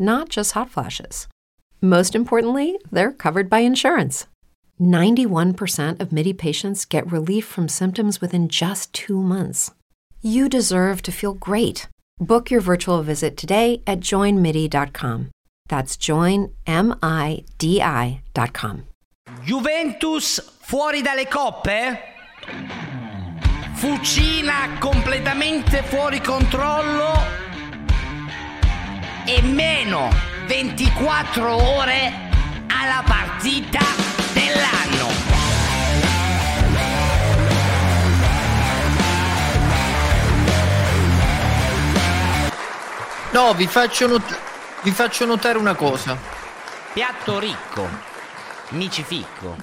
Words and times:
not 0.00 0.28
just 0.28 0.52
hot 0.52 0.70
flashes. 0.70 1.28
Most 1.80 2.14
importantly, 2.14 2.78
they're 2.90 3.12
covered 3.12 3.48
by 3.48 3.60
insurance. 3.60 4.26
91% 4.80 6.00
of 6.00 6.10
MIDI 6.12 6.32
patients 6.32 6.84
get 6.84 7.12
relief 7.12 7.44
from 7.46 7.68
symptoms 7.68 8.20
within 8.20 8.48
just 8.48 8.92
two 8.92 9.20
months. 9.20 9.70
You 10.22 10.48
deserve 10.48 11.02
to 11.02 11.12
feel 11.12 11.34
great. 11.34 11.86
Book 12.18 12.50
your 12.50 12.60
virtual 12.60 13.02
visit 13.02 13.36
today 13.36 13.82
at 13.86 14.00
joinmidi.com. 14.00 15.30
That's 15.68 15.96
joinmidi.com. 15.96 16.54
Juventus 19.44 20.40
fuori 20.62 21.02
dalle 21.02 21.26
coppe? 21.26 21.98
Fucina 23.74 24.78
completamente 24.78 25.82
fuori 25.82 26.20
controllo? 26.20 27.49
E 29.32 29.40
meno 29.42 30.10
24 30.48 31.54
ore 31.54 32.12
alla 32.66 33.04
partita 33.06 33.78
dell'anno. 34.32 35.06
No, 43.32 43.54
vi 43.54 43.68
faccio, 43.68 44.08
not- 44.08 44.38
vi 44.82 44.90
faccio 44.90 45.24
notare 45.26 45.58
una 45.58 45.76
cosa. 45.76 46.18
Piatto 46.92 47.38
ricco, 47.38 47.88
micificco. 48.70 49.56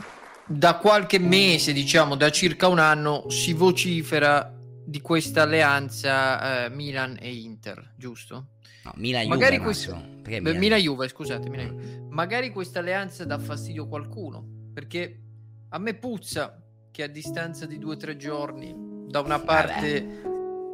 Da 0.45 0.75
qualche 0.77 1.19
mese, 1.19 1.73
diciamo 1.73 2.15
da 2.15 2.31
circa 2.31 2.69
un 2.69 2.79
anno, 2.79 3.29
si 3.29 3.51
vocifera 3.51 4.49
di 4.85 5.01
questa 5.01 5.41
alleanza 5.41 6.63
eh, 6.63 6.69
Milan 6.69 7.17
e 7.19 7.33
Inter, 7.33 7.91
giusto? 7.97 8.51
No, 8.87 8.93
Milan 8.95 9.23
Juve, 9.23 9.35
Magari 9.35 9.57
Massimo. 9.59 9.95
questo- 9.95 10.15
Perché 10.21 10.41
Beh, 10.41 10.49
Milan? 10.49 10.59
Milan 10.59 10.79
Juve, 10.79 11.07
scusate, 11.09 11.49
Milan 11.49 11.67
Juve. 11.67 12.05
Magari 12.09 12.49
questa 12.51 12.79
alleanza 12.79 13.25
dà 13.25 13.37
fastidio 13.37 13.83
a 13.83 13.87
qualcuno, 13.87 14.43
perché 14.73 15.19
a 15.69 15.77
me 15.77 15.93
puzza 15.93 16.61
che 16.91 17.03
a 17.03 17.07
distanza 17.07 17.65
di 17.65 17.77
due 17.77 17.93
o 17.93 17.97
tre 17.97 18.17
giorni 18.17 18.73
da 19.09 19.19
una 19.21 19.39
parte 19.39 20.21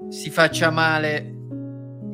si 0.09 0.29
faccia 0.29 0.69
male 0.69 1.17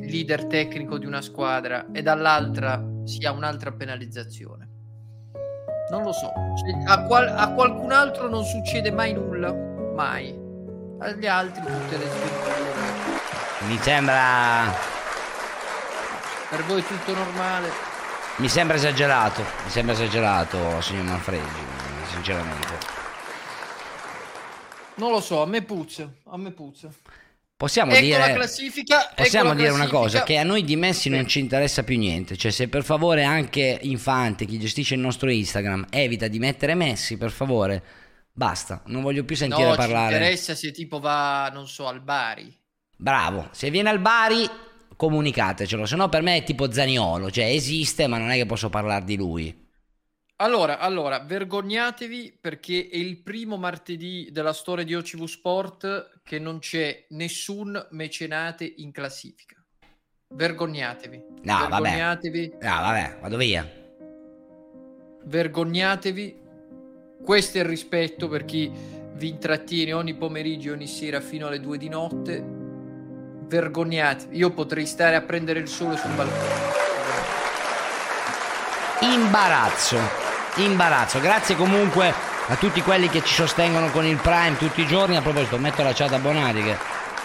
il 0.00 0.06
leader 0.10 0.46
tecnico 0.46 0.98
di 0.98 1.06
una 1.06 1.20
squadra 1.22 1.86
e 1.92 2.02
dall'altra 2.02 2.82
si 3.04 3.24
ha 3.24 3.32
un'altra 3.32 3.72
penalizzazione. 3.72 4.68
Non 5.90 6.02
lo 6.02 6.12
so, 6.12 6.30
Cioè, 6.56 6.82
a, 6.86 7.04
qual- 7.04 7.28
a 7.28 7.52
qualcun 7.52 7.92
altro 7.92 8.28
non 8.28 8.44
succede 8.44 8.90
mai 8.90 9.12
nulla, 9.12 9.52
mai. 9.52 10.34
Agli 10.98 11.26
altri 11.26 11.62
tutte 11.62 11.96
le 11.96 12.04
sventure. 12.06 12.78
Mi 13.66 13.76
sembra 13.78 14.89
Per 16.50 16.64
voi 16.64 16.84
tutto 16.84 17.14
normale. 17.14 17.70
mi 18.38 18.48
sembra 18.48 18.74
esagerato, 18.76 19.40
mi 19.64 19.70
sembra 19.70 19.94
esagerato, 19.94 20.80
signor 20.80 21.04
Manfredi, 21.04 21.46
sinceramente. 22.10 22.78
Non 24.96 25.12
lo 25.12 25.20
so, 25.20 25.42
a 25.42 25.46
me 25.46 25.62
puzza, 25.62 26.12
a 26.24 26.36
me 26.36 26.50
puzza. 26.50 26.90
Possiamo 27.56 27.92
ecco 27.92 28.00
dire 28.00 28.18
la 28.18 28.32
classifica. 28.32 29.10
ecco 29.10 29.22
Possiamo 29.22 29.50
la 29.50 29.54
dire 29.54 29.68
una 29.68 29.86
cosa, 29.86 30.24
che 30.24 30.38
a 30.38 30.42
noi 30.42 30.64
di 30.64 30.74
Messi 30.74 31.08
non 31.08 31.24
ci 31.28 31.38
interessa 31.38 31.84
più 31.84 31.96
niente, 31.96 32.36
cioè 32.36 32.50
se 32.50 32.66
per 32.66 32.82
favore 32.82 33.22
anche 33.22 33.78
Infante, 33.82 34.44
chi 34.44 34.58
gestisce 34.58 34.94
il 34.94 35.00
nostro 35.00 35.30
Instagram, 35.30 35.86
evita 35.88 36.26
di 36.26 36.40
mettere 36.40 36.74
Messi, 36.74 37.16
per 37.16 37.30
favore, 37.30 37.80
basta, 38.32 38.82
non 38.86 39.02
voglio 39.02 39.22
più 39.22 39.36
sentire 39.36 39.68
no, 39.68 39.70
ci 39.70 39.76
parlare. 39.76 40.14
interessa 40.14 40.56
se 40.56 40.72
tipo 40.72 40.98
va, 40.98 41.48
non 41.52 41.68
so, 41.68 41.86
al 41.86 42.00
Bari. 42.00 42.52
Bravo, 42.96 43.50
se 43.52 43.70
viene 43.70 43.88
al 43.88 44.00
Bari 44.00 44.50
comunicatecelo, 45.00 45.86
se 45.86 45.96
no 45.96 46.10
per 46.10 46.20
me 46.20 46.36
è 46.36 46.42
tipo 46.42 46.70
Zaniolo, 46.70 47.30
cioè 47.30 47.46
esiste 47.46 48.06
ma 48.06 48.18
non 48.18 48.28
è 48.28 48.36
che 48.36 48.44
posso 48.44 48.68
parlare 48.68 49.02
di 49.06 49.16
lui. 49.16 49.68
Allora, 50.36 50.78
allora, 50.78 51.20
vergognatevi 51.20 52.36
perché 52.38 52.86
è 52.90 52.96
il 52.96 53.22
primo 53.22 53.56
martedì 53.56 54.28
della 54.30 54.52
storia 54.52 54.84
di 54.84 54.94
OCV 54.94 55.24
Sport 55.24 56.20
che 56.22 56.38
non 56.38 56.58
c'è 56.58 57.06
nessun 57.10 57.86
mecenate 57.92 58.70
in 58.76 58.92
classifica. 58.92 59.56
Vergognatevi. 60.34 61.24
No, 61.44 61.68
vabbè. 61.68 61.80
vergognatevi. 61.80 62.52
Ah 62.60 62.80
vabbè, 62.80 63.18
vado 63.22 63.36
via. 63.38 63.70
Vergognatevi. 65.24 66.38
Questo 67.24 67.56
è 67.56 67.60
il 67.62 67.66
rispetto 67.68 68.28
per 68.28 68.44
chi 68.44 68.70
vi 69.14 69.28
intrattiene 69.28 69.94
ogni 69.94 70.14
pomeriggio, 70.14 70.72
ogni 70.72 70.86
sera 70.86 71.22
fino 71.22 71.46
alle 71.46 71.60
due 71.60 71.78
di 71.78 71.88
notte. 71.88 72.59
Vergognatevi. 73.50 74.36
Io 74.36 74.50
potrei 74.50 74.86
stare 74.86 75.16
a 75.16 75.22
prendere 75.22 75.58
il 75.58 75.66
sole 75.66 75.96
sul 75.96 76.12
balcone. 76.12 76.78
Imbarazzo, 79.00 79.98
imbarazzo. 80.56 81.18
Grazie 81.18 81.56
comunque 81.56 82.14
a 82.46 82.54
tutti 82.54 82.80
quelli 82.80 83.08
che 83.08 83.24
ci 83.24 83.34
sostengono 83.34 83.90
con 83.90 84.04
il 84.04 84.18
Prime 84.18 84.56
tutti 84.56 84.82
i 84.82 84.86
giorni. 84.86 85.16
A 85.16 85.20
proposito, 85.20 85.58
metto 85.58 85.82
la 85.82 85.92
chat 85.92 86.12
abbonati 86.12 86.62
che 86.62 86.76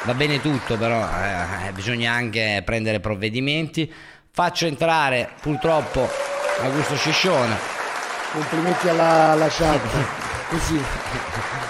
va 0.02 0.16
bene 0.16 0.41
tutto, 0.41 0.78
però 0.78 1.08
eh, 1.08 1.72
bisogna 1.74 2.12
anche 2.12 2.64
prendere 2.66 3.00
provvedimenti. 3.00 3.94
Faccio 4.31 4.66
entrare 4.66 5.30
purtroppo 5.40 6.09
Augusto 6.62 6.96
Sciscione. 6.96 7.56
Complimenti 8.31 8.90
alla, 8.90 9.30
alla 9.30 9.47
chat. 9.47 9.80
Così. 10.50 10.84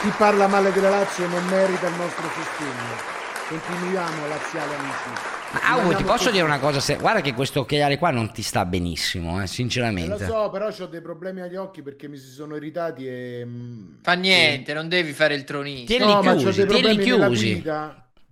Chi 0.02 0.14
parla 0.16 0.48
male 0.48 0.72
della 0.72 0.92
Lazio 0.92 1.28
non 1.28 1.46
merita 1.48 1.88
il 1.88 1.96
nostro 1.96 2.30
sostegno. 2.34 3.15
Continuiamo, 3.48 4.28
laziali 4.28 4.74
amici. 4.74 5.34
Ma 5.54 5.62
Augu, 5.70 5.94
ti 5.96 6.04
posso 6.04 6.18
così. 6.18 6.32
dire 6.32 6.44
una 6.44 6.60
cosa? 6.60 6.80
Se- 6.80 6.98
guarda 6.98 7.22
che 7.22 7.34
questo 7.34 7.60
occhiale 7.62 7.98
qua 7.98 8.10
non 8.10 8.32
ti 8.32 8.42
sta 8.42 8.66
benissimo, 8.66 9.38
eh, 9.38 9.42
Lo 9.42 9.46
sinceramente. 9.46 10.26
so, 10.26 10.50
però 10.50 10.68
ho 10.68 10.86
dei 10.88 11.02
problemi 11.02 11.42
agli 11.42 11.56
occhi 11.56 11.82
perché 11.84 12.08
mi 12.08 12.18
si 12.18 12.28
sono 12.30 12.56
irritati 12.56 13.08
e... 13.08 13.44
mm, 13.46 13.94
Fa 14.02 14.14
niente, 14.14 14.74
non 14.74 14.90
devi 14.90 15.14
fare 15.14 15.36
il 15.36 15.44
tronista. 15.44 15.86
Tienili 15.96 16.12
no, 16.12 16.36
chiusi, 16.36 16.64
nella 16.64 16.96
chiusi. 16.96 17.64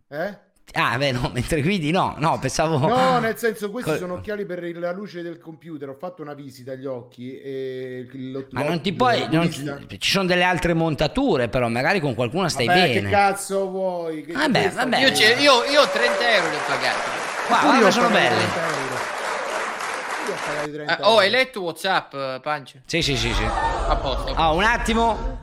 Eh? 0.09 0.39
Ah, 0.75 0.97
beh, 0.97 1.11
no, 1.11 1.29
mentre 1.35 1.61
guidi 1.61 1.91
no, 1.91 2.15
no, 2.17 2.39
pensavo... 2.39 2.77
No, 2.87 3.19
nel 3.19 3.37
senso, 3.37 3.69
questi 3.69 3.91
Co- 3.91 3.97
sono 3.97 4.13
occhiali 4.15 4.45
per 4.45 4.63
la 4.77 4.91
luce 4.91 5.21
del 5.21 5.37
computer. 5.37 5.89
Ho 5.89 5.93
fatto 5.93 6.21
una 6.21 6.33
visita 6.33 6.71
agli 6.71 6.85
occhi 6.85 7.39
e 7.39 8.07
Ma 8.51 8.63
non 8.63 8.81
ti 8.81 8.91
puoi... 8.93 9.27
non- 9.29 9.51
ci 9.51 10.09
sono 10.11 10.25
delle 10.25 10.43
altre 10.43 10.73
montature, 10.73 11.47
però 11.49 11.67
magari 11.67 11.99
con 11.99 12.15
qualcuna 12.15 12.49
stai 12.49 12.65
Vabbè, 12.65 12.79
bene. 12.93 13.01
che 13.01 13.09
cazzo 13.09 13.69
vuoi? 13.69 14.25
Che 14.25 14.33
Vabbè, 14.33 14.71
vabbè. 14.71 14.99
Io, 14.99 15.07
io, 15.09 15.63
io 15.65 15.81
ho 15.81 15.87
30 15.87 16.33
euro 16.35 16.49
li 16.49 16.55
ho 16.55 16.59
pagati. 16.65 17.09
Qua, 17.45 17.57
Pure 17.57 17.69
guarda, 17.71 17.91
sono 17.91 18.07
pagato 18.07 18.29
belli. 18.35 18.51
30 18.51 18.67
euro. 18.67 18.95
Io 20.25 20.33
ho 20.33 20.37
pagato 20.45 20.71
30 20.71 20.97
Ah, 20.97 21.11
oh, 21.11 21.17
hai 21.19 21.29
letto 21.29 21.61
WhatsApp, 21.61 22.13
eh, 22.13 22.39
Pancia? 22.41 22.79
Sì, 22.85 23.01
sì, 23.01 23.15
sì, 23.15 23.31
sì. 23.33 23.43
A 23.43 23.95
posto. 24.01 24.33
Ah, 24.33 24.51
un 24.53 24.63
attimo, 24.63 25.41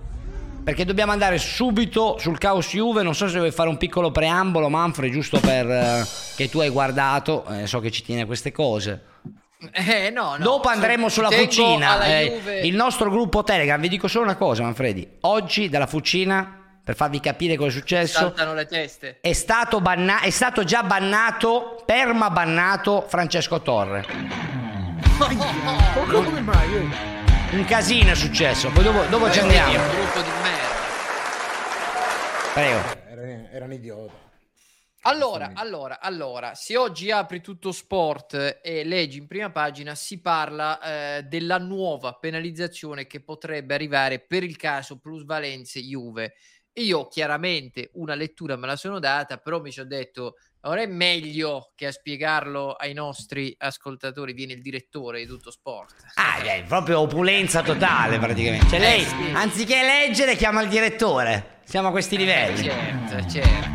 perché 0.71 0.85
dobbiamo 0.85 1.11
andare 1.11 1.37
subito 1.39 2.17
sul 2.19 2.39
caos 2.39 2.69
Juve. 2.69 3.03
Non 3.03 3.13
so 3.17 3.27
se 3.29 3.39
vuoi 3.39 3.51
fare 3.51 3.69
un 3.69 3.77
piccolo 3.77 4.13
preambolo, 4.13 4.69
Manfred, 4.69 5.11
giusto 5.11 5.41
per 5.41 5.69
eh, 5.69 6.07
che 6.37 6.49
tu 6.49 6.61
hai 6.61 6.69
guardato. 6.69 7.45
eh, 7.47 7.67
so 7.67 7.81
che 7.81 7.91
ci 7.91 8.05
tieni 8.05 8.21
a 8.21 8.27
queste 8.27 8.53
cose. 8.53 9.03
Eh, 9.73 10.11
no, 10.11 10.37
no. 10.37 10.45
Dopo 10.45 10.69
andremo 10.69 11.09
sulla 11.09 11.27
tengo 11.27 11.45
fucina. 11.47 12.05
eh, 12.05 12.61
il 12.63 12.75
nostro 12.77 13.11
gruppo 13.11 13.43
Telegram. 13.43 13.81
Vi 13.81 13.89
dico 13.89 14.07
solo 14.07 14.23
una 14.27 14.37
cosa, 14.37 14.63
Manfredi. 14.63 15.17
Oggi 15.23 15.69
dalla 15.69 15.89
fucina, 15.89 16.79
per 16.85 16.95
farvi 16.95 17.19
capire 17.19 17.57
cosa 17.57 17.71
è 17.71 17.73
successo, 17.73 18.19
saltano 18.21 18.55
le 18.55 18.67
teste. 18.67 19.19
è 19.21 19.33
stato, 19.33 19.81
banna- 19.81 20.21
è 20.21 20.31
stato 20.31 20.63
già 20.63 20.85
bannato, 20.85 21.83
perma 21.85 22.31
bannato 22.31 23.05
Francesco 23.09 23.61
Torre. 23.61 24.07
Ma 25.19 25.27
come 26.07 26.41
mai? 26.41 27.20
Un 27.53 27.65
casino 27.65 28.13
è 28.13 28.15
successo. 28.15 28.71
Poi 28.71 28.85
dopo, 28.85 29.03
dopo 29.07 29.29
ci 29.31 29.39
Eh, 29.39 29.43
andiamo. 29.43 29.83
un 29.83 29.91
gruppo 29.91 30.21
di 30.21 30.29
merda. 30.43 30.79
Prego. 32.55 32.79
Era, 33.09 33.51
era 33.51 33.65
un 33.65 33.73
idiota. 33.73 34.29
Allora, 35.03 35.53
allora, 35.55 35.99
allora, 36.01 36.55
se 36.55 36.77
oggi 36.77 37.11
apri 37.11 37.41
tutto 37.41 37.73
sport 37.73 38.61
e 38.63 38.85
leggi 38.85 39.19
in 39.19 39.27
prima 39.27 39.51
pagina, 39.51 39.95
si 39.95 40.21
parla 40.21 40.81
eh, 41.17 41.23
della 41.23 41.59
nuova 41.59 42.13
penalizzazione 42.13 43.07
che 43.07 43.21
potrebbe 43.23 43.75
arrivare 43.75 44.21
per 44.21 44.45
il 44.45 44.57
caso 44.57 44.99
plusvalenze 44.99 45.81
Juve. 45.81 46.35
Io 46.75 47.09
chiaramente 47.09 47.91
una 47.95 48.15
lettura 48.15 48.57
me 48.57 48.67
la 48.67 48.77
sono 48.77 48.99
data, 49.01 49.39
però 49.39 49.61
mi 49.61 49.73
sono 49.73 49.89
detto, 49.89 50.37
ora 50.63 50.83
è 50.83 50.87
meglio 50.87 51.73
che 51.75 51.87
a 51.87 51.93
spiegarlo 51.93 52.73
ai 52.73 52.93
nostri 52.93 53.55
ascoltatori 53.59 54.33
viene 54.33 54.53
il 54.53 54.61
direttore 54.63 55.21
di 55.21 55.27
tutto 55.27 55.51
sport. 55.51 55.95
Ah, 56.15 56.39
eh, 56.45 56.65
proprio 56.67 57.01
opulenza 57.01 57.63
totale 57.63 58.19
praticamente. 58.19 58.67
Cioè 58.69 58.79
Eh, 58.79 58.83
lei, 58.83 59.01
sì. 59.05 59.15
anziché 59.33 59.83
leggere, 59.83 60.37
chiama 60.37 60.63
il 60.63 60.69
direttore. 60.69 61.59
Siamo 61.65 61.89
a 61.89 61.91
questi 61.91 62.17
livelli. 62.17 62.63
certo, 62.65 63.31
certo. 63.31 63.69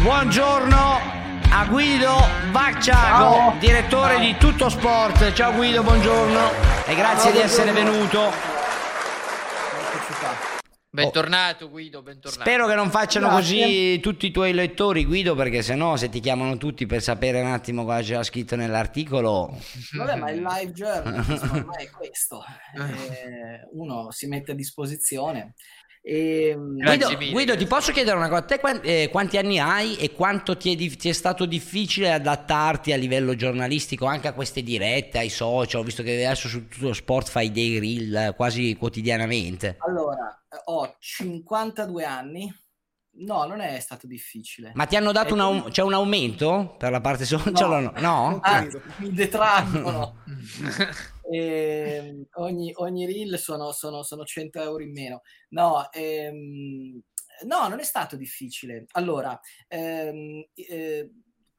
Buongiorno 0.00 1.00
a 1.50 1.64
Guido 1.66 2.16
Vacciago, 2.50 3.54
direttore 3.58 4.18
di 4.18 4.36
Tutto 4.36 4.68
Sport. 4.68 5.32
Ciao 5.32 5.52
Guido, 5.52 5.82
buongiorno 5.82 6.50
e 6.86 6.94
grazie 6.94 7.32
di 7.32 7.38
essere 7.38 7.70
venuto. 7.72 8.53
Bentornato 10.94 11.68
Guido, 11.68 12.02
bentornato. 12.02 12.42
Spero 12.48 12.68
che 12.68 12.74
non 12.76 12.88
facciano 12.88 13.26
Grazie. 13.26 13.62
così 13.62 14.00
tutti 14.00 14.26
i 14.26 14.30
tuoi 14.30 14.52
lettori, 14.52 15.04
Guido, 15.04 15.34
perché 15.34 15.60
sennò 15.60 15.96
se 15.96 16.08
ti 16.08 16.20
chiamano 16.20 16.56
tutti 16.56 16.86
per 16.86 17.02
sapere 17.02 17.40
un 17.40 17.48
attimo 17.48 17.84
cosa 17.84 18.00
c'era 18.00 18.22
scritto 18.22 18.54
nell'articolo. 18.54 19.58
Vabbè, 19.98 20.14
ma 20.14 20.30
il 20.30 20.40
live 20.40 20.70
journalism 20.70 21.50
ormai 21.52 21.86
è 21.86 21.90
questo. 21.90 22.44
Eh, 22.76 23.68
uno 23.72 24.12
si 24.12 24.28
mette 24.28 24.52
a 24.52 24.54
disposizione. 24.54 25.54
E, 26.00 26.54
Grazie 26.76 27.16
Guido. 27.16 27.32
Guido, 27.32 27.56
ti 27.56 27.66
posso 27.66 27.90
chiedere 27.90 28.16
una 28.16 28.28
cosa? 28.28 28.42
Te 28.42 28.60
quan- 28.60 28.80
eh, 28.84 29.08
quanti 29.10 29.36
anni 29.36 29.58
hai 29.58 29.96
e 29.96 30.12
quanto 30.12 30.56
ti 30.56 30.74
è, 30.74 30.76
di- 30.76 30.94
ti 30.94 31.08
è 31.08 31.12
stato 31.12 31.44
difficile 31.44 32.12
adattarti 32.12 32.92
a 32.92 32.96
livello 32.96 33.34
giornalistico 33.34 34.04
anche 34.04 34.28
a 34.28 34.32
queste 34.32 34.62
dirette, 34.62 35.18
ai 35.18 35.30
social? 35.30 35.82
Visto 35.82 36.04
che 36.04 36.24
adesso 36.24 36.46
su 36.46 36.68
tutto 36.68 36.86
lo 36.88 36.92
sport 36.92 37.28
fai 37.30 37.50
dei 37.50 37.80
reel 37.80 38.14
eh, 38.28 38.34
quasi 38.36 38.76
quotidianamente. 38.76 39.76
allora, 39.80 40.38
ho 40.64 40.96
52 40.98 42.04
anni. 42.04 42.52
No, 43.16 43.44
non 43.44 43.60
è 43.60 43.78
stato 43.78 44.06
difficile. 44.08 44.72
Ma 44.74 44.86
ti 44.86 44.96
hanno 44.96 45.12
dato 45.12 45.34
un, 45.34 45.40
au- 45.40 45.70
c'è 45.70 45.82
un 45.82 45.92
aumento 45.92 46.74
per 46.76 46.90
la 46.90 47.00
parte 47.00 47.24
social 47.24 47.54
o 47.54 47.80
no? 47.80 47.92
No? 48.00 48.40
Anzi, 48.42 48.78
mi 48.98 49.12
detraggono. 49.12 50.16
Ehm, 51.26 52.26
ogni, 52.34 52.70
ogni 52.76 53.06
reel 53.06 53.38
sono, 53.38 53.72
sono, 53.72 54.02
sono 54.02 54.24
100 54.24 54.60
euro 54.60 54.82
in 54.82 54.92
meno. 54.92 55.22
No, 55.50 55.90
ehm, 55.90 57.00
no, 57.46 57.68
non 57.68 57.78
è 57.78 57.82
stato 57.82 58.16
difficile. 58.16 58.84
Allora, 58.92 59.38
ehm, 59.68 60.44
eh, 60.54 61.10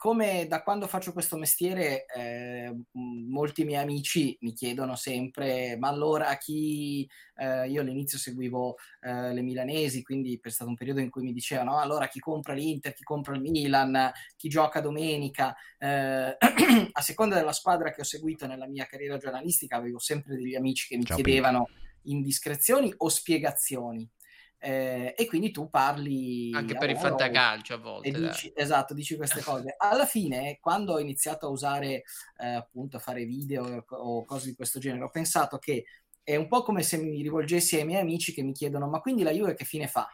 come 0.05 0.45
da 0.47 0.61
quando 0.61 0.85
faccio 0.85 1.13
questo 1.13 1.35
mestiere, 1.35 2.05
eh, 2.05 2.71
molti 2.91 3.63
miei 3.63 3.81
amici 3.81 4.37
mi 4.41 4.53
chiedono 4.53 4.95
sempre: 4.95 5.77
ma 5.79 5.87
allora 5.87 6.37
chi. 6.37 7.09
eh, 7.37 7.67
io 7.67 7.81
all'inizio 7.81 8.19
seguivo 8.19 8.75
eh, 9.01 9.33
le 9.33 9.41
milanesi, 9.41 10.03
quindi 10.03 10.39
è 10.39 10.49
stato 10.49 10.69
un 10.69 10.75
periodo 10.75 10.99
in 10.99 11.09
cui 11.09 11.23
mi 11.23 11.33
dicevano: 11.33 11.79
allora 11.79 12.07
chi 12.07 12.19
compra 12.19 12.53
l'Inter, 12.53 12.93
chi 12.93 13.01
compra 13.01 13.33
il 13.33 13.41
Milan, 13.41 14.11
chi 14.35 14.47
gioca 14.47 14.79
domenica. 14.79 15.55
Eh, 15.79 16.37
a 16.91 17.01
seconda 17.01 17.33
della 17.33 17.51
squadra 17.51 17.89
che 17.91 18.01
ho 18.01 18.05
seguito 18.05 18.45
nella 18.45 18.67
mia 18.67 18.85
carriera 18.85 19.17
giornalistica, 19.17 19.77
avevo 19.77 19.97
sempre 19.97 20.35
degli 20.35 20.53
amici 20.53 20.87
che 20.87 20.97
mi 20.97 21.05
Ciao, 21.05 21.15
chiedevano 21.15 21.67
indiscrezioni 22.03 22.93
o 22.95 23.09
spiegazioni. 23.09 24.07
Eh, 24.57 25.13
e 25.15 25.25
quindi 25.27 25.51
tu 25.51 25.69
parli 25.69 26.51
Anche 26.53 26.75
per 26.75 26.89
il 26.89 26.97
fantacalcio 26.97 27.73
a 27.75 27.77
volte. 27.77 28.11
dici, 28.11 28.51
esatto, 28.55 28.93
dici 28.93 29.15
queste 29.15 29.41
cose. 29.43 29.75
Alla 29.77 30.05
fine, 30.05 30.57
quando 30.59 30.93
ho 30.93 30.99
iniziato 30.99 31.47
a 31.47 31.49
usare 31.49 32.03
eh, 32.37 32.47
appunto 32.47 32.97
a 32.97 32.99
fare 32.99 33.25
video 33.25 33.85
o 33.87 34.25
cose 34.25 34.49
di 34.49 34.55
questo 34.55 34.79
genere, 34.79 35.03
ho 35.03 35.09
pensato 35.09 35.57
che 35.57 35.85
è 36.23 36.35
un 36.35 36.47
po' 36.47 36.63
come 36.63 36.81
se 36.81 36.97
mi 36.97 37.21
rivolgessi 37.21 37.77
ai 37.77 37.85
miei 37.85 38.01
amici 38.01 38.33
che 38.33 38.41
mi 38.41 38.53
chiedono: 38.53 38.87
ma 38.87 38.99
quindi 38.99 39.21
la 39.23 39.31
Juve 39.31 39.53
che 39.53 39.65
fine 39.65 39.87
fa? 39.87 40.07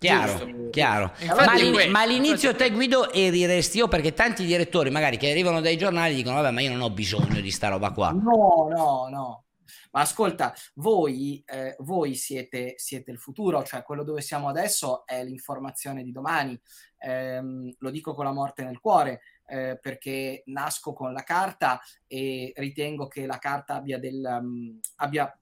Chiaro, 0.00 0.46
Giusto. 0.46 0.70
chiaro. 0.70 1.12
Ma, 1.26 1.52
all'in- 1.52 1.90
ma 1.90 2.00
all'inizio 2.00 2.56
te 2.56 2.70
Guido 2.70 3.12
eri 3.12 3.44
restio 3.44 3.86
perché 3.86 4.14
tanti 4.14 4.46
direttori 4.46 4.88
magari 4.88 5.18
che 5.18 5.30
arrivano 5.30 5.60
dai 5.60 5.76
giornali 5.76 6.14
dicono 6.14 6.36
vabbè 6.36 6.52
ma 6.52 6.62
io 6.62 6.70
non 6.72 6.80
ho 6.80 6.90
bisogno 6.90 7.38
di 7.40 7.50
sta 7.50 7.68
roba 7.68 7.90
qua. 7.90 8.10
No, 8.10 8.66
no, 8.74 9.08
no. 9.10 9.44
Ma 9.92 10.00
ascolta, 10.00 10.54
voi, 10.74 11.42
eh, 11.46 11.76
voi 11.80 12.14
siete, 12.14 12.74
siete 12.76 13.10
il 13.10 13.18
futuro, 13.18 13.62
cioè 13.62 13.82
quello 13.82 14.04
dove 14.04 14.20
siamo 14.20 14.48
adesso 14.48 15.06
è 15.06 15.24
l'informazione 15.24 16.02
di 16.02 16.12
domani. 16.12 16.60
Ehm, 16.98 17.74
lo 17.78 17.90
dico 17.90 18.14
con 18.14 18.24
la 18.24 18.32
morte 18.32 18.62
nel 18.62 18.78
cuore, 18.78 19.20
eh, 19.46 19.78
perché 19.80 20.42
nasco 20.46 20.92
con 20.92 21.12
la 21.12 21.22
carta 21.22 21.80
e 22.06 22.52
ritengo 22.56 23.08
che 23.08 23.26
la 23.26 23.38
carta 23.38 23.74
abbia, 23.74 23.98
del, 23.98 24.22
um, 24.22 24.78
abbia 24.96 25.32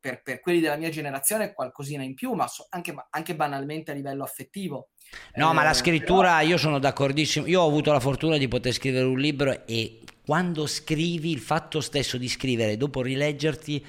per, 0.00 0.22
per 0.22 0.40
quelli 0.40 0.60
della 0.60 0.76
mia 0.76 0.88
generazione 0.88 1.52
qualcosina 1.52 2.02
in 2.02 2.14
più, 2.14 2.32
ma 2.32 2.46
so- 2.46 2.66
anche, 2.70 2.94
anche 3.10 3.36
banalmente 3.36 3.90
a 3.90 3.94
livello 3.94 4.24
affettivo. 4.24 4.90
No, 5.34 5.52
ma 5.52 5.62
la 5.62 5.70
Eh, 5.70 5.74
scrittura 5.74 6.40
io 6.40 6.56
sono 6.56 6.78
d'accordissimo. 6.78 7.46
Io 7.46 7.60
ho 7.60 7.66
avuto 7.66 7.92
la 7.92 8.00
fortuna 8.00 8.38
di 8.38 8.48
poter 8.48 8.72
scrivere 8.72 9.04
un 9.04 9.18
libro 9.18 9.66
e 9.66 10.00
quando 10.28 10.66
scrivi 10.66 11.30
il 11.30 11.40
fatto 11.40 11.80
stesso 11.80 12.18
di 12.18 12.28
scrivere, 12.28 12.76
dopo 12.76 13.00
rileggerti, 13.00 13.82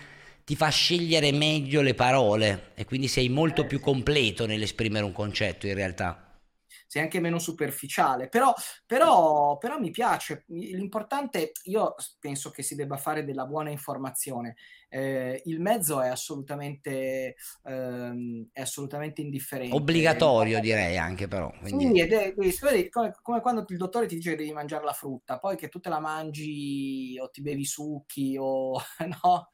ti 0.45 0.56
fa 0.56 0.69
scegliere 0.69 1.33
meglio 1.33 1.81
le 1.81 1.95
parole 1.95 2.71
e 2.75 2.86
quindi 2.86 3.09
sei 3.09 3.27
molto 3.27 3.65
più 3.65 3.81
completo 3.81 4.45
nell'esprimere 4.45 5.03
un 5.03 5.12
concetto 5.12 5.68
in 5.68 5.74
realtà. 5.74 6.39
sei 6.88 7.03
anche 7.03 7.19
meno 7.19 7.39
superficiale, 7.39 8.30
però, 8.30 8.53
però, 8.86 9.57
però 9.57 9.77
mi 9.80 9.91
piace. 9.91 10.45
L'importante, 10.47 11.51
io 11.65 11.95
penso 12.19 12.50
che 12.51 12.63
si 12.63 12.75
debba 12.75 12.97
fare 12.97 13.24
della 13.24 13.45
buona 13.45 13.69
informazione. 13.69 14.56
Eh, 14.91 15.41
il 15.45 15.59
mezzo 15.62 16.01
è 16.01 16.07
assolutamente, 16.07 17.36
ehm, 17.65 18.48
è 18.51 18.62
assolutamente 18.62 19.22
indifferente. 19.22 19.75
Obbligatorio 19.75 20.60
direi 20.60 20.98
anche 20.98 21.27
però. 21.27 21.53
Quindi... 21.62 21.88
Sì, 21.88 22.00
ed 22.01 22.12
è, 22.13 22.34
vedi, 22.36 22.89
come, 22.89 23.13
come 23.22 23.39
quando 23.41 23.63
il 23.67 23.77
dottore 23.77 24.08
ti 24.08 24.15
dice 24.15 24.31
che 24.31 24.38
devi 24.38 24.51
mangiare 24.51 24.84
la 24.84 24.93
frutta, 24.93 25.38
poi 25.38 25.55
che 25.58 25.69
tu 25.69 25.79
te 25.79 25.89
la 25.89 26.00
mangi 26.00 27.17
o 27.22 27.29
ti 27.29 27.41
bevi 27.41 27.65
succhi 27.65 28.36
o 28.39 28.81
no, 29.24 29.50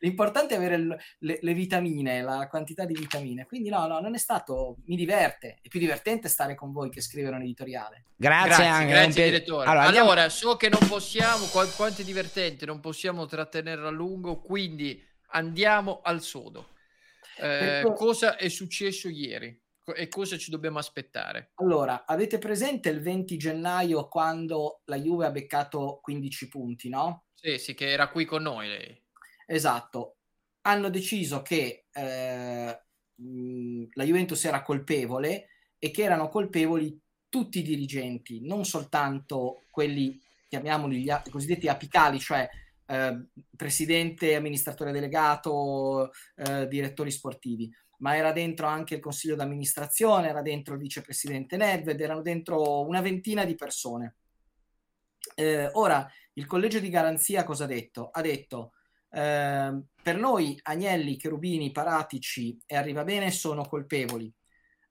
l'importante 0.00 0.54
è 0.54 0.56
avere 0.56 0.76
il- 0.76 0.96
le, 1.18 1.38
le 1.40 1.52
vitamine, 1.54 2.22
la 2.22 2.46
quantità 2.48 2.84
di 2.84 2.94
vitamine. 2.94 3.44
Quindi 3.44 3.68
no, 3.68 3.86
no, 3.86 3.98
non 4.00 4.14
è 4.14 4.18
stato, 4.18 4.76
mi 4.84 4.96
diverte, 4.96 5.58
è 5.62 5.68
più 5.68 5.80
divertente 5.80 6.28
stare 6.28 6.54
con 6.54 6.70
voi 6.72 6.90
che 6.90 7.00
scrivere 7.00 7.34
un 7.34 7.42
editoriale. 7.42 8.04
Grazie, 8.18 8.46
Grazie, 8.48 8.64
anche. 8.66 8.86
grazie 8.92 9.06
piacere. 9.12 9.30
direttore. 9.30 9.66
Allora, 9.66 9.86
Allora, 9.88 10.08
andiamo- 10.10 10.28
so 10.30 10.56
che 10.56 10.68
non 10.68 10.80
possiamo, 10.88 11.44
qua- 11.46 11.66
quanto 11.66 12.00
è 12.02 12.04
divertente, 12.04 12.64
non 12.64 12.80
possiamo 12.80 13.26
trattenerlo 13.26 13.88
a 13.88 13.90
lungo, 13.90 14.40
quindi 14.40 14.75
andiamo 15.28 16.00
al 16.02 16.22
sodo. 16.22 16.74
Eh, 17.38 17.82
Perché- 17.82 17.92
cosa 17.94 18.36
è 18.36 18.48
successo 18.48 19.08
ieri 19.08 19.62
e 19.94 20.08
cosa 20.08 20.36
ci 20.36 20.50
dobbiamo 20.50 20.78
aspettare? 20.78 21.52
Allora, 21.56 22.04
avete 22.06 22.38
presente 22.38 22.88
il 22.88 23.00
20 23.00 23.36
gennaio 23.36 24.08
quando 24.08 24.80
la 24.86 24.96
Juve 24.96 25.26
ha 25.26 25.30
beccato 25.30 26.00
15 26.02 26.48
punti, 26.48 26.88
no? 26.88 27.26
Sì, 27.34 27.58
sì, 27.58 27.74
che 27.74 27.90
era 27.90 28.08
qui 28.08 28.24
con 28.24 28.42
noi 28.42 28.68
lei. 28.68 29.02
Esatto. 29.46 30.16
Hanno 30.62 30.88
deciso 30.88 31.42
che 31.42 31.86
eh, 31.92 32.82
mh, 33.14 33.84
la 33.92 34.04
Juventus 34.04 34.44
era 34.44 34.62
colpevole 34.62 35.48
e 35.78 35.90
che 35.90 36.02
erano 36.02 36.28
colpevoli 36.28 36.98
tutti 37.28 37.58
i 37.58 37.62
dirigenti, 37.62 38.40
non 38.44 38.64
soltanto 38.64 39.62
quelli, 39.70 40.18
chiamiamoli 40.48 41.02
gli 41.02 41.10
i 41.10 41.30
cosiddetti 41.30 41.68
apicali, 41.68 42.18
cioè 42.18 42.48
eh, 42.86 43.26
presidente, 43.56 44.34
amministratore 44.34 44.92
delegato, 44.92 46.10
eh, 46.36 46.66
direttori 46.68 47.10
sportivi, 47.10 47.70
ma 47.98 48.16
era 48.16 48.32
dentro 48.32 48.66
anche 48.66 48.94
il 48.96 49.00
consiglio 49.00 49.36
d'amministrazione, 49.36 50.28
era 50.28 50.42
dentro 50.42 50.74
il 50.74 50.80
vicepresidente 50.80 51.56
Nedved, 51.56 52.00
erano 52.00 52.22
dentro 52.22 52.84
una 52.86 53.00
ventina 53.00 53.44
di 53.44 53.54
persone. 53.54 54.16
Eh, 55.34 55.68
ora, 55.72 56.08
il 56.34 56.46
collegio 56.46 56.78
di 56.78 56.88
garanzia 56.88 57.44
cosa 57.44 57.64
ha 57.64 57.68
detto? 57.68 58.10
Ha 58.10 58.20
detto 58.20 58.72
eh, 59.10 59.82
per 60.02 60.16
noi 60.18 60.58
Agnelli, 60.62 61.16
Cherubini, 61.16 61.72
Paratici 61.72 62.58
e 62.66 62.76
Arriva 62.76 63.04
Bene 63.04 63.30
sono 63.30 63.64
colpevoli. 63.64 64.32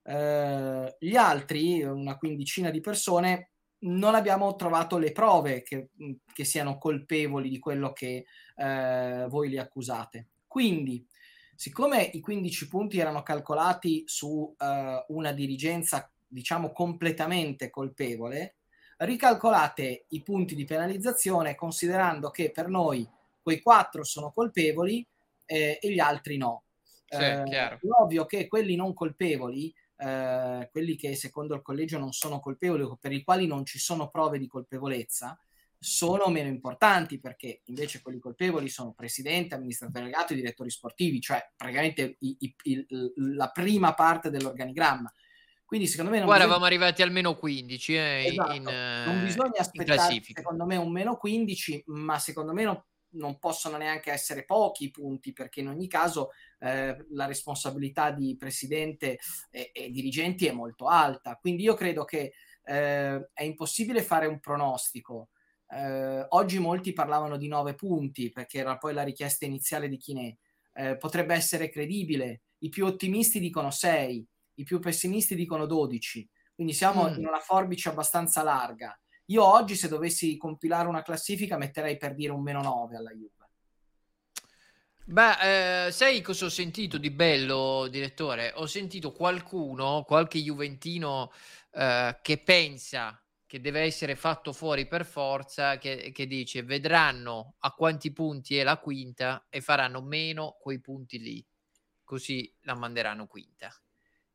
Eh, 0.04 0.96
gli 1.00 1.16
altri, 1.16 1.84
una 1.84 2.18
quindicina 2.18 2.70
di 2.70 2.80
persone, 2.82 3.52
non 3.86 4.16
abbiamo 4.16 4.56
trovato 4.56 4.98
le 4.98 5.12
prove 5.12 5.62
che, 5.64 5.90
che 6.34 6.44
siano 6.44 6.78
colpevoli 6.78 7.50
di 7.50 7.60
quello 7.60 7.94
che 7.94 8.26
eh, 8.56 9.26
voi 9.30 9.50
li 9.50 9.58
accusate. 9.58 10.28
Quindi, 10.48 11.06
siccome 11.56 12.02
i 12.02 12.20
15 12.20 12.68
punti 12.68 13.00
erano 13.00 13.24
calcolati 13.24 14.04
su 14.06 14.54
eh, 14.58 15.06
una 15.08 15.32
dirigenza, 15.32 16.10
diciamo, 16.28 16.72
completamente 16.72 17.70
colpevole, 17.70 18.56
ricalcolate 18.98 20.06
i 20.10 20.24
punti 20.24 20.56
di 20.56 20.64
penalizzazione 20.64 21.56
considerando 21.56 22.30
che 22.30 22.52
per 22.52 22.70
noi 22.70 23.08
quei 23.42 23.62
4 23.62 24.04
sono 24.04 24.32
colpevoli 24.32 25.06
eh, 25.46 25.78
e 25.82 25.92
gli 25.92 26.00
altri 26.00 26.38
no. 26.38 26.64
Sì, 27.08 27.22
eh, 27.22 27.44
è 27.44 27.78
ovvio 28.02 28.26
che 28.26 28.48
quelli 28.48 28.76
non 28.76 28.94
colpevoli 28.94 29.74
eh, 29.98 30.70
quelli 30.72 30.96
che 30.96 31.16
secondo 31.16 31.56
il 31.56 31.62
collegio 31.62 31.98
non 31.98 32.12
sono 32.12 32.40
colpevoli 32.40 32.84
o 32.84 32.98
per 33.00 33.12
i 33.12 33.24
quali 33.24 33.48
non 33.48 33.66
ci 33.66 33.80
sono 33.80 34.10
prove 34.10 34.38
di 34.38 34.48
colpevolezza, 34.48 35.40
sono 35.78 36.28
meno 36.30 36.48
importanti 36.48 37.20
perché 37.20 37.62
invece 37.66 38.02
quelli 38.02 38.20
colpevoli 38.20 38.70
sono 38.70 38.94
presidente, 38.94 39.56
amministratore 39.56 40.00
delegato 40.00 40.34
e 40.34 40.38
direttori 40.38 40.70
sportivi, 40.70 41.22
cioè 41.22 41.48
praticamente 41.56 42.16
i, 42.20 42.36
i, 42.40 42.56
i, 42.64 42.86
la 43.16 43.50
prima 43.50 43.94
parte 43.94 44.30
dell'organigramma. 44.30 45.12
Quindi 45.64 45.88
secondo 45.88 46.12
me 46.12 46.18
non 46.18 46.28
Guarda, 46.28 46.46
bisogna... 46.46 46.66
eravamo 46.66 46.84
arrivati 46.84 47.02
al 47.02 47.12
meno 47.12 47.36
15 47.36 47.96
eh, 47.96 48.26
esatto. 48.28 48.54
in, 48.54 48.64
non 48.64 49.24
bisogna 49.24 49.60
aspettare 49.60 50.22
secondo 50.22 50.66
me 50.66 50.76
un 50.76 50.92
meno 50.92 51.18
15, 51.18 51.84
ma 51.88 52.20
secondo 52.20 52.54
me 52.54 52.64
non, 52.64 52.84
non 53.16 53.40
possono 53.40 53.78
neanche 53.78 54.12
essere 54.12 54.46
pochi 54.46 54.92
punti 54.92 55.34
perché 55.34 55.60
in 55.60 55.70
ogni 55.70 55.88
caso 55.88 56.32
eh, 56.60 57.06
la 57.10 57.26
responsabilità 57.26 58.12
di 58.12 58.36
presidente 58.38 59.20
e, 59.50 59.72
e, 59.74 59.90
dirigenti 59.90 60.46
è 60.46 60.52
molto 60.52 60.88
alta. 60.88 61.36
Quindi 61.36 61.64
io 61.64 61.74
credo 61.74 62.06
che 62.06 62.34
eh, 62.64 63.30
è 63.34 63.44
impossibile 63.44 64.02
fare 64.02 64.28
un 64.28 64.40
pronostico. 64.40 65.30
Eh, 65.68 66.26
oggi 66.30 66.60
molti 66.60 66.94
parlavano 66.94 67.38
di 67.38 67.48
nove 67.48 67.74
punti 67.74 68.32
perché 68.32 68.60
era 68.60 68.78
poi 68.78 68.94
la 68.94 69.04
richiesta 69.04 69.46
iniziale 69.46 69.88
di 69.88 69.98
Chinè. 69.98 70.36
Eh, 70.74 70.98
potrebbe 70.98 71.34
essere 71.34 71.70
credibile. 71.70 72.42
I 72.60 72.70
più 72.70 72.86
ottimisti 72.86 73.40
dicono 73.40 73.72
6, 73.72 74.28
i 74.56 74.64
più 74.64 74.80
pessimisti 74.80 75.36
dicono 75.36 75.66
12. 75.66 76.30
Quindi 76.54 76.74
siamo 76.74 77.10
mm. 77.10 77.16
in 77.18 77.28
una 77.28 77.40
forbice 77.40 77.90
abbastanza 77.90 78.42
larga. 78.44 78.98
Io 79.26 79.44
oggi, 79.44 79.76
se 79.76 79.88
dovessi 79.88 80.38
compilare 80.38 80.88
una 80.88 81.02
classifica, 81.02 81.58
metterei 81.58 81.98
per 81.98 82.14
dire 82.14 82.32
un 82.32 82.42
meno 82.42 82.62
9 82.62 82.96
alla 82.96 83.12
Juve. 83.12 83.36
Beh, 85.08 85.86
eh, 85.88 85.92
sai 85.92 86.22
cosa 86.22 86.46
ho 86.46 86.50
sentito 86.50 86.98
di 86.98 87.12
bello, 87.12 87.88
direttore? 87.88 88.54
Ho 88.56 88.66
sentito 88.66 89.12
qualcuno, 89.12 90.04
qualche 90.04 90.40
Juventino 90.40 91.32
eh, 91.72 92.18
che 92.24 92.40
pensa 92.40 93.24
che 93.46 93.62
deve 93.62 93.82
essere 93.82 94.16
fatto 94.16 94.52
fuori 94.52 94.88
per 94.88 95.06
forza, 95.06 95.78
che, 95.78 96.12
che, 96.12 96.26
dice 96.26 96.64
vedranno 96.64 97.54
a 97.60 97.72
quanti 97.74 98.12
punti 98.14 98.58
è 98.58 98.64
la 98.64 98.80
quinta 98.80 99.46
e 99.50 99.62
faranno 99.62 100.02
meno 100.02 100.58
quei 100.60 100.82
punti 100.82 101.20
lì, 101.20 101.46
così 102.04 102.52
la 102.62 102.76
manderanno 102.76 103.28
quinta. 103.28 103.72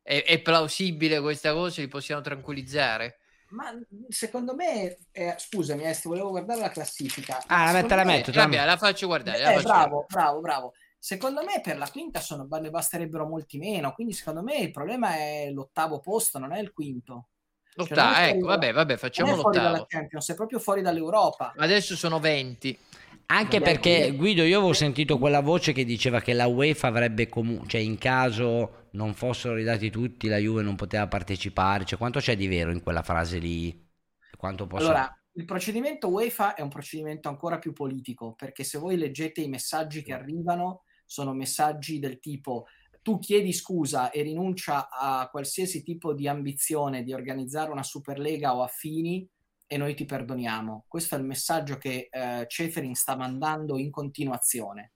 È, 0.00 0.23
è 0.25 0.40
plausibile 0.40 1.20
questa 1.20 1.52
cosa? 1.52 1.80
Li 1.80 1.88
possiamo 1.88 2.20
tranquillizzare? 2.20 3.20
Ma 3.50 3.73
secondo 4.09 4.54
me, 4.54 4.99
eh, 5.12 5.35
scusami, 5.37 5.83
eh, 5.83 5.99
volevo 6.04 6.30
guardare 6.30 6.61
la 6.61 6.71
classifica. 6.71 7.42
Ah, 7.47 7.73
la, 7.73 7.83
te 7.83 7.95
la 7.95 8.04
metto, 8.04 8.33
vabbè, 8.33 8.64
la 8.64 8.76
faccio 8.76 9.07
guardare. 9.07 9.38
Eh, 9.38 9.42
la 9.42 9.50
faccio 9.52 9.62
bravo, 9.62 9.88
guardare. 9.88 10.07
bravo, 10.09 10.40
bravo. 10.40 10.73
Secondo 10.99 11.42
me 11.42 11.61
per 11.61 11.78
la 11.78 11.88
quinta 11.88 12.21
sono, 12.21 12.47
ne 12.49 12.71
basterebbero 12.71 13.26
molti 13.26 13.59
meno, 13.59 13.92
quindi 13.92 14.12
secondo 14.12 14.42
me 14.42 14.57
il 14.57 14.71
problema 14.71 15.14
è 15.16 15.50
l'ottavo 15.50 15.99
posto, 16.00 16.38
non 16.38 16.52
è 16.52 16.61
il 16.61 16.73
quinto. 16.73 17.28
L'ottavo, 17.75 18.15
cioè, 18.15 18.25
ecco, 18.29 18.47
vabbè, 18.47 18.73
vabbè, 18.73 18.97
facciamo 18.97 19.37
l'ottavo. 19.37 19.87
Champions, 19.89 20.31
è 20.31 20.35
proprio 20.35 20.59
fuori 20.59 20.83
dall'Europa. 20.83 21.53
Adesso 21.57 21.97
sono 21.97 22.19
20. 22.19 22.79
Anche 23.27 23.61
perché 23.61 24.11
Guido, 24.17 24.43
io 24.43 24.59
avevo 24.59 24.73
sentito 24.73 25.17
quella 25.17 25.41
voce 25.41 25.73
che 25.73 25.85
diceva 25.85 26.21
che 26.21 26.33
la 26.33 26.47
UEFA 26.47 26.89
avrebbe 26.89 27.29
comunque, 27.29 27.69
cioè 27.69 27.81
in 27.81 27.97
caso 27.97 28.89
non 28.93 29.15
fossero 29.15 29.55
ridati 29.55 29.89
tutti, 29.89 30.27
la 30.27 30.39
Juve 30.39 30.62
non 30.62 30.75
poteva 30.75 31.07
partecipare. 31.07 31.85
Cioè, 31.85 31.97
quanto 31.97 32.19
c'è 32.19 32.37
di 32.37 32.49
vero 32.49 32.73
in 32.73 32.83
quella 32.83 33.03
frase 33.03 33.39
lì? 33.39 33.89
Quanto 34.37 34.67
posso... 34.67 34.87
Allora, 34.87 35.17
il 35.35 35.45
procedimento 35.45 36.09
UEFA 36.09 36.55
è 36.55 36.61
un 36.61 36.71
procedimento 36.71 37.29
ancora 37.29 37.61
più 37.61 37.73
politico, 37.73 38.35
perché 38.35 38.65
se 38.65 38.79
voi 38.79 38.97
leggete 38.97 39.41
i 39.41 39.49
messaggi 39.49 40.03
che 40.03 40.12
arrivano, 40.12 40.83
sono 41.07 41.33
messaggi 41.33 42.00
del 42.00 42.19
tipo 42.19 42.67
tu 43.02 43.19
chiedi 43.19 43.52
scusa 43.52 44.11
e 44.11 44.23
rinuncia 44.23 44.88
a 44.90 45.28
qualsiasi 45.30 45.83
tipo 45.83 46.12
di 46.12 46.28
ambizione 46.28 47.02
di 47.02 47.12
organizzare 47.12 47.71
una 47.71 47.83
Superlega 47.83 48.54
o 48.54 48.62
affini 48.62 49.26
e 49.66 49.76
noi 49.76 49.95
ti 49.95 50.04
perdoniamo. 50.04 50.85
Questo 50.88 51.14
è 51.14 51.19
il 51.19 51.25
messaggio 51.25 51.76
che 51.76 52.09
eh, 52.11 52.45
Ceferin 52.49 52.95
sta 52.95 53.16
mandando 53.16 53.78
in 53.78 53.90
continuazione. 53.90 54.92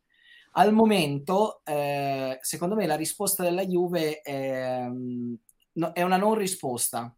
Al 0.56 0.72
momento, 0.72 1.62
eh, 1.64 2.38
secondo 2.40 2.74
me, 2.74 2.86
la 2.86 2.96
risposta 2.96 3.42
della 3.42 3.64
Juve 3.64 4.20
è, 4.20 4.84
mm, 4.86 5.34
no, 5.74 5.92
è, 5.92 6.02
una 6.02 6.16
non 6.16 6.34
risposta. 6.34 7.14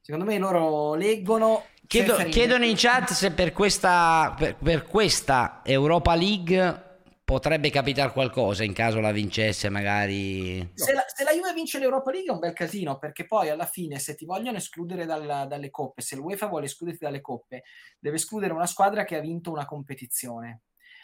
Secondo 0.00 0.24
me 0.24 0.38
loro 0.38 0.94
leggono. 0.94 1.64
Chiedo, 1.86 2.16
chiedono 2.28 2.64
in 2.64 2.74
chat 2.76 3.10
se 3.10 3.32
per 3.32 3.52
questa, 3.52 4.34
per, 4.38 4.56
per 4.56 4.86
questa 4.86 5.60
Europa 5.64 6.14
League 6.14 6.89
potrebbe 7.30 7.70
capitare 7.70 8.10
qualcosa 8.10 8.64
in 8.64 8.72
caso 8.72 8.98
la 8.98 9.12
vincesse 9.12 9.68
magari? 9.68 10.68
Se 10.74 10.92
la, 10.92 11.04
se 11.06 11.22
la, 11.22 11.30
Juve 11.30 11.52
vince 11.52 11.78
l'Europa 11.78 12.10
League 12.10 12.28
è 12.28 12.32
un 12.32 12.40
bel 12.40 12.52
casino 12.52 12.98
perché 12.98 13.24
poi 13.24 13.50
alla 13.50 13.66
fine 13.66 14.00
se 14.00 14.16
ti 14.16 14.24
vogliono 14.24 14.56
escludere 14.56 15.06
dal, 15.06 15.46
dalle 15.46 15.70
coppe 15.70 16.02
se 16.02 16.16
l'UEFA 16.16 16.48
vuole 16.48 16.64
escluderti 16.64 17.04
dalle 17.04 17.20
coppe 17.20 17.62
deve 18.00 18.16
escludere 18.16 18.52
una 18.52 18.66
squadra 18.66 19.04
che 19.04 19.14
ha 19.14 19.20
vinto 19.20 19.52
una 19.52 19.64
competizione. 19.64 20.62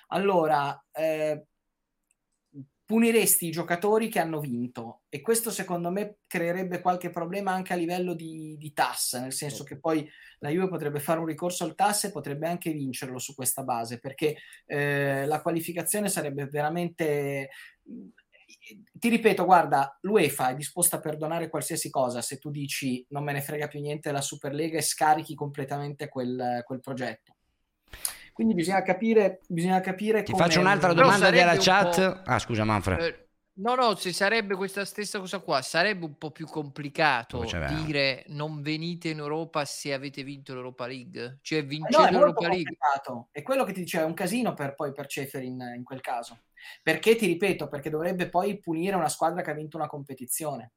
Allora 0.09 0.85
eh, 0.91 1.45
puniresti 2.87 3.49
i 3.49 3.51
giocatori 3.51 4.09
che 4.09 4.21
hanno 4.21 4.39
vinto. 4.39 5.03
E 5.09 5.21
questo 5.21 5.51
secondo 5.51 5.91
me 5.91 6.19
creerebbe 6.27 6.81
qualche 6.81 7.11
problema 7.11 7.51
anche 7.51 7.73
a 7.73 7.77
livello 7.77 8.15
di, 8.15 8.57
di 8.57 8.73
TAS, 8.73 9.15
nel 9.15 9.33
senso 9.33 9.65
che 9.65 9.79
poi 9.79 10.09
la 10.39 10.51
Juve 10.51 10.69
potrebbe 10.69 11.01
fare 11.01 11.19
un 11.19 11.27
ricorso 11.27 11.65
al 11.65 11.75
TAS 11.75 12.05
e 12.05 12.13
potrebbe 12.13 12.47
anche 12.47 12.71
vincerlo 12.71 13.19
su 13.19 13.35
questa 13.35 13.65
base 13.65 13.99
perché 13.99 14.37
eh, 14.67 15.27
la 15.27 15.43
qualificazione 15.43 16.09
sarebbe 16.09 16.47
veramente 16.47 17.49
ti 18.93 19.09
ripeto, 19.09 19.45
guarda, 19.45 19.99
l'UEFA 20.03 20.51
è 20.51 20.55
disposta 20.55 20.97
a 20.97 21.01
perdonare 21.01 21.49
qualsiasi 21.49 21.91
cosa. 21.91 22.23
Se 22.23 22.39
tu 22.39 22.51
dici 22.51 23.05
non 23.11 23.25
me 23.25 23.33
ne 23.33 23.41
frega 23.41 23.67
più 23.67 23.81
niente 23.81 24.09
della 24.09 24.21
Superlega 24.21 24.79
e 24.79 24.83
scarichi 24.83 25.35
completamente 25.35 26.09
quel, 26.09 26.63
quel 26.65 26.81
progetto. 26.81 27.36
Quindi 28.37 28.53
bisogna 28.53 28.83
capire, 28.83 29.41
bisogna 29.49 29.81
capire 29.81 30.23
Ti 30.23 30.35
faccio 30.35 30.61
un'altra 30.61 30.93
domanda 30.93 31.31
della 31.31 31.57
chat. 31.57 32.21
Ah, 32.27 32.39
scusa, 32.39 32.65
Manfred. 32.65 33.01
Eh, 33.01 33.29
no, 33.55 33.75
no, 33.75 33.95
se 33.95 34.13
sarebbe 34.13 34.55
questa 34.55 34.85
stessa 34.85 35.19
cosa 35.21 35.39
qua, 35.39 35.63
sarebbe 35.63 36.05
un 36.05 36.19
po' 36.19 36.33
più 36.33 36.45
complicato 36.45 37.47
dire 37.83 38.25
non 38.27 38.61
venite 38.61 39.09
in 39.09 39.21
Europa 39.21 39.65
se 39.65 39.95
avete 39.95 40.23
vinto 40.23 40.53
l'Europa 40.53 40.87
League. 40.87 41.39
Cioè 41.41 41.65
vincete 41.65 41.97
no, 41.97 42.11
l'Europa 42.11 42.47
League. 42.49 42.77
È 43.31 43.41
quello 43.41 43.65
che 43.65 43.73
ti 43.73 43.81
dicevo, 43.81 44.05
è 44.05 44.07
un 44.07 44.13
casino 44.13 44.53
per 44.53 44.75
poi 44.75 44.93
per 44.93 45.07
Cefer 45.07 45.43
in, 45.43 45.73
in 45.75 45.83
quel 45.83 46.03
caso. 46.03 46.41
Perché 46.83 47.17
ti 47.17 47.25
ripeto, 47.25 47.69
perché 47.69 47.89
dovrebbe 47.89 48.29
poi 48.29 48.61
punire 48.61 48.97
una 48.97 49.09
squadra 49.09 49.41
che 49.41 49.51
ha 49.51 49.55
vinto 49.55 49.79
una 49.79 49.89
competizione. 49.89 50.73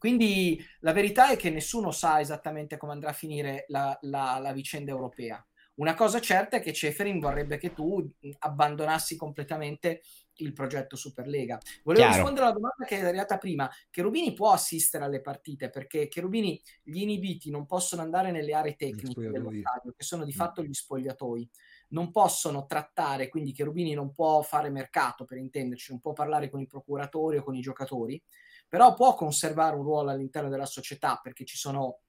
Quindi 0.00 0.60
la 0.80 0.92
verità 0.92 1.30
è 1.30 1.36
che 1.36 1.50
nessuno 1.50 1.92
sa 1.92 2.18
esattamente 2.18 2.76
come 2.76 2.90
andrà 2.90 3.10
a 3.10 3.12
finire 3.12 3.66
la, 3.68 3.96
la, 4.00 4.40
la 4.40 4.52
vicenda 4.52 4.90
europea. 4.90 5.40
Una 5.76 5.94
cosa 5.94 6.20
certa 6.20 6.56
è 6.56 6.60
che 6.60 6.72
Ceferin 6.72 7.18
vorrebbe 7.18 7.58
che 7.58 7.72
tu 7.72 8.08
abbandonassi 8.38 9.16
completamente 9.16 10.00
il 10.36 10.52
progetto 10.52 10.96
Superlega. 10.96 11.58
Volevo 11.82 12.02
Chiaro. 12.02 12.16
rispondere 12.16 12.46
alla 12.46 12.54
domanda 12.54 12.84
che 12.86 12.98
è 12.98 13.04
arrivata 13.04 13.38
prima. 13.38 13.70
Cherubini 13.90 14.32
può 14.32 14.52
assistere 14.52 15.04
alle 15.04 15.20
partite 15.20 15.70
perché 15.70 16.08
Cherubini, 16.08 16.60
gli 16.82 17.00
inibiti 17.00 17.50
non 17.50 17.66
possono 17.66 18.02
andare 18.02 18.30
nelle 18.30 18.52
aree 18.54 18.74
tecniche 18.74 19.30
dello 19.30 19.50
stadio, 19.50 19.92
che 19.96 20.04
sono 20.04 20.24
di 20.24 20.32
mm. 20.32 20.36
fatto 20.36 20.62
gli 20.62 20.72
spogliatoi. 20.72 21.48
Non 21.88 22.10
possono 22.10 22.66
trattare, 22.66 23.28
quindi 23.28 23.52
Cherubini 23.52 23.94
non 23.94 24.12
può 24.12 24.42
fare 24.42 24.70
mercato, 24.70 25.24
per 25.24 25.38
intenderci, 25.38 25.92
non 25.92 26.00
può 26.00 26.12
parlare 26.12 26.50
con 26.50 26.60
i 26.60 26.66
procuratori 26.66 27.36
o 27.36 27.42
con 27.42 27.54
i 27.54 27.60
giocatori, 27.60 28.20
però 28.68 28.94
può 28.94 29.14
conservare 29.14 29.76
un 29.76 29.82
ruolo 29.82 30.10
all'interno 30.10 30.48
della 30.48 30.66
società 30.66 31.20
perché 31.22 31.44
ci 31.44 31.56
sono 31.56 32.00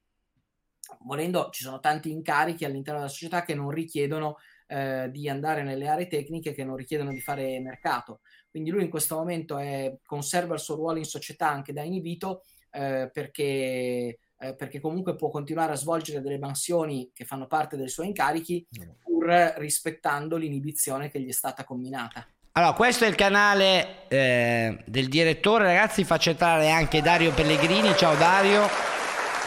volendo 1.02 1.50
ci 1.52 1.64
sono 1.64 1.80
tanti 1.80 2.12
incarichi 2.12 2.66
all'interno 2.66 3.00
della 3.00 3.12
società 3.12 3.44
che 3.44 3.54
non 3.54 3.70
richiedono 3.70 4.38
eh, 4.68 5.10
di 5.12 5.30
andare 5.30 5.64
nelle 5.64 5.88
aree 5.88 6.08
tecniche, 6.08 6.54
che 6.54 6.64
non 6.64 6.76
richiedono 6.76 7.12
di 7.12 7.22
fare 7.22 7.60
mercato. 7.60 8.20
Quindi 8.50 8.70
lui 8.70 8.84
in 8.84 8.90
questo 8.90 9.16
momento 9.16 9.58
è, 9.58 9.98
conserva 10.06 10.54
il 10.54 10.60
suo 10.60 10.76
ruolo 10.76 10.98
in 10.98 11.06
società 11.06 11.50
anche 11.50 11.74
da 11.74 11.82
inibito 11.84 12.44
eh, 12.72 13.10
perché, 13.12 14.20
eh, 14.38 14.56
perché 14.56 14.80
comunque 14.80 15.16
può 15.16 15.30
continuare 15.30 15.74
a 15.74 15.78
svolgere 15.78 16.22
delle 16.22 16.40
mansioni 16.40 17.12
che 17.14 17.26
fanno 17.26 17.48
parte 17.48 17.78
dei 17.78 17.90
suoi 17.90 18.08
incarichi 18.08 18.66
pur 19.04 19.26
rispettando 19.58 20.38
l'inibizione 20.38 21.10
che 21.10 21.20
gli 21.20 21.30
è 21.30 21.34
stata 21.34 21.64
comminata. 21.64 22.28
Allora, 22.54 22.74
questo 22.74 23.06
è 23.06 23.08
il 23.08 23.16
canale 23.16 24.08
eh, 24.08 24.80
del 24.86 25.10
direttore, 25.10 25.66
ragazzi, 25.66 26.04
faccio 26.04 26.32
entrare 26.32 26.72
anche 26.72 27.04
Dario 27.04 27.32
Pellegrini. 27.32 27.94
Ciao 27.96 28.16
Dario. 28.16 28.97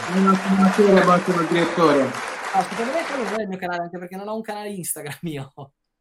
Buonasera, 0.09 1.01
buonasera 1.03 1.41
direttore. 1.43 2.03
No, 2.03 2.61
secondo 2.69 2.91
me 2.91 3.05
quello 3.05 3.23
non 3.23 3.39
è 3.39 3.41
il 3.43 3.47
mio 3.47 3.57
canale, 3.57 3.83
anche 3.83 3.97
perché 3.99 4.15
non 4.15 4.27
ho 4.27 4.35
un 4.35 4.41
canale 4.41 4.69
Instagram 4.69 5.17
io. 5.21 5.53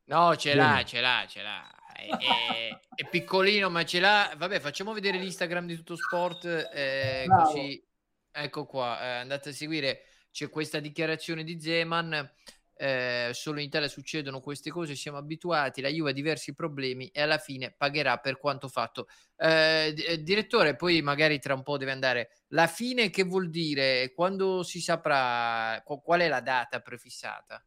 No, 0.05 0.35
ce 0.37 0.55
l'ha, 0.55 0.83
ce 0.85 1.01
l'ha, 1.01 1.25
ce 1.29 1.43
l'ha. 1.43 1.71
È, 1.93 2.07
è- 2.09 2.81
è 2.95 3.09
piccolino, 3.09 3.69
ma 3.71 3.85
ce 3.85 4.01
l'ha. 4.01 4.33
Vabbè, 4.37 4.59
facciamo 4.59 4.93
vedere 4.93 5.19
l'Instagram 5.19 5.67
di 5.67 5.77
Tutto 5.77 5.97
Sport. 5.97 6.45
eh, 6.73 7.27
così, 7.29 7.87
ecco 8.33 8.67
qua, 8.67 9.01
eh, 9.01 9.07
andate 9.21 9.51
a 9.51 9.53
seguire. 9.53 10.03
C'è 10.33 10.49
questa 10.49 10.81
dichiarazione 10.81 11.45
di 11.45 11.61
Zeman. 11.61 12.33
Eh, 12.81 13.31
solo 13.35 13.61
in 13.61 13.67
Italia 13.67 13.89
succedono 13.89 14.41
queste 14.41 14.71
cose, 14.71 14.95
siamo 14.95 15.19
abituati. 15.19 15.83
La 15.83 15.91
Juve 15.91 16.11
ha 16.11 16.15
diversi 16.15 16.55
problemi 16.55 17.09
e 17.09 17.21
alla 17.21 17.37
fine 17.37 17.75
pagherà 17.77 18.17
per 18.17 18.39
quanto 18.39 18.69
fatto. 18.69 19.07
Eh, 19.37 19.95
eh, 19.97 20.23
direttore, 20.23 20.77
poi 20.77 21.03
magari 21.03 21.39
tra 21.39 21.53
un 21.53 21.63
po' 21.63 21.77
deve 21.77 21.93
andare. 21.93 22.31
La 22.49 22.67
fine 22.67 23.11
che 23.11 23.25
vuol 23.25 23.51
dire? 23.51 24.13
Quando 24.15 24.63
si 24.63 24.81
saprà 24.81 25.83
qu- 25.85 26.03
qual 26.03 26.21
è 26.21 26.29
la 26.29 26.41
data 26.41 26.81
prefissata? 26.81 27.63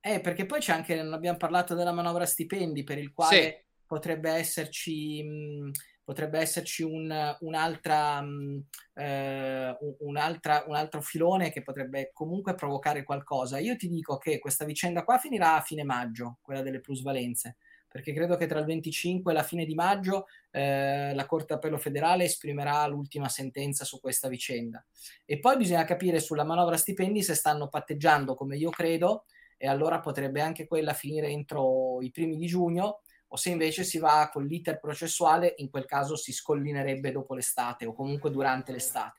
Eh, 0.00 0.20
perché 0.20 0.46
poi 0.46 0.58
c'è 0.58 0.72
anche, 0.72 1.00
non 1.00 1.12
abbiamo 1.12 1.38
parlato 1.38 1.74
della 1.74 1.92
manovra 1.92 2.26
stipendi, 2.26 2.82
per 2.82 2.98
il 2.98 3.12
quale 3.12 3.66
potrebbe 3.86 4.30
esserci, 4.30 5.22
mh, 5.22 5.70
potrebbe 6.10 6.40
esserci 6.40 6.82
un, 6.82 7.36
un'altra, 7.40 8.20
mh, 8.20 8.64
eh, 8.94 9.76
un- 9.80 9.94
un'altra, 10.00 10.64
un 10.66 10.74
altro 10.74 11.00
filone 11.02 11.52
che 11.52 11.62
potrebbe 11.62 12.10
comunque 12.12 12.56
provocare 12.56 13.04
qualcosa. 13.04 13.58
Io 13.60 13.76
ti 13.76 13.86
dico 13.88 14.18
che 14.18 14.40
questa 14.40 14.64
vicenda 14.64 15.04
qua 15.04 15.18
finirà 15.18 15.54
a 15.54 15.60
fine 15.60 15.84
maggio, 15.84 16.38
quella 16.42 16.62
delle 16.62 16.80
plusvalenze, 16.80 17.58
perché 17.86 18.12
credo 18.12 18.36
che 18.36 18.46
tra 18.48 18.58
il 18.58 18.64
25 18.64 19.30
e 19.30 19.34
la 19.36 19.44
fine 19.44 19.64
di 19.64 19.74
maggio 19.76 20.26
eh, 20.50 21.12
la 21.14 21.26
Corte 21.26 21.54
d'Appello 21.54 21.78
federale 21.78 22.24
esprimerà 22.24 22.84
l'ultima 22.88 23.28
sentenza 23.28 23.84
su 23.84 24.00
questa 24.00 24.26
vicenda. 24.26 24.84
E 25.24 25.38
poi 25.38 25.56
bisogna 25.58 25.84
capire 25.84 26.18
sulla 26.18 26.44
manovra 26.44 26.76
stipendi 26.76 27.22
se 27.22 27.34
stanno 27.34 27.68
patteggiando 27.68 28.34
come 28.34 28.56
io 28.56 28.70
credo 28.70 29.26
e 29.56 29.68
allora 29.68 30.00
potrebbe 30.00 30.40
anche 30.40 30.66
quella 30.66 30.92
finire 30.92 31.28
entro 31.28 32.00
i 32.02 32.10
primi 32.10 32.36
di 32.36 32.46
giugno, 32.46 33.02
o 33.32 33.36
se 33.36 33.50
invece 33.50 33.84
si 33.84 33.98
va 33.98 34.28
con 34.32 34.44
l'iter 34.44 34.80
processuale, 34.80 35.54
in 35.58 35.70
quel 35.70 35.84
caso 35.84 36.16
si 36.16 36.32
scollinerebbe 36.32 37.12
dopo 37.12 37.34
l'estate 37.34 37.86
o 37.86 37.92
comunque 37.94 38.30
durante 38.30 38.72
l'estate. 38.72 39.18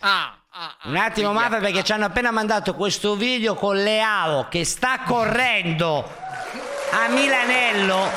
Ah, 0.00 0.38
ah, 0.50 0.76
ah, 0.80 0.88
Un 0.88 0.96
attimo, 0.96 1.32
Mafia, 1.32 1.58
perché 1.58 1.82
ci 1.82 1.92
hanno 1.92 2.06
appena 2.06 2.30
mandato 2.30 2.74
questo 2.74 3.14
video 3.16 3.54
con 3.54 3.76
Leao 3.76 4.48
che 4.48 4.64
sta 4.64 5.00
correndo 5.00 5.98
a 6.92 7.08
Milanello, 7.08 8.08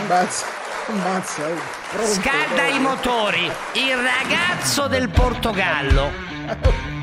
Ammazza, 0.00 0.46
ammazza. 0.88 1.46
oh. 1.48 1.56
Pronto, 1.90 2.12
scalda 2.12 2.66
i 2.66 2.80
pronto. 2.80 2.88
motori. 2.88 3.50
Il 3.74 3.96
ragazzo 3.96 4.86
del 4.88 5.08
Portogallo. 5.08 6.92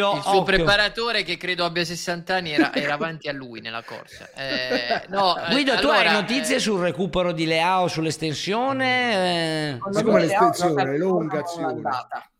Occhio, 0.00 0.16
Il 0.16 0.22
suo 0.22 0.30
occhio. 0.40 0.42
preparatore, 0.42 1.22
che 1.22 1.36
credo 1.36 1.64
abbia 1.64 1.84
60 1.84 2.34
anni, 2.34 2.52
era, 2.52 2.72
era 2.74 2.94
avanti 2.94 3.28
a 3.28 3.32
lui 3.32 3.60
nella 3.60 3.82
corsa. 3.82 4.28
Eh, 4.34 5.04
no, 5.08 5.36
eh, 5.38 5.50
Guido, 5.52 5.74
tu 5.78 5.86
allora, 5.88 6.10
hai 6.10 6.12
notizie 6.12 6.56
eh, 6.56 6.58
sul 6.60 6.80
recupero 6.80 7.32
di 7.32 7.46
Leao, 7.46 7.86
sull'estensione? 7.88 9.74
Eh, 9.74 9.78
Siccome 9.90 10.20
me 10.20 10.26
Leao 10.26 10.44
l'estensione, 10.46 10.70
gioca 10.74 10.82
al 10.82 10.88
ritorno 10.88 11.18
l'elongazione. 11.18 11.62
non 11.72 11.82
l'andata. 11.82 12.30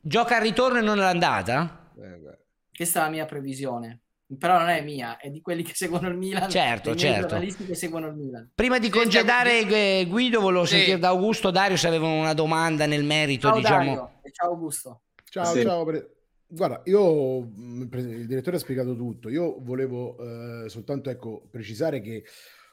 gioca 0.00 0.36
al 0.36 0.42
ritorno 0.42 0.78
e 0.78 0.82
non 0.82 1.00
è 1.00 1.04
andata? 1.04 1.90
Eh. 1.96 2.38
Questa 2.74 3.00
è 3.00 3.02
la 3.04 3.08
mia 3.10 3.24
previsione. 3.24 3.98
Però 4.38 4.58
non 4.58 4.68
è 4.68 4.80
mia, 4.80 5.18
è 5.18 5.28
di 5.28 5.40
quelli 5.42 5.62
che 5.62 5.72
seguono 5.74 6.08
il 6.08 6.16
Milan. 6.16 6.48
Certo, 6.50 6.96
certo. 6.96 7.38
che 7.38 7.74
seguono 7.74 8.08
il 8.08 8.14
Milan. 8.14 8.50
Prima 8.54 8.78
di 8.78 8.88
congedare 8.88 9.60
eh, 9.60 10.06
Guido, 10.08 10.40
volevo 10.40 10.64
Sì. 10.64 10.76
sentire 10.76 10.98
da 10.98 11.08
Augusto 11.08 11.50
Dario 11.50 11.76
se 11.76 11.86
avevano 11.86 12.14
una 12.18 12.32
domanda 12.34 12.86
nel 12.86 13.04
merito, 13.04 13.48
Ciao 13.48 13.56
diciamo. 13.58 13.84
Dario 13.84 14.10
ciao 14.32 14.48
Augusto. 14.48 15.02
Ciao, 15.30 15.44
Sì. 15.44 15.62
ciao. 15.62 15.84
pre- 15.84 16.08
Guarda, 16.54 16.82
io 16.84 17.50
pre- 17.88 18.00
il 18.02 18.26
direttore 18.26 18.56
ha 18.56 18.58
spiegato 18.60 18.94
tutto. 18.94 19.28
Io 19.28 19.60
volevo 19.62 20.64
eh, 20.64 20.68
soltanto 20.68 21.10
ecco, 21.10 21.48
precisare 21.50 22.00
che 22.00 22.24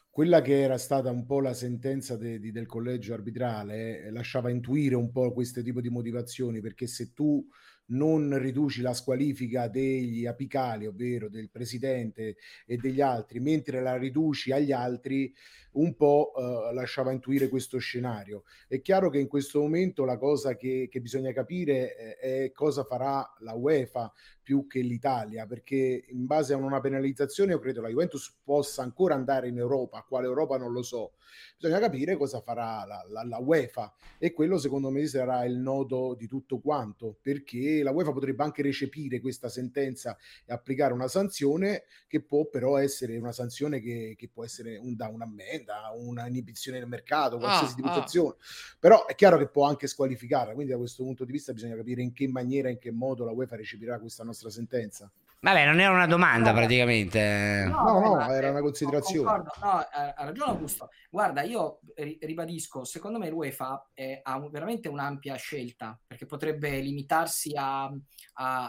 quella 0.09 0.41
che 0.41 0.61
era 0.61 0.77
stata 0.77 1.09
un 1.09 1.25
po' 1.25 1.39
la 1.39 1.53
sentenza 1.53 2.15
de- 2.15 2.39
di- 2.39 2.51
del 2.51 2.67
collegio 2.67 3.13
arbitrale 3.13 4.03
eh, 4.03 4.11
lasciava 4.11 4.51
intuire 4.51 4.95
un 4.95 5.11
po' 5.11 5.31
questo 5.33 5.63
tipo 5.63 5.81
di 5.81 5.89
motivazioni, 5.89 6.61
perché 6.61 6.85
se 6.85 7.11
tu 7.13 7.43
non 7.91 8.37
riduci 8.37 8.81
la 8.81 8.93
squalifica 8.93 9.67
degli 9.67 10.25
apicali, 10.25 10.85
ovvero 10.85 11.29
del 11.29 11.49
presidente 11.49 12.35
e 12.65 12.77
degli 12.77 13.01
altri, 13.01 13.39
mentre 13.39 13.81
la 13.81 13.97
riduci 13.97 14.51
agli 14.51 14.71
altri, 14.71 15.33
un 15.73 15.95
po' 15.95 16.33
eh, 16.35 16.73
lasciava 16.73 17.11
intuire 17.11 17.47
questo 17.47 17.77
scenario. 17.77 18.43
È 18.67 18.81
chiaro 18.81 19.09
che 19.09 19.19
in 19.19 19.27
questo 19.27 19.59
momento 19.59 20.03
la 20.05 20.17
cosa 20.17 20.55
che, 20.55 20.87
che 20.91 20.99
bisogna 20.99 21.31
capire 21.31 22.17
eh, 22.19 22.43
è 22.45 22.51
cosa 22.51 22.83
farà 22.83 23.25
la 23.39 23.53
UEFA 23.53 24.11
più 24.41 24.67
che 24.67 24.81
l'Italia, 24.81 25.45
perché 25.45 26.05
in 26.09 26.25
base 26.25 26.53
a 26.53 26.57
una 26.57 26.79
penalizzazione 26.79 27.51
io 27.51 27.59
credo 27.59 27.81
la 27.81 27.89
Juventus 27.89 28.33
possa 28.43 28.81
ancora 28.81 29.15
andare 29.15 29.47
in 29.47 29.57
Europa, 29.57 30.03
quale 30.07 30.27
Europa 30.27 30.57
non 30.57 30.71
lo 30.71 30.81
so. 30.83 31.13
Bisogna 31.57 31.79
capire 31.79 32.17
cosa 32.17 32.41
farà 32.41 32.83
la, 32.85 33.05
la- 33.09 33.23
la 33.23 33.37
UEFA 33.37 33.93
e 34.17 34.33
quello 34.33 34.57
secondo 34.57 34.89
me 34.89 35.05
sarà 35.07 35.45
il 35.45 35.57
nodo 35.57 36.15
di 36.15 36.27
tutto 36.27 36.59
quanto, 36.59 37.17
perché 37.21 37.83
la 37.83 37.91
UEFA 37.91 38.11
potrebbe 38.11 38.43
anche 38.43 38.61
recepire 38.61 39.19
questa 39.19 39.47
sentenza 39.47 40.17
e 40.45 40.51
applicare 40.53 40.93
una 40.93 41.07
sanzione 41.07 41.83
che 42.07 42.21
può 42.21 42.45
però 42.47 42.77
essere 42.77 43.17
una 43.17 43.31
sanzione 43.31 43.79
che, 43.79 44.15
che 44.17 44.29
può 44.29 44.43
essere 44.43 44.77
un, 44.77 44.95
da 44.95 45.07
un'ammenda, 45.07 45.91
una 45.95 46.27
inibizione 46.27 46.79
del 46.79 46.87
mercato, 46.87 47.37
qualsiasi 47.37 47.73
Ah, 47.73 47.75
tipo 47.75 47.87
di 47.89 48.27
ah. 48.27 48.35
Però 48.79 49.05
è 49.05 49.15
chiaro 49.15 49.37
che 49.37 49.47
può 49.47 49.65
anche 49.65 49.87
squalificarla, 49.87 50.53
quindi 50.53 50.71
da 50.71 50.77
questo 50.77 51.03
punto 51.03 51.25
di 51.25 51.31
vista 51.31 51.53
bisogna 51.53 51.75
capire 51.75 52.01
in 52.01 52.13
che 52.13 52.27
maniera, 52.27 52.69
in 52.69 52.77
che 52.77 52.91
modo 52.91 53.23
la 53.25 53.31
UEFA 53.31 53.55
recepirà 53.55 53.99
questa 53.99 54.23
nostra 54.31 54.49
sentenza. 54.49 55.11
Vabbè, 55.43 55.65
non 55.65 55.79
era 55.79 55.91
una 55.91 56.05
domanda 56.05 56.51
No. 56.51 56.57
praticamente. 56.57 57.65
No, 57.67 57.99
no, 57.99 58.15
ma- 58.15 58.35
era 58.35 58.51
una 58.51 58.59
eh, 58.59 58.61
considerazione. 58.61 59.25
concordo. 59.25 59.51
No, 59.59 59.69
ha 59.71 60.13
ha 60.15 60.23
ragione 60.25 60.51
Augusto. 60.51 60.89
Guarda, 61.09 61.41
io 61.41 61.79
ri- 61.95 62.19
ribadisco, 62.21 62.83
secondo 62.85 63.17
me 63.17 63.27
l'UEFA 63.29 63.89
eh, 63.95 64.19
ha 64.21 64.37
un- 64.37 64.51
veramente 64.51 64.87
un'ampia 64.87 65.33
scelta, 65.37 65.99
perché 66.05 66.27
potrebbe 66.27 66.79
limitarsi 66.79 67.53
a, 67.57 67.85
a- 67.85 67.91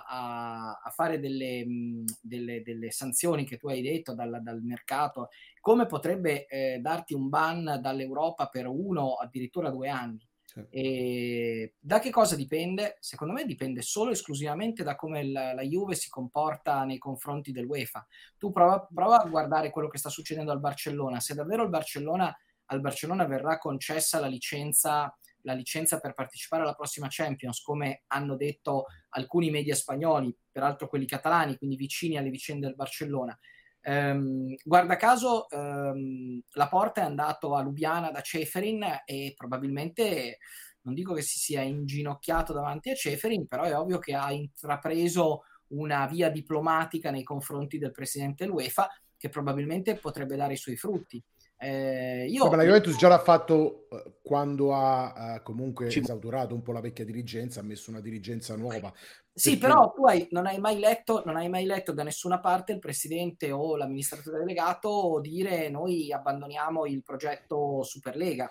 a- 0.07 0.81
a 0.83 0.91
fare 0.91 1.21
delle, 1.21 1.63
mh, 1.67 2.05
delle- 2.23 2.63
delle 2.63 2.91
sanzioni 2.91 3.45
che 3.45 3.59
tu 3.59 3.69
hai 3.69 3.83
detto 3.83 4.15
dal, 4.15 4.41
dal 4.43 4.63
mercato, 4.63 5.29
come 5.61 5.85
potrebbe 5.85 6.47
eh, 6.47 6.79
darti 6.81 7.13
un 7.13 7.29
ban 7.29 7.81
dall'Europa 7.83 8.47
per 8.47 8.67
uno, 8.67 9.17
addirittura 9.17 9.69
due 9.69 9.91
anni. 9.91 10.27
E 10.71 11.75
da 11.79 11.99
che 11.99 12.11
cosa 12.11 12.37
dipende? 12.37 12.97
Secondo 13.01 13.33
me 13.33 13.45
dipende 13.45 13.83
solo 13.83 14.11
e 14.11 14.13
esclusivamente 14.13 14.83
da 14.83 14.97
come 14.97 15.25
la, 15.25 15.55
la 15.55 15.63
Juve 15.63 15.95
si 15.95 16.09
comporta 16.09 16.85
nei 16.85 16.99
confronti 16.99 17.53
dell'UEFA. 17.53 18.07
Tu 18.39 18.51
prova, 18.51 18.87
prova 18.93 19.23
a 19.23 19.29
guardare 19.29 19.71
quello 19.71 19.89
che 19.89 19.99
sta 19.99 20.09
succedendo 20.09 20.53
al 20.53 20.61
Barcellona. 20.61 21.21
Se 21.21 21.35
davvero 21.35 21.69
Barcellona, 21.69 22.35
al 22.67 22.81
Barcellona 22.81 23.25
verrà 23.25 23.59
concessa 23.59 24.21
la 24.21 24.27
licenza, 24.27 25.17
la 25.43 25.55
licenza 25.55 25.99
per 25.99 26.15
partecipare 26.15 26.63
alla 26.63 26.75
prossima 26.75 27.07
Champions, 27.09 27.61
come 27.63 28.03
hanno 28.09 28.37
detto 28.37 28.87
alcuni 29.11 29.51
media 29.51 29.75
spagnoli, 29.75 30.35
peraltro 30.51 30.89
quelli 30.89 31.07
catalani, 31.07 31.57
quindi 31.57 31.77
vicini 31.77 32.17
alle 32.17 32.31
vicende 32.31 32.67
del 32.67 32.75
Barcellona. 32.75 33.39
Ehm, 33.83 34.55
guarda 34.65 34.97
caso, 34.97 35.49
ehm, 35.51 36.41
la 36.53 36.69
porta 36.69 37.01
è 37.03 37.05
andato 37.05 37.55
a 37.55 37.63
Lubiana 37.63 38.11
da 38.11 38.21
Ceferin 38.21 39.03
e 39.05 39.35
probabilmente 39.37 40.39
non 40.83 40.95
dico 40.95 41.15
che 41.15 41.23
si 41.23 41.39
sia 41.39 41.63
inginocchiato 41.63 42.53
davanti 42.53 42.91
a 42.91 42.95
Ceferin, 42.95 43.47
però 43.47 43.63
è 43.63 43.77
ovvio 43.77 43.99
che 43.99 44.15
ha 44.15 44.33
intrapreso 44.33 45.45
una 45.69 46.07
via 46.07 46.29
diplomatica 46.29 47.11
nei 47.11 47.23
confronti 47.23 47.79
del 47.79 47.93
presidente 47.93 48.45
dell'UEFA 48.45 48.89
che 49.17 49.29
probabilmente 49.29 49.95
potrebbe 49.97 50.37
dare 50.37 50.55
i 50.55 50.57
suoi 50.57 50.77
frutti. 50.77 51.23
Eh, 51.57 52.27
io, 52.29 52.43
Vabbè, 52.43 52.57
la 52.57 52.65
Juventus 52.65 52.97
già 52.97 53.07
l'ha 53.07 53.21
fatto 53.21 53.87
eh, 53.89 54.15
quando 54.21 54.75
ha 54.75 55.37
eh, 55.37 55.43
comunque 55.43 55.89
Ci- 55.89 56.03
un 56.05 56.61
po' 56.61 56.73
la 56.73 56.81
vecchia 56.81 57.05
dirigenza, 57.05 57.61
ha 57.61 57.63
messo 57.63 57.91
una 57.91 58.01
dirigenza 58.01 58.57
nuova. 58.57 58.93
Sì, 59.35 59.57
Perché- 59.57 59.67
però 59.67 59.93
tu 59.93 60.05
hai- 60.05 60.29
non, 60.31 60.47
hai 60.47 60.59
mai 60.59 60.79
letto, 60.79 61.23
non 61.25 61.37
hai 61.37 61.49
mai 61.49 61.65
letto 61.65 61.93
da 61.93 62.03
nessuna 62.03 62.39
parte 62.39 62.73
il 62.73 62.79
presidente 62.79 63.51
o 63.51 63.77
l'amministratore 63.77 64.39
delegato 64.41 65.21
dire 65.23 65.71
noi 65.71 66.13
abbandoniamo 66.13 66.85
il 66.87 67.03
progetto 67.03 67.83
Superlega. 67.83 68.51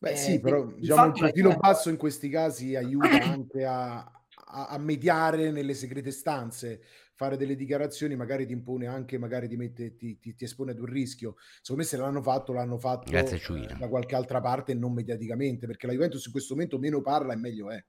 Beh, 0.00 0.10
Eh, 0.10 0.16
sì, 0.16 0.40
però 0.40 0.64
diciamo 0.66 1.06
il 1.06 1.12
profilo 1.12 1.56
basso 1.56 1.88
in 1.88 1.96
questi 1.96 2.28
casi 2.28 2.74
aiuta 2.74 3.00
anche 3.22 3.64
a, 3.64 3.98
a- 3.98 4.66
a 4.68 4.78
mediare 4.78 5.50
nelle 5.52 5.74
segrete 5.74 6.10
stanze, 6.10 6.80
fare 7.14 7.36
delle 7.36 7.54
dichiarazioni 7.56 8.14
magari 8.16 8.44
ti 8.46 8.52
impone 8.52 8.86
anche, 8.86 9.18
magari 9.18 9.48
ti, 9.48 9.56
mette, 9.56 9.96
ti, 9.96 10.18
ti- 10.18 10.34
ti 10.34 10.44
espone 10.44 10.72
ad 10.72 10.78
un 10.80 10.86
rischio. 10.86 11.34
Secondo 11.60 11.82
me 11.82 11.88
se 11.88 11.96
l'hanno 11.96 12.22
fatto, 12.22 12.52
l'hanno 12.52 12.78
fatto 12.78 13.10
Grazie, 13.10 13.36
eh, 13.36 13.76
da 13.78 13.88
qualche 13.88 14.14
altra 14.16 14.40
parte 14.40 14.72
e 14.72 14.74
non 14.74 14.92
mediaticamente, 14.92 15.66
perché 15.66 15.86
la 15.86 15.92
Juventus 15.92 16.26
in 16.26 16.32
questo 16.32 16.54
momento 16.54 16.78
meno 16.78 17.00
parla 17.02 17.32
e 17.32 17.36
meglio 17.36 17.70
è. 17.70 17.84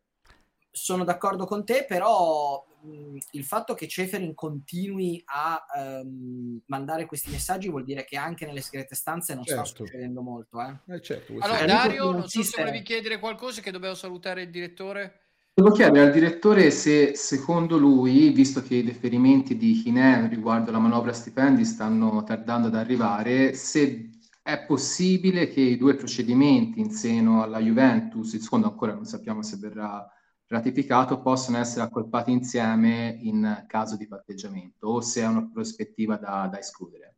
Sono 0.72 1.04
d'accordo 1.04 1.46
con 1.46 1.66
te, 1.66 1.86
però 1.88 2.66
mh, 2.82 3.18
il 3.32 3.44
fatto 3.44 3.74
che 3.74 3.88
Ceferin 3.88 4.34
continui 4.34 5.22
a 5.26 5.64
ehm, 5.78 6.62
mandare 6.68 7.06
questi 7.06 7.32
messaggi 7.32 7.70
vuol 7.70 7.84
dire 7.84 8.06
che 8.06 8.18
anche 8.18 8.46
nelle 8.46 8.62
segrete 8.62 8.96
stanze 8.96 9.36
non 9.36 9.46
sta 9.46 9.64
Certo. 9.64 9.86
succedendo 9.86 10.22
molto. 10.22 10.60
Eh. 10.62 10.96
Eh, 10.96 11.02
certo, 11.02 11.34
Allora, 11.40 11.66
Dario, 11.66 12.06
non 12.06 12.14
non 12.20 12.28
so 12.28 12.44
se 12.44 12.64
volevi 12.64 12.84
chiedere 12.84 13.20
qualcosa 13.20 13.62
che 13.62 13.72
dobbiamo 13.72 13.96
salutare 13.96 14.44
il 14.44 14.52
direttore. 14.52 15.24
Devo 15.54 15.72
chiedere 15.72 16.06
al 16.06 16.14
direttore 16.14 16.72
se 16.72 17.16
secondo 17.16 17.78
lui, 17.78 18.30
visto 18.30 18.62
che 18.62 18.76
i 18.76 18.82
riferimenti 18.82 19.58
di 19.58 19.74
Chinem 19.74 20.30
riguardo 20.30 20.72
la 20.72 20.80
manovra 20.80 21.12
stipendi 21.12 21.66
stanno 21.66 22.24
tardando 22.24 22.68
ad 22.68 22.76
arrivare, 22.76 23.54
se 23.54 24.10
è 24.42 24.64
possibile 24.66 25.50
che 25.50 25.60
i 25.60 25.78
due 25.78 25.96
procedimenti 25.96 26.80
in 26.80 26.92
seno 26.92 27.44
alla 27.44 27.60
Juventus, 27.60 28.34
il 28.34 28.42
secondo 28.42 28.68
ancora 28.68 28.94
non 28.94 29.04
sappiamo 29.04 29.42
se 29.42 29.58
verrà 29.58 30.10
ratificato, 30.50 31.22
possano 31.22 31.58
essere 31.60 31.84
accolpati 31.84 32.32
insieme 32.32 33.18
in 33.22 33.66
caso 33.68 33.96
di 33.96 34.08
patteggiamento 34.08 34.88
o 34.88 35.02
se 35.02 35.22
è 35.22 35.28
una 35.28 35.50
prospettiva 35.52 36.18
da, 36.18 36.48
da 36.52 36.60
escludere. 36.60 37.16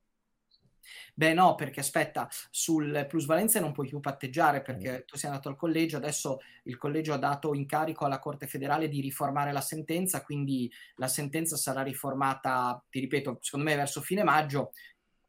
Beh 1.13 1.33
no, 1.33 1.55
perché 1.55 1.81
aspetta, 1.81 2.27
sul 2.49 3.05
plusvalenze 3.07 3.59
non 3.59 3.73
puoi 3.73 3.87
più 3.87 3.99
patteggiare 3.99 4.61
perché 4.61 4.99
mm. 4.99 5.01
tu 5.05 5.17
sei 5.17 5.29
andato 5.29 5.49
al 5.49 5.55
collegio, 5.55 5.97
adesso 5.97 6.39
il 6.63 6.77
collegio 6.77 7.13
ha 7.13 7.17
dato 7.17 7.53
incarico 7.53 8.05
alla 8.05 8.19
Corte 8.19 8.47
federale 8.47 8.87
di 8.87 9.01
riformare 9.01 9.51
la 9.51 9.61
sentenza, 9.61 10.23
quindi 10.23 10.71
la 10.95 11.07
sentenza 11.07 11.57
sarà 11.57 11.83
riformata, 11.83 12.83
ti 12.89 12.99
ripeto, 12.99 13.37
secondo 13.41 13.65
me 13.65 13.75
verso 13.75 14.01
fine 14.01 14.23
maggio, 14.23 14.71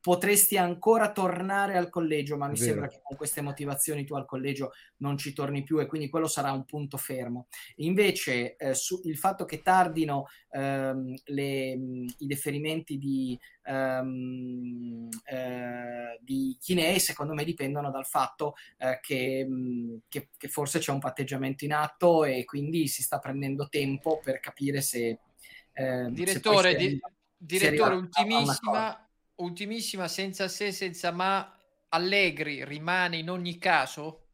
potresti 0.02 0.58
ancora 0.58 1.12
tornare 1.12 1.76
al 1.76 1.88
collegio, 1.88 2.36
ma 2.36 2.48
mi 2.48 2.54
Vero. 2.54 2.64
sembra 2.64 2.88
che 2.88 3.00
con 3.00 3.16
queste 3.16 3.40
motivazioni 3.40 4.04
tu 4.04 4.14
al 4.14 4.26
collegio 4.26 4.72
non 4.96 5.16
ci 5.16 5.32
torni 5.32 5.62
più 5.62 5.78
e 5.78 5.86
quindi 5.86 6.08
quello 6.08 6.26
sarà 6.26 6.50
un 6.50 6.64
punto 6.64 6.96
fermo. 6.96 7.46
Invece 7.76 8.56
eh, 8.56 8.74
su, 8.74 9.00
il 9.04 9.16
fatto 9.16 9.44
che 9.44 9.62
tardino 9.62 10.26
ehm, 10.50 11.14
le, 11.26 11.70
i 12.18 12.26
deferimenti 12.26 12.98
di, 12.98 13.38
ehm, 13.62 15.08
eh, 15.24 16.18
di 16.20 16.56
Chinei, 16.60 16.98
secondo 16.98 17.32
me 17.32 17.44
dipendono 17.44 17.92
dal 17.92 18.06
fatto 18.06 18.54
eh, 18.78 18.98
che, 19.00 19.46
che, 20.08 20.30
che, 20.36 20.48
forse 20.48 20.80
c'è 20.80 20.90
un 20.90 20.98
patteggiamento 20.98 21.64
in 21.64 21.74
atto 21.74 22.24
e 22.24 22.44
quindi 22.44 22.88
si 22.88 23.04
sta 23.04 23.20
prendendo 23.20 23.68
tempo 23.68 24.20
per 24.20 24.40
capire 24.40 24.80
se... 24.80 25.20
Ehm, 25.74 26.08
direttore, 26.12 26.72
se 26.72 26.76
di, 26.76 27.00
direttore 27.36 27.94
ultimissima 27.94 29.06
ultimissima, 29.42 30.08
senza 30.08 30.48
se, 30.48 30.72
senza 30.72 31.10
ma, 31.10 31.56
Allegri 31.88 32.64
rimane 32.64 33.18
in 33.18 33.28
ogni 33.28 33.58
caso? 33.58 34.26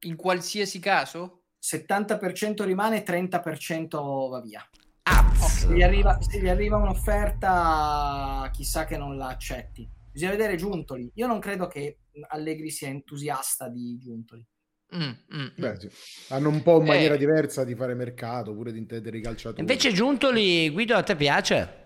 In 0.00 0.16
qualsiasi 0.16 0.78
caso? 0.78 1.42
70% 1.60 2.62
rimane, 2.64 3.02
30% 3.02 4.28
va 4.28 4.40
via. 4.40 4.68
Ah, 5.02 5.34
se, 5.34 5.72
gli 5.72 5.82
arriva, 5.82 6.20
se 6.20 6.40
gli 6.40 6.48
arriva 6.48 6.76
un'offerta, 6.76 8.48
chissà 8.52 8.84
che 8.84 8.96
non 8.96 9.16
la 9.16 9.28
accetti. 9.28 9.88
Bisogna 10.12 10.32
vedere 10.32 10.56
Giuntoli. 10.56 11.10
Io 11.14 11.26
non 11.26 11.40
credo 11.40 11.66
che 11.66 11.98
Allegri 12.28 12.70
sia 12.70 12.88
entusiasta 12.88 13.68
di 13.68 13.98
Giuntoli. 13.98 14.44
Mm, 14.94 15.00
mm, 15.00 15.40
mm. 15.40 15.46
Beh, 15.56 15.80
sì. 15.80 15.90
Hanno 16.28 16.48
un 16.48 16.62
po' 16.62 16.78
in 16.78 16.86
maniera 16.86 17.14
eh. 17.14 17.18
diversa 17.18 17.64
di 17.64 17.74
fare 17.74 17.94
mercato, 17.94 18.54
pure 18.54 18.70
di 18.70 18.78
intendere 18.78 19.18
i 19.18 19.20
calciatori. 19.20 19.60
Invece 19.60 19.92
Giuntoli, 19.92 20.70
Guido, 20.70 20.94
a 20.94 21.02
te 21.02 21.16
piace? 21.16 21.85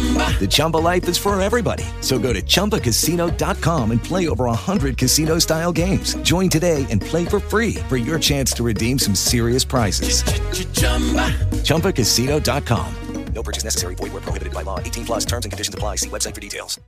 The 0.00 0.48
Chumba 0.48 0.78
life 0.78 1.06
is 1.08 1.18
for 1.18 1.38
everybody. 1.40 1.84
So 2.00 2.18
go 2.18 2.32
to 2.32 2.40
ChumbaCasino.com 2.40 3.90
and 3.90 4.02
play 4.02 4.28
over 4.28 4.46
100 4.46 4.96
casino-style 4.96 5.72
games. 5.72 6.14
Join 6.22 6.48
today 6.48 6.86
and 6.88 7.02
play 7.02 7.26
for 7.26 7.38
free 7.40 7.74
for 7.88 7.98
your 7.98 8.18
chance 8.18 8.52
to 8.54 8.62
redeem 8.64 8.98
some 8.98 9.14
serious 9.14 9.64
prizes. 9.64 10.22
Ch-ch-chumba. 10.22 11.28
ChumbaCasino.com. 11.64 12.94
No 13.34 13.42
purchase 13.42 13.64
necessary. 13.64 13.94
Void 13.94 14.12
where 14.12 14.22
prohibited 14.22 14.54
by 14.54 14.62
law. 14.62 14.80
18 14.80 15.04
plus 15.04 15.24
terms 15.24 15.44
and 15.44 15.52
conditions 15.52 15.74
apply. 15.74 15.96
See 15.96 16.08
website 16.08 16.34
for 16.34 16.40
details. 16.40 16.80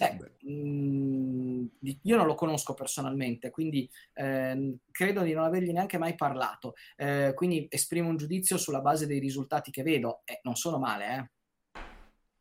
Eh, 0.00 0.18
mh, 0.48 1.66
io 2.02 2.16
non 2.16 2.26
lo 2.26 2.34
conosco 2.34 2.74
personalmente, 2.74 3.50
quindi 3.50 3.88
eh, 4.14 4.78
credo 4.90 5.22
di 5.22 5.32
non 5.32 5.44
avergli 5.44 5.70
neanche 5.70 5.98
mai 5.98 6.16
parlato. 6.16 6.74
Eh, 6.96 7.32
quindi 7.34 7.66
esprimo 7.70 8.08
un 8.08 8.16
giudizio 8.16 8.58
sulla 8.58 8.80
base 8.80 9.06
dei 9.06 9.20
risultati 9.20 9.70
che 9.70 9.82
vedo. 9.82 10.22
Eh, 10.24 10.40
non 10.42 10.56
sono 10.56 10.78
male, 10.78 11.06
eh 11.06 11.30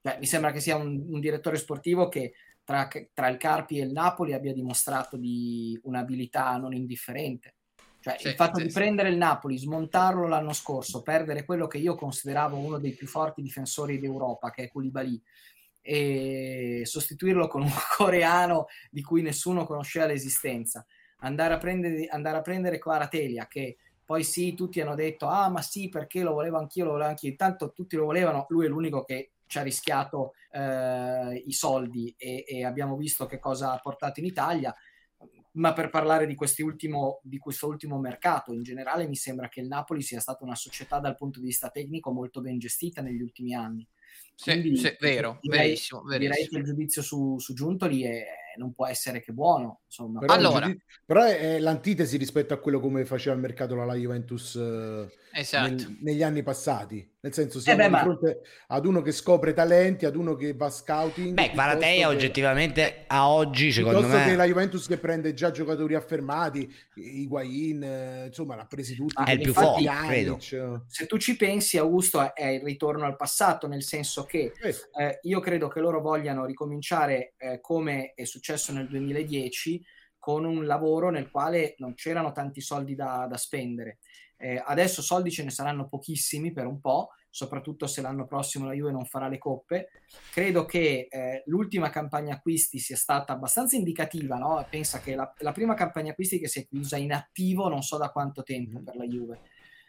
Beh, 0.02 0.18
mi 0.20 0.26
sembra 0.26 0.52
che 0.52 0.60
sia 0.60 0.76
un, 0.76 1.06
un 1.10 1.20
direttore 1.20 1.58
sportivo 1.58 2.10
che 2.10 2.34
tra, 2.64 2.88
tra, 3.14 3.28
il 3.28 3.38
Carpi 3.38 3.80
e 3.80 3.84
il 3.84 3.92
Napoli 3.92 4.34
abbia 4.34 4.54
dimostrato 4.54 5.16
di 5.16 5.80
un'abilità 5.84 6.58
non 6.58 6.74
indifferente. 6.74 7.56
Cioè, 8.00 8.18
sì, 8.18 8.30
il 8.30 8.34
fatto 8.34 8.58
sì, 8.58 8.64
di 8.64 8.70
sì. 8.70 8.76
prendere 8.76 9.10
il 9.10 9.18
Napoli, 9.18 9.60
smontarlo 9.60 10.28
l'anno 10.28 10.54
scorso, 10.54 11.04
perdere 11.04 11.46
quello 11.46 11.68
che 11.68 11.78
io 11.78 11.94
consideravo 11.94 12.58
uno 12.58 12.80
dei 12.80 12.94
più 12.94 13.06
forti 13.06 13.44
difensori 13.44 14.00
d'Europa, 14.00 14.50
che 14.50 14.64
è 14.64 14.68
Koulibaly, 14.70 15.22
e 15.84 16.82
sostituirlo 16.84 17.48
con 17.48 17.62
un 17.62 17.72
coreano 17.96 18.66
di 18.90 19.04
cui 19.04 19.22
nessuno 19.22 19.66
conosceva 19.66 20.08
l'esistenza, 20.08 20.84
andare 21.20 21.54
a 21.54 21.58
prendere, 21.58 22.08
andare 22.08 22.38
a 22.38 22.42
prendere 22.42 22.80
Kvaratelica, 22.80 23.46
che 23.48 23.78
poi 24.04 24.24
sì, 24.24 24.56
tutti 24.56 24.82
hanno 24.82 24.96
detto, 24.96 25.28
ah 25.28 25.50
ma 25.50 25.62
sì, 25.62 25.88
perché 25.88 26.22
lo 26.22 26.34
volevo 26.34 26.58
anch'io, 26.58 26.86
lo 26.86 26.92
volevo 26.92 27.10
anch'io, 27.10 27.30
intanto 27.30 27.72
tutti 27.72 27.96
lo 27.96 28.06
volevano, 28.06 28.48
lui 28.50 28.66
è 28.66 28.68
l'unico 28.68 29.04
che 29.04 29.34
ci 29.52 29.60
ha 29.60 29.64
rischiato 29.64 30.32
eh, 30.50 31.44
i 31.46 31.52
soldi 31.52 32.16
e, 32.18 32.46
e, 32.48 32.64
abbiamo 32.64 32.96
visto 32.96 33.26
che 33.26 33.38
cosa 33.38 33.74
ha 33.74 33.80
portato 33.80 34.22
in 34.22 34.26
Italia. 34.26 34.74
Ma 35.54 35.74
per 35.74 35.90
parlare 35.90 36.26
di, 36.26 36.38
ultimo, 36.60 37.20
di 37.22 37.38
questo 37.38 37.68
ultimo 37.68 38.00
mercato, 38.00 38.54
in 38.54 38.64
generale 38.64 39.06
mi 39.10 39.18
sembra 39.18 39.50
che 39.50 39.60
il 39.60 39.68
Napoli 39.68 40.02
sia 40.02 40.22
stata 40.22 40.46
una 40.46 40.56
società 40.56 41.00
dal 41.00 41.18
punto 41.18 41.42
di 41.42 41.48
vista 41.48 41.70
tecnico 41.70 42.14
molto 42.14 42.40
ben 42.40 42.58
gestita 42.60 43.02
negli 43.02 43.22
ultimi 43.22 43.54
anni. 43.54 43.86
Quindi, 44.42 44.78
sì, 44.78 44.88
sì, 44.88 44.96
vero, 45.02 45.38
direi, 45.42 45.60
verissimo, 45.60 46.02
verissimo. 46.04 46.34
direi 46.34 46.48
che 46.48 46.58
il 46.58 46.64
giudizio 46.64 47.02
su, 47.02 47.38
su 47.38 47.54
Giuntoli 47.54 48.04
è, 48.04 48.26
non 48.58 48.72
può 48.72 48.88
essere 48.88 49.20
che 49.20 49.34
buono. 49.34 49.82
Insomma. 49.86 50.22
Però, 50.22 50.34
allora, 50.34 50.68
giudizio, 50.68 50.86
però 51.06 51.24
è, 51.26 51.56
è, 51.56 51.60
l'antitesi 51.60 52.16
rispetto 52.16 52.54
a 52.54 52.58
quello 52.60 52.80
come 52.80 53.04
faceva 53.04 53.36
il 53.36 53.42
mercato 53.42 53.76
la 53.76 53.94
Juventus 53.96 54.56
eh, 54.56 55.10
esatto. 55.34 55.70
nel, 55.70 55.98
negli 56.00 56.24
anni 56.24 56.42
passati. 56.42 57.11
Nel 57.24 57.34
senso, 57.34 57.60
eh 57.60 57.62
siamo 57.62 57.84
eh 57.84 57.90
beh, 57.90 57.98
di 57.98 58.02
fronte 58.02 58.40
ma... 58.68 58.76
ad 58.76 58.86
uno 58.88 59.04
che 59.04 59.12
scopre 59.12 59.54
talenti, 59.54 60.08
ad 60.08 60.16
uno 60.16 60.36
che 60.36 60.56
va 60.56 60.72
scouting. 60.72 61.34
Beh, 61.36 61.52
Baratea 61.54 62.08
oggettivamente 62.08 63.04
a 63.06 63.30
oggi, 63.30 63.72
secondo 63.72 64.08
me... 64.08 64.26
che 64.26 64.36
la 64.36 64.46
Juventus 64.46 64.88
che 64.88 64.98
prende 64.98 65.36
già 65.36 65.52
giocatori 65.52 65.94
affermati, 65.94 66.68
Higuain, 66.96 68.26
insomma, 68.26 68.56
l'ha 68.56 68.66
presi 68.66 68.96
tutti. 68.96 69.14
Ah, 69.18 69.26
è 69.26 69.34
il 69.34 69.42
più 69.42 69.54
forte, 69.54 69.88
credo. 70.08 70.40
Se 70.40 71.06
tu 71.06 71.18
ci 71.20 71.38
pensi, 71.38 71.78
Augusto, 71.78 72.34
è 72.34 72.48
il 72.48 72.62
ritorno 72.62 73.06
al 73.06 73.16
passato, 73.16 73.68
nel 73.68 73.84
senso 73.84 74.26
che 74.26 74.52
eh, 74.98 75.20
io 75.22 75.40
credo 75.42 75.68
che 75.68 75.80
loro 75.80 76.02
vogliano 76.02 76.46
ricominciare 76.46 77.36
eh, 77.38 77.62
come 77.62 78.14
è 78.16 78.24
successo 78.24 78.74
nel 78.74 78.88
2010 78.88 79.86
con 80.18 80.44
un 80.46 80.66
lavoro 80.66 81.10
nel 81.10 81.32
quale 81.32 81.74
non 81.78 81.96
c'erano 81.96 82.32
tanti 82.32 82.62
soldi 82.62 82.94
da, 82.94 83.26
da 83.28 83.38
spendere 83.38 83.98
eh, 84.42 84.62
adesso 84.66 85.04
soldi 85.04 85.30
ce 85.30 85.44
ne 85.44 85.52
saranno 85.52 85.88
pochissimi 85.88 86.52
per 86.52 86.66
un 86.66 86.82
po', 86.82 87.10
soprattutto 87.30 87.86
se 87.86 88.02
l'anno 88.02 88.26
prossimo 88.26 88.66
la 88.66 88.74
Juve 88.74 88.92
non 88.92 89.06
farà 89.06 89.28
le 89.28 89.38
coppe. 89.38 89.90
Credo 90.32 90.66
che 90.66 91.08
eh, 91.10 91.44
l'ultima 91.46 91.92
campagna 91.92 92.34
acquisti 92.34 92.80
sia 92.80 92.96
stata 92.96 93.34
abbastanza 93.34 93.76
indicativa, 93.76 94.38
no? 94.38 94.66
pensa 94.68 95.00
che 95.00 95.14
la, 95.14 95.32
la, 95.38 95.52
prima 95.52 95.76
campagna 95.76 96.12
acquisti 96.12 96.40
che 96.40 96.48
si 96.48 96.62
è 96.62 96.68
chiusa 96.68 96.98
in 96.98 97.14
attivo 97.14 97.70
non 97.70 97.84
so 97.84 97.98
da 97.98 98.10
quanto 98.10 98.42
tempo 98.42 98.80
mm. 98.80 98.84
per 98.84 98.96
la 98.96 99.06
Juve. 99.06 99.40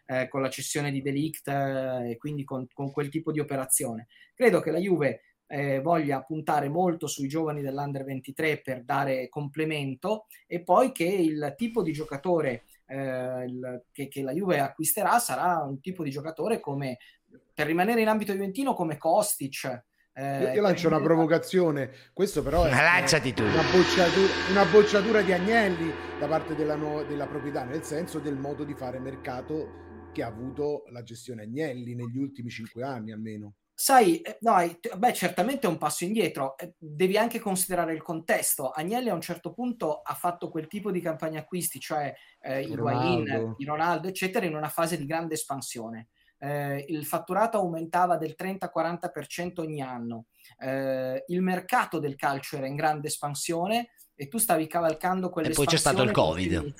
Eh, 0.04 0.28
con 0.28 0.42
la 0.42 0.50
cessione 0.50 0.90
di 0.90 1.00
Delict 1.00 1.46
eh, 1.46 2.10
e 2.10 2.16
quindi 2.18 2.44
con, 2.44 2.66
con, 2.74 2.90
quel 2.90 3.08
tipo 3.08 3.32
di 3.32 3.38
operazione. 3.38 4.08
Credo 4.34 4.60
che 4.60 4.72
la 4.72 4.78
Juve 4.78 5.22
eh, 5.46 5.80
voglia 5.80 6.22
puntare 6.22 6.68
molto 6.68 7.06
sui 7.06 7.28
giovani 7.28 7.62
dell'Under 7.62 8.04
23 8.04 8.60
per 8.60 8.84
dare 8.84 9.28
complemento 9.28 10.26
e 10.46 10.62
poi 10.62 10.92
che 10.92 11.04
il 11.04 11.54
tipo 11.56 11.82
di 11.82 11.92
giocatore 11.92 12.64
eh, 12.92 13.44
il, 13.46 13.84
che, 13.90 14.08
che, 14.08 14.22
la 14.22 14.32
Juve 14.32 14.60
acquisterà 14.60 15.18
sarà 15.18 15.62
un 15.62 15.80
tipo 15.80 16.02
di 16.02 16.10
giocatore 16.10 16.60
come, 16.60 16.98
per 17.54 17.66
rimanere 17.66 18.02
in 18.02 18.08
ambito 18.08 18.32
juventino, 18.32 18.74
come 18.74 18.98
Kostic. 18.98 19.84
Eh, 20.14 20.42
io, 20.42 20.52
io 20.52 20.60
lancio 20.60 20.88
una 20.88 21.00
provocazione, 21.00 21.90
questo 22.12 22.42
però 22.42 22.64
è. 22.64 22.70
Una, 23.48 23.62
bocciatura, 23.62 24.30
una 24.50 24.64
bocciatura 24.66 25.22
di 25.22 25.32
Agnelli 25.32 25.90
da 26.18 26.28
parte 26.28 26.54
della, 26.54 26.74
no, 26.74 27.02
della 27.04 27.26
proprietà, 27.26 27.64
nel 27.64 27.82
senso 27.82 28.18
del 28.18 28.36
modo 28.36 28.62
di 28.64 28.74
fare 28.74 28.98
mercato 28.98 30.10
che 30.12 30.22
ha 30.22 30.26
avuto 30.26 30.84
la 30.90 31.02
gestione 31.02 31.44
Agnelli 31.44 31.94
negli 31.94 32.18
ultimi 32.18 32.50
cinque 32.50 32.82
anni 32.84 33.12
almeno. 33.12 33.54
Sai, 33.82 34.20
eh, 34.20 34.38
no, 34.42 34.54
beh, 34.96 35.12
certamente 35.12 35.66
è 35.66 35.68
un 35.68 35.76
passo 35.76 36.04
indietro, 36.04 36.56
eh, 36.56 36.74
devi 36.78 37.16
anche 37.16 37.40
considerare 37.40 37.92
il 37.92 38.00
contesto. 38.00 38.70
Agnelli 38.70 39.08
a 39.08 39.14
un 39.14 39.20
certo 39.20 39.52
punto 39.52 40.02
ha 40.02 40.14
fatto 40.14 40.50
quel 40.50 40.68
tipo 40.68 40.92
di 40.92 41.00
campagna 41.00 41.40
acquisti, 41.40 41.80
cioè 41.80 42.14
eh, 42.42 42.62
i 42.62 42.76
Guain, 42.76 43.56
i 43.58 43.64
Ronaldo, 43.64 44.06
eccetera, 44.06 44.46
in 44.46 44.54
una 44.54 44.68
fase 44.68 44.96
di 44.96 45.04
grande 45.04 45.34
espansione. 45.34 46.10
Eh, 46.38 46.84
il 46.90 47.04
fatturato 47.04 47.58
aumentava 47.58 48.16
del 48.16 48.36
30-40% 48.38 49.62
ogni 49.62 49.82
anno, 49.82 50.26
eh, 50.60 51.24
il 51.26 51.42
mercato 51.42 51.98
del 51.98 52.14
calcio 52.14 52.58
era 52.58 52.68
in 52.68 52.76
grande 52.76 53.08
espansione 53.08 53.90
e 54.14 54.28
tu 54.28 54.38
stavi 54.38 54.68
cavalcando 54.68 55.28
quelle 55.28 55.48
E 55.48 55.54
poi 55.54 55.66
c'è 55.66 55.76
stato 55.76 56.02
il 56.02 56.12
Covid. 56.12 56.72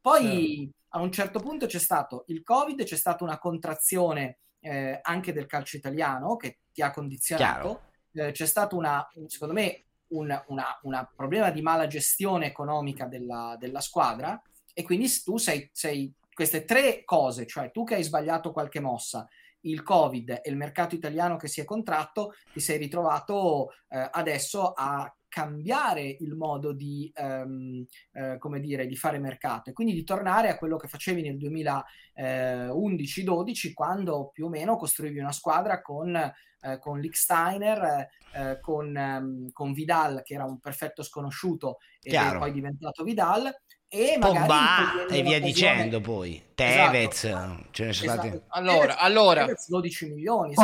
Poi 0.00 0.68
a 0.88 1.00
un 1.00 1.12
certo 1.12 1.38
punto 1.38 1.66
c'è 1.66 1.78
stato 1.78 2.24
il 2.26 2.42
Covid, 2.42 2.82
c'è 2.82 2.96
stata 2.96 3.22
una 3.22 3.38
contrazione 3.38 4.38
eh, 4.60 4.98
anche 5.02 5.32
del 5.32 5.46
calcio 5.46 5.76
italiano 5.76 6.36
che 6.36 6.60
ti 6.72 6.82
ha 6.82 6.90
condizionato. 6.90 7.88
Eh, 8.12 8.32
c'è 8.32 8.46
stato 8.46 8.76
una, 8.76 9.06
secondo 9.26 9.54
me, 9.54 9.84
un 10.08 10.42
una, 10.48 10.78
una 10.82 11.12
problema 11.14 11.50
di 11.50 11.62
mala 11.62 11.86
gestione 11.86 12.46
economica 12.46 13.06
della, 13.06 13.56
della 13.58 13.80
squadra 13.80 14.40
e 14.74 14.82
quindi 14.82 15.08
tu 15.22 15.36
sei, 15.36 15.68
sei 15.72 16.12
queste 16.32 16.64
tre 16.64 17.04
cose, 17.04 17.46
cioè 17.46 17.70
tu 17.70 17.84
che 17.84 17.96
hai 17.96 18.02
sbagliato 18.02 18.52
qualche 18.52 18.80
mossa, 18.80 19.28
il 19.62 19.82
Covid 19.82 20.40
e 20.42 20.50
il 20.50 20.56
mercato 20.56 20.94
italiano 20.94 21.36
che 21.36 21.48
si 21.48 21.60
è 21.60 21.64
contratto, 21.64 22.34
ti 22.52 22.60
sei 22.60 22.78
ritrovato 22.78 23.72
eh, 23.88 24.08
adesso 24.10 24.72
a 24.72 25.12
cambiare 25.30 26.02
il 26.02 26.34
modo 26.34 26.72
di, 26.72 27.10
um, 27.16 27.82
eh, 28.12 28.36
come 28.38 28.60
dire, 28.60 28.86
di 28.86 28.96
fare 28.96 29.18
mercato 29.18 29.70
e 29.70 29.72
quindi 29.72 29.94
di 29.94 30.04
tornare 30.04 30.50
a 30.50 30.58
quello 30.58 30.76
che 30.76 30.88
facevi 30.88 31.22
nel 31.22 31.38
2011-12 31.38 33.72
quando 33.72 34.28
più 34.32 34.44
o 34.46 34.50
meno 34.50 34.76
costruivi 34.76 35.20
una 35.20 35.32
squadra 35.32 35.80
con, 35.80 36.14
eh, 36.14 36.34
con 36.78 37.00
Licksteiner, 37.00 38.08
eh, 38.34 38.60
con, 38.60 38.94
um, 38.94 39.50
con 39.52 39.72
Vidal 39.72 40.20
che 40.22 40.34
era 40.34 40.44
un 40.44 40.58
perfetto 40.58 41.02
sconosciuto 41.02 41.78
e 42.02 42.14
poi 42.36 42.52
diventato 42.52 43.04
Vidal 43.04 43.50
e 43.92 44.18
Pogba 44.20 45.04
e 45.08 45.20
via 45.20 45.40
dicendo 45.40 46.00
poi. 46.00 46.40
Tevez 46.54 47.24
esatto. 47.24 47.64
ce 47.72 47.86
ne 47.86 47.92
sono 47.92 48.12
esatto. 48.12 48.28
stati 48.28 48.42
allora, 48.50 48.98
allora. 48.98 49.40
Tevez 49.46 49.68
12 49.68 50.06
milioni 50.10 50.54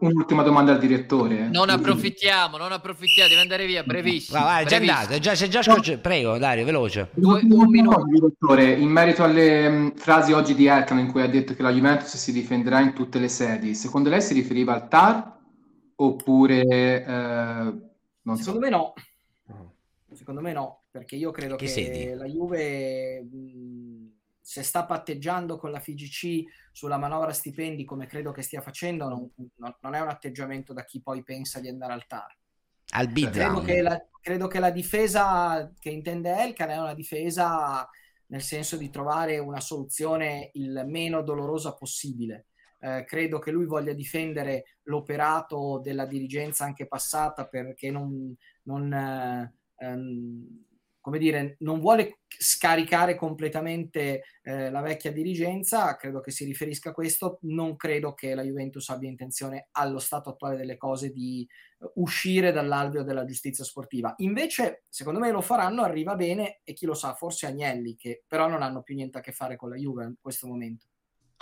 un'ultima 0.00 0.42
domanda 0.42 0.72
al 0.72 0.78
direttore? 0.78 1.48
Non 1.48 1.70
approfittiamo 1.70 2.58
non 2.58 2.72
approfittiamo 2.72 3.30
deve 3.30 3.40
andare 3.40 3.64
via 3.64 3.82
brevissimo 3.84 4.38
va, 4.38 4.44
va, 4.44 4.58
è 4.58 4.66
già 4.66 4.76
andato 4.76 5.18
già, 5.18 5.32
è 5.32 5.48
già 5.48 5.62
scocci... 5.62 5.96
prego 5.96 6.36
Dario 6.36 6.66
veloce. 6.66 7.08
Due, 7.14 7.40
un 7.42 7.70
minuto 7.70 8.04
direttore 8.04 8.72
in 8.72 8.88
merito 8.90 9.24
alle 9.24 9.68
mh, 9.70 9.94
frasi 9.94 10.32
oggi 10.32 10.54
di 10.54 10.66
Elkan 10.66 10.98
in 10.98 11.10
cui 11.10 11.22
ha 11.22 11.28
detto 11.28 11.54
che 11.54 11.62
la 11.62 11.70
Juventus 11.70 12.16
si 12.16 12.32
difenderà 12.32 12.80
in 12.80 12.92
tutte 12.92 13.18
le 13.18 13.28
sedi 13.28 13.74
secondo 13.74 14.10
lei 14.10 14.20
si 14.20 14.34
riferiva 14.34 14.74
al 14.74 14.88
TAR 14.88 15.38
oppure 15.94 16.60
eh, 16.60 17.72
non 18.22 18.36
secondo 18.36 18.58
so. 18.58 18.58
me 18.58 18.68
no. 18.68 18.92
Secondo 20.12 20.42
me 20.42 20.52
no 20.52 20.81
perché 20.92 21.16
io 21.16 21.32
credo 21.32 21.56
che, 21.56 21.66
che 21.66 22.14
la 22.14 22.26
Juve 22.26 23.22
mh, 23.22 24.12
se 24.40 24.62
sta 24.62 24.84
patteggiando 24.84 25.56
con 25.56 25.70
la 25.70 25.80
FIGC 25.80 26.44
sulla 26.70 26.98
manovra 26.98 27.32
stipendi 27.32 27.84
come 27.84 28.06
credo 28.06 28.30
che 28.30 28.42
stia 28.42 28.60
facendo 28.60 29.08
non, 29.08 29.28
non, 29.56 29.76
non 29.80 29.94
è 29.94 30.00
un 30.00 30.08
atteggiamento 30.08 30.72
da 30.72 30.84
chi 30.84 31.00
poi 31.00 31.22
pensa 31.22 31.58
di 31.58 31.68
andare 31.68 31.94
al 31.94 32.06
TAR 32.06 32.36
al 32.90 33.08
bid 33.08 33.30
credo 33.30 33.60
che, 33.62 33.80
la, 33.80 34.06
credo 34.20 34.46
che 34.48 34.58
la 34.58 34.70
difesa 34.70 35.72
che 35.78 35.90
intende 35.90 36.36
Elkan 36.36 36.68
è 36.68 36.78
una 36.78 36.94
difesa 36.94 37.88
nel 38.32 38.42
senso 38.42 38.76
di 38.76 38.90
trovare 38.90 39.38
una 39.38 39.60
soluzione 39.60 40.50
il 40.54 40.84
meno 40.86 41.22
dolorosa 41.22 41.74
possibile. 41.74 42.46
Eh, 42.80 43.04
credo 43.06 43.38
che 43.38 43.52
lui 43.52 43.66
voglia 43.66 43.92
difendere 43.92 44.78
l'operato 44.84 45.80
della 45.80 46.06
dirigenza 46.06 46.64
anche 46.64 46.88
passata 46.88 47.46
perché 47.46 47.90
non, 47.90 48.34
non 48.64 48.92
eh, 48.92 49.54
ehm, 49.76 50.64
come 51.02 51.18
dire, 51.18 51.56
non 51.58 51.80
vuole 51.80 52.20
scaricare 52.28 53.16
completamente 53.16 54.22
eh, 54.40 54.70
la 54.70 54.80
vecchia 54.80 55.10
dirigenza, 55.10 55.96
credo 55.96 56.20
che 56.20 56.30
si 56.30 56.44
riferisca 56.44 56.90
a 56.90 56.92
questo, 56.92 57.38
non 57.42 57.74
credo 57.74 58.14
che 58.14 58.36
la 58.36 58.44
Juventus 58.44 58.88
abbia 58.88 59.10
intenzione 59.10 59.68
allo 59.72 59.98
stato 59.98 60.30
attuale 60.30 60.56
delle 60.56 60.76
cose 60.76 61.10
di 61.10 61.46
uh, 61.78 61.90
uscire 61.96 62.52
dall'alveo 62.52 63.02
della 63.02 63.24
giustizia 63.24 63.64
sportiva. 63.64 64.14
Invece, 64.18 64.84
secondo 64.88 65.18
me 65.18 65.32
lo 65.32 65.40
faranno, 65.40 65.82
arriva 65.82 66.14
bene 66.14 66.60
e 66.62 66.72
chi 66.72 66.86
lo 66.86 66.94
sa, 66.94 67.14
forse 67.14 67.46
Agnelli, 67.46 67.96
che 67.96 68.22
però 68.24 68.46
non 68.46 68.62
hanno 68.62 68.82
più 68.82 68.94
niente 68.94 69.18
a 69.18 69.20
che 69.20 69.32
fare 69.32 69.56
con 69.56 69.70
la 69.70 69.76
Juve 69.76 70.04
in 70.04 70.14
questo 70.20 70.46
momento. 70.46 70.86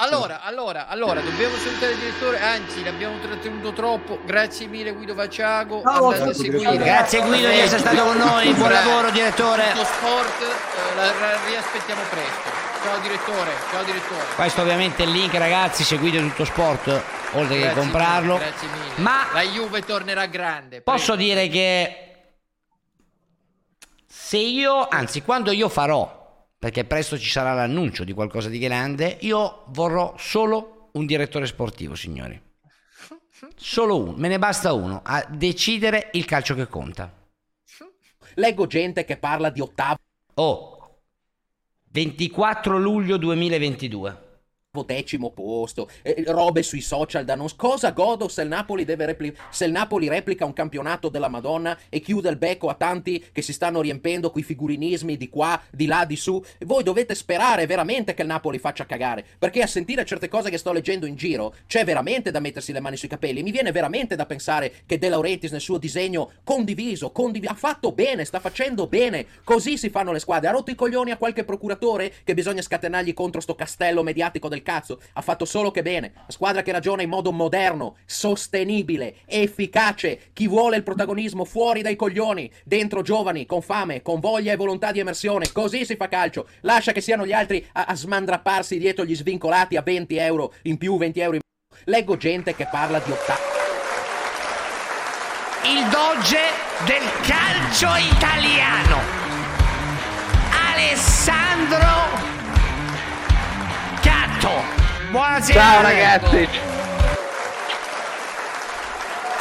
Allora, 0.03 0.41
allora, 0.41 0.87
allora, 0.89 1.21
dobbiamo 1.21 1.55
salutare 1.57 1.93
il 1.93 1.99
direttore, 1.99 2.41
anzi 2.41 2.83
l'abbiamo 2.83 3.19
trattenuto 3.21 3.75
troppo, 3.75 4.19
grazie 4.25 4.67
mille 4.67 4.93
Guido 4.93 5.15
Vaciago, 5.15 5.83
no, 5.85 5.91
andate 5.91 6.31
a 6.31 6.33
seguire. 6.33 6.77
Grazie 6.79 7.21
Guido 7.21 7.49
di 7.49 7.59
essere 7.59 7.81
stato 7.81 8.05
con 8.05 8.17
noi, 8.17 8.51
buon 8.55 8.71
lavoro 8.71 9.11
direttore. 9.11 9.73
Tutto 9.73 9.85
sport, 9.85 10.41
eh, 10.41 10.95
la, 10.97 11.05
la 11.05 11.39
riaspettiamo 11.47 12.01
presto. 12.09 12.51
Ciao 12.83 12.99
direttore, 13.01 13.51
ciao 13.71 13.83
direttore. 13.83 14.25
Questo 14.37 14.63
ovviamente 14.63 15.03
è 15.03 15.07
il 15.07 15.13
link 15.13 15.35
ragazzi, 15.35 15.85
seguite 15.85 16.19
tutto 16.19 16.47
sport, 16.47 16.87
oltre 17.33 17.59
grazie 17.59 17.69
che 17.69 17.75
comprarlo. 17.75 18.39
Mille, 18.39 18.49
grazie 18.49 18.69
mille. 18.69 19.03
Ma 19.03 19.27
la 19.35 19.43
Juve 19.43 19.83
tornerà 19.83 20.25
grande. 20.25 20.81
Prego. 20.81 20.99
Posso 20.99 21.15
dire 21.15 21.47
che 21.49 22.07
se 24.07 24.39
io, 24.39 24.89
anzi 24.89 25.21
quando 25.21 25.51
io 25.51 25.69
farò 25.69 26.20
perché 26.61 26.85
presto 26.85 27.19
ci 27.19 27.31
sarà 27.31 27.55
l'annuncio 27.55 28.05
di 28.05 28.13
qualcosa 28.13 28.51
di 28.51 28.59
grande, 28.59 29.17
io 29.21 29.65
vorrò 29.69 30.15
solo 30.19 30.91
un 30.93 31.07
direttore 31.07 31.47
sportivo, 31.47 31.95
signori. 31.95 32.39
Solo 33.57 33.99
uno, 33.99 34.13
me 34.17 34.29
ne 34.29 34.39
basta 34.39 34.75
uno, 34.75 35.01
a 35.03 35.27
decidere 35.27 36.11
il 36.13 36.27
calcio 36.27 36.55
che 36.55 36.69
conta. 36.69 37.11
Leggo 38.35 38.67
gente 38.67 39.07
che 39.07 39.17
parla 39.17 39.49
di 39.49 39.63
ottavo. 39.63 40.01
Oh, 40.35 41.01
24 41.93 42.79
luglio 42.79 43.17
2022 43.17 44.29
decimo 44.85 45.33
posto, 45.33 45.91
eh, 46.03 46.23
robe 46.29 46.63
sui 46.63 46.81
social 46.81 47.25
da 47.25 47.35
non... 47.35 47.49
Cosa 47.57 47.91
godo 47.91 48.29
se 48.29 48.43
il, 48.43 48.87
repli... 48.97 49.37
se 49.51 49.65
il 49.65 49.73
Napoli 49.73 50.09
replica 50.09 50.45
un 50.45 50.53
campionato 50.53 51.09
della 51.09 51.27
Madonna 51.27 51.77
e 51.89 51.99
chiude 51.99 52.29
il 52.29 52.37
becco 52.37 52.69
a 52.69 52.75
tanti 52.75 53.25
che 53.33 53.43
si 53.43 53.53
stanno 53.53 53.81
riempendo 53.81 54.31
quei 54.31 54.45
figurinismi 54.45 55.17
di 55.17 55.29
qua, 55.29 55.61
di 55.73 55.87
là, 55.87 56.05
di 56.05 56.15
su? 56.15 56.41
Voi 56.61 56.85
dovete 56.85 57.17
sperare 57.17 57.67
veramente 57.67 58.15
che 58.15 58.23
il 58.23 58.29
Napoli 58.29 58.61
faccia 58.61 58.87
cagare, 58.87 59.27
perché 59.39 59.61
a 59.61 59.67
sentire 59.67 60.05
certe 60.05 60.29
cose 60.29 60.51
che 60.51 60.59
sto 60.59 60.73
leggendo 60.73 61.05
in 61.05 61.17
giro 61.17 61.57
c'è 61.67 61.85
veramente 61.85 62.31
da 62.31 62.39
mettersi 62.39 62.73
le 62.73 62.81
mani 62.81 62.97
sui 62.97 63.09
capelli. 63.09 63.43
Mi 63.43 63.51
viene 63.51 63.73
veramente 63.73 64.15
da 64.15 64.25
pensare 64.25 64.73
che 64.87 64.99
De 64.99 65.09
Laurentiis 65.09 65.51
nel 65.51 65.61
suo 65.61 65.79
disegno 65.79 66.31
condiviso, 66.45 67.11
condiv- 67.11 67.49
ha 67.49 67.55
fatto 67.55 67.91
bene, 67.91 68.25
sta 68.25 68.39
facendo 68.39 68.87
bene. 68.87 69.27
Così 69.43 69.77
si 69.77 69.91
fanno 69.91 70.13
le 70.13 70.21
squadre. 70.21 70.49
Ha 70.49 70.53
rotto 70.53 70.71
i 70.71 70.77
coglioni 70.77 71.11
a 71.11 71.17
qualche 71.17 71.43
procuratore 71.43 72.13
che 72.23 72.35
bisogna 72.35 72.63
scatenargli 72.63 73.15
contro 73.15 73.41
sto 73.41 73.57
castello 73.57 74.05
mediatico 74.05 74.47
del 74.47 74.59
del 74.61 74.63
cazzo, 74.63 75.01
ha 75.15 75.21
fatto 75.23 75.45
solo 75.45 75.71
che 75.71 75.83
bene. 75.83 76.13
La 76.15 76.33
squadra 76.33 76.63
che 76.63 76.73
ragiona 76.73 77.03
in 77.03 77.09
modo 77.09 77.33
moderno, 77.33 77.97
sostenibile, 78.05 79.17
efficace. 79.27 80.31
Chi 80.33 80.47
vuole 80.47 80.77
il 80.77 80.83
protagonismo 80.83 81.45
fuori 81.45 81.83
dai 81.83 81.97
coglioni, 81.97 82.51
dentro 82.65 83.03
giovani, 83.03 83.47
con 83.47 83.63
fame, 83.63 84.03
con 84.03 84.21
voglia 84.21 84.53
e 84.53 84.57
volontà 84.57 84.93
di 84.93 85.01
emersione. 85.01 85.51
Così 85.53 85.85
si 85.85 85.97
fa 85.97 86.09
calcio. 86.09 86.47
Lascia 86.61 86.93
che 86.93 87.01
siano 87.01 87.27
gli 87.27 87.33
altri 87.33 87.67
a, 87.73 87.85
a 87.87 87.97
smandrapparsi 87.97 88.79
dietro 88.79 89.05
gli 89.05 89.17
svincolati 89.17 89.77
a 89.77 89.83
20 89.83 90.17
euro 90.17 90.53
in 90.63 90.77
più, 90.79 90.97
20 90.97 91.21
euro 91.21 91.35
in 91.35 91.41
più. 91.41 91.49
Leggo 91.85 92.17
gente 92.17 92.55
che 92.55 92.69
parla 92.71 92.99
di 92.99 93.11
ottavo. 93.11 93.59
Il 95.63 95.89
doge 95.89 96.39
del 96.85 97.03
calcio 97.23 97.89
italiano. 98.15 98.99
Alessandro 100.73 102.40
Gatto. 104.41 104.63
Buonasera. 105.11 105.61
Ciao 105.61 105.83
ragazzi. 105.83 106.49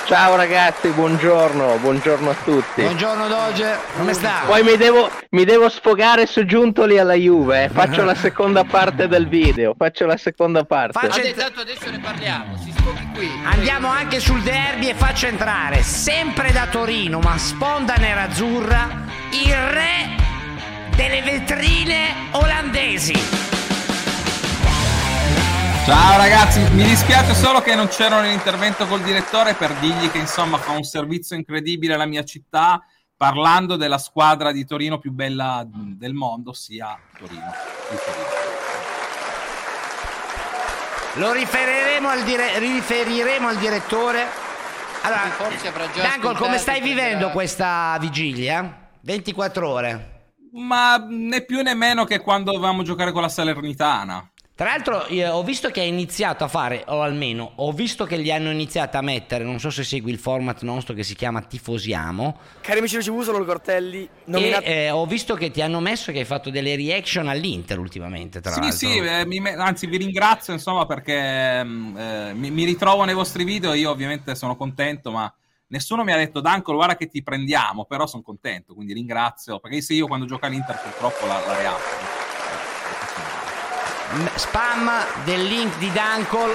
Ciao 0.05 0.35
ragazzi, 0.35 0.89
buongiorno, 0.89 1.77
buongiorno 1.77 2.31
a 2.31 2.35
tutti. 2.43 2.81
Buongiorno 2.81 3.27
Doge, 3.27 3.77
come 3.95 4.13
sta? 4.13 4.41
Poi 4.47 4.63
mi 4.63 4.75
devo, 4.75 5.07
mi 5.29 5.45
devo 5.45 5.69
sfogare 5.69 6.25
su 6.25 6.45
Giuntoli 6.45 6.97
alla 6.97 7.13
Juve, 7.13 7.65
eh. 7.65 7.69
faccio 7.69 8.03
la 8.03 8.15
seconda 8.15 8.63
parte 8.63 9.07
del 9.07 9.27
video, 9.27 9.75
faccio 9.77 10.07
la 10.07 10.17
seconda 10.17 10.65
parte. 10.65 10.99
Faccio 10.99 11.21
Tanto 11.35 11.61
adesso 11.61 11.91
ne 11.91 11.99
parliamo, 11.99 12.57
si 12.57 12.73
sfoghi 12.75 13.07
qui. 13.13 13.29
Andiamo 13.45 13.87
anche 13.87 14.19
sul 14.19 14.41
derby 14.41 14.89
e 14.89 14.95
faccio 14.95 15.27
entrare, 15.27 15.83
sempre 15.83 16.51
da 16.51 16.65
Torino, 16.65 17.19
ma 17.19 17.37
sponda 17.37 17.93
nerazzurra, 17.93 18.89
il 19.29 19.55
re 19.55 20.15
delle 20.95 21.21
vetrine 21.21 22.29
olandesi. 22.31 23.58
Ciao 25.85 26.17
ragazzi, 26.17 26.59
mi 26.73 26.83
dispiace 26.83 27.33
solo 27.33 27.61
che 27.61 27.73
non 27.73 27.87
c'ero 27.87 28.19
nell'intervento 28.21 28.85
col 28.85 29.01
direttore 29.01 29.53
per 29.53 29.73
dirgli 29.75 30.11
che 30.11 30.19
insomma 30.19 30.57
fa 30.57 30.71
un 30.71 30.83
servizio 30.83 31.35
incredibile 31.35 31.95
alla 31.95 32.05
mia 32.05 32.23
città 32.23 32.81
parlando 33.17 33.75
della 33.75 33.97
squadra 33.97 34.51
di 34.51 34.65
Torino 34.65 34.99
più 34.99 35.11
bella 35.11 35.65
del 35.67 36.13
mondo, 36.13 36.51
ossia 36.51 36.97
Torino. 37.17 37.51
Torino. 37.89 38.49
Lo 41.15 41.31
riferiremo 41.33 42.07
al, 42.07 42.23
dire- 42.23 42.59
riferiremo 42.59 43.47
al 43.47 43.57
direttore. 43.57 44.25
Allora, 45.01 45.23
Dancol, 45.95 46.37
come 46.37 46.57
stai 46.59 46.81
vivendo 46.81 47.31
questa 47.31 47.97
vigilia? 47.99 48.89
24 49.01 49.69
ore. 49.69 50.33
Ma 50.53 50.97
né 50.97 51.43
più 51.45 51.61
né 51.61 51.73
meno 51.73 52.05
che 52.05 52.19
quando 52.19 52.51
dovevamo 52.51 52.83
giocare 52.83 53.11
con 53.11 53.21
la 53.21 53.29
Salernitana. 53.29 54.31
Tra 54.59 54.71
l'altro 54.71 55.05
ho 55.31 55.41
visto 55.41 55.69
che 55.71 55.79
hai 55.79 55.87
iniziato 55.87 56.43
a 56.43 56.49
fare, 56.49 56.83
o 56.87 57.01
almeno 57.01 57.53
ho 57.55 57.71
visto 57.71 58.03
che 58.03 58.17
li 58.17 58.29
hanno 58.29 58.51
iniziato 58.51 58.97
a 58.97 59.01
mettere, 59.01 59.45
non 59.45 59.57
so 59.57 59.69
se 59.69 59.85
segui 59.85 60.11
il 60.11 60.17
format 60.19 60.63
nostro 60.63 60.93
che 60.93 61.03
si 61.03 61.15
chiama 61.15 61.41
Tifosiamo, 61.41 62.37
Cari 62.59 62.79
amici 62.79 62.97
di 62.97 63.03
CV, 63.03 63.21
sono 63.21 63.37
il 63.37 63.45
Cortelli. 63.45 64.01
e 64.01 64.09
Nominato... 64.25 64.65
eh, 64.65 64.89
ho 64.89 65.05
visto 65.05 65.35
che 65.35 65.49
ti 65.49 65.61
hanno 65.61 65.79
messo 65.79 66.11
che 66.11 66.19
hai 66.19 66.25
fatto 66.25 66.49
delle 66.49 66.75
reaction 66.75 67.29
all'Inter 67.29 67.79
ultimamente, 67.79 68.41
tra 68.41 68.51
Sì, 68.51 68.59
l'altro. 68.59 68.89
sì, 68.89 68.97
eh, 68.97 69.25
mi 69.25 69.39
me- 69.39 69.53
anzi 69.53 69.87
vi 69.87 69.95
ringrazio 69.95 70.51
insomma 70.51 70.85
perché 70.85 71.63
mm, 71.63 71.97
eh, 71.97 72.33
mi, 72.33 72.51
mi 72.51 72.65
ritrovo 72.65 73.05
nei 73.05 73.15
vostri 73.15 73.45
video, 73.45 73.71
io 73.71 73.89
ovviamente 73.89 74.35
sono 74.35 74.57
contento, 74.57 75.09
ma 75.09 75.33
nessuno 75.67 76.03
mi 76.03 76.11
ha 76.11 76.17
detto 76.17 76.41
Danco 76.41 76.73
guarda 76.73 76.97
che 76.97 77.07
ti 77.07 77.23
prendiamo, 77.23 77.85
però 77.85 78.05
sono 78.07 78.23
contento, 78.23 78.73
quindi 78.73 78.91
ringrazio, 78.91 79.61
perché 79.61 79.79
se 79.79 79.93
io 79.93 80.07
quando 80.07 80.25
gioco 80.25 80.45
all'Inter 80.47 80.81
purtroppo 80.81 81.25
la, 81.27 81.39
la 81.47 81.55
reaction. 81.55 82.08
Spam 84.35 84.89
del 85.23 85.43
link 85.43 85.77
di 85.77 85.91
Dankol. 85.91 86.49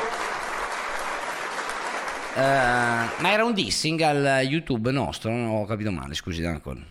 Eh, 2.36 2.40
ma 2.40 3.30
era 3.30 3.44
un 3.44 3.52
dissing 3.54 4.00
al 4.00 4.40
YouTube 4.42 4.90
nostro, 4.90 5.30
non 5.30 5.48
ho 5.60 5.64
capito 5.64 5.92
male, 5.92 6.14
scusi 6.14 6.42
Dankol. 6.42 6.86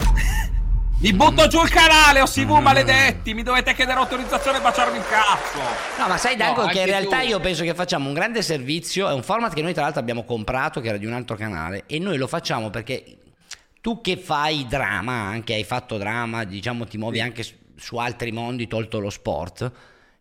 Vi 0.99 1.11
butto 1.11 1.47
giù 1.47 1.61
il 1.61 1.69
canale, 1.69 2.21
o 2.21 2.25
CV 2.25 2.59
maledetti, 2.59 3.33
mi 3.33 3.43
dovete 3.43 3.73
chiedere 3.73 3.99
autorizzazione 3.99 4.59
e 4.59 4.61
baciarmi 4.61 4.97
il 4.97 5.03
cazzo. 5.05 5.59
No, 5.99 6.07
ma 6.07 6.15
sai 6.15 6.37
Dankol 6.37 6.63
No, 6.65 6.69
che 6.69 6.77
in 6.77 6.79
anche 6.83 6.91
realtà 6.91 7.19
tu. 7.19 7.27
io 7.27 7.39
penso 7.41 7.63
che 7.63 7.73
facciamo 7.73 8.07
un 8.07 8.13
grande 8.13 8.41
servizio, 8.41 9.09
è 9.09 9.13
un 9.13 9.21
format 9.23 9.53
che 9.53 9.61
noi 9.61 9.73
tra 9.73 9.83
l'altro 9.83 9.99
abbiamo 9.99 10.23
comprato, 10.23 10.79
che 10.79 10.87
era 10.87 10.97
di 10.97 11.05
un 11.05 11.11
altro 11.11 11.35
canale, 11.35 11.83
e 11.87 11.99
noi 11.99 12.15
lo 12.15 12.27
facciamo 12.27 12.69
perché 12.69 13.17
tu 13.81 13.99
che 13.99 14.15
fai 14.15 14.65
drama, 14.65 15.11
anche 15.23 15.55
hai 15.55 15.65
fatto 15.65 15.97
drama, 15.97 16.45
diciamo 16.45 16.85
ti 16.85 16.97
muovi 16.97 17.19
anche 17.19 17.43
su, 17.43 17.53
su 17.75 17.97
altri 17.97 18.31
mondi, 18.31 18.67
tolto 18.69 18.99
lo 18.99 19.09
sport, 19.09 19.69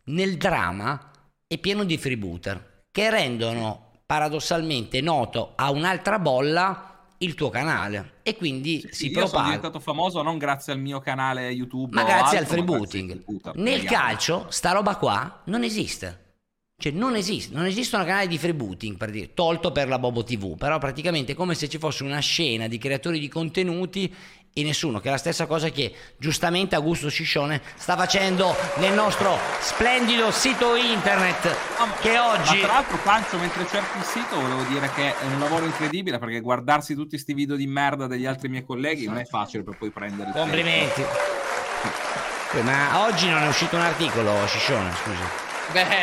nel 0.04 0.36
drama 0.36 1.10
è 1.46 1.58
pieno 1.58 1.84
di 1.84 1.96
freebooter 1.98 2.84
che 2.90 3.10
rendono 3.10 4.00
paradossalmente 4.06 5.00
noto 5.00 5.52
a 5.56 5.70
un'altra 5.70 6.18
bolla 6.18 6.88
il 7.18 7.34
tuo 7.34 7.50
canale 7.50 8.14
e 8.22 8.36
quindi 8.36 8.86
si 8.90 9.06
io 9.06 9.12
sono 9.12 9.24
propaga. 9.26 9.44
diventato 9.46 9.80
famoso 9.80 10.22
non 10.22 10.38
grazie 10.38 10.72
al 10.72 10.80
mio 10.80 11.00
canale 11.00 11.50
YouTube, 11.50 11.94
Ma 11.94 12.02
grazie 12.02 12.38
al 12.38 12.44
altro, 12.44 12.62
grazie 12.62 12.88
freebooting. 13.06 13.54
Nel 13.54 13.76
ragazzi. 13.78 13.94
calcio, 13.94 14.46
sta 14.50 14.72
roba 14.72 14.96
qua 14.96 15.42
non 15.44 15.62
esiste. 15.62 16.20
Cioè, 16.82 16.90
non 16.90 17.14
esiste, 17.14 17.54
non 17.54 17.66
esistono 17.66 18.04
canali 18.04 18.26
di 18.26 18.38
freebooting, 18.38 18.96
per 18.96 19.10
dire, 19.10 19.34
tolto 19.34 19.70
per 19.70 19.86
la 19.86 20.00
Bobo 20.00 20.24
TV, 20.24 20.56
però 20.56 20.78
praticamente 20.78 21.30
è 21.30 21.34
come 21.36 21.54
se 21.54 21.68
ci 21.68 21.78
fosse 21.78 22.02
una 22.02 22.18
scena 22.18 22.66
di 22.66 22.76
creatori 22.76 23.20
di 23.20 23.28
contenuti 23.28 24.12
e 24.54 24.62
nessuno, 24.62 25.00
che 25.00 25.08
è 25.08 25.10
la 25.10 25.16
stessa 25.16 25.46
cosa 25.46 25.70
che 25.70 25.94
giustamente 26.18 26.74
Augusto 26.74 27.08
Sciscione 27.08 27.62
sta 27.76 27.96
facendo 27.96 28.54
nel 28.76 28.92
nostro 28.92 29.38
splendido 29.60 30.30
sito 30.30 30.76
internet 30.76 31.56
che 32.00 32.18
oggi... 32.18 32.56
Ma 32.56 32.66
tra 32.66 32.72
l'altro, 32.74 32.98
Pancio, 33.02 33.38
mentre 33.38 33.66
cerchi 33.66 33.98
il 33.98 34.04
sito, 34.04 34.38
volevo 34.38 34.62
dire 34.64 34.90
che 34.94 35.18
è 35.18 35.24
un 35.24 35.38
lavoro 35.38 35.64
incredibile 35.64 36.18
perché 36.18 36.40
guardarsi 36.40 36.94
tutti 36.94 37.10
questi 37.10 37.32
video 37.32 37.56
di 37.56 37.66
merda 37.66 38.06
degli 38.06 38.26
altri 38.26 38.48
miei 38.48 38.64
colleghi 38.64 39.06
non 39.06 39.18
è 39.18 39.24
facile 39.24 39.62
per 39.62 39.76
poi 39.78 39.90
prendere 39.90 40.32
Complimenti. 40.32 41.04
Ma 42.60 43.06
oggi 43.06 43.28
non 43.30 43.42
è 43.42 43.48
uscito 43.48 43.76
un 43.76 43.82
articolo, 43.82 44.46
Sciscione, 44.46 44.92
scusi. 45.02 45.51
Beh, 45.72 46.02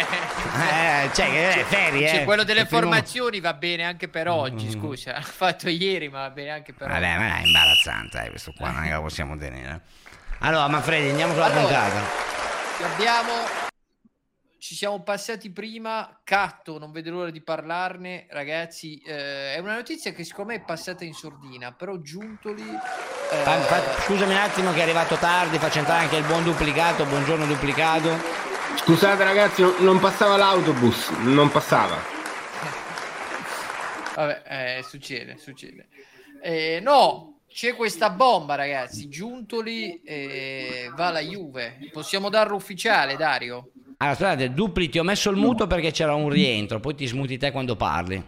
Eh, 1.04 1.10
cioè, 1.14 1.26
che 1.30 1.54
è 1.62 1.64
ferie, 1.64 2.08
Cioè, 2.10 2.20
eh. 2.22 2.24
quello 2.26 2.44
delle 2.44 2.66
formazioni 2.66 3.40
va 3.40 3.54
bene 3.54 3.84
anche 3.84 4.08
per 4.10 4.28
oggi, 4.28 4.66
Mm. 4.68 4.72
scusa. 4.72 5.12
L'ha 5.18 5.22
fatto 5.22 5.70
ieri, 5.70 6.10
ma 6.10 6.22
va 6.22 6.30
bene 6.32 6.50
anche 6.52 6.74
per 6.74 6.88
Vabbè, 6.90 7.08
oggi. 7.16 7.18
ma 7.18 7.38
è 7.38 7.46
imbarazzante, 7.46 8.24
eh, 8.26 8.30
questo 8.30 8.54
qua 8.58 8.72
non 8.72 8.84
è 8.84 8.88
che 8.88 8.94
lo 8.96 9.02
possiamo 9.02 9.38
tenere. 9.38 9.82
Allora, 10.40 10.68
Manfredi, 10.68 11.10
andiamo 11.10 11.34
sulla 11.34 11.46
Allora, 11.46 11.62
puntata. 11.62 12.02
Abbiamo 12.94 13.32
ci 14.62 14.76
siamo 14.76 15.02
passati 15.02 15.52
prima, 15.52 16.20
Catto, 16.24 16.78
non 16.78 16.92
vedo 16.92 17.12
l'ora 17.12 17.32
di 17.32 17.42
parlarne, 17.42 18.28
ragazzi, 18.30 19.02
eh, 19.06 19.56
è 19.56 19.60
una 19.60 19.74
notizia 19.76 20.12
che 20.12 20.24
secondo 20.26 20.52
me 20.52 20.58
è 20.58 20.64
passata 20.64 21.06
in 21.06 21.14
sordina, 21.14 21.72
però 21.72 21.98
Giuntoli 21.98 22.62
eh, 22.70 23.36
Fa- 23.44 23.60
fa- 23.62 24.02
scusami 24.02 24.32
un 24.34 24.38
attimo 24.40 24.72
che 24.74 24.80
è 24.80 24.82
arrivato 24.84 25.16
tardi, 25.16 25.58
faccio 25.60 25.80
entrare 25.80 26.02
anche 26.04 26.18
il 26.18 26.26
buon 26.26 26.44
duplicato, 26.44 27.06
buongiorno 27.06 27.46
duplicato. 27.46 28.48
Scusate 28.90 29.24
ragazzi, 29.24 29.62
non- 29.62 29.76
non 29.82 30.00
passava 30.00 30.36
l'autobus, 30.36 31.10
non 31.22 31.52
passava. 31.52 31.96
Vabbè, 34.16 34.78
eh, 34.80 34.84
succede, 34.84 35.38
succede. 35.38 35.90
Eh, 36.42 36.80
no, 36.82 37.42
c'è 37.48 37.76
questa 37.76 38.10
bomba, 38.10 38.56
ragazzi. 38.56 39.08
Giuntoli 39.08 40.02
eh, 40.02 40.92
va 40.96 41.10
alla 41.10 41.20
Juve. 41.20 41.78
Possiamo 41.92 42.30
darlo 42.30 42.56
ufficiale, 42.56 43.16
Dario? 43.16 43.70
Allora, 43.98 44.16
scusate, 44.16 44.54
dupli, 44.54 44.90
ti 44.90 44.98
ho 44.98 45.04
messo 45.04 45.30
il 45.30 45.38
muto 45.38 45.68
perché 45.68 45.92
c'era 45.92 46.16
un 46.16 46.28
rientro, 46.28 46.80
poi 46.80 46.96
ti 46.96 47.06
smuti 47.06 47.38
te 47.38 47.52
quando 47.52 47.76
parli. 47.76 48.24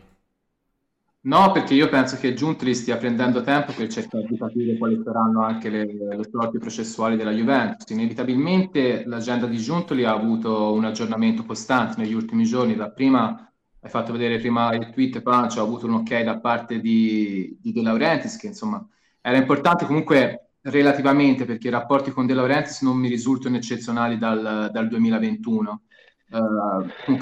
No, 1.23 1.51
perché 1.51 1.75
io 1.75 1.87
penso 1.87 2.17
che 2.17 2.33
Giuntoli 2.33 2.73
stia 2.73 2.97
prendendo 2.97 3.41
tempo 3.43 3.73
per 3.73 3.87
cercare 3.89 4.25
di 4.25 4.35
capire 4.37 4.75
quali 4.77 4.99
saranno 5.03 5.43
anche 5.43 5.69
le, 5.69 5.85
le 5.85 6.27
sorti 6.27 6.57
processuali 6.57 7.15
della 7.15 7.31
Juventus. 7.31 7.87
Inevitabilmente 7.91 9.03
l'agenda 9.05 9.45
di 9.45 9.57
Giuntoli 9.57 10.03
ha 10.03 10.13
avuto 10.13 10.73
un 10.73 10.83
aggiornamento 10.83 11.43
costante 11.45 12.01
negli 12.01 12.13
ultimi 12.13 12.43
giorni. 12.43 12.75
Dapprima 12.75 13.53
hai 13.81 13.89
fatto 13.89 14.11
vedere 14.11 14.39
prima 14.39 14.73
il 14.73 14.89
tweet, 14.89 15.21
Pancio, 15.21 15.59
ha 15.59 15.63
avuto 15.63 15.85
un 15.85 15.93
ok 15.93 16.21
da 16.23 16.39
parte 16.39 16.79
di, 16.79 17.55
di 17.61 17.71
De 17.71 17.83
Laurentiis, 17.83 18.37
che 18.37 18.47
insomma 18.47 18.83
era 19.21 19.37
importante 19.37 19.85
comunque 19.85 20.53
relativamente 20.61 21.45
perché 21.45 21.67
i 21.67 21.71
rapporti 21.71 22.09
con 22.09 22.25
De 22.25 22.33
Laurentiis 22.33 22.81
non 22.81 22.97
mi 22.97 23.09
risultano 23.09 23.57
eccezionali 23.57 24.17
dal, 24.17 24.69
dal 24.71 24.87
2021. 24.87 25.83
Eh, 26.31 27.17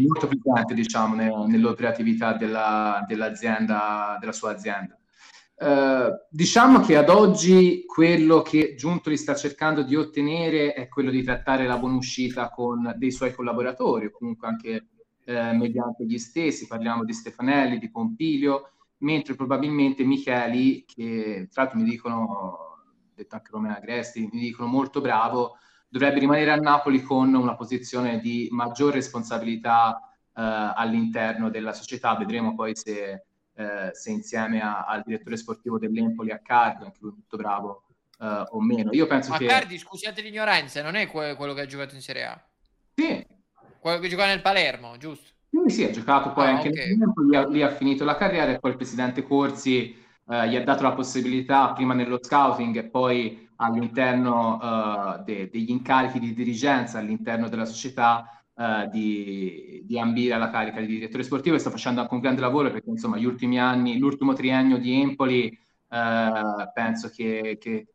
molto 0.00 0.28
presente 0.28 0.72
diciamo 0.72 1.14
ne- 1.14 1.46
nell'operatività 1.46 2.32
della, 2.32 3.04
dell'azienda 3.06 4.16
della 4.18 4.32
sua 4.32 4.52
azienda. 4.52 4.98
Eh, 5.58 6.26
diciamo 6.30 6.80
che 6.80 6.96
ad 6.96 7.10
oggi 7.10 7.84
quello 7.86 8.40
che 8.40 8.74
Giuntoli 8.74 9.18
sta 9.18 9.34
cercando 9.34 9.82
di 9.82 9.94
ottenere 9.94 10.72
è 10.72 10.88
quello 10.88 11.10
di 11.10 11.22
trattare 11.22 11.66
la 11.66 11.76
buonuscita 11.76 12.48
con 12.48 12.94
dei 12.96 13.10
suoi 13.10 13.34
collaboratori 13.34 14.06
o 14.06 14.10
comunque 14.10 14.48
anche 14.48 14.86
eh, 15.24 15.52
mediante 15.52 16.06
gli 16.06 16.18
stessi. 16.18 16.66
Parliamo 16.66 17.04
di 17.04 17.12
Stefanelli, 17.12 17.78
di 17.78 17.90
Pompilio 17.90 18.70
mentre 18.98 19.34
probabilmente 19.34 20.02
Micheli 20.04 20.84
che 20.86 21.48
tra 21.52 21.64
l'altro 21.64 21.80
mi 21.80 21.84
dicono 21.84 22.58
detto 23.14 23.34
anche 23.34 23.50
Romeo 23.50 23.72
Agresti 23.72 24.28
mi 24.32 24.40
dicono 24.40 24.68
molto 24.68 25.02
bravo 25.02 25.58
dovrebbe 25.98 26.20
rimanere 26.20 26.50
a 26.50 26.56
Napoli 26.56 27.02
con 27.02 27.34
una 27.34 27.54
posizione 27.56 28.18
di 28.20 28.48
maggior 28.50 28.92
responsabilità 28.92 30.00
eh, 30.34 30.42
all'interno 30.74 31.48
della 31.50 31.72
società. 31.72 32.14
Vedremo 32.16 32.54
poi 32.54 32.74
se, 32.76 33.22
eh, 33.54 33.90
se 33.92 34.10
insieme 34.10 34.60
a- 34.60 34.84
al 34.84 35.02
direttore 35.04 35.36
sportivo 35.36 35.78
dell'Empoli, 35.78 36.30
a 36.30 36.40
Cardi, 36.42 36.84
anche 36.84 36.98
lui 37.00 37.12
molto 37.12 37.36
bravo 37.36 37.82
eh, 38.20 38.44
o 38.50 38.60
meno. 38.60 38.92
Io 38.92 39.06
penso 39.06 39.30
Ma 39.30 39.38
che 39.38 39.46
Cardi, 39.46 39.78
scusate 39.78 40.20
l'ignoranza, 40.22 40.82
non 40.82 40.94
è 40.94 41.06
que- 41.06 41.34
quello 41.36 41.54
che 41.54 41.62
ha 41.62 41.66
giocato 41.66 41.94
in 41.94 42.02
Serie 42.02 42.24
A? 42.24 42.44
Sì. 42.96 43.26
Quello 43.80 43.98
che 43.98 44.08
giocava 44.08 44.28
nel 44.28 44.42
Palermo, 44.42 44.96
giusto? 44.96 45.32
Sì, 45.48 45.74
sì, 45.74 45.84
ha 45.84 45.90
giocato 45.90 46.32
poi 46.32 46.46
Ah, 46.46 46.50
anche 46.50 46.68
ok. 46.68 46.76
nel 46.76 46.98
tempo, 46.98 47.22
lì 47.22 47.36
ha, 47.36 47.46
lì 47.48 47.62
ha 47.62 47.70
finito 47.70 48.04
la 48.04 48.16
carriera 48.16 48.52
e 48.52 48.58
poi 48.58 48.70
il 48.72 48.76
presidente 48.76 49.22
Corsi 49.22 49.94
eh, 50.28 50.48
gli 50.48 50.56
ha 50.56 50.62
dato 50.62 50.82
la 50.82 50.92
possibilità 50.92 51.72
prima 51.72 51.94
nello 51.94 52.18
scouting 52.22 52.76
e 52.76 52.84
poi 52.84 53.45
all'interno 53.56 54.60
eh, 54.60 55.22
de- 55.24 55.48
degli 55.50 55.70
incarichi 55.70 56.18
di 56.18 56.34
dirigenza 56.34 56.98
all'interno 56.98 57.48
della 57.48 57.64
società 57.64 58.42
eh, 58.54 58.88
di, 58.90 59.82
di 59.84 59.98
ambire 59.98 60.34
alla 60.34 60.50
carica 60.50 60.80
di 60.80 60.86
direttore 60.86 61.22
sportivo 61.22 61.56
e 61.56 61.58
sta 61.58 61.70
facendo 61.70 62.00
anche 62.00 62.14
un 62.14 62.20
grande 62.20 62.40
lavoro 62.40 62.70
perché 62.70 62.90
insomma 62.90 63.16
gli 63.18 63.24
ultimi 63.24 63.58
anni, 63.58 63.98
l'ultimo 63.98 64.32
triennio 64.32 64.78
di 64.78 65.00
Empoli 65.00 65.46
eh, 65.48 66.70
penso 66.72 67.08
che, 67.10 67.58
che 67.60 67.86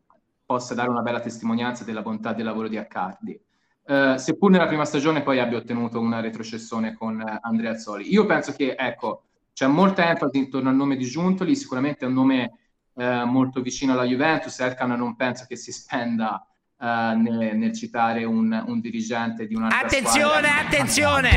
possa 0.44 0.74
dare 0.74 0.90
una 0.90 1.02
bella 1.02 1.20
testimonianza 1.20 1.84
della 1.84 2.02
bontà 2.02 2.32
del 2.32 2.44
lavoro 2.44 2.68
di 2.68 2.76
Accardi. 2.76 3.38
Eh, 3.84 4.14
seppur 4.16 4.50
nella 4.50 4.66
prima 4.66 4.84
stagione 4.84 5.22
poi 5.22 5.40
abbia 5.40 5.58
ottenuto 5.58 5.98
una 5.98 6.20
retrocessione 6.20 6.94
con 6.94 7.22
Andrea 7.40 7.72
Azzoli. 7.72 8.12
Io 8.12 8.26
penso 8.26 8.52
che, 8.52 8.74
ecco, 8.78 9.24
c'è 9.52 9.66
molta 9.66 10.08
enfasi 10.08 10.38
intorno 10.38 10.68
al 10.68 10.76
nome 10.76 10.96
di 10.96 11.04
Giuntoli, 11.04 11.56
sicuramente 11.56 12.04
è 12.04 12.08
un 12.08 12.14
nome 12.14 12.52
eh, 12.94 13.24
molto 13.24 13.60
vicino 13.60 13.92
alla 13.92 14.04
Juventus, 14.04 14.58
Elkan 14.60 14.90
non 14.92 15.16
penso 15.16 15.44
che 15.48 15.56
si 15.56 15.72
spenda 15.72 16.46
eh, 16.78 16.86
nel, 16.86 17.56
nel 17.56 17.72
citare 17.74 18.24
un, 18.24 18.64
un 18.66 18.80
dirigente 18.80 19.46
di 19.46 19.54
un'altra 19.54 19.80
Attenzione, 19.80 20.48
squadra. 20.48 20.58
attenzione! 20.58 21.30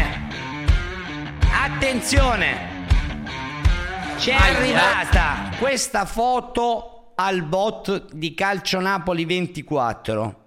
Attenzione! 1.51 2.73
Ci 4.17 4.29
è 4.29 4.33
Aia. 4.33 4.57
arrivata 4.57 5.57
questa 5.59 6.05
foto 6.05 7.13
al 7.15 7.43
bot 7.43 8.13
di 8.13 8.33
Calcio 8.33 8.79
Napoli 8.79 9.25
24. 9.25 10.43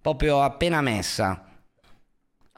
Proprio 0.00 0.42
appena 0.42 0.80
messa. 0.80 1.44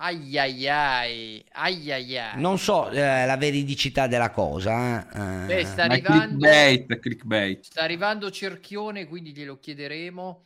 Ai 0.04 0.36
ai 0.36 0.68
ai, 0.68 1.44
ai 1.52 1.92
ai 1.92 2.18
ai. 2.18 2.40
Non 2.40 2.58
so 2.58 2.90
eh, 2.90 3.24
la 3.24 3.36
veridicità 3.36 4.08
della 4.08 4.30
cosa. 4.30 5.06
eh. 5.44 5.46
Beh, 5.46 5.64
sta 5.64 5.86
Ma 5.86 5.94
è 5.94 6.02
arrivando, 6.02 6.38
clickbait, 6.38 6.98
clickbait. 6.98 7.64
sta 7.64 7.82
arrivando 7.82 8.28
Cerchione, 8.32 9.06
quindi 9.06 9.32
glielo 9.32 9.60
chiederemo. 9.60 10.44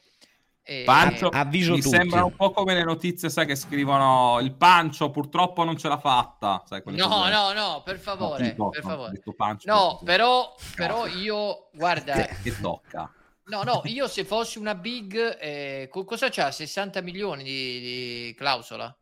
E- 0.63 0.83
Pancio, 0.85 1.29
avviso 1.29 1.73
mi 1.73 1.81
tutti. 1.81 1.97
sembra 1.97 2.23
un 2.25 2.35
po' 2.37 2.51
come 2.51 2.75
le 2.75 2.85
notizie, 2.85 3.31
sai, 3.31 3.47
che 3.47 3.55
scrivono 3.55 4.41
il 4.43 4.53
Pancio 4.53 5.11
purtroppo 5.11 5.65
non 5.65 5.79
ce 5.79 5.89
l'ha 5.89 5.99
fatta. 5.99 6.63
Sai, 6.67 6.83
No, 6.85 7.09
cose. 7.09 7.31
no, 7.31 7.53
no, 7.53 7.83
per 7.83 7.99
favore, 7.99 8.55
No, 8.59 8.69
per 8.69 8.83
no, 8.83 8.91
favore. 8.91 9.23
Pancio, 9.35 9.73
No, 9.73 10.01
però, 10.05 10.55
però 10.75 11.07
io, 11.07 11.71
guarda, 11.73 12.15
che 12.43 12.61
tocca. 12.61 13.11
no, 13.45 13.63
no, 13.63 13.81
io 13.85 14.07
se 14.07 14.27
fossi 14.27 14.59
una 14.59 14.75
big, 14.75 15.39
eh, 15.41 15.89
co- 15.91 16.05
cosa 16.05 16.29
c'ha? 16.29 16.51
60 16.51 17.01
milioni 17.01 17.43
di, 17.43 17.81
di 17.81 18.35
clausola? 18.37 18.95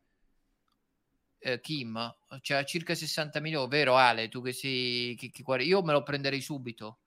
Eh, 1.46 1.60
Kim, 1.60 1.98
c'ha 2.40 2.64
circa 2.64 2.94
60 2.94 3.38
milioni, 3.38 3.68
vero 3.68 3.96
Ale? 3.96 4.28
Tu 4.28 4.40
che 4.40 4.54
sei, 4.54 5.14
che- 5.14 5.30
che 5.30 5.42
io 5.62 5.82
me 5.82 5.92
lo 5.92 6.02
prenderei 6.02 6.40
subito. 6.40 7.00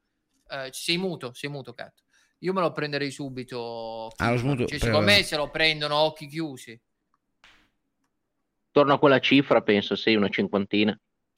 Eh, 0.47 0.69
sei 0.71 0.99
muto, 0.99 1.33
sei 1.33 1.49
muto, 1.49 1.73
Cat. 1.73 2.03
Io 2.41 2.53
me 2.53 2.61
lo 2.61 2.71
prenderei 2.71 3.09
subito. 3.09 4.09
Ah, 4.17 4.29
lo 4.29 4.35
Kim. 4.35 4.41
smuto- 4.45 4.67
Cioè, 4.67 4.77
secondo 4.77 5.05
me 5.07 5.23
se 5.23 5.35
lo 5.37 5.49
prendono 5.49 5.95
a 5.95 6.03
occhi 6.03 6.27
chiusi. 6.27 6.79
Torno 8.69 8.93
a 8.93 8.99
quella 8.99 9.19
cifra, 9.19 9.61
penso, 9.63 9.95
sì, 9.95 10.13
una 10.13 10.29
cinquantina. 10.29 10.95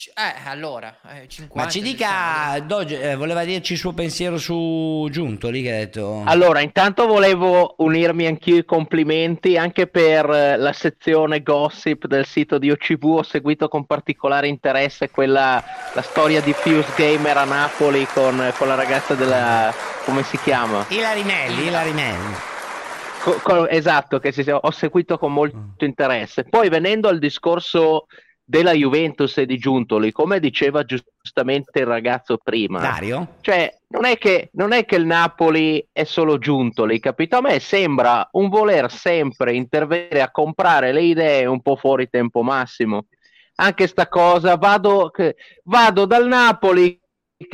Eh, 0.08 0.48
allora, 0.50 0.96
eh, 1.10 1.28
50, 1.28 1.54
Ma 1.62 1.70
ci 1.70 1.82
dica, 1.82 2.58
Doge, 2.66 3.02
eh, 3.02 3.16
voleva 3.18 3.44
dirci 3.44 3.74
il 3.74 3.80
suo 3.80 3.92
pensiero 3.92 4.38
su 4.38 5.06
Giuntoli 5.12 5.62
che 5.62 5.74
ha 5.74 5.78
detto... 5.80 6.22
Allora, 6.24 6.62
intanto 6.62 7.06
volevo 7.06 7.76
unirmi 7.80 8.26
anch'io 8.26 8.56
ai 8.56 8.64
complimenti 8.64 9.58
anche 9.58 9.88
per 9.88 10.30
eh, 10.30 10.56
la 10.56 10.72
sezione 10.72 11.44
gossip 11.44 12.08
del 12.08 12.26
sito 12.26 12.58
di 12.58 12.72
OCV. 12.72 13.04
Ho 13.16 13.24
seguito 13.24 13.68
con 13.68 13.86
particolare 13.86 14.48
interesse 14.48 15.10
quella, 15.10 15.62
la 15.92 16.02
storia 16.02 16.40
di 16.40 16.54
Fuse 16.54 16.94
Gamer 16.96 17.36
a 17.36 17.44
Napoli 17.44 18.08
con, 18.14 18.54
con 18.58 18.70
la 18.70 18.76
ragazza 18.76 19.16
della... 19.16 19.74
come 20.06 20.24
si 20.24 20.38
chiama? 20.38 20.86
Ilarinelli, 20.88 21.68
Ilarinelli. 21.68 22.36
Co- 23.22 23.40
co- 23.44 23.68
esatto, 23.68 24.20
che 24.20 24.32
si- 24.32 24.50
ho 24.50 24.72
seguito 24.72 25.18
con 25.18 25.34
molto 25.34 25.84
interesse. 25.84 26.46
Poi 26.46 26.70
venendo 26.70 27.10
al 27.10 27.20
discorso 27.20 28.06
della 28.50 28.72
Juventus 28.72 29.38
e 29.38 29.46
di 29.46 29.60
Giuntoli, 29.60 30.12
come 30.12 30.40
diceva 30.40 30.84
giustamente 30.84 31.82
il 31.82 31.86
ragazzo 31.86 32.38
prima, 32.38 32.80
Dario? 32.80 33.36
cioè 33.42 33.72
non 33.90 34.06
è, 34.06 34.18
che, 34.18 34.50
non 34.54 34.72
è 34.72 34.86
che 34.86 34.96
il 34.96 35.06
Napoli 35.06 35.88
è 35.92 36.04
solo 36.04 36.40
Giuntoli, 36.40 37.00
capito? 37.00 37.38
A 37.38 37.42
me 37.42 37.60
sembra 37.60 38.28
un 38.32 38.50
voler 38.50 38.92
sempre 38.92 39.54
intervenire 39.54 40.24
a 40.24 40.32
comprare 40.32 40.92
le 40.92 41.04
idee 41.04 41.46
un 41.46 41.62
po' 41.62 41.76
fuori 41.76 42.10
tempo 42.10 42.42
massimo. 42.42 43.06
Anche 43.58 43.86
sta 43.86 44.08
cosa, 44.08 44.56
vado, 44.56 45.12
vado 45.66 46.06
dal 46.08 46.26
Napoli 46.26 47.00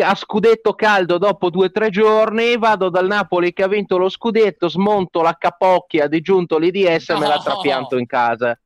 a 0.01 0.15
scudetto 0.15 0.75
caldo 0.75 1.17
dopo 1.17 1.49
due 1.49 1.65
o 1.65 1.71
tre 1.71 1.89
giorni, 1.89 2.57
vado 2.57 2.89
dal 2.89 3.07
Napoli 3.07 3.51
che 3.51 3.63
ha 3.63 3.67
vinto 3.67 3.97
lo 3.97 4.07
scudetto, 4.07 4.69
smonto 4.69 5.21
la 5.21 5.35
capocchia 5.37 6.07
di 6.07 6.21
Giuntoli 6.21 6.71
DS 6.71 7.09
e 7.09 7.17
me 7.19 7.27
la 7.27 7.41
trapianto 7.43 7.97
in 7.97 8.05
casa. 8.05 8.57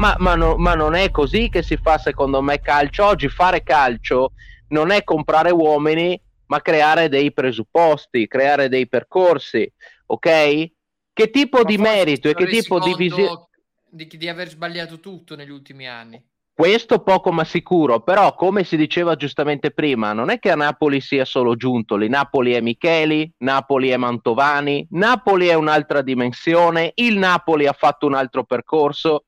Ma, 0.00 0.16
ma 0.18 0.34
no- 0.34 0.56
ma 0.56 0.74
non 0.74 0.94
è 0.94 1.10
così 1.10 1.50
che 1.50 1.62
si 1.62 1.76
fa 1.76 1.98
secondo 1.98 2.40
me 2.40 2.58
calcio. 2.60 3.04
Oggi 3.04 3.28
fare 3.28 3.62
calcio 3.62 4.32
non 4.68 4.90
è 4.90 5.04
comprare 5.04 5.50
uomini, 5.50 6.18
ma 6.46 6.62
creare 6.62 7.10
dei 7.10 7.34
presupposti, 7.34 8.26
creare 8.26 8.70
dei 8.70 8.88
percorsi, 8.88 9.70
ok? 10.06 10.70
Che 11.12 11.30
tipo 11.30 11.64
di 11.64 11.76
merito 11.76 12.30
e 12.30 12.34
che 12.34 12.46
Ti 12.46 12.62
tipo 12.62 12.78
di 12.80 12.94
visione... 12.94 13.48
di, 13.90 14.06
di 14.06 14.28
aver 14.28 14.48
sbagliato 14.48 15.00
tutto 15.00 15.36
negli 15.36 15.50
ultimi 15.50 15.86
anni. 15.86 16.24
Questo 16.54 17.02
poco 17.02 17.30
ma 17.30 17.44
sicuro, 17.44 18.00
però 18.00 18.34
come 18.34 18.64
si 18.64 18.78
diceva 18.78 19.16
giustamente 19.16 19.70
prima, 19.70 20.14
non 20.14 20.30
è 20.30 20.38
che 20.38 20.50
a 20.50 20.56
Napoli 20.56 21.02
sia 21.02 21.26
solo 21.26 21.56
Giuntoli, 21.56 22.08
Napoli 22.08 22.52
è 22.52 22.60
Micheli, 22.62 23.30
Napoli 23.38 23.90
è 23.90 23.98
Mantovani, 23.98 24.86
Napoli 24.92 25.48
è 25.48 25.54
un'altra 25.54 26.00
dimensione, 26.00 26.92
il 26.94 27.18
Napoli 27.18 27.66
ha 27.66 27.74
fatto 27.74 28.06
un 28.06 28.14
altro 28.14 28.44
percorso. 28.44 29.24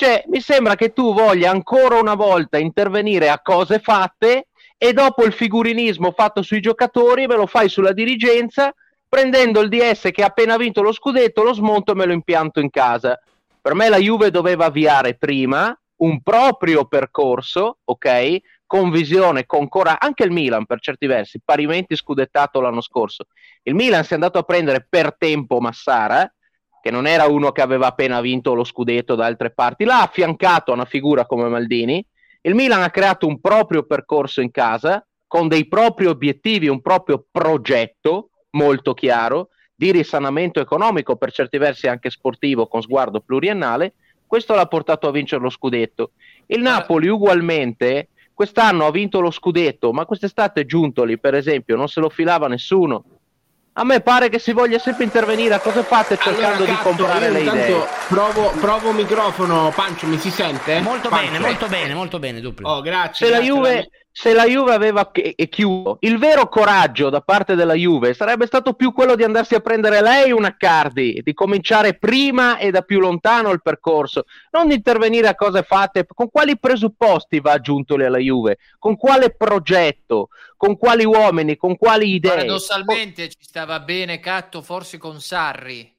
Cioè, 0.00 0.22
mi 0.28 0.40
sembra 0.40 0.76
che 0.76 0.92
tu 0.92 1.12
voglia 1.12 1.50
ancora 1.50 1.98
una 1.98 2.14
volta 2.14 2.56
intervenire 2.56 3.30
a 3.30 3.40
cose 3.40 3.80
fatte 3.80 4.46
e 4.76 4.92
dopo 4.92 5.24
il 5.24 5.32
figurinismo 5.32 6.12
fatto 6.12 6.40
sui 6.40 6.60
giocatori 6.60 7.26
me 7.26 7.34
lo 7.34 7.48
fai 7.48 7.68
sulla 7.68 7.92
dirigenza, 7.92 8.72
prendendo 9.08 9.58
il 9.58 9.68
DS 9.68 10.10
che 10.12 10.22
ha 10.22 10.26
appena 10.26 10.56
vinto 10.56 10.82
lo 10.82 10.92
scudetto, 10.92 11.42
lo 11.42 11.52
smonto 11.52 11.90
e 11.90 11.94
me 11.96 12.06
lo 12.06 12.12
impianto 12.12 12.60
in 12.60 12.70
casa. 12.70 13.20
Per 13.60 13.74
me 13.74 13.88
la 13.88 13.96
Juve 13.96 14.30
doveva 14.30 14.66
avviare 14.66 15.16
prima 15.16 15.76
un 15.96 16.22
proprio 16.22 16.84
percorso, 16.84 17.78
ok? 17.82 18.36
Con 18.66 18.92
visione, 18.92 19.46
con 19.46 19.66
coraggio, 19.66 19.98
anche 20.02 20.22
il 20.22 20.30
Milan 20.30 20.64
per 20.64 20.78
certi 20.78 21.08
versi, 21.08 21.40
parimenti 21.44 21.96
scudettato 21.96 22.60
l'anno 22.60 22.82
scorso. 22.82 23.24
Il 23.64 23.74
Milan 23.74 24.04
si 24.04 24.12
è 24.12 24.14
andato 24.14 24.38
a 24.38 24.44
prendere 24.44 24.86
per 24.88 25.16
tempo 25.18 25.58
Massara, 25.58 26.32
che 26.80 26.90
non 26.90 27.06
era 27.06 27.26
uno 27.26 27.52
che 27.52 27.62
aveva 27.62 27.88
appena 27.88 28.20
vinto 28.20 28.54
lo 28.54 28.64
scudetto 28.64 29.14
da 29.14 29.26
altre 29.26 29.50
parti, 29.50 29.84
l'ha 29.84 30.02
affiancato 30.02 30.70
a 30.70 30.74
una 30.74 30.84
figura 30.84 31.26
come 31.26 31.48
Maldini. 31.48 32.04
Il 32.42 32.54
Milan 32.54 32.82
ha 32.82 32.90
creato 32.90 33.26
un 33.26 33.40
proprio 33.40 33.84
percorso 33.84 34.40
in 34.40 34.50
casa, 34.50 35.04
con 35.26 35.48
dei 35.48 35.66
propri 35.68 36.06
obiettivi, 36.06 36.68
un 36.68 36.80
proprio 36.80 37.24
progetto 37.30 38.30
molto 38.50 38.94
chiaro 38.94 39.50
di 39.74 39.92
risanamento 39.92 40.60
economico, 40.60 41.16
per 41.16 41.32
certi 41.32 41.58
versi 41.58 41.86
anche 41.86 42.10
sportivo, 42.10 42.66
con 42.66 42.82
sguardo 42.82 43.20
pluriennale. 43.20 43.94
Questo 44.26 44.54
l'ha 44.54 44.66
portato 44.66 45.06
a 45.06 45.12
vincere 45.12 45.42
lo 45.42 45.50
scudetto. 45.50 46.12
Il 46.46 46.60
Napoli 46.60 47.08
ugualmente 47.08 48.08
quest'anno 48.34 48.86
ha 48.86 48.90
vinto 48.90 49.20
lo 49.20 49.30
scudetto, 49.30 49.92
ma 49.92 50.06
quest'estate 50.06 50.64
Giuntoli, 50.64 51.18
per 51.18 51.34
esempio, 51.34 51.76
non 51.76 51.88
se 51.88 52.00
lo 52.00 52.08
filava 52.08 52.48
nessuno. 52.48 53.04
A 53.78 53.84
me 53.84 54.00
pare 54.00 54.28
che 54.28 54.40
si 54.40 54.52
voglia 54.52 54.80
sempre 54.80 55.04
intervenire 55.04 55.54
a 55.54 55.60
cose 55.60 55.84
fatte 55.84 56.18
cercando 56.18 56.64
di 56.64 56.70
Cazzo, 56.72 56.82
comprare 56.82 57.26
io 57.26 57.32
le 57.32 57.40
idee. 57.42 57.86
Provo, 58.08 58.50
provo 58.58 58.90
microfono, 58.90 59.72
Pancio, 59.72 60.08
mi 60.08 60.18
si 60.18 60.32
sente? 60.32 60.80
Molto 60.80 61.08
Pancio. 61.08 61.30
bene, 61.30 61.38
molto 61.38 61.68
bene, 61.68 61.94
molto 61.94 62.18
bene, 62.18 62.40
Duplo. 62.40 62.68
Oh, 62.68 62.80
grazie. 62.80 63.26
Se 63.26 63.32
la, 63.32 63.38
grazie, 63.38 63.54
Juve, 63.54 63.88
se 64.20 64.34
la 64.34 64.46
Juve 64.46 64.74
aveva 64.74 65.12
e 65.12 65.48
chiuso, 65.48 65.98
il 66.00 66.18
vero 66.18 66.48
coraggio 66.48 67.08
da 67.08 67.20
parte 67.20 67.54
della 67.54 67.74
Juve 67.74 68.14
sarebbe 68.14 68.46
stato 68.46 68.72
più 68.72 68.92
quello 68.92 69.14
di 69.14 69.22
andarsi 69.22 69.54
a 69.54 69.60
prendere 69.60 70.02
lei 70.02 70.32
una 70.32 70.56
Cardi, 70.56 71.20
di 71.22 71.32
cominciare 71.32 71.94
prima 71.94 72.58
e 72.58 72.72
da 72.72 72.82
più 72.82 72.98
lontano 72.98 73.50
il 73.50 73.62
percorso, 73.62 74.24
non 74.50 74.72
intervenire 74.72 75.28
a 75.28 75.36
cose 75.36 75.62
fatte. 75.62 76.04
Con 76.12 76.30
quali 76.30 76.58
presupposti 76.58 77.38
va 77.38 77.60
Giuntoli 77.60 78.06
alla 78.06 78.18
Juve? 78.18 78.58
Con 78.80 78.96
quale 78.96 79.30
progetto? 79.30 80.30
Con 80.56 80.76
quali 80.76 81.04
uomini? 81.04 81.56
Con 81.56 81.76
quali 81.76 82.14
idee? 82.14 82.32
Paradossalmente 82.32 83.28
ci 83.28 83.36
stava 83.38 83.78
bene 83.78 84.18
Catto 84.18 84.62
forse 84.62 84.98
con 84.98 85.20
Sarri. 85.20 85.97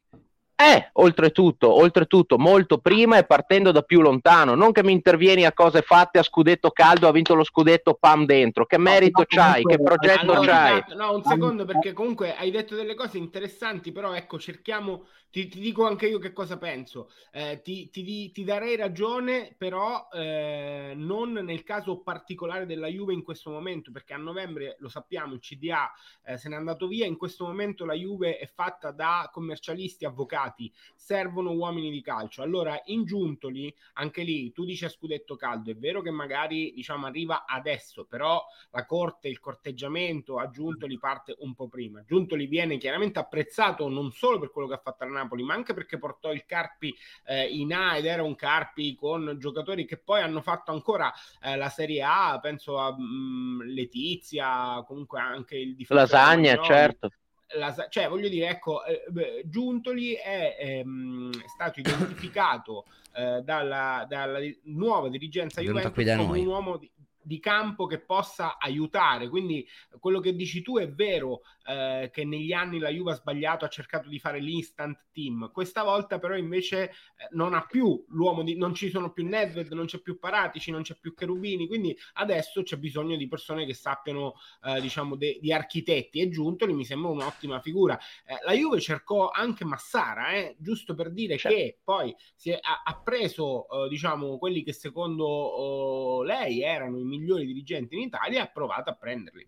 Eh, 0.62 0.89
oltretutto, 0.95 1.74
oltretutto, 1.74 2.38
molto 2.38 2.80
prima 2.80 3.18
e 3.18 3.24
partendo 3.24 3.72
da 3.72 3.82
più 3.82 4.01
lontano, 4.01 4.55
non 4.55 4.74
che 4.74 4.84
mi 4.84 4.91
intervieni 4.91 5.45
a 5.45 5.53
cose 5.53 5.82
fatte 5.82 6.20
a 6.20 6.22
scudetto 6.22 6.72
caldo, 6.72 7.07
ha 7.07 7.14
vinto 7.14 7.34
lo 7.34 7.45
scudetto 7.45 7.93
pam 7.93 8.26
dentro, 8.26 8.66
che 8.66 8.78
merito 8.78 9.24
c'hai, 9.26 9.64
che 9.64 9.82
progetto 9.82 10.20
Allora, 10.34 10.45
c'hai? 10.51 10.74
intanto- 10.80 10.95
No, 10.97 11.16
un 11.16 11.24
secondo, 11.24 11.64
perché 11.64 11.93
comunque 11.93 12.36
hai 12.36 12.51
detto 12.51 12.76
delle 12.76 12.93
cose 12.93 13.18
interessanti, 13.18 13.93
però 13.93 14.14
ecco, 14.14 14.38
cerchiamo, 14.38 15.05
ti, 15.32 15.47
ti 15.47 15.60
dico 15.62 15.86
anche 15.88 16.07
io 16.07 16.20
che 16.20 16.34
cosa 16.34 16.57
penso. 16.57 17.10
Eh, 17.32 17.62
ti, 17.64 17.89
ti 17.89 18.30
ti 18.34 18.43
darei 18.43 18.76
ragione, 18.76 19.55
però 19.57 20.10
eh, 20.12 20.91
non 20.93 21.32
nel 21.32 21.64
caso 21.64 21.99
particolare 22.01 22.66
della 22.66 22.88
Juve 22.88 23.14
in 23.14 23.24
questo 23.24 23.49
momento, 23.49 23.91
perché 23.93 24.14
a 24.14 24.18
novembre, 24.18 24.76
lo 24.80 24.89
sappiamo, 24.89 25.36
il 25.36 25.39
CDA 25.39 25.89
eh, 26.26 26.38
se 26.38 26.49
n'è 26.49 26.55
andato 26.55 26.86
via, 26.88 27.05
in 27.05 27.16
questo 27.16 27.45
momento 27.45 27.86
la 27.86 27.93
Juve 27.93 28.38
è 28.38 28.45
fatta 28.53 28.91
da 28.91 29.30
commercialisti, 29.32 30.03
avvocati, 30.03 30.47
servono 30.95 31.52
uomini 31.52 31.89
di 31.89 32.02
calcio. 32.02 32.41
Allora, 32.41 32.80
in 32.86 33.06
Giuntoli, 33.06 33.74
anche 33.93 34.24
lì, 34.24 34.52
tu 34.52 34.66
dici 34.66 34.86
a 34.86 34.89
scudetto 34.89 35.36
caldo, 35.36 35.72
è 35.72 35.76
vero 35.76 36.02
che 36.02 36.12
magari 36.12 36.72
diciamo 36.74 37.08
arriva 37.08 37.45
adesso, 37.45 38.06
però 38.06 38.43
la 38.72 38.86
corte, 38.86 39.28
il 39.28 39.39
corteggiamento 39.39 40.38
a 40.38 40.50
Giuntoli 40.50 40.97
parte 40.97 41.36
un 41.39 41.56
po' 41.56 41.68
prima. 41.68 42.04
Giuntoli 42.04 42.45
viene 42.45 42.78
chiaramente 42.78 43.20
apprezzato 43.20 43.88
non 43.89 44.12
solo 44.12 44.39
per 44.39 44.52
quello 44.52 44.68
che 44.68 44.76
ha 44.76 44.82
fatto 44.84 45.04
a 45.04 45.08
Napoli, 45.08 45.43
ma 45.43 45.54
anche 45.54 45.74
perché 45.74 45.97
portò 45.97 46.32
il 46.32 46.45
Carpi 46.45 46.95
eh, 47.26 47.47
in 47.47 47.74
A 47.74 47.97
ed 47.97 48.06
era 48.06 48.24
un 48.24 48.36
Carpi 48.36 48.95
con 48.95 49.38
giocatori 49.39 49.86
che 49.86 49.97
poi 49.97 50.22
hanno 50.22 50.41
fatto 50.41 50.72
ancora 50.72 51.12
eh, 51.41 51.56
la 51.56 51.70
Serie 51.70 52.04
A, 52.04 52.39
penso 52.41 52.78
a 52.78 52.95
mm, 52.95 53.62
Letizia, 53.62 54.84
comunque 54.86 55.20
anche 55.20 55.58
il 55.58 55.76
difensore 55.76 56.12
Lasagna, 56.12 56.62
certo. 56.62 57.10
La 57.58 57.88
cioè, 57.89 58.08
voglio 58.08 58.30
dire, 58.30 58.47
ecco, 58.47 58.84
eh, 58.86 59.43
Giuntoli 59.45 60.14
è 60.14 60.56
ehm, 60.60 61.32
stato 61.47 61.80
identificato 61.80 62.86
eh, 63.16 63.41
dalla, 63.43 64.06
dalla 64.08 64.39
nuova 64.66 65.10
dirigenza 65.10 65.62
Juventus 65.62 65.91
come 65.91 66.16
noi. 66.16 66.39
un 66.41 66.45
uomo 66.45 66.78
di, 66.78 66.91
di 67.22 67.39
campo 67.39 67.86
che 67.86 68.00
possa 68.00 68.58
aiutare. 68.60 69.30
Quindi 69.30 69.68
quello 70.00 70.20
che 70.20 70.36
dici 70.36 70.62
tu 70.62 70.78
è 70.78 70.89
vero 70.89 71.41
eh, 71.70 72.10
che 72.12 72.26
negli 72.26 72.52
anni 72.52 72.80
la 72.80 72.90
Juve 72.90 73.12
ha 73.12 73.16
sbagliato, 73.16 73.64
ha 73.64 73.68
cercato 73.68 74.10
di 74.10 74.18
fare 74.18 74.40
l'instant 74.40 75.06
team. 75.12 75.52
Questa 75.52 75.84
volta 75.84 76.18
però 76.18 76.36
invece 76.36 76.90
eh, 76.90 76.92
non 77.32 77.54
ha 77.54 77.64
più 77.66 78.04
l'uomo 78.10 78.42
di 78.42 78.58
non 78.58 78.74
ci 78.74 78.90
sono 78.90 79.12
più 79.12 79.28
Nedved, 79.28 79.72
non 79.74 79.86
c'è 79.86 80.00
più 80.00 80.18
Paratici, 80.18 80.72
non 80.72 80.82
c'è 80.82 80.98
più 81.00 81.14
Cherubini, 81.14 81.68
quindi 81.68 81.96
adesso 82.14 82.64
c'è 82.64 82.78
bisogno 82.78 83.16
di 83.16 83.28
persone 83.28 83.68
che 83.68 83.76
sappiano 83.76 84.34
eh, 84.64 84.82
diciamo 84.82 85.16
de- 85.16 85.38
di 85.40 85.54
architetti 85.54 86.20
e 86.20 86.30
Giuntoli 86.30 86.74
mi 86.74 86.86
sembra 86.86 87.12
un'ottima 87.12 87.62
figura. 87.62 87.98
Eh, 88.26 88.40
la 88.44 88.54
Juve 88.54 88.80
cercò 88.80 89.30
anche 89.30 89.64
Massara, 89.64 90.28
giusto 90.58 90.96
per 90.96 91.12
dire 91.12 91.38
certo. 91.38 91.56
che 91.56 91.80
poi 91.84 92.16
si 92.34 92.50
è, 92.50 92.58
ha, 92.60 92.82
ha, 92.84 93.00
preso 93.00 93.68
diciamo 93.90 94.38
quelli 94.38 94.64
che 94.64 94.74
secondo 94.74 95.26
oh, 95.26 96.24
lei 96.24 96.62
erano 96.62 96.98
i 96.98 97.04
migliori 97.04 97.46
dirigenti 97.46 97.96
in 97.96 98.02
Italia 98.02 98.40
e 98.40 98.42
ha 98.42 98.48
provato 98.48 98.90
a 98.90 98.96
prenderli. 98.96 99.48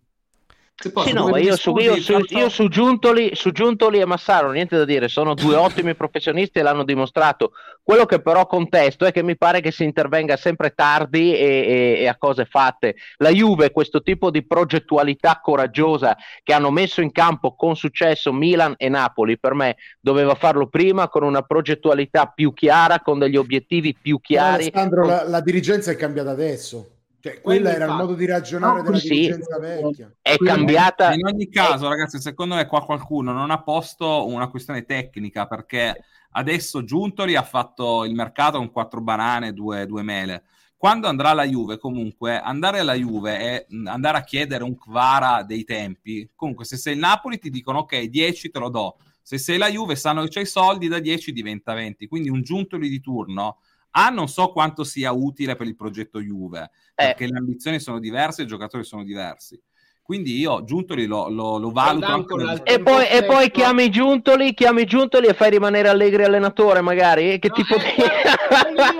Sì, 1.03 1.13
no, 1.13 1.35
io, 1.37 1.55
su, 1.55 1.75
io, 1.77 1.95
su, 2.01 2.17
io 2.29 2.49
su, 2.49 2.67
Giuntoli, 2.67 3.31
su 3.35 3.51
Giuntoli 3.51 3.99
e 3.99 4.05
Massaro 4.05 4.51
niente 4.51 4.77
da 4.77 4.85
dire, 4.85 5.07
sono 5.07 5.33
due 5.33 5.55
ottimi 5.57 5.93
professionisti 5.95 6.59
e 6.59 6.61
l'hanno 6.63 6.83
dimostrato. 6.83 7.51
Quello 7.83 8.05
che 8.05 8.21
però 8.21 8.47
contesto 8.47 9.05
è 9.05 9.11
che 9.11 9.23
mi 9.23 9.37
pare 9.37 9.61
che 9.61 9.71
si 9.71 9.83
intervenga 9.83 10.37
sempre 10.37 10.73
tardi 10.73 11.35
e, 11.35 11.45
e, 11.45 12.01
e, 12.01 12.07
a 12.07 12.17
cose 12.17 12.45
fatte. 12.45 12.95
La 13.17 13.29
Juve, 13.29 13.71
questo 13.71 14.01
tipo 14.01 14.31
di 14.31 14.45
progettualità 14.45 15.39
coraggiosa 15.41 16.15
che 16.43 16.53
hanno 16.53 16.71
messo 16.71 17.01
in 17.01 17.11
campo 17.11 17.55
con 17.55 17.75
successo 17.75 18.31
Milan 18.33 18.73
e 18.77 18.89
Napoli, 18.89 19.37
per 19.37 19.53
me 19.53 19.77
doveva 19.99 20.35
farlo 20.35 20.67
prima 20.67 21.09
con 21.09 21.23
una 21.23 21.41
progettualità 21.41 22.25
più 22.27 22.53
chiara, 22.53 23.01
con 23.01 23.19
degli 23.19 23.37
obiettivi 23.37 23.95
più 23.99 24.19
chiari. 24.19 24.69
Alessandro, 24.71 25.01
con... 25.01 25.09
la, 25.09 25.27
la 25.27 25.41
dirigenza 25.41 25.91
è 25.91 25.95
cambiata 25.95 26.31
adesso. 26.31 26.90
Cioè, 27.21 27.39
quella 27.39 27.71
era 27.71 27.85
il 27.85 27.91
modo 27.91 28.15
di 28.15 28.25
ragionare 28.25 28.77
no, 28.77 28.83
della 28.83 28.97
sì, 28.97 29.09
dirigenza 29.09 29.59
vecchia. 29.59 30.11
È 30.19 30.35
cambiata. 30.37 31.13
In 31.13 31.25
ogni 31.25 31.49
caso, 31.49 31.87
ragazzi, 31.87 32.19
secondo 32.19 32.55
me 32.55 32.65
qua 32.65 32.83
qualcuno 32.83 33.31
non 33.31 33.51
ha 33.51 33.61
posto 33.61 34.25
una 34.25 34.49
questione 34.49 34.85
tecnica 34.85 35.45
perché 35.45 36.03
adesso 36.31 36.83
Giuntoli 36.83 37.35
ha 37.35 37.43
fatto 37.43 38.05
il 38.05 38.15
mercato 38.15 38.57
con 38.57 38.71
quattro 38.71 39.01
banane 39.01 39.49
e 39.49 39.53
due, 39.53 39.85
due 39.85 40.01
mele. 40.01 40.45
Quando 40.75 41.07
andrà 41.07 41.33
la 41.33 41.45
Juve, 41.45 41.77
comunque, 41.77 42.39
andare 42.39 42.79
alla 42.79 42.95
Juve 42.95 43.37
è 43.37 43.67
andare 43.85 44.17
a 44.17 44.23
chiedere 44.23 44.63
un 44.63 44.75
Kvara 44.75 45.43
dei 45.43 45.63
tempi. 45.63 46.27
Comunque, 46.35 46.65
se 46.65 46.75
sei 46.75 46.93
il 46.93 46.99
Napoli 46.99 47.37
ti 47.37 47.51
dicono 47.51 47.79
ok, 47.79 48.01
10 48.05 48.49
te 48.49 48.57
lo 48.57 48.69
do. 48.69 48.97
Se 49.21 49.37
sei 49.37 49.59
la 49.59 49.69
Juve 49.69 49.95
sanno 49.95 50.23
che 50.23 50.29
c'hai 50.29 50.47
soldi, 50.47 50.87
da 50.87 50.97
10 50.97 51.31
diventa 51.33 51.75
20. 51.75 52.07
Quindi 52.07 52.29
un 52.29 52.41
Giuntoli 52.41 52.89
di 52.89 52.99
turno 52.99 53.59
a 53.91 54.09
non 54.09 54.27
so 54.27 54.51
quanto 54.51 54.83
sia 54.83 55.11
utile 55.11 55.55
per 55.55 55.67
il 55.67 55.75
progetto 55.75 56.19
Juve, 56.19 56.63
eh. 56.95 57.05
perché 57.05 57.27
le 57.27 57.37
ambizioni 57.37 57.79
sono 57.79 57.99
diverse 57.99 58.41
e 58.41 58.43
i 58.45 58.47
giocatori 58.47 58.83
sono 58.83 59.03
diversi. 59.03 59.59
Quindi 60.01 60.37
io 60.37 60.63
Giuntoli 60.63 61.05
lo, 61.05 61.29
lo, 61.29 61.57
lo 61.57 61.71
valuto. 61.71 62.63
E 62.63 62.81
poi, 62.81 63.07
e 63.07 63.23
poi 63.23 63.49
chiami 63.49 63.89
Giuntoli, 63.89 64.53
chiami 64.53 64.85
Giuntoli 64.85 65.27
e 65.27 65.33
fai 65.33 65.51
rimanere 65.51 65.87
Allegri 65.87 66.23
allenatore, 66.23 66.81
magari? 66.81 67.39
Che 67.39 67.47
no, 67.47 67.53
tipo 67.53 67.75
eh, 67.75 67.79
di... 67.79 68.03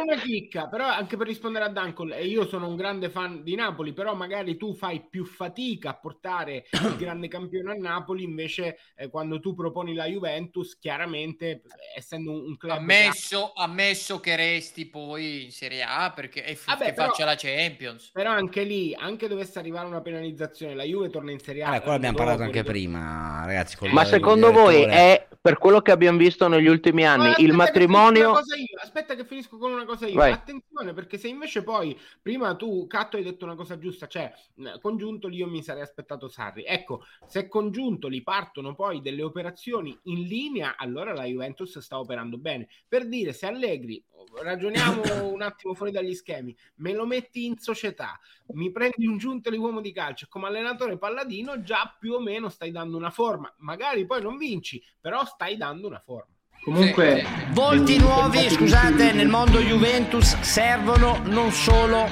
una 0.01 0.17
chicca, 0.17 0.67
però 0.67 0.85
anche 0.85 1.17
per 1.17 1.27
rispondere 1.27 1.65
a 1.65 1.69
Dancol, 1.69 2.13
e 2.13 2.25
io 2.25 2.47
sono 2.47 2.67
un 2.67 2.75
grande 2.75 3.09
fan 3.09 3.43
di 3.43 3.55
Napoli, 3.55 3.93
però 3.93 4.13
magari 4.13 4.57
tu 4.57 4.73
fai 4.73 5.05
più 5.09 5.25
fatica 5.25 5.89
a 5.89 5.95
portare 5.95 6.65
il 6.71 6.95
grande 6.97 7.27
campione 7.27 7.71
a 7.71 7.75
Napoli, 7.75 8.23
invece 8.23 8.77
eh, 8.95 9.09
quando 9.09 9.39
tu 9.39 9.53
proponi 9.53 9.93
la 9.93 10.05
Juventus, 10.05 10.77
chiaramente, 10.77 11.61
essendo 11.95 12.31
un, 12.31 12.45
un 12.47 12.57
club... 12.57 12.77
Ammesso, 12.77 13.51
che... 13.55 13.61
ammesso 13.61 14.19
che 14.19 14.35
resti 14.35 14.85
poi 14.85 15.45
in 15.45 15.51
Serie 15.51 15.83
A, 15.83 16.11
perché 16.15 16.43
è 16.43 16.55
f- 16.55 16.67
Vabbè, 16.67 16.85
che 16.85 16.93
però, 16.93 17.07
faccia 17.07 17.25
la 17.25 17.35
Champions. 17.35 18.11
Però 18.11 18.29
anche 18.31 18.63
lì, 18.63 18.95
anche 18.95 19.27
dovesse 19.27 19.59
arrivare 19.59 19.87
una 19.87 20.01
penalizzazione, 20.01 20.75
la 20.75 20.83
Juve 20.83 21.09
torna 21.09 21.31
in 21.31 21.39
Serie 21.39 21.63
A. 21.63 21.67
Allora, 21.67 21.81
quello 21.81 21.95
abbiamo 21.95 22.17
parlato 22.17 22.43
anche 22.43 22.63
prima, 22.63 23.43
ragazzi. 23.45 23.77
Ma 23.89 24.05
secondo 24.05 24.51
voi 24.51 24.83
è 24.83 25.27
per 25.41 25.57
quello 25.57 25.81
che 25.81 25.91
abbiamo 25.91 26.19
visto 26.19 26.47
negli 26.47 26.67
ultimi 26.67 27.03
anni 27.03 27.29
aspetta 27.29 27.41
il 27.41 27.53
matrimonio? 27.53 28.39
Aspetta 28.79 29.15
che 29.15 29.25
finisco 29.25 29.40
con 29.47 29.71
una 29.71 29.85
cosa 29.85 30.07
io. 30.07 30.15
Vai. 30.15 30.31
Attenzione, 30.31 30.93
perché 30.93 31.17
se 31.17 31.27
invece 31.27 31.63
poi 31.63 31.97
prima 32.21 32.55
tu, 32.55 32.87
Catto, 32.87 33.17
hai 33.17 33.23
detto 33.23 33.45
una 33.45 33.55
cosa 33.55 33.77
giusta, 33.77 34.07
cioè 34.07 34.33
congiuntoli 34.79 35.37
io 35.37 35.47
mi 35.47 35.63
sarei 35.63 35.81
aspettato 35.81 36.27
Sarri. 36.27 36.63
Ecco, 36.65 37.03
se 37.27 37.47
congiuntoli 37.47 38.21
partono 38.21 38.75
poi 38.75 39.01
delle 39.01 39.23
operazioni 39.23 39.97
in 40.03 40.21
linea, 40.23 40.75
allora 40.77 41.13
la 41.13 41.25
Juventus 41.25 41.77
sta 41.79 41.99
operando 41.99 42.37
bene. 42.37 42.67
Per 42.87 43.07
dire, 43.07 43.33
se 43.33 43.45
Allegri 43.45 44.03
ragioniamo 44.41 45.01
un 45.31 45.41
attimo 45.41 45.73
fuori 45.73 45.91
dagli 45.91 46.13
schemi, 46.13 46.55
me 46.75 46.93
lo 46.93 47.05
metti 47.05 47.45
in 47.45 47.57
società, 47.57 48.19
mi 48.53 48.71
prendi 48.71 49.05
un 49.05 49.17
giuntoli 49.17 49.57
uomo 49.57 49.81
di 49.81 49.91
calcio 49.91 50.27
come 50.29 50.47
allenatore 50.47 50.97
palladino, 50.97 51.61
già 51.61 51.95
più 51.99 52.13
o 52.13 52.19
meno 52.19 52.49
stai 52.49 52.71
dando 52.71 52.97
una 52.97 53.11
forma. 53.11 53.53
Magari 53.57 54.05
poi 54.05 54.21
non 54.21 54.37
vinci, 54.37 54.83
però 54.99 55.25
stai 55.25 55.57
dando 55.57 55.87
una 55.87 55.99
forma. 55.99 56.30
Comunque, 56.63 57.25
volti 57.53 57.97
nuovi, 57.97 58.47
scusate, 58.47 59.13
nel 59.13 59.27
mondo 59.27 59.57
Juventus 59.57 60.39
servono 60.41 61.19
non 61.23 61.51
solo 61.51 62.07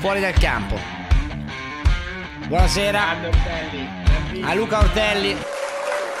fuori 0.00 0.20
dal 0.20 0.34
campo. 0.34 0.78
Buonasera 2.46 3.02
a 4.42 4.54
Luca 4.54 4.80
Ortelli. 4.80 5.34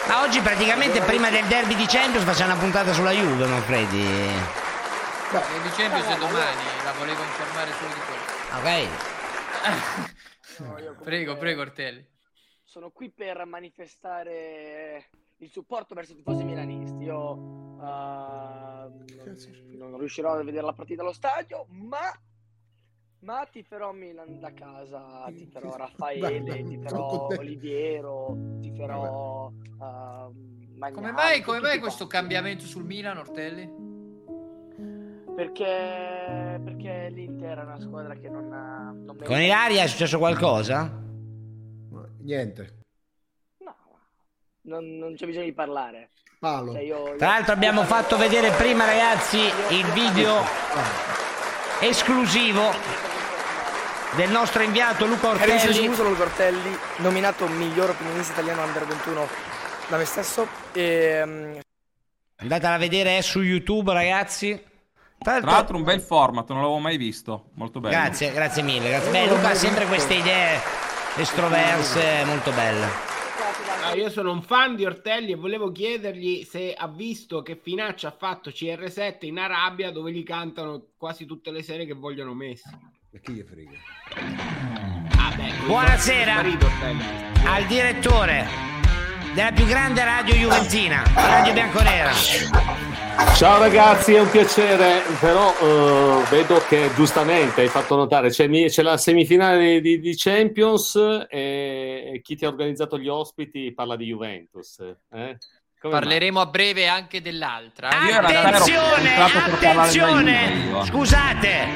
Ma 0.08 0.22
oggi 0.22 0.40
praticamente 0.40 1.02
prima 1.02 1.28
del 1.28 1.44
derby 1.48 1.74
di 1.74 1.84
Champions 1.84 2.24
facciamo 2.24 2.52
una 2.52 2.60
puntata 2.60 2.94
sulla 2.94 3.12
Juve, 3.12 3.46
non 3.46 3.62
credi? 3.66 4.06
Beh, 5.30 5.42
di 5.62 5.68
Champions 5.76 6.06
è 6.06 6.16
domani, 6.16 6.62
la 6.82 6.92
volevo 6.92 7.22
informare 7.22 7.72
solo 7.72 7.92
di 7.92 8.00
questo. 8.08 8.56
Ok. 8.56 8.88
no, 10.86 10.96
prego, 11.04 11.36
prego 11.36 11.60
Ortelli. 11.60 12.02
Sono 12.64 12.90
qui 12.90 13.10
per 13.10 13.44
manifestare 13.44 15.10
il 15.40 15.50
supporto 15.50 15.94
verso 15.94 16.12
i 16.12 16.16
tifosi 16.16 16.44
milanisti. 16.44 17.04
Io 17.04 17.32
uh, 17.32 17.80
non, 19.76 19.90
non, 19.90 19.98
riuscirò 19.98 20.32
a 20.32 20.42
vedere 20.42 20.64
la 20.64 20.72
partita 20.72 21.02
allo 21.02 21.12
stadio, 21.12 21.66
ma, 21.68 22.12
ma 23.20 23.46
tiferò 23.50 23.92
Milan 23.92 24.38
da 24.38 24.52
casa, 24.52 25.30
tiferò 25.34 25.76
Raffaele, 25.76 26.64
tiferò 26.64 27.28
Oliviero, 27.38 28.36
tiferò 28.60 29.48
uh, 29.48 30.48
Magnani, 30.76 30.94
Come 30.94 31.12
mai, 31.12 31.42
come 31.42 31.60
mai 31.60 31.78
questo 31.78 32.06
cambiamento 32.06 32.64
sul 32.64 32.84
Milan, 32.84 33.18
Ortelli? 33.18 33.88
Perché, 35.34 36.60
perché 36.64 37.08
l'Inter 37.10 37.58
è 37.58 37.62
una 37.62 37.80
squadra 37.80 38.14
che 38.14 38.28
non 38.28 38.52
ha... 38.52 38.90
Non 38.92 39.16
Con 39.24 39.40
Ilaria 39.40 39.84
è 39.84 39.86
successo 39.86 40.18
qualcosa? 40.18 40.98
Niente. 42.18 42.79
No, 44.70 44.76
non, 44.76 44.98
non 44.98 45.14
c'è 45.16 45.26
bisogno 45.26 45.46
di 45.46 45.52
parlare. 45.52 46.10
Cioè 46.38 46.80
io, 46.80 47.08
io... 47.08 47.16
Tra 47.16 47.26
l'altro 47.30 47.52
abbiamo 47.52 47.82
fatto 47.82 48.16
vedere 48.16 48.50
prima 48.52 48.84
ragazzi 48.84 49.38
il 49.70 49.84
video 49.86 50.46
esclusivo 51.80 52.72
del 54.14 54.30
nostro 54.30 54.62
inviato 54.62 55.06
Luca 55.06 55.30
Ortelli. 55.30 55.86
Luca 55.88 56.22
Ortelli, 56.22 56.78
nominato 56.98 57.48
miglior 57.48 57.90
opinionista 57.90 58.34
italiano 58.34 58.62
under 58.62 58.86
21 58.86 59.28
da 59.88 59.96
me 59.96 60.04
stesso. 60.04 60.46
E, 60.72 61.22
um... 61.24 61.58
Andatela 62.36 62.74
a 62.74 62.78
vedere 62.78 63.22
su 63.22 63.40
YouTube 63.42 63.92
ragazzi. 63.92 64.68
Tra 65.18 65.40
l'altro 65.40 65.76
un 65.76 65.82
bel 65.82 66.00
format, 66.00 66.48
non 66.48 66.60
l'avevo 66.60 66.78
mai 66.78 66.96
visto, 66.96 67.50
molto 67.54 67.80
bello. 67.80 67.94
Grazie, 67.94 68.30
grazie 68.30 68.62
mille. 68.62 68.88
Grazie. 68.88 69.10
Beh, 69.10 69.26
Luca 69.26 69.50
ha 69.50 69.54
sempre 69.54 69.84
queste 69.86 70.14
idee 70.14 70.60
estroverse 71.16 72.24
molto 72.24 72.52
belle. 72.52 73.19
Ah, 73.90 73.96
io 73.96 74.08
sono 74.08 74.30
un 74.30 74.40
fan 74.40 74.76
di 74.76 74.84
Ortelli 74.84 75.32
e 75.32 75.34
volevo 75.34 75.72
chiedergli 75.72 76.44
se 76.44 76.74
ha 76.74 76.86
visto 76.86 77.42
che 77.42 77.56
Finaccia 77.60 78.06
ha 78.06 78.14
fatto 78.16 78.50
CR7 78.50 79.26
in 79.26 79.36
Arabia 79.36 79.90
dove 79.90 80.12
gli 80.12 80.22
cantano 80.22 80.90
quasi 80.96 81.26
tutte 81.26 81.50
le 81.50 81.60
sere 81.64 81.86
che 81.86 81.94
vogliono 81.94 82.32
Messi. 82.32 82.70
E 83.10 83.20
chi 83.20 83.32
gli 83.32 83.42
frega? 83.42 83.72
Ah, 85.16 85.34
beh, 85.34 85.66
Buonasera 85.66 86.36
al 87.46 87.66
direttore 87.66 88.79
della 89.34 89.52
più 89.52 89.64
grande 89.64 90.04
radio 90.04 90.34
juventina, 90.34 91.02
Radio 91.14 91.52
Bianconera. 91.52 92.10
Ciao 93.36 93.58
ragazzi, 93.58 94.14
è 94.14 94.20
un 94.20 94.30
piacere, 94.30 95.02
però 95.20 95.50
uh, 95.50 96.22
vedo 96.28 96.62
che 96.68 96.90
giustamente 96.94 97.60
hai 97.60 97.68
fatto 97.68 97.96
notare, 97.96 98.30
c'è, 98.30 98.48
c'è 98.48 98.82
la 98.82 98.96
semifinale 98.96 99.80
di, 99.80 100.00
di, 100.00 100.14
Champions 100.16 101.26
e 101.28 102.20
chi 102.22 102.34
ti 102.36 102.44
ha 102.44 102.48
organizzato 102.48 102.98
gli 102.98 103.08
ospiti 103.08 103.72
parla 103.72 103.96
di 103.96 104.06
Juventus. 104.06 104.78
Eh? 105.12 105.38
Parleremo 105.80 106.38
mai? 106.38 106.46
a 106.46 106.50
breve 106.50 106.88
anche 106.88 107.22
dell'altra. 107.22 107.88
Attenzione, 107.88 109.16
attenzione, 109.16 110.84
scusate, 110.84 111.66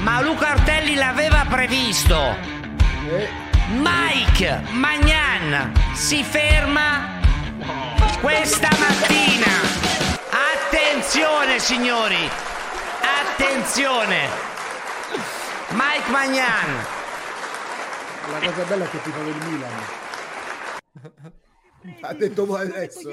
ma 0.00 0.20
Luca 0.22 0.52
Ortelli 0.52 0.94
l'aveva 0.94 1.44
previsto. 1.48 3.45
Mike 3.68 4.62
Magnan 4.70 5.72
si 5.94 6.22
ferma 6.22 7.18
questa 8.20 8.68
mattina 8.78 9.54
Attenzione 10.30 11.58
signori! 11.58 12.28
Attenzione! 13.00 14.28
Mike 15.70 16.10
Magnan. 16.10 16.84
La 18.30 18.38
cosa 18.40 18.64
bella 18.64 18.84
è 18.84 18.90
che 18.90 19.02
ti 19.02 19.10
fa 19.10 19.22
del 19.22 19.34
Milan. 19.48 19.72
Ha 22.00 22.14
detto 22.14 22.46
poi 22.46 22.60
adesso. 22.62 23.08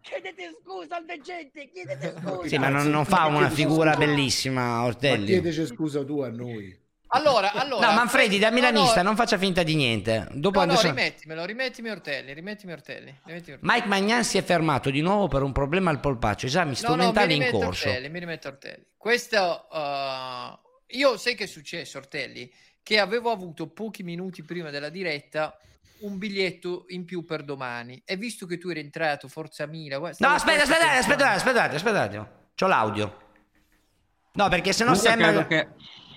Chiedete 0.00 0.56
scusa 0.62 0.96
al 0.96 1.04
veggente, 1.04 1.70
chiedete 1.72 2.14
scusa. 2.20 2.48
Sì, 2.48 2.58
ma 2.58 2.68
non, 2.68 2.88
non 2.88 3.04
fa 3.04 3.26
una 3.26 3.50
figura 3.50 3.94
bellissima 3.96 4.62
Ma 4.62 4.84
Ortelli. 4.84 5.26
chiedeci 5.26 5.66
scusa 5.66 6.04
tu 6.04 6.20
a 6.20 6.28
noi. 6.28 6.86
Allora, 7.10 7.52
allora. 7.52 7.88
No, 7.88 7.94
Manfredi, 7.94 8.38
da 8.38 8.48
no, 8.48 8.54
milanista, 8.54 8.96
no, 8.96 9.08
non 9.08 9.16
faccia 9.16 9.38
finta 9.38 9.62
di 9.62 9.74
niente. 9.74 10.28
Dopo 10.32 10.58
No, 10.60 10.66
no, 10.66 10.72
adesso... 10.72 10.88
rimettimelo, 10.88 11.44
rimettimi 11.44 11.88
Ortelli, 11.88 12.34
rimettimi 12.34 12.72
Ortelli. 12.72 13.18
rimettimi 13.24 13.56
Ortelli. 13.56 13.72
Mike 13.72 13.86
Magnan 13.86 14.24
si 14.24 14.36
è 14.36 14.42
fermato 14.42 14.90
di 14.90 15.00
nuovo 15.00 15.26
per 15.28 15.42
un 15.42 15.52
problema 15.52 15.90
al 15.90 16.00
polpaccio. 16.00 16.46
Esami 16.46 16.64
No, 16.64 16.70
no, 16.70 16.76
strumentali 16.76 17.36
in 17.36 17.48
corso. 17.50 17.88
Ortelli, 17.88 18.10
mi 18.10 18.18
rimetto 18.18 18.48
Ortelli. 18.48 18.84
Questo, 18.96 19.68
uh, 19.70 20.58
io 20.88 21.16
sai 21.16 21.34
che 21.34 21.44
è 21.44 21.46
successo, 21.46 21.96
Ortelli? 21.96 22.52
Che 22.82 22.98
avevo 22.98 23.30
avuto 23.30 23.68
pochi 23.68 24.02
minuti 24.02 24.42
prima 24.42 24.68
della 24.70 24.90
diretta 24.90 25.56
un 26.00 26.18
biglietto 26.18 26.84
in 26.88 27.04
più 27.06 27.24
per 27.24 27.42
domani. 27.42 28.00
E 28.04 28.16
visto 28.16 28.44
che 28.46 28.58
tu 28.58 28.68
eri 28.68 28.80
entrato, 28.80 29.28
Forza 29.28 29.66
Mila... 29.66 29.98
guarda, 29.98 30.28
No, 30.28 30.38
stavo 30.38 30.52
aspetta, 30.52 30.76
quasi 30.76 30.98
aspettate, 30.98 31.36
aspettate, 31.36 31.74
aspettate. 31.76 32.30
C'ho 32.54 32.66
l'audio. 32.66 33.18
No, 34.34 34.48
perché 34.48 34.72
sennò 34.72 34.92
Comunque 34.92 35.22
sembra... 35.22 35.46
che 35.46 35.68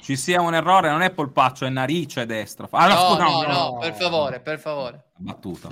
ci 0.02 0.16
sia 0.18 0.42
un 0.42 0.54
errore, 0.54 0.90
non 0.90 1.02
è 1.02 1.12
polpaccio, 1.12 1.66
è 1.66 1.70
narice 1.70 2.26
destra. 2.26 2.68
Ah, 2.72 2.88
No, 2.88 2.96
scusa, 2.96 3.24
no, 3.24 3.42
no, 3.54 3.78
per 3.80 3.94
favore, 3.94 4.40
per 4.40 4.60
favore. 4.60 5.04
Battuta. 5.18 5.70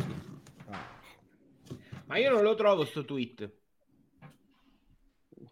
Ma 2.05 2.17
io 2.17 2.31
non 2.31 2.41
lo 2.41 2.55
trovo 2.55 2.85
sto 2.85 3.05
tweet. 3.05 3.49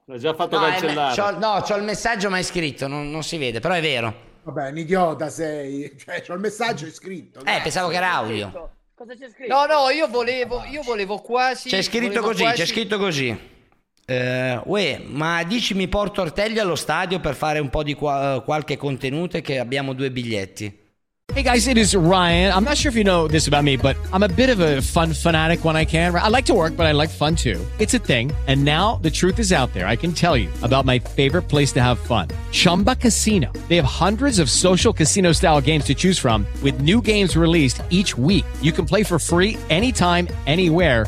L'ha 0.05 0.17
già 0.17 0.33
fatto 0.33 0.57
No, 0.57 0.65
me- 0.65 0.71
cancellare. 0.71 1.15
c'ho, 1.15 1.37
no, 1.37 1.61
c'ho 1.61 1.75
il 1.75 1.83
messaggio 1.83 2.29
ma 2.29 2.37
è 2.37 2.43
scritto, 2.43 2.87
non, 2.87 3.11
non 3.11 3.23
si 3.23 3.37
vede, 3.37 3.59
però 3.59 3.73
è 3.73 3.81
vero. 3.81 4.25
Vabbè, 4.43 4.69
un 4.69 4.77
idiota 4.77 5.29
sei. 5.29 5.95
Cioè, 5.97 6.21
c'ho 6.23 6.33
il 6.33 6.39
messaggio 6.39 6.85
è 6.85 6.89
scritto. 6.91 7.39
Eh, 7.43 7.59
pensavo 7.61 7.89
che 7.89 7.95
era 7.97 8.13
audio. 8.13 8.71
Cosa 8.95 9.13
c'è 9.15 9.29
scritto? 9.29 9.53
No, 9.53 9.65
no, 9.65 9.89
io 9.89 10.07
volevo, 10.07 10.63
io 10.63 10.81
volevo 10.81 11.17
quasi... 11.19 11.69
C'è 11.69 11.81
scritto 11.81 12.21
così, 12.21 12.41
quasi- 12.43 12.61
c'è 12.61 12.65
scritto 12.65 12.97
così. 12.97 13.55
Eh, 14.09 14.61
uè, 14.63 15.01
ma 15.05 15.43
dici 15.43 15.73
mi 15.73 15.89
porto 15.89 16.21
Ortelli 16.21 16.59
allo 16.59 16.75
stadio 16.75 17.19
per 17.19 17.35
fare 17.35 17.59
un 17.59 17.69
po' 17.69 17.83
di 17.83 17.93
qua- 17.93 18.41
qualche 18.45 18.77
contenuto 18.77 19.35
e 19.35 19.41
che 19.41 19.59
abbiamo 19.59 19.91
due 19.91 20.11
biglietti. 20.11 20.85
Hey 21.33 21.43
guys, 21.43 21.67
it 21.67 21.75
is 21.75 21.93
Ryan. 21.93 22.53
I'm 22.55 22.63
not 22.63 22.77
sure 22.77 22.89
if 22.89 22.95
you 22.95 23.03
know 23.03 23.27
this 23.27 23.47
about 23.47 23.63
me, 23.63 23.75
but 23.75 23.97
I'm 24.13 24.23
a 24.23 24.29
bit 24.29 24.47
of 24.49 24.61
a 24.61 24.81
fun 24.81 25.13
fanatic 25.13 25.65
when 25.65 25.75
I 25.75 25.83
can. 25.83 26.15
I 26.15 26.29
like 26.29 26.45
to 26.45 26.53
work, 26.53 26.77
but 26.77 26.85
I 26.85 26.93
like 26.93 27.09
fun 27.09 27.35
too. 27.35 27.59
It's 27.79 27.95
a 27.95 27.99
thing. 27.99 28.31
And 28.47 28.63
now 28.63 28.97
the 29.01 29.11
truth 29.11 29.39
is 29.39 29.51
out 29.51 29.73
there. 29.73 29.85
I 29.85 29.97
can 29.97 30.13
tell 30.13 30.37
you 30.37 30.47
about 30.63 30.85
my 30.85 30.99
favorite 30.99 31.49
place 31.49 31.73
to 31.73 31.81
have 31.81 31.99
fun 31.99 32.29
Chumba 32.53 32.95
Casino. 32.95 33.51
They 33.67 33.75
have 33.75 33.85
hundreds 33.85 34.39
of 34.39 34.49
social 34.49 34.93
casino 34.93 35.33
style 35.33 35.59
games 35.59 35.83
to 35.87 35.93
choose 35.93 36.17
from, 36.17 36.45
with 36.63 36.79
new 36.79 37.01
games 37.01 37.35
released 37.35 37.81
each 37.89 38.17
week. 38.17 38.45
You 38.61 38.71
can 38.71 38.85
play 38.85 39.03
for 39.03 39.19
free 39.19 39.57
anytime, 39.69 40.29
anywhere. 40.45 41.07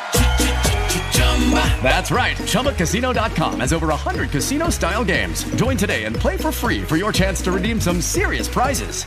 That's 1.81 2.11
right. 2.11 2.37
ChumbaCasino.com 2.37 3.59
has 3.59 3.73
over 3.73 3.87
100 3.87 4.29
casino 4.29 4.69
style 4.69 5.03
games. 5.03 5.43
Join 5.55 5.75
today 5.75 6.05
and 6.05 6.15
play 6.15 6.37
for 6.37 6.51
free 6.53 6.81
for 6.81 6.95
your 6.95 7.11
chance 7.11 7.41
to 7.41 7.51
redeem 7.51 7.81
some 7.81 7.99
serious 7.99 8.47
prizes. 8.47 9.05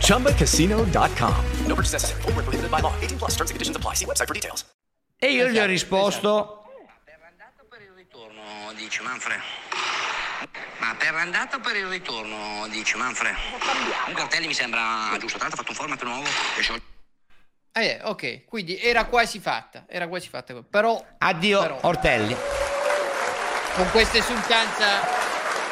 ChumbaCasino.com. 0.00 1.44
No 1.66 1.74
purchase 1.74 1.92
necessary. 1.92 2.22
Were 2.24 2.42
prohibited 2.42 2.70
by 2.70 2.80
law. 2.80 2.94
18 3.02 3.18
plus 3.18 3.32
terms 3.32 3.50
and 3.50 3.56
conditions 3.56 3.76
apply. 3.76 3.94
See 3.94 4.06
website 4.06 4.28
for 4.28 4.34
details. 4.34 4.64
E 5.18 5.32
io 5.32 5.48
gli 5.48 5.58
ho 5.58 5.66
risposto... 5.66 6.64
dici 8.76 9.02
Manfred? 9.02 9.40
Ma 10.78 10.94
per 10.94 11.12
l'andata 11.12 11.56
o 11.56 11.60
per 11.60 11.76
il 11.76 11.86
ritorno, 11.86 12.66
dici 12.68 12.96
Manfred? 12.96 13.34
Comunque 14.02 14.22
Ortelli 14.22 14.46
mi 14.46 14.54
sembra 14.54 15.16
giusto, 15.18 15.38
l'altro 15.38 15.54
ha 15.54 15.62
fatto 15.62 15.70
un 15.70 15.76
format 15.76 16.02
nuovo. 16.02 16.28
Eh, 17.76 17.98
ok, 18.04 18.44
quindi 18.44 18.78
era 18.78 19.04
quasi 19.06 19.40
fatta, 19.40 19.84
era 19.88 20.06
quasi 20.06 20.28
fatta. 20.28 20.54
Però... 20.62 21.04
Addio 21.18 21.60
però, 21.60 21.78
Ortelli. 21.82 22.36
con 23.74 23.90
questa 23.90 24.18
esultanza 24.18 24.86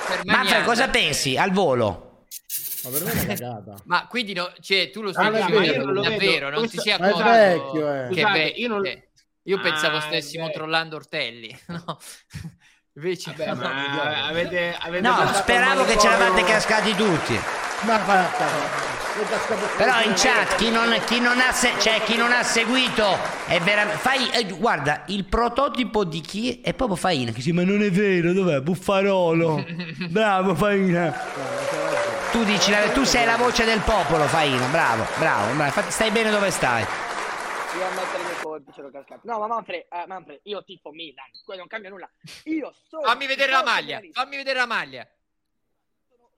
Manfred, 0.08 0.24
Magnan- 0.26 0.64
cosa 0.64 0.88
pensi 0.88 1.36
al 1.36 1.52
volo? 1.52 2.24
Ma 2.82 2.90
per 2.90 3.02
me 3.04 3.10
è 3.12 3.14
una 3.14 3.24
cagata. 3.34 3.74
Ma 3.84 4.06
quindi 4.08 4.32
no, 4.32 4.52
cioè, 4.60 4.90
tu 4.90 5.00
lo 5.02 5.10
Ah, 5.10 5.12
stai 5.12 5.30
ma 5.30 5.46
dicendo 5.60 5.92
non 5.92 6.02
davvero, 6.02 6.50
non 6.50 6.68
ti 6.68 6.76
Questo- 6.76 6.80
sei 6.90 6.98
ma 6.98 7.06
è 7.06 7.10
accorto 7.10 7.30
vecchio, 7.30 7.94
eh. 7.94 8.08
che 8.08 8.14
Scusate, 8.20 8.38
io 8.56 8.68
non- 8.68 8.86
eh, 8.86 9.08
io 9.44 9.60
pensavo 9.60 9.96
Ah, 9.98 10.00
stessimo 10.00 10.42
è 10.42 10.46
vecchio. 10.46 10.60
trollando 10.60 10.96
Ortelli, 10.96 11.60
no? 11.68 11.98
Invece 12.94 13.32
Vabbè, 13.36 13.54
ma 13.54 14.26
avete, 14.28 14.76
avete 14.78 15.06
No, 15.08 15.30
speravo 15.32 15.84
che 15.84 15.96
ce 15.98 16.08
l'avate 16.08 16.44
cascati 16.44 16.94
tutti. 16.94 17.40
Ma 17.82 17.96
vai 17.98 18.18
a 18.18 18.28
cagare. 18.28 18.90
Però 19.76 20.00
in 20.02 20.14
chat 20.16 20.54
chi 20.56 20.70
non, 20.70 20.94
chi 21.04 21.20
non 21.20 21.38
ha, 21.38 21.52
se- 21.52 21.72
cioè, 21.80 22.00
chi 22.02 22.16
non 22.16 22.32
ha 22.32 22.42
seguito 22.42 23.18
è 23.46 23.60
veramente. 23.60 23.98
Fai, 24.00 24.30
eh, 24.30 24.44
guarda, 24.52 25.02
il 25.06 25.24
prototipo 25.24 26.04
di 26.04 26.20
chi 26.22 26.60
è 26.62 26.72
proprio 26.72 26.96
Faina. 26.96 27.30
Che 27.30 27.36
dice: 27.36 27.52
Ma 27.52 27.62
non 27.62 27.82
è 27.82 27.90
vero, 27.90 28.32
dov'è? 28.32 28.60
Buffarolo. 28.60 29.64
Bravo, 30.08 30.54
Faina. 30.54 31.12
Tu 32.30 32.42
dici, 32.44 32.70
la- 32.70 32.88
tu 32.90 33.04
sei 33.04 33.26
la 33.26 33.36
voce 33.36 33.64
del 33.66 33.80
popolo, 33.80 34.24
Faina. 34.26 34.64
Bravo, 34.66 35.06
bravo. 35.18 35.52
bravo. 35.54 35.82
Stai 35.88 36.10
bene 36.10 36.30
dove 36.30 36.50
stai. 36.50 36.84
Ce 38.72 38.80
l'ho 38.80 38.90
cascato. 38.90 39.20
No, 39.24 39.38
ma 39.38 39.46
Manfred, 39.46 39.86
eh, 39.90 40.04
Manfred, 40.06 40.40
io 40.44 40.62
tifo 40.64 40.90
Milan, 40.90 41.26
quello 41.44 41.60
non 41.60 41.68
cambia 41.68 41.90
nulla. 41.90 42.10
Io 42.44 42.72
sono 42.88 43.02
Fammi 43.06 43.26
vedere 43.26 43.50
la 43.52 43.58
sono 43.58 43.70
maglia, 43.70 43.86
milanista. 43.96 44.20
fammi 44.22 44.36
vedere 44.36 44.58
la 44.58 44.66
maglia. 44.66 45.08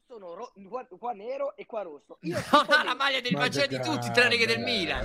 Sono 0.06 0.34
ro- 0.34 0.52
qua, 0.68 0.86
qua 0.98 1.12
nero 1.12 1.56
e 1.56 1.64
qua 1.66 1.82
rosso. 1.82 2.18
Io 2.22 2.36
No, 2.52 2.64
la 2.84 2.94
maglia 2.94 3.20
del 3.20 3.32
Vangelo 3.34 3.66
di 3.66 3.80
tutti, 3.80 4.10
tranne 4.12 4.36
che 4.36 4.46
del 4.46 4.60
Milan. 4.60 5.02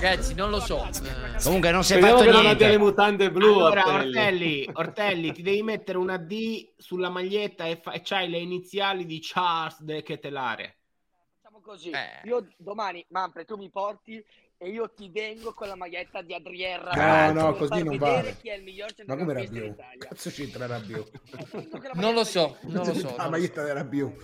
Ragazzi, 0.00 0.32
non 0.34 0.48
lo 0.48 0.60
so. 0.60 0.86
eh, 0.86 1.42
Comunque 1.42 1.70
non 1.72 1.84
si 1.84 1.92
è 1.92 1.96
Speriamo 1.96 2.18
fatto 2.20 2.30
non 2.30 2.40
niente. 2.42 2.64
abbia 2.64 2.68
le 2.76 2.82
mutande 2.82 3.30
blu. 3.30 3.48
Allora, 3.58 3.84
Ortelli. 3.86 4.06
Ortelli, 4.16 4.70
Ortelli, 4.72 5.32
ti 5.32 5.42
devi 5.42 5.62
mettere 5.62 5.98
una 5.98 6.16
D 6.16 6.72
sulla 6.78 7.10
maglietta 7.10 7.66
e, 7.66 7.76
fa- 7.76 7.92
e 7.92 8.00
c'hai 8.02 8.30
le 8.30 8.38
iniziali 8.38 9.04
di 9.04 9.18
Charles 9.20 9.82
De 9.82 10.02
Ketelare. 10.02 10.78
Facciamo 11.34 11.60
così. 11.60 11.90
Eh. 11.90 12.20
Io 12.24 12.46
domani, 12.56 13.04
Manfred, 13.10 13.44
tu 13.46 13.56
mi 13.56 13.68
porti 13.68 14.24
e 14.62 14.68
io 14.68 14.90
ti 14.90 15.08
vengo 15.08 15.54
con 15.54 15.68
la 15.68 15.74
maglietta 15.74 16.20
di 16.20 16.34
Adrien 16.34 16.80
No, 16.82 16.90
Rabiot 16.92 17.34
no, 17.34 17.52
per 17.54 17.68
così 17.68 17.82
non 17.82 17.96
vedere 17.96 18.14
vale. 18.20 18.36
chi 18.42 18.48
è 18.50 18.56
il 18.56 18.62
miglior 18.62 18.92
Ma 19.06 19.16
come 19.16 19.34
centrocampista 19.34 19.54
Rabiot? 19.56 19.70
d'Italia. 19.76 20.08
Cazzo 20.08 20.30
c'entra 20.30 20.66
Rabiot? 20.68 21.94
Non 21.94 22.12
lo 22.14 22.24
so, 22.24 22.56
non 22.62 22.84
lo 22.84 22.92
so. 22.92 23.14
La 23.16 23.28
maglietta 23.30 23.62
della 23.62 23.74
Rabiot. 23.80 24.18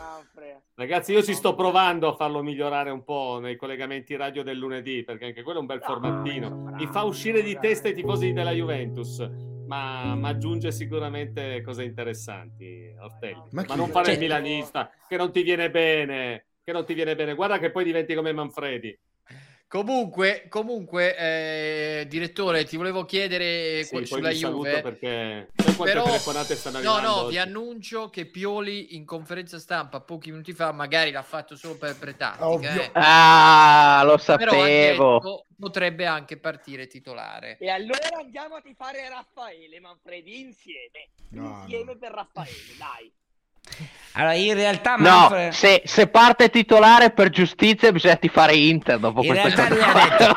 Ragazzi, 0.75 1.13
io 1.13 1.23
ci 1.23 1.33
sto 1.33 1.55
provando 1.55 2.09
a 2.09 2.15
farlo 2.17 2.43
migliorare 2.43 2.91
un 2.91 3.03
po' 3.03 3.39
nei 3.41 3.57
collegamenti 3.57 4.15
radio 4.15 4.43
del 4.43 4.59
lunedì, 4.59 5.05
perché 5.05 5.25
anche 5.25 5.43
quello 5.43 5.59
è 5.59 5.61
un 5.63 5.67
bel 5.67 5.81
formattino. 5.81 6.51
Mi 6.75 6.87
fa 6.89 7.03
uscire 7.05 7.41
di 7.43 7.57
testa 7.59 7.89
i 7.89 7.95
tifosi 7.95 8.33
della 8.35 8.51
Juventus, 8.53 9.21
ma, 9.67 10.15
ma 10.15 10.29
aggiunge 10.29 10.71
sicuramente 10.71 11.63
cose 11.63 11.83
interessanti, 11.85 12.95
Ortelli. 13.01 13.43
Ma 13.53 13.65
Ma, 13.67 13.75
non 13.75 13.89
fare 13.89 14.05
Cioè- 14.07 14.15
il 14.17 14.21
milanista, 14.21 14.91
che 15.09 15.17
non 15.17 15.33
ti 15.33 15.43
viene 15.43 15.71
bene, 15.71 16.45
che 16.63 16.73
non 16.73 16.85
ti 16.85 16.93
viene 16.93 17.15
bene. 17.17 17.33
Guarda 17.35 17.59
che 17.59 17.71
poi 17.71 17.85
diventi 17.85 18.15
come 18.15 18.33
Manfredi. 18.33 18.99
Comunque, 19.69 20.47
comunque 20.49 21.17
eh, 21.17 22.07
direttore, 22.09 22.65
ti 22.65 22.77
volevo 22.77 23.05
chiedere 23.05 23.83
Sì, 23.83 23.95
poi 23.97 24.07
sulla 24.07 24.31
Juve. 24.31 24.81
perché 24.81 25.49
Però- 25.77 26.05
No, 26.81 27.01
no, 27.01 27.17
oggi? 27.23 27.31
vi 27.33 27.39
annuncio 27.39 28.09
che 28.09 28.27
Pioli 28.27 28.95
in 28.95 29.05
conferenza 29.05 29.59
stampa 29.59 30.01
pochi 30.01 30.31
minuti 30.31 30.53
fa 30.53 30.71
magari 30.71 31.11
l'ha 31.11 31.23
fatto 31.23 31.57
solo 31.57 31.77
per 31.77 31.97
pretattica. 31.99 32.75
Eh. 32.85 32.91
Ah, 32.93 34.03
lo 34.05 34.17
sapevo. 34.19 34.55
detto, 34.65 35.47
potrebbe 35.59 36.07
anche 36.07 36.37
partire 36.39 36.87
titolare. 36.87 37.59
E 37.59 37.69
allora 37.69 38.19
andiamo 38.21 38.55
a 38.55 38.61
tifare 38.61 39.09
Raffaele, 39.09 39.81
Manfredi, 39.81 40.41
insieme. 40.41 41.09
No, 41.31 41.63
insieme 41.63 41.97
per 41.97 42.13
Raffaele, 42.13 42.53
dai. 42.79 43.13
Allora, 44.19 44.33
in 44.33 44.55
realtà, 44.55 44.95
No, 44.97 45.03
Manfred- 45.03 45.53
se, 45.53 45.83
se 45.85 46.07
parte 46.07 46.49
titolare 46.49 47.11
per 47.11 47.29
giustizia 47.29 47.93
bisogna 47.93 48.19
fare 48.31 48.57
Inter 48.57 48.99
dopo 48.99 49.21
In 49.23 49.27
questa 49.29 49.67
realtà 49.67 49.69
lui 49.69 49.79
cosa. 49.85 50.03
ha 50.03 50.09
detto- 50.09 50.35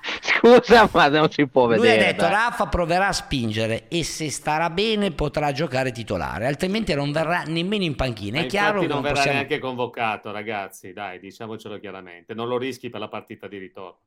scusa, 0.64 0.88
ma 0.92 1.08
non 1.08 1.30
si 1.30 1.46
può 1.46 1.66
Lui 1.66 1.76
vedere. 1.78 2.02
ha 2.02 2.06
detto 2.12 2.22
dai. 2.22 2.30
Raffa 2.30 2.66
proverà 2.66 3.08
a 3.08 3.12
spingere 3.12 3.88
e 3.88 4.04
se 4.04 4.30
starà 4.30 4.70
bene 4.70 5.10
potrà 5.10 5.52
giocare 5.52 5.92
titolare, 5.92 6.46
altrimenti 6.46 6.94
non 6.94 7.12
verrà 7.12 7.42
nemmeno 7.46 7.84
in 7.84 7.94
panchina. 7.94 8.38
Ma 8.38 8.44
È 8.44 8.48
chiaro 8.48 8.80
infatti 8.82 8.86
che 8.86 8.92
non 8.92 8.94
non 8.94 9.02
verrà 9.02 9.14
possiamo... 9.16 9.36
neanche 9.36 9.58
convocato, 9.58 10.32
ragazzi, 10.32 10.92
dai, 10.94 11.18
diciamocelo 11.20 11.78
chiaramente. 11.78 12.32
Non 12.32 12.48
lo 12.48 12.56
rischi 12.56 12.88
per 12.88 13.00
la 13.00 13.08
partita 13.08 13.46
di 13.48 13.58
ritorno. 13.58 13.98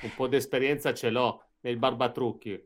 Un 0.00 0.14
po' 0.14 0.26
di 0.26 0.36
esperienza 0.36 0.92
ce 0.92 1.08
l'ho 1.08 1.42
nel 1.62 1.78
barbatrucchi. 1.78 2.60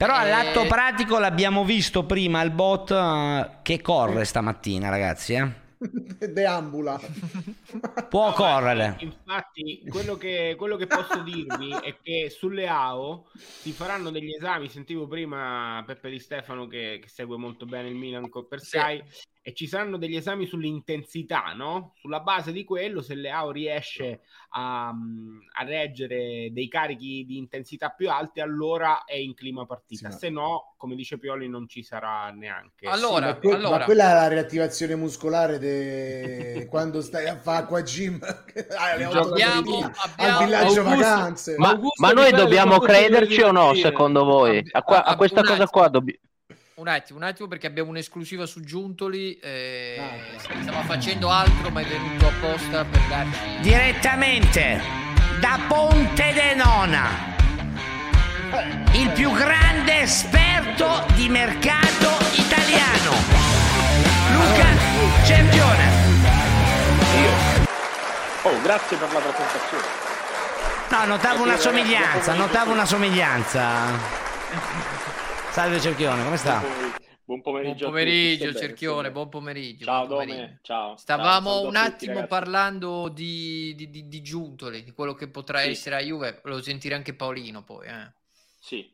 Però 0.00 0.14
Eh, 0.14 0.16
all'atto 0.16 0.64
pratico 0.66 1.18
l'abbiamo 1.18 1.62
visto 1.62 2.06
prima 2.06 2.40
il 2.40 2.50
bot 2.50 2.90
eh, 2.90 3.58
che 3.60 3.82
corre 3.82 4.24
stamattina, 4.24 4.88
ragazzi. 4.88 5.34
eh. 5.34 5.52
Deambula. 6.32 6.98
Può 8.08 8.32
correre. 8.32 8.96
Infatti, 9.00 9.82
quello 9.90 10.16
che, 10.16 10.54
quello 10.56 10.76
che 10.76 10.86
posso 10.86 11.20
dirvi 11.22 11.70
è 11.84 11.96
che 12.02 12.30
sulle 12.30 12.66
AO 12.66 13.26
si 13.34 13.72
faranno 13.72 14.08
degli 14.10 14.32
esami. 14.34 14.70
Sentivo 14.70 15.06
prima 15.06 15.82
Peppe 15.86 16.08
Di 16.08 16.18
Stefano 16.18 16.66
che, 16.66 16.98
che 17.02 17.08
segue 17.08 17.36
molto 17.36 17.66
bene 17.66 17.88
il 17.88 17.94
Milan 17.94 18.30
per 18.48 18.60
Sky. 18.60 19.02
E 19.50 19.54
ci 19.54 19.66
saranno 19.66 19.96
degli 19.98 20.14
esami 20.14 20.46
sull'intensità, 20.46 21.52
no? 21.56 21.94
Sulla 21.98 22.20
base 22.20 22.52
di 22.52 22.62
quello, 22.62 23.02
se 23.02 23.16
l'AO 23.16 23.50
riesce 23.50 24.20
a, 24.50 24.88
a 24.88 25.64
reggere 25.64 26.50
dei 26.52 26.68
carichi 26.68 27.24
di 27.26 27.36
intensità 27.36 27.88
più 27.88 28.08
alti, 28.08 28.40
allora 28.40 29.02
è 29.04 29.16
in 29.16 29.34
clima 29.34 29.66
partita. 29.66 30.06
Sì, 30.08 30.12
ma- 30.14 30.18
Se 30.18 30.30
no, 30.30 30.74
come 30.76 30.94
dice 30.94 31.18
Pioli, 31.18 31.48
non 31.48 31.66
ci 31.68 31.82
sarà 31.82 32.30
neanche. 32.30 32.86
Allora, 32.86 33.26
Sì, 33.26 33.32
ma, 33.32 33.38
que- 33.38 33.54
allora. 33.54 33.78
ma 33.78 33.84
quella 33.84 34.10
è 34.10 34.14
la 34.14 34.28
riattivazione 34.28 34.94
muscolare 34.94 35.58
de- 35.58 36.66
quando 36.70 37.00
stai 37.00 37.26
a 37.26 37.36
fare 37.36 37.64
acqua 37.64 37.82
gym 37.82 38.20
Abbiamo- 38.78 39.30
mattino, 39.30 39.90
abbiamo- 40.04 40.38
al 40.38 40.44
villaggio 40.44 40.80
Augusto- 40.80 40.82
vacanze. 40.84 41.54
Ma, 41.58 41.70
Augusto 41.70 42.02
ma 42.06 42.12
noi 42.12 42.30
dobbiamo 42.30 42.78
le 42.78 42.86
crederci 42.86 43.40
o 43.42 43.50
no, 43.50 43.74
secondo 43.74 44.24
voi? 44.24 44.64
A, 44.70 44.82
qua- 44.84 45.02
a 45.04 45.10
Ah, 45.12 45.16
questa 45.16 45.42
cosa 45.42 45.66
qua 45.66 45.88
dobbiamo... 45.88 46.20
Un 46.80 46.88
attimo, 46.88 47.18
un 47.18 47.24
attimo 47.26 47.46
perché 47.46 47.66
abbiamo 47.66 47.90
un'esclusiva 47.90 48.46
su 48.46 48.62
Giuntoli. 48.62 49.38
eh, 49.38 50.00
Ah, 50.00 50.62
Stava 50.62 50.80
facendo 50.84 51.28
altro, 51.30 51.68
ma 51.68 51.80
è 51.82 51.84
venuto 51.84 52.26
apposta 52.26 52.86
per 52.86 53.00
darci. 53.06 53.38
Direttamente 53.60 54.80
da 55.40 55.60
Ponte 55.68 56.32
de 56.32 56.54
Nona, 56.54 57.08
il 58.92 59.10
più 59.10 59.30
grande 59.32 60.00
esperto 60.00 61.04
di 61.16 61.28
mercato 61.28 62.16
italiano, 62.32 63.12
Luca 64.32 64.66
Cerchione. 65.26 65.88
Oh, 68.40 68.58
grazie 68.62 68.96
per 68.96 69.12
la 69.12 69.18
presentazione. 69.18 69.84
No, 70.88 71.04
notavo 71.04 71.42
una 71.42 71.58
somiglianza, 71.58 72.32
notavo 72.32 72.72
una 72.72 72.86
somiglianza. 72.86 73.68
Salve 75.52 75.80
Cerchione, 75.80 76.22
come 76.24 76.36
sta? 76.36 76.62
Buon 77.24 77.42
pomeriggio. 77.42 77.88
Buon 77.88 77.90
pomeriggio, 77.90 78.46
tutti, 78.46 78.58
Cerchione, 78.58 79.10
buon 79.10 79.28
pomeriggio. 79.28 79.84
Ciao 79.84 80.06
buon 80.06 80.18
pomeriggio. 80.20 80.40
Dome, 80.46 80.58
ciao. 80.62 80.96
Stavamo 80.96 81.50
Ciao, 81.50 81.60
un 81.62 81.66
tutti, 81.66 81.76
attimo 81.78 82.12
ragazzi. 82.14 82.28
parlando 82.28 83.08
di, 83.08 83.74
di, 83.76 83.90
di- 83.90 84.08
di 84.08 84.22
Giuntoli, 84.22 84.82
di 84.84 84.92
quello 84.92 85.14
che 85.14 85.28
potrà 85.28 85.60
Sì. 85.60 85.70
essere 85.70 85.96
a 85.96 86.00
Juve. 86.00 86.40
Volevo 86.42 86.62
sentire 86.62 86.94
anche 86.94 87.14
Paolino 87.14 87.62
poi. 87.62 87.86
Eh. 87.86 88.12
Sì. 88.58 88.90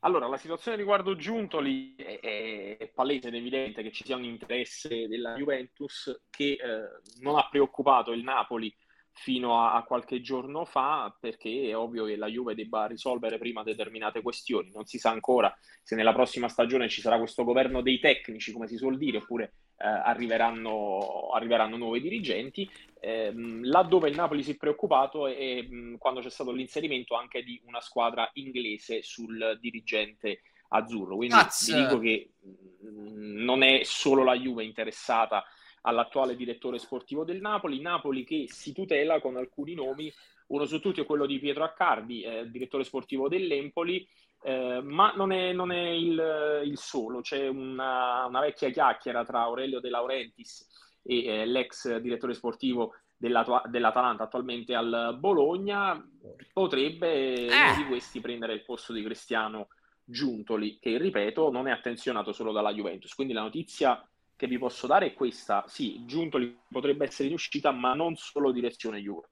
Allora, 0.00 0.26
la 0.28 0.36
situazione 0.36 0.76
riguardo 0.76 1.16
Giuntoli 1.16 1.94
è, 1.96 2.20
è- 2.20 2.76
è 2.78 2.86
palese 2.88 3.28
ed 3.28 3.34
evidente 3.34 3.82
che 3.82 3.90
ci 3.92 4.04
sia 4.04 4.16
un 4.16 4.24
interesse 4.24 5.08
della 5.08 5.34
Juventus 5.34 6.22
che 6.30 6.52
eh, 6.52 7.18
non 7.20 7.36
ha 7.36 7.48
preoccupato 7.48 8.12
il 8.12 8.22
Napoli 8.22 8.72
fino 9.18 9.58
a, 9.58 9.74
a 9.74 9.82
qualche 9.84 10.20
giorno 10.20 10.64
fa, 10.64 11.14
perché 11.18 11.68
è 11.68 11.76
ovvio 11.76 12.04
che 12.04 12.16
la 12.16 12.26
Juve 12.26 12.54
debba 12.54 12.86
risolvere 12.86 13.38
prima 13.38 13.62
determinate 13.62 14.20
questioni. 14.20 14.70
Non 14.72 14.84
si 14.84 14.98
sa 14.98 15.10
ancora 15.10 15.54
se 15.82 15.96
nella 15.96 16.12
prossima 16.12 16.48
stagione 16.48 16.88
ci 16.88 17.00
sarà 17.00 17.16
questo 17.16 17.42
governo 17.42 17.80
dei 17.80 17.98
tecnici, 17.98 18.52
come 18.52 18.68
si 18.68 18.76
suol 18.76 18.98
dire, 18.98 19.18
oppure 19.18 19.54
eh, 19.78 19.86
arriveranno, 19.86 21.30
arriveranno 21.32 21.76
nuovi 21.78 22.00
dirigenti. 22.00 22.70
Ehm, 23.00 23.64
laddove 23.64 24.10
il 24.10 24.16
Napoli 24.16 24.42
si 24.42 24.52
è 24.52 24.56
preoccupato 24.56 25.26
è 25.26 25.62
mh, 25.62 25.96
quando 25.96 26.20
c'è 26.20 26.30
stato 26.30 26.52
l'inserimento 26.52 27.14
anche 27.14 27.42
di 27.42 27.60
una 27.64 27.80
squadra 27.80 28.28
inglese 28.34 29.02
sul 29.02 29.56
dirigente 29.60 30.42
azzurro. 30.68 31.16
Quindi 31.16 31.34
Cazzo! 31.34 31.74
vi 31.74 31.80
dico 31.82 31.98
che 31.98 32.30
mh, 32.38 33.44
non 33.44 33.62
è 33.62 33.80
solo 33.82 34.24
la 34.24 34.36
Juve 34.36 34.62
interessata 34.62 35.42
all'attuale 35.86 36.36
direttore 36.36 36.78
sportivo 36.78 37.24
del 37.24 37.40
Napoli, 37.40 37.80
Napoli 37.80 38.24
che 38.24 38.46
si 38.48 38.72
tutela 38.72 39.20
con 39.20 39.36
alcuni 39.36 39.74
nomi, 39.74 40.12
uno 40.48 40.64
su 40.64 40.80
tutti 40.80 41.00
è 41.00 41.06
quello 41.06 41.26
di 41.26 41.38
Pietro 41.38 41.64
Accardi, 41.64 42.22
eh, 42.22 42.50
direttore 42.50 42.84
sportivo 42.84 43.28
dell'Empoli, 43.28 44.06
eh, 44.42 44.80
ma 44.82 45.12
non 45.14 45.32
è, 45.32 45.52
non 45.52 45.72
è 45.72 45.88
il, 45.88 46.62
il 46.64 46.76
solo, 46.76 47.20
c'è 47.20 47.46
una, 47.48 48.26
una 48.26 48.40
vecchia 48.40 48.70
chiacchiera 48.70 49.24
tra 49.24 49.42
Aurelio 49.42 49.80
De 49.80 49.88
Laurentiis 49.88 50.66
e 51.02 51.24
eh, 51.24 51.46
l'ex 51.46 51.96
direttore 51.98 52.34
sportivo 52.34 52.94
dell'Atalanta 53.16 54.24
attualmente 54.24 54.74
al 54.74 55.16
Bologna, 55.18 56.04
potrebbe 56.52 57.46
uno 57.48 57.74
di 57.76 57.86
questi 57.86 58.20
prendere 58.20 58.52
il 58.52 58.64
posto 58.64 58.92
di 58.92 59.02
Cristiano 59.02 59.68
Giuntoli, 60.04 60.78
che 60.78 60.98
ripeto 60.98 61.50
non 61.50 61.66
è 61.66 61.70
attenzionato 61.70 62.32
solo 62.32 62.52
dalla 62.52 62.74
Juventus. 62.74 63.14
Quindi 63.14 63.32
la 63.32 63.40
notizia 63.40 64.06
che 64.36 64.46
vi 64.46 64.58
posso 64.58 64.86
dare 64.86 65.06
è 65.06 65.14
questa: 65.14 65.64
sì, 65.66 66.04
Giuntoli 66.06 66.56
potrebbe 66.70 67.06
essere 67.06 67.28
in 67.28 67.34
uscita, 67.34 67.70
ma 67.72 67.94
non 67.94 68.16
solo 68.16 68.52
direzione 68.52 69.00
Juve. 69.00 69.30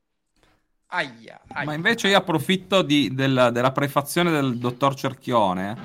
Aia, 0.88 1.40
aia. 1.48 1.64
Ma 1.66 1.74
invece 1.74 2.08
io 2.08 2.16
approfitto 2.18 2.82
di- 2.82 3.12
del- 3.12 3.50
della 3.52 3.72
prefazione 3.72 4.30
del 4.30 4.58
dottor 4.58 4.94
Cerchione. 4.94 5.76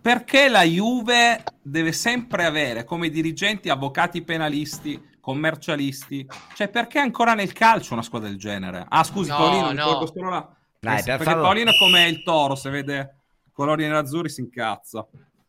Perché 0.00 0.48
la 0.48 0.62
Juve 0.62 1.42
deve 1.62 1.92
sempre 1.92 2.44
avere 2.44 2.84
come 2.84 3.08
dirigenti 3.08 3.70
avvocati 3.70 4.22
penalisti, 4.22 5.00
commercialisti? 5.20 6.26
Cioè, 6.54 6.68
perché 6.68 6.98
ancora 6.98 7.34
nel 7.34 7.52
calcio 7.52 7.94
una 7.94 8.02
squadra 8.02 8.28
del 8.28 8.36
genere? 8.38 8.84
Ah, 8.88 9.02
scusi, 9.04 9.30
No, 9.30 9.36
Paolino, 9.38 9.70
no. 9.72 9.72
ricordo 9.72 10.06
solo 10.06 10.30
la- 10.30 10.56
Dai, 10.78 10.98
Eh, 11.00 11.04
per 11.04 11.16
perché. 11.18 11.34
Paolino 11.40 11.70
è 11.70 11.74
come 11.74 12.06
il 12.08 12.22
toro, 12.22 12.54
se 12.54 12.70
vede 12.70 13.22
colori 13.52 13.84
nerazzurri 13.84 14.28
si 14.28 14.42
incazza. 14.42 15.04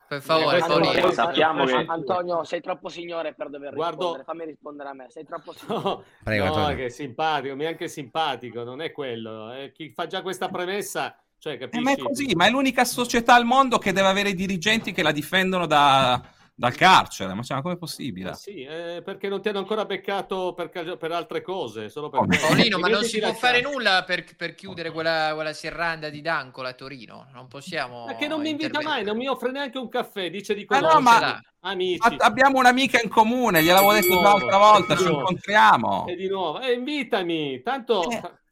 Per 0.08 0.22
favore, 0.22 0.60
lo 1.02 1.12
sappiamo 1.12 1.66
che- 1.66 1.84
Antonio, 1.88 2.44
sei 2.44 2.62
troppo 2.62 2.88
signore 2.90 3.34
per 3.34 3.50
dover 3.50 3.74
Guardo- 3.74 4.16
rispondere. 4.16 4.24
Fammi 4.24 4.46
rispondere 4.46 4.90
a 4.90 4.94
me. 4.94 5.06
Sei 5.10 5.26
troppo 5.26 5.52
signore. 5.58 5.82
No, 5.84 6.04
Prego, 6.24 6.46
no, 6.46 6.54
Antonio. 6.56 6.76
che 6.78 6.86
è 6.86 6.90
simpatico, 6.90 7.56
mi 7.56 7.64
è 7.66 7.68
anche 7.68 7.88
simpatico, 7.88 8.64
non 8.64 8.82
è 8.82 8.92
quello. 8.92 9.52
Eh, 9.54 9.72
chi 9.74 9.92
fa 9.94 10.08
già 10.08 10.22
questa 10.22 10.48
premessa, 10.50 11.16
cioè, 11.38 11.54
Eh, 11.54 11.58
capisci? 11.58 11.84
ma 11.84 11.92
è 11.92 11.98
così, 11.98 12.34
ma 12.36 12.46
è 12.48 12.50
l'unica 12.50 12.86
società 12.86 13.36
al 13.36 13.46
mondo 13.46 13.78
che 13.78 13.92
deve 13.92 14.08
avere 14.08 14.34
dirigenti 14.34 14.92
che 14.94 15.04
la 15.04 15.12
difendono 15.12 15.66
da- 15.66 16.22
dal 16.60 16.74
carcere. 16.74 17.36
Ma 17.36 17.44
cioè, 17.44 17.58
ma 17.58 17.64
com'è 17.64 17.78
possibile? 17.78 18.32
Eh 18.32 18.34
sì, 18.34 18.64
eh, 18.64 19.02
perché 19.06 19.30
non 19.30 19.42
ti 19.42 19.50
hanno 19.50 19.60
ancora 19.60 19.86
beccato 19.86 20.54
per, 20.56 20.70
per 20.98 21.12
altre 21.12 21.42
cose, 21.44 21.90
solo 21.90 22.10
per 22.10 22.22
Oh. 22.22 22.26
Paolino, 22.26 22.80
ma 22.80 22.88
non 22.88 23.04
si 23.04 23.20
può 23.20 23.32
fare 23.34 23.62
nulla 23.62 24.04
per, 24.04 24.26
per 24.36 24.56
chiudere 24.56 24.90
quella, 24.92 25.34
quella 25.36 25.54
serranda 25.54 26.10
di 26.10 26.22
Dancola 26.22 26.70
a 26.70 26.74
Torino. 26.74 27.28
Non 27.32 27.48
possiamo. 27.48 28.06
Ma 28.06 28.16
che 28.16 28.28
non 28.28 28.42
mi 28.42 28.50
invita 28.50 28.82
mai, 28.82 29.04
non 29.04 29.18
mi 29.18 29.28
offre 29.28 29.52
neanche 29.52 29.78
un 29.78 29.88
caffè, 29.88 30.32
dice 30.32 30.56
di 30.56 30.66
Ah, 30.70 30.80
no, 30.80 31.00
ma- 31.00 31.40
Amici. 31.60 32.00
A- 32.02 32.16
abbiamo 32.26 32.58
un'amica 32.58 33.00
in 33.02 33.10
comune, 33.10 33.62
gliel'avevo 33.62 33.94
detto 33.94 34.20
l'altra 34.20 34.58
volta, 34.58 34.96
ci 34.96 35.08
incontriamo. 35.08 36.08
E 36.08 36.16
di 36.16 36.28
nuovo, 36.28 36.60
eh, 36.60 36.72
invitami, 36.74 37.62
tanto... 37.62 38.02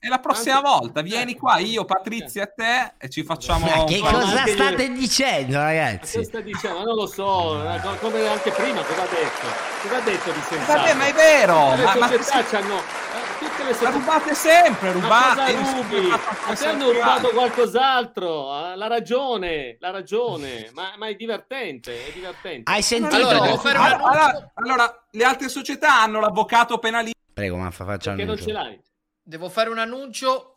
E 0.06 0.10
la 0.10 0.20
prossima 0.20 0.62
tanto- 0.62 0.70
volta 0.80 1.01
vieni 1.01 1.36
qua, 1.36 1.58
io, 1.58 1.84
Patrizia 1.84 2.43
e 2.43 2.53
te, 2.56 2.93
e 2.99 3.10
ci 3.10 3.24
facciamo. 3.24 3.66
Ma 3.66 3.84
che 3.86 3.99
cosa 3.99 4.18
anche 4.39 4.49
io- 4.51 4.56
state 4.56 4.91
dicendo, 4.91 5.58
Ma 5.58 5.64
ragazzi? 5.64 6.18
che 6.20 6.24
sta 6.26 6.39
dicendo? 6.41 6.78
Ma 6.78 6.84
non 6.84 6.95
lo 6.95 7.08
so, 7.08 7.68
eh, 7.74 7.80
co- 7.82 7.95
come 7.99 8.28
anche 8.28 8.51
prima, 8.51 8.84
cosa 8.84 9.01
ha 9.01 9.08
detto? 9.08 9.47
Cosa 9.82 9.95
ha 9.97 10.01
detto 10.01 10.32
di 10.32 10.39
sensato? 10.41 10.78
Vabbè, 10.80 10.93
ma 10.93 11.06
è 11.08 11.14
vero! 11.14 11.70
Tutte 11.72 11.76
le 11.78 11.84
Ma, 11.86 11.95
ma- 11.95 12.08
società 12.12 12.43
c'hanno... 12.43 12.76
eh, 12.78 13.24
Tutte 13.39 13.64
le 13.64 13.70
ma 13.70 13.74
società... 13.74 13.91
rubate 13.91 14.36
sempre, 14.36 14.88
Ma 14.88 14.93
rubate! 14.93 15.53
cosa 15.56 15.66
sono 15.66 15.82
rubi? 15.82 16.08
Ma 16.08 16.53
ti 16.53 16.66
hanno 16.66 16.91
rubato 16.91 17.30
qualcos'altro? 17.30 18.72
eh, 18.72 18.76
La 18.76 18.88
ragione, 18.88 19.78
la 19.80 19.89
ragione. 19.91 20.70
Ma, 20.74 20.93
ma 20.97 21.08
è 21.08 21.16
divertente, 21.16 22.08
è 22.08 22.12
divertente. 22.12 22.72
Hai 22.72 22.82
sentito? 22.84 23.16
Allora, 23.16 23.38
Allora, 23.39 23.95
allora- 23.95 24.51
allora, 24.53 25.03
le 25.10 25.24
altre 25.24 25.49
società 25.49 26.01
hanno 26.01 26.20
l'avvocato 26.20 26.78
penalista. 26.78 27.14
Prego, 27.34 27.58
ma 27.58 27.72
fa- 27.72 27.86
faccia 27.86 28.12
Perché 28.12 28.26
non 28.26 28.38
ce 28.38 28.51
l'hai? 28.51 28.80
Devo 29.28 29.49
fare 29.49 29.71
un 29.71 29.80
annuncio. 29.80 30.51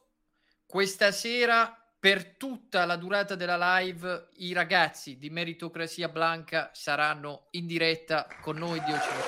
Questa 0.66 1.10
sera, 1.10 1.74
per 1.98 2.36
tutta 2.36 2.84
la 2.84 2.96
durata 2.96 3.34
della 3.34 3.78
live, 3.78 4.28
i 4.40 4.52
ragazzi 4.52 5.16
di 5.16 5.30
Meritocrazia 5.30 6.10
Blanca 6.10 6.68
saranno 6.74 7.46
in 7.52 7.66
diretta 7.66 8.26
con 8.42 8.58
noi. 8.58 8.78
Dio 8.84 9.00
ce 9.00 9.08
lo 9.08 9.24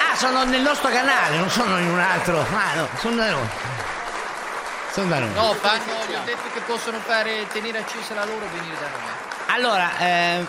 Ah, 0.00 0.16
sono 0.16 0.44
nel 0.44 0.62
nostro 0.62 0.88
canale, 0.88 1.36
non 1.36 1.50
sono 1.50 1.78
in 1.78 1.88
un 1.90 1.98
altro. 1.98 2.40
Ah, 2.40 2.74
no, 2.74 2.88
sono 2.96 3.16
da 3.16 3.30
noi. 3.30 3.48
Sono 4.90 5.08
da 5.10 5.18
noi. 5.18 5.34
No, 5.34 5.52
fanno, 5.52 5.92
gli 6.08 6.14
ho 6.14 6.24
detto 6.24 6.50
che 6.54 6.60
possono 6.60 6.98
fare 7.00 7.46
tenere 7.48 7.80
accesa 7.80 8.14
la 8.14 8.24
loro 8.24 8.46
e 8.46 8.48
venire 8.48 8.76
da 8.76 8.88
noi. 8.88 9.00
Allora, 9.48 9.98
eh, 9.98 10.46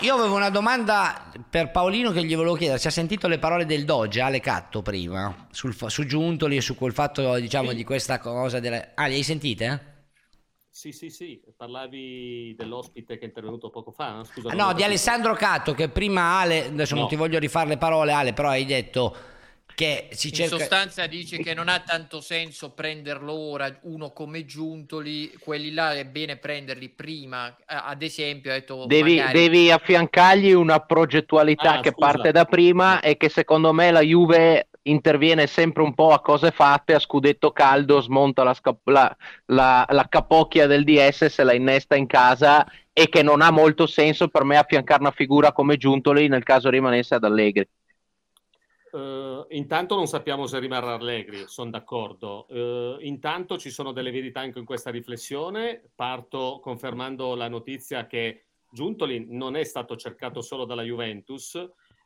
io 0.00 0.14
avevo 0.14 0.36
una 0.36 0.50
domanda 0.50 1.30
per 1.50 1.70
Paolino 1.70 2.12
che 2.12 2.24
gli 2.24 2.36
volevo 2.36 2.54
chiedere. 2.54 2.78
Si 2.78 2.86
ha 2.86 2.90
sentito 2.90 3.26
le 3.26 3.38
parole 3.38 3.66
del 3.66 3.84
Doge, 3.84 4.20
Ale 4.20 4.38
Catto, 4.40 4.80
prima, 4.82 5.48
sul, 5.50 5.74
su 5.74 6.04
Giuntoli 6.06 6.56
e 6.56 6.60
su 6.60 6.76
quel 6.76 6.92
fatto, 6.92 7.34
diciamo, 7.38 7.72
di 7.72 7.82
questa 7.84 8.18
cosa. 8.18 8.60
Delle... 8.60 8.92
Ah, 8.94 9.08
le 9.08 9.14
hai 9.14 9.22
sentite? 9.24 9.96
Sì, 10.70 10.92
sì, 10.92 11.10
sì, 11.10 11.40
parlavi 11.56 12.54
dell'ospite 12.56 13.18
che 13.18 13.24
è 13.24 13.26
intervenuto 13.26 13.70
poco 13.70 13.90
fa. 13.90 14.12
no? 14.12 14.24
Scusa, 14.24 14.50
Ah, 14.50 14.54
non 14.54 14.66
No, 14.68 14.72
di. 14.72 14.84
Alessandro 14.84 15.34
Catto 15.34 15.74
che 15.74 15.88
prima 15.88 16.38
Ale, 16.38 16.66
adesso 16.66 16.94
non 16.94 17.04
No. 17.04 17.08
ti 17.08 17.16
voglio 17.16 17.40
rifare 17.40 17.68
le 17.68 17.78
parole 17.78 18.12
Ale, 18.12 18.32
però 18.32 18.50
hai 18.50 18.64
detto 18.64 19.16
che 19.78 20.08
si 20.10 20.28
In 20.28 20.34
cerca... 20.34 20.56
sostanza 20.58 21.06
dice 21.06 21.38
che 21.38 21.54
non 21.54 21.68
ha 21.68 21.78
tanto 21.78 22.20
senso 22.20 22.72
prenderlo 22.72 23.32
ora, 23.32 23.78
uno 23.82 24.10
come 24.10 24.44
Giuntoli, 24.44 25.32
quelli 25.38 25.72
là 25.72 25.94
è 25.94 26.04
bene 26.04 26.36
prenderli 26.36 26.88
prima, 26.88 27.48
Eh, 27.58 27.64
ad 27.66 28.02
esempio 28.02 28.50
ha 28.50 28.54
detto 28.54 28.86
Devi, 28.86 29.16
magari- 29.18 29.38
devi 29.38 29.70
affiancargli 29.70 30.50
una 30.50 30.80
progettualità 30.80 31.74
Ah, 31.74 31.80
che 31.80 31.92
scusa. 31.92 32.06
parte 32.06 32.32
da 32.32 32.44
prima 32.44 33.00
e 33.00 33.16
che 33.16 33.28
secondo 33.28 33.72
me 33.72 33.92
la 33.92 34.00
Juve 34.00 34.68
interviene 34.82 35.46
sempre 35.46 35.82
un 35.84 35.94
po' 35.94 36.12
a 36.12 36.20
cose 36.22 36.50
fatte, 36.50 36.94
a 36.94 36.98
scudetto 36.98 37.52
caldo, 37.52 38.00
smonta 38.00 38.42
la, 38.42 38.54
sca- 38.54 38.76
la- 38.84 39.16
la- 39.46 39.86
la 39.88 40.08
capocchia 40.08 40.66
del 40.66 40.82
DS, 40.82 41.26
se 41.26 41.44
la 41.44 41.52
innesta 41.52 41.94
in 41.94 42.06
casa 42.06 42.66
e 42.92 43.08
che 43.08 43.22
non 43.22 43.42
ha 43.42 43.50
molto 43.52 43.86
senso 43.86 44.26
per 44.28 44.42
me 44.42 44.56
affiancare 44.56 45.00
una 45.02 45.12
figura 45.12 45.52
come 45.52 45.76
Giuntoli 45.76 46.26
nel 46.26 46.42
caso 46.42 46.68
rimanesse 46.68 47.14
ad 47.14 47.22
Allegri. 47.24 47.68
Eh, 48.92 49.46
intanto 49.50 49.94
non 49.94 50.06
sappiamo 50.06 50.46
se 50.46 50.58
rimarrà 50.58 50.94
Allegri, 50.94 51.44
sono 51.46 51.70
d'accordo. 51.70 52.46
Eh, 52.48 52.96
intanto 53.00 53.58
ci 53.58 53.70
sono 53.70 53.92
delle 53.92 54.10
verità 54.10 54.40
anche 54.40 54.58
in 54.58 54.64
questa 54.64 54.90
riflessione. 54.90 55.90
Parto 55.94 56.58
confermando 56.62 57.34
la 57.34 57.48
notizia 57.48 58.06
che 58.06 58.44
Giuntoli 58.70 59.26
non 59.28 59.56
è 59.56 59.64
stato 59.64 59.96
cercato 59.96 60.40
solo 60.40 60.64
dalla 60.64 60.82
Juventus, 60.82 61.54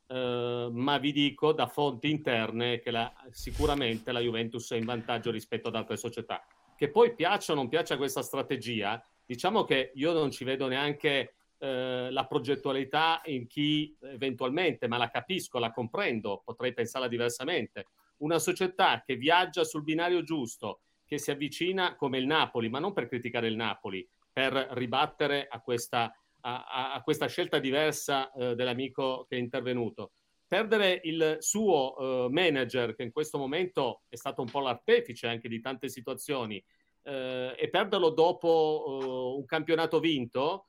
eh, 0.07 0.68
ma 0.70 0.99
vi 0.99 1.12
dico 1.12 1.53
da 1.53 1.66
fonti 1.66 2.11
interne 2.11 2.80
che 2.80 2.91
la- 2.91 3.12
sicuramente 3.30 4.12
la 4.12 4.20
Juventus 4.20 4.72
è 4.72 4.76
in 4.76 4.85
vantaggio 4.85 5.30
rispetto 5.30 5.68
ad 5.68 5.76
altre 5.76 5.97
società. 5.97 6.45
Che 6.76 6.91
poi 6.91 7.14
piaccia 7.14 7.53
o 7.53 7.57
non 7.57 7.68
piaccia 7.68 7.97
questa 7.97 8.22
strategia, 8.22 9.03
diciamo 9.24 9.64
che 9.64 9.93
io 9.95 10.12
non 10.12 10.30
ci 10.30 10.45
vedo 10.45 10.66
neanche 10.66 11.35
eh, 11.63 12.11
la 12.11 12.27
progettualità 12.27 13.21
in 13.27 13.47
chi 13.47 13.97
eventualmente, 14.01 14.89
ma 14.89 14.97
la 14.97 15.09
capisco, 15.11 15.61
la 15.61 15.71
comprendo, 15.71 16.43
potrei 16.45 16.75
pensarla 16.75 17.07
diversamente. 17.07 17.87
Una 18.19 18.41
società 18.41 19.01
che 19.07 19.15
viaggia 19.15 19.63
sul 19.63 19.85
binario 19.85 20.25
giusto, 20.25 20.81
che 21.05 21.19
si 21.19 21.31
avvicina 21.31 21.95
come 21.95 22.19
il 22.19 22.27
Napoli, 22.27 22.69
ma 22.69 22.81
non 22.81 22.93
per 22.93 23.07
criticare 23.07 23.47
il 23.47 23.55
Napoli, 23.55 24.05
per 24.33 24.53
ribattere 24.73 25.47
a 25.49 25.61
questa, 25.61 26.13
a- 26.41 26.95
a- 26.95 27.03
questa 27.03 27.29
scelta 27.29 27.61
diversa 27.61 28.33
eh, 28.33 28.57
dell'amico 28.57 29.25
che 29.29 29.37
è 29.37 29.39
intervenuto. 29.39 30.13
Perdere 30.49 31.01
il 31.05 31.37
suo 31.39 31.97
eh, 31.97 32.29
manager, 32.29 32.97
che 32.97 33.05
in 33.05 33.13
questo 33.13 33.39
momento 33.39 34.03
è 34.09 34.17
stato 34.17 34.43
un 34.43 34.51
po' 34.51 34.61
l'artefice 34.61 35.29
anche 35.29 35.49
di 35.49 35.61
tante 35.61 35.89
situazioni, 35.89 36.63
eh, 37.05 37.55
e 37.57 37.69
perderlo 37.69 38.11
dopo 38.11 38.85
eh, 39.01 39.37
un 39.39 39.45
campionato 39.47 40.01
vinto, 40.01 40.67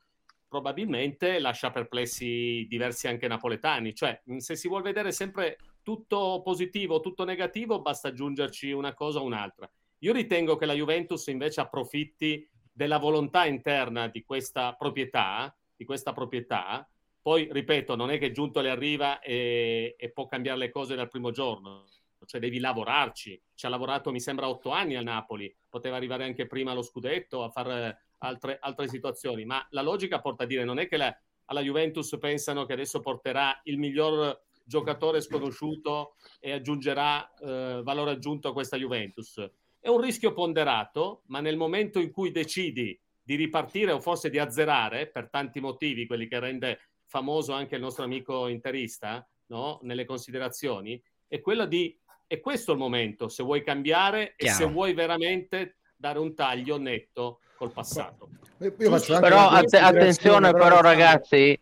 probabilmente 0.54 1.40
lascia 1.40 1.72
perplessi 1.72 2.64
diversi 2.68 3.08
anche 3.08 3.26
napoletani. 3.26 3.92
Cioè, 3.92 4.22
se 4.36 4.54
si 4.54 4.68
vuole 4.68 4.84
vedere 4.84 5.10
sempre 5.10 5.58
tutto 5.82 6.42
positivo, 6.44 7.00
tutto 7.00 7.24
negativo, 7.24 7.82
basta 7.82 8.06
aggiungerci 8.06 8.70
una 8.70 8.94
cosa 8.94 9.18
o 9.18 9.24
un'altra. 9.24 9.68
Io 9.98 10.12
ritengo 10.12 10.54
che 10.54 10.66
la 10.66 10.74
Juventus 10.74 11.26
invece 11.26 11.60
approfitti 11.60 12.48
della 12.72 12.98
volontà 12.98 13.46
interna 13.46 14.06
di 14.06 14.22
questa 14.22 14.74
proprietà, 14.74 15.52
di 15.74 15.84
questa 15.84 16.12
proprietà. 16.12 16.88
Poi, 17.20 17.48
ripeto, 17.50 17.96
non 17.96 18.12
è 18.12 18.18
che 18.18 18.30
Giuntoli 18.30 18.68
arriva 18.68 19.18
e, 19.18 19.96
e 19.98 20.10
può 20.12 20.26
cambiare 20.26 20.58
le 20.58 20.70
cose 20.70 20.94
dal 20.94 21.08
primo 21.08 21.32
giorno, 21.32 21.86
cioè 22.26 22.40
devi 22.40 22.60
lavorarci. 22.60 23.42
Ci 23.54 23.66
ha 23.66 23.68
lavorato, 23.68 24.12
mi 24.12 24.20
sembra, 24.20 24.48
otto 24.48 24.70
anni 24.70 24.94
al 24.94 25.02
Napoli, 25.02 25.52
poteva 25.68 25.96
arrivare 25.96 26.22
anche 26.22 26.46
prima 26.46 26.70
allo 26.70 26.82
scudetto, 26.82 27.42
a 27.42 27.50
fare 27.50 28.02
altre, 28.26 28.58
altre 28.60 28.88
situazioni, 28.88 29.44
ma 29.44 29.64
la 29.70 29.82
logica 29.82 30.20
porta 30.20 30.44
a 30.44 30.46
dire 30.46 30.64
non 30.64 30.78
è 30.78 30.88
che 30.88 30.96
la- 30.96 31.16
alla 31.46 31.60
Juventus 31.60 32.16
pensano 32.18 32.64
che 32.64 32.72
adesso 32.72 33.00
porterà 33.00 33.60
il 33.64 33.78
miglior 33.78 34.42
giocatore 34.64 35.20
sconosciuto 35.20 36.16
e 36.40 36.52
aggiungerà 36.52 37.34
eh, 37.34 37.80
valore 37.82 38.12
aggiunto 38.12 38.48
a 38.48 38.52
questa 38.52 38.78
Juventus. 38.78 39.38
È 39.78 39.88
un 39.88 40.00
rischio 40.00 40.32
ponderato, 40.32 41.22
ma 41.26 41.40
nel 41.40 41.58
momento 41.58 41.98
in 42.00 42.10
cui 42.10 42.30
decidi 42.30 42.98
di 43.22 43.34
ripartire 43.36 43.92
o 43.92 44.00
forse 44.00 44.30
di 44.30 44.38
azzerare, 44.38 45.06
per 45.06 45.28
tanti 45.28 45.60
motivi, 45.60 46.06
quelli 46.06 46.26
che 46.26 46.38
rende 46.38 46.80
famoso 47.04 47.52
anche 47.52 47.74
il 47.74 47.82
nostro 47.82 48.04
amico 48.04 48.48
interista, 48.48 49.26
no? 49.46 49.78
nelle 49.82 50.04
considerazioni, 50.04 51.00
è 51.28 51.40
quello 51.40 51.66
di... 51.66 51.96
È 52.26 52.40
questo 52.40 52.72
il 52.72 52.78
momento, 52.78 53.28
se 53.28 53.42
vuoi 53.42 53.62
cambiare 53.62 54.30
e 54.36 54.44
Chiaro. 54.44 54.56
se 54.56 54.64
vuoi 54.64 54.94
veramente 54.94 55.76
dare 55.94 56.18
un 56.18 56.34
taglio 56.34 56.78
netto 56.78 57.40
col 57.64 57.72
passato. 57.72 58.28
Io 58.58 58.90
faccio 58.90 59.14
anche 59.14 59.28
Però 59.28 59.48
att- 59.48 59.74
attenzione 59.74 60.52
però 60.52 60.80
ragazzi 60.80 61.58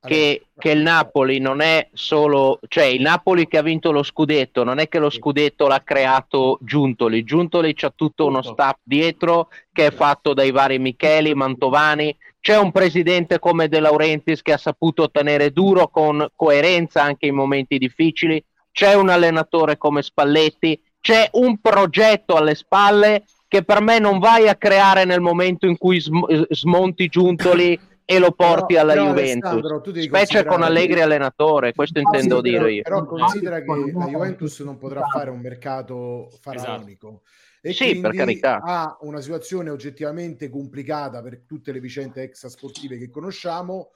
che, 0.00 0.46
che 0.58 0.70
il 0.70 0.80
Napoli 0.80 1.38
non 1.38 1.60
è 1.60 1.88
solo, 1.92 2.58
cioè 2.68 2.84
il 2.84 3.00
Napoli 3.00 3.46
che 3.46 3.56
ha 3.56 3.62
vinto 3.62 3.90
lo 3.90 4.02
scudetto, 4.02 4.62
non 4.62 4.78
è 4.78 4.88
che 4.88 4.98
lo 4.98 5.08
scudetto 5.08 5.66
l'ha 5.66 5.82
creato 5.82 6.58
Giuntoli, 6.60 7.24
Giuntoli 7.24 7.72
c'ha 7.74 7.92
tutto 7.94 8.26
uno 8.26 8.42
staff 8.42 8.76
dietro 8.82 9.48
che 9.72 9.86
è 9.86 9.90
fatto 9.90 10.34
dai 10.34 10.50
vari 10.50 10.78
Micheli, 10.78 11.34
Mantovani, 11.34 12.14
c'è 12.40 12.58
un 12.58 12.70
presidente 12.72 13.38
come 13.38 13.68
De 13.68 13.80
Laurentiis 13.80 14.42
che 14.42 14.52
ha 14.52 14.58
saputo 14.58 15.10
tenere 15.10 15.50
duro 15.52 15.88
con 15.88 16.26
coerenza 16.36 17.02
anche 17.02 17.26
in 17.26 17.34
momenti 17.34 17.78
difficili, 17.78 18.44
c'è 18.70 18.92
un 18.92 19.08
allenatore 19.08 19.78
come 19.78 20.02
Spalletti, 20.02 20.78
c'è 21.00 21.28
un 21.32 21.58
progetto 21.60 22.34
alle 22.34 22.54
spalle 22.54 23.24
che 23.54 23.62
per 23.62 23.80
me 23.80 24.00
non 24.00 24.18
vai 24.18 24.48
a 24.48 24.56
creare 24.56 25.04
nel 25.04 25.20
momento 25.20 25.66
in 25.66 25.78
cui 25.78 26.00
sm- 26.00 26.44
smonti 26.50 27.06
Giuntoli 27.06 27.78
e 28.04 28.18
lo 28.18 28.32
porti 28.32 28.74
Però- 28.74 28.80
alla 28.82 28.92
però, 28.94 29.06
Juventus, 29.06 30.00
specie 30.02 30.44
con 30.44 30.62
Allegri 30.62 31.00
allenatore, 31.00 31.72
questo 31.72 32.00
intendo 32.00 32.42
Sì, 32.42 32.50
però- 32.50 32.64
dire 32.64 32.72
io. 32.74 32.82
Però 32.82 33.04
considera 33.06 33.60
che 33.60 33.66
la 33.94 34.06
Juventus 34.06 34.58
non 34.60 34.76
potrà 34.76 35.02
fare 35.06 35.30
un 35.30 35.38
mercato 35.38 36.30
faraonico. 36.40 37.22
E 37.62 37.72
Sì, 37.72 37.98
per 38.00 38.12
carità. 38.12 38.60
ha 38.60 38.98
una 39.02 39.20
situazione 39.20 39.70
oggettivamente 39.70 40.50
complicata 40.50 41.22
per 41.22 41.42
tutte 41.46 41.70
le 41.70 41.78
vicende 41.78 42.22
extrasportive 42.24 42.98
che 42.98 43.08
conosciamo, 43.08 43.90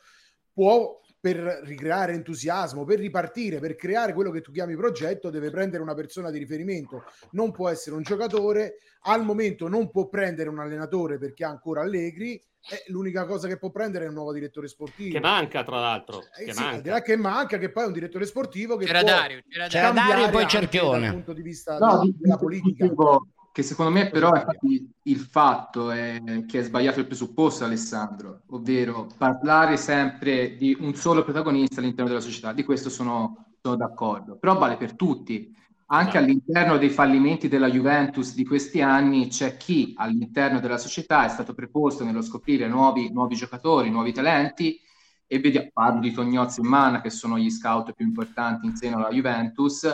può 0.52 1.00
per 1.20 1.36
ricreare 1.64 2.12
entusiasmo, 2.12 2.84
per 2.84 2.98
ripartire, 3.00 3.58
per 3.58 3.74
creare 3.76 4.12
quello 4.12 4.30
che 4.30 4.40
tu 4.40 4.52
chiami 4.52 4.76
progetto, 4.76 5.30
deve 5.30 5.50
prendere 5.50 5.82
una 5.82 5.94
persona 5.94 6.30
di 6.30 6.38
riferimento, 6.38 7.04
non 7.32 7.50
può 7.50 7.68
essere 7.68 7.96
un 7.96 8.02
giocatore, 8.02 8.76
al 9.02 9.24
momento 9.24 9.68
non 9.68 9.90
può 9.90 10.08
prendere 10.08 10.48
un 10.48 10.58
allenatore 10.60 11.18
perché 11.18 11.44
ha 11.44 11.48
ancora 11.48 11.80
Allegri, 11.82 12.40
e 12.70 12.84
l'unica 12.88 13.24
cosa 13.24 13.48
che 13.48 13.56
può 13.56 13.70
prendere 13.70 14.04
è 14.04 14.08
un 14.08 14.14
nuovo 14.14 14.32
direttore 14.32 14.68
sportivo. 14.68 15.12
Che 15.14 15.20
manca, 15.20 15.62
tra 15.62 15.78
l'altro. 15.80 16.22
Eh 16.38 16.44
che 16.44 16.52
sì, 16.52 16.62
manca. 16.62 17.00
che 17.02 17.16
manca, 17.16 17.56
che 17.58 17.70
poi 17.70 17.84
è 17.84 17.86
un 17.86 17.92
direttore 17.92 18.26
sportivo 18.26 18.76
che 18.76 18.84
C'era 18.84 19.00
può 19.00 19.08
Dario, 19.08 19.40
c'era 19.48 19.90
Dario 19.90 20.26
e 20.26 20.30
poi 20.30 20.46
Cerchione. 20.48 21.00
dal 21.06 21.12
punto 21.12 21.32
di 21.32 21.42
vista 21.42 21.78
No, 21.78 22.00
della 22.18 22.34
di- 22.34 22.40
politica. 22.40 22.82
dicevo 22.84 23.26
che 23.58 23.64
secondo 23.64 23.90
me 23.90 24.08
però 24.08 24.32
infatti, 24.36 24.88
il 25.02 25.18
fatto 25.18 25.90
è 25.90 26.44
che 26.46 26.60
è 26.60 26.62
sbagliato 26.62 27.00
il 27.00 27.06
presupposto 27.06 27.64
Alessandro, 27.64 28.42
ovvero 28.50 29.08
parlare 29.18 29.76
sempre 29.76 30.56
di 30.56 30.76
un 30.78 30.94
solo 30.94 31.24
protagonista 31.24 31.80
all'interno 31.80 32.08
della 32.08 32.22
società, 32.22 32.52
di 32.52 32.62
questo 32.62 32.88
sono, 32.88 33.46
sono 33.60 33.74
d'accordo, 33.74 34.36
però 34.36 34.56
vale 34.56 34.76
per 34.76 34.94
tutti. 34.94 35.52
Anche 35.86 36.18
all'interno 36.18 36.76
dei 36.76 36.90
fallimenti 36.90 37.48
della 37.48 37.68
Juventus 37.68 38.32
di 38.34 38.44
questi 38.44 38.80
anni 38.80 39.26
c'è 39.26 39.56
chi 39.56 39.92
all'interno 39.96 40.60
della 40.60 40.78
società 40.78 41.24
è 41.24 41.28
stato 41.28 41.52
preposto 41.52 42.04
nello 42.04 42.22
scoprire 42.22 42.68
nuovi, 42.68 43.10
nuovi 43.10 43.34
giocatori, 43.34 43.90
nuovi 43.90 44.12
talenti 44.12 44.78
e 45.26 45.40
vedi, 45.40 45.68
parlo 45.72 45.98
di 45.98 46.12
Tognozzi 46.12 46.60
e 46.60 46.68
Mana 46.68 47.00
che 47.00 47.10
sono 47.10 47.36
gli 47.36 47.50
scout 47.50 47.92
più 47.92 48.06
importanti 48.06 48.66
in 48.66 48.76
seno 48.76 48.98
alla 48.98 49.10
Juventus 49.10 49.84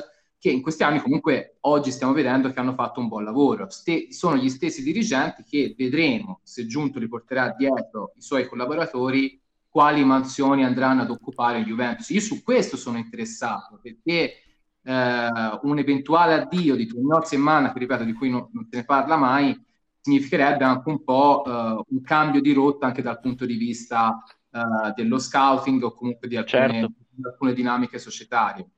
che 0.44 0.50
in 0.50 0.60
questi 0.60 0.82
anni 0.82 1.00
comunque 1.00 1.56
oggi 1.60 1.90
stiamo 1.90 2.12
vedendo 2.12 2.52
che 2.52 2.60
hanno 2.60 2.74
fatto 2.74 3.00
un 3.00 3.08
buon 3.08 3.24
lavoro. 3.24 3.70
Ste- 3.70 4.12
sono 4.12 4.36
gli 4.36 4.50
stessi 4.50 4.82
dirigenti 4.82 5.42
che 5.42 5.74
vedremo 5.74 6.40
se 6.42 6.66
Giunto 6.66 6.98
riporterà 6.98 7.54
dietro 7.56 8.12
i 8.14 8.20
suoi 8.20 8.46
collaboratori 8.46 9.40
quali 9.66 10.04
mansioni 10.04 10.62
andranno 10.62 11.00
ad 11.00 11.08
occupare 11.08 11.64
Juventus. 11.64 12.10
Io 12.10 12.20
su 12.20 12.42
questo 12.42 12.76
sono 12.76 12.98
interessato 12.98 13.80
perché 13.82 14.34
eh, 14.82 15.28
un 15.62 15.78
eventuale 15.78 16.34
addio 16.34 16.74
di 16.74 16.88
Tognozzi 16.88 17.36
e 17.36 17.38
Manna, 17.38 17.72
che 17.72 17.78
ripeto 17.78 18.04
di 18.04 18.12
cui 18.12 18.28
non, 18.28 18.46
non 18.52 18.66
se 18.70 18.76
ne 18.76 18.84
parla 18.84 19.16
mai, 19.16 19.58
significherebbe 19.98 20.62
anche 20.62 20.90
un 20.90 21.02
po' 21.02 21.42
eh, 21.46 21.84
un 21.88 22.02
cambio 22.02 22.42
di 22.42 22.52
rotta 22.52 22.84
anche 22.84 23.00
dal 23.00 23.18
punto 23.18 23.46
di 23.46 23.56
vista 23.56 24.22
eh, 24.50 24.92
dello 24.94 25.18
scouting 25.18 25.82
o 25.84 25.94
comunque 25.94 26.28
di 26.28 26.36
alcune, 26.36 26.68
Certo. 26.70 26.92
di 27.08 27.24
alcune 27.24 27.54
dinamiche 27.54 27.98
societarie. 27.98 28.68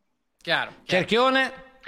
Chiaro. 0.46 0.74
Cerchione? 0.84 1.80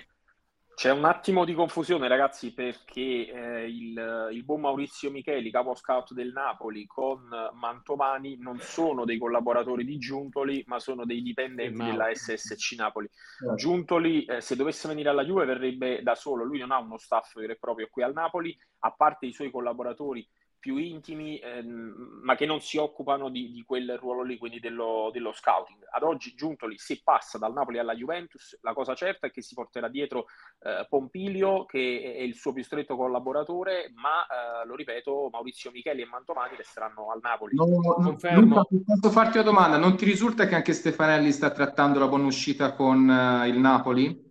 C'è 0.74 0.90
un 0.90 1.04
attimo 1.04 1.44
di 1.44 1.54
confusione, 1.54 2.08
ragazzi, 2.08 2.52
perché 2.52 3.30
eh, 3.30 3.68
il, 3.68 4.30
il 4.32 4.44
buon 4.44 4.62
Maurizio 4.62 5.12
Micheli, 5.12 5.52
capo 5.52 5.76
scout 5.76 6.12
del 6.12 6.32
Napoli, 6.32 6.84
con 6.84 7.20
Mantovani 7.52 8.36
non 8.40 8.58
sono 8.58 9.04
dei 9.04 9.16
collaboratori 9.16 9.84
di 9.84 9.96
Giuntoli, 9.98 10.64
ma 10.66 10.80
sono 10.80 11.04
dei 11.04 11.22
dipendenti 11.22 11.84
della 11.84 12.12
SSC 12.12 12.72
Napoli. 12.72 13.08
Certo. 13.38 13.54
Giuntoli, 13.54 14.24
eh, 14.24 14.40
se 14.40 14.56
dovesse 14.56 14.88
venire 14.88 15.10
alla 15.10 15.24
Juve, 15.24 15.44
verrebbe 15.44 16.02
da 16.02 16.16
solo. 16.16 16.42
Lui 16.42 16.58
non 16.58 16.72
ha 16.72 16.78
uno 16.78 16.98
staff 16.98 17.38
vero 17.38 17.52
e 17.52 17.58
proprio 17.60 17.86
qui 17.88 18.02
al 18.02 18.12
Napoli, 18.12 18.58
a 18.80 18.90
parte 18.90 19.26
i 19.26 19.32
suoi 19.32 19.52
collaboratori 19.52 20.28
più 20.68 20.76
intimi, 20.76 21.38
ehm, 21.38 22.20
ma 22.22 22.34
che 22.34 22.44
non 22.44 22.60
si 22.60 22.76
occupano 22.76 23.30
di, 23.30 23.50
di 23.52 23.64
quel 23.64 23.96
ruolo 23.98 24.22
lì, 24.22 24.36
quindi 24.36 24.60
dello, 24.60 25.08
dello, 25.10 25.32
scouting. 25.32 25.78
Ad 25.90 26.02
oggi 26.02 26.34
Giuntoli, 26.34 26.76
se 26.76 27.00
passa 27.02 27.38
dal 27.38 27.54
Napoli 27.54 27.78
alla 27.78 27.94
Juventus, 27.94 28.58
la 28.60 28.74
cosa 28.74 28.94
certa 28.94 29.28
è 29.28 29.30
che 29.30 29.40
si 29.40 29.54
porterà 29.54 29.88
dietro 29.88 30.26
eh, 30.60 30.84
Pompilio, 30.86 31.64
che 31.64 32.16
è 32.18 32.20
il 32.20 32.34
suo 32.34 32.52
più 32.52 32.62
stretto 32.62 32.96
collaboratore, 32.96 33.90
ma 33.94 34.26
eh, 34.26 34.66
lo 34.66 34.74
ripeto, 34.74 35.30
Maurizio 35.32 35.70
Micheli 35.70 36.02
e 36.02 36.06
Mantovani 36.06 36.56
resteranno 36.56 37.10
al 37.12 37.20
Napoli. 37.22 37.56
No, 37.56 37.64
Luca, 37.64 38.62
posso 39.00 39.10
farti 39.10 39.38
una 39.38 39.46
domanda? 39.46 39.78
Non 39.78 39.96
ti 39.96 40.04
risulta 40.04 40.46
che 40.46 40.54
anche 40.54 40.74
Stefanelli 40.74 41.32
sta 41.32 41.50
trattando 41.50 41.98
la 41.98 42.08
buona 42.08 42.26
uscita 42.26 42.74
con 42.74 43.08
uh, 43.08 43.46
il 43.46 43.58
Napoli? 43.58 44.27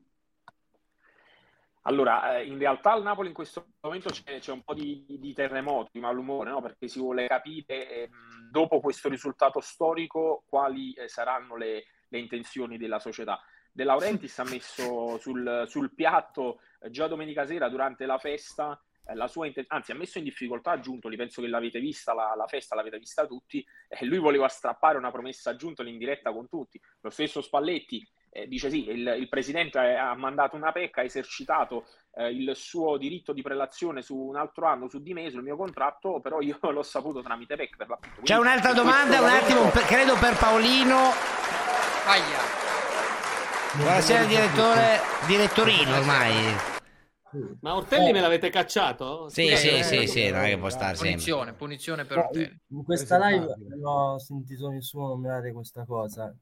Allora, 1.87 2.37
eh, 2.37 2.45
in 2.45 2.57
realtà 2.57 2.91
al 2.91 3.01
Napoli 3.01 3.29
in 3.29 3.33
questo 3.33 3.67
momento 3.79 4.09
c'è, 4.09 4.39
c'è 4.39 4.51
un 4.51 4.61
po' 4.61 4.73
di, 4.73 5.05
di, 5.07 5.33
terremoto, 5.33 5.89
di 5.93 6.01
malumore, 6.01 6.49
no? 6.49 6.61
perché 6.61 6.89
si 6.89 6.99
vuole 6.99 7.27
capire 7.27 7.89
eh, 7.89 8.09
dopo 8.51 8.81
questo 8.81 9.07
risultato 9.07 9.61
storico 9.61 10.43
quali 10.47 10.91
eh, 10.93 11.07
saranno 11.07 11.55
le, 11.55 11.85
le, 12.09 12.19
intenzioni 12.19 12.77
della 12.77 12.99
società. 12.99 13.39
De 13.71 13.85
Laurentiis 13.85 14.37
ha 14.39 14.43
messo 14.43 15.17
sul, 15.19 15.63
sul 15.67 15.93
piatto 15.93 16.59
eh, 16.81 16.89
già 16.89 17.07
domenica 17.07 17.45
sera 17.45 17.69
durante 17.69 18.05
la 18.05 18.17
festa 18.17 18.79
la 19.13 19.29
sua 19.29 19.45
inten- 19.45 19.63
anzi 19.69 19.93
ha 19.93 19.95
messo 19.95 20.17
in 20.17 20.25
difficoltà 20.25 20.81
Giuntoli, 20.81 21.15
penso 21.15 21.41
che 21.41 21.47
l'avete 21.47 21.79
vista 21.79 22.13
la, 22.13 22.33
la 22.35 22.47
festa, 22.47 22.75
l'avete 22.75 22.99
vista 22.99 23.25
tutti, 23.25 23.65
eh, 23.87 24.03
lui 24.03 24.17
voleva 24.17 24.49
strappare 24.49 24.97
una 24.97 25.11
promessa 25.11 25.51
a 25.51 25.55
Giuntoli 25.55 25.91
in 25.91 25.97
diretta 25.97 26.33
con 26.33 26.49
tutti, 26.49 26.77
lo 26.99 27.09
stesso 27.09 27.39
Spalletti 27.39 28.05
eh, 28.37 28.47
dice 28.47 28.69
sì, 28.69 28.87
il, 28.87 29.15
il, 29.17 29.27
presidente 29.29 29.79
ha 29.79 30.15
mandato 30.15 30.55
una 30.55 30.71
pecca, 30.71 31.01
ha 31.01 31.03
esercitato 31.03 31.85
eh, 32.13 32.29
il 32.29 32.51
suo 32.55 32.97
diritto 32.97 33.33
di 33.33 33.41
prelazione 33.41 34.03
su 34.03 34.15
un 34.15 34.35
altro 34.35 34.67
anno 34.67 34.87
su 34.87 35.01
di 35.01 35.13
me, 35.13 35.31
sul 35.31 35.41
mio 35.41 35.55
contratto, 35.57 36.19
però 36.21 36.39
io 36.39 36.59
l'ho 36.69 36.83
saputo 36.83 37.23
tramite 37.23 37.55
PEC 37.55 37.75
per 37.75 37.89
l'appunto. 37.89 38.21
C'è 38.21 38.37
un'altra 38.37 38.73
domanda, 38.73 39.19
un 39.21 39.29
attimo, 39.29 39.69
per, 39.69 39.85
credo 39.85 40.15
per 40.17 40.37
Paolino. 40.37 40.97
Aia. 42.05 42.65
Buonasera 43.73 44.23
direttore, 44.25 44.99
direttorino 45.25 45.97
ormai. 45.97 46.75
Ma 47.61 47.75
Ortelli 47.75 48.09
oh. 48.09 48.13
me 48.13 48.21
l'avete 48.21 48.49
cacciato? 48.49 49.29
Sì, 49.29 49.55
sì, 49.55 49.83
sì, 49.83 49.83
sì, 49.83 50.07
sì, 50.07 50.29
non 50.29 50.43
è 50.43 50.49
che 50.49 50.57
può 50.57 50.69
stare 50.69 50.95
punizione, 50.95 51.45
sempre. 51.45 51.57
Punizione 51.57 52.05
per 52.05 52.17
Ortelli. 52.19 52.59
In 52.69 52.83
questa 52.83 53.17
live 53.27 53.55
non 53.67 53.83
ho 53.83 54.19
sentito 54.19 54.69
nessuno 54.69 55.07
nominare 55.07 55.51
questa 55.51 55.85
cosa 55.85 56.33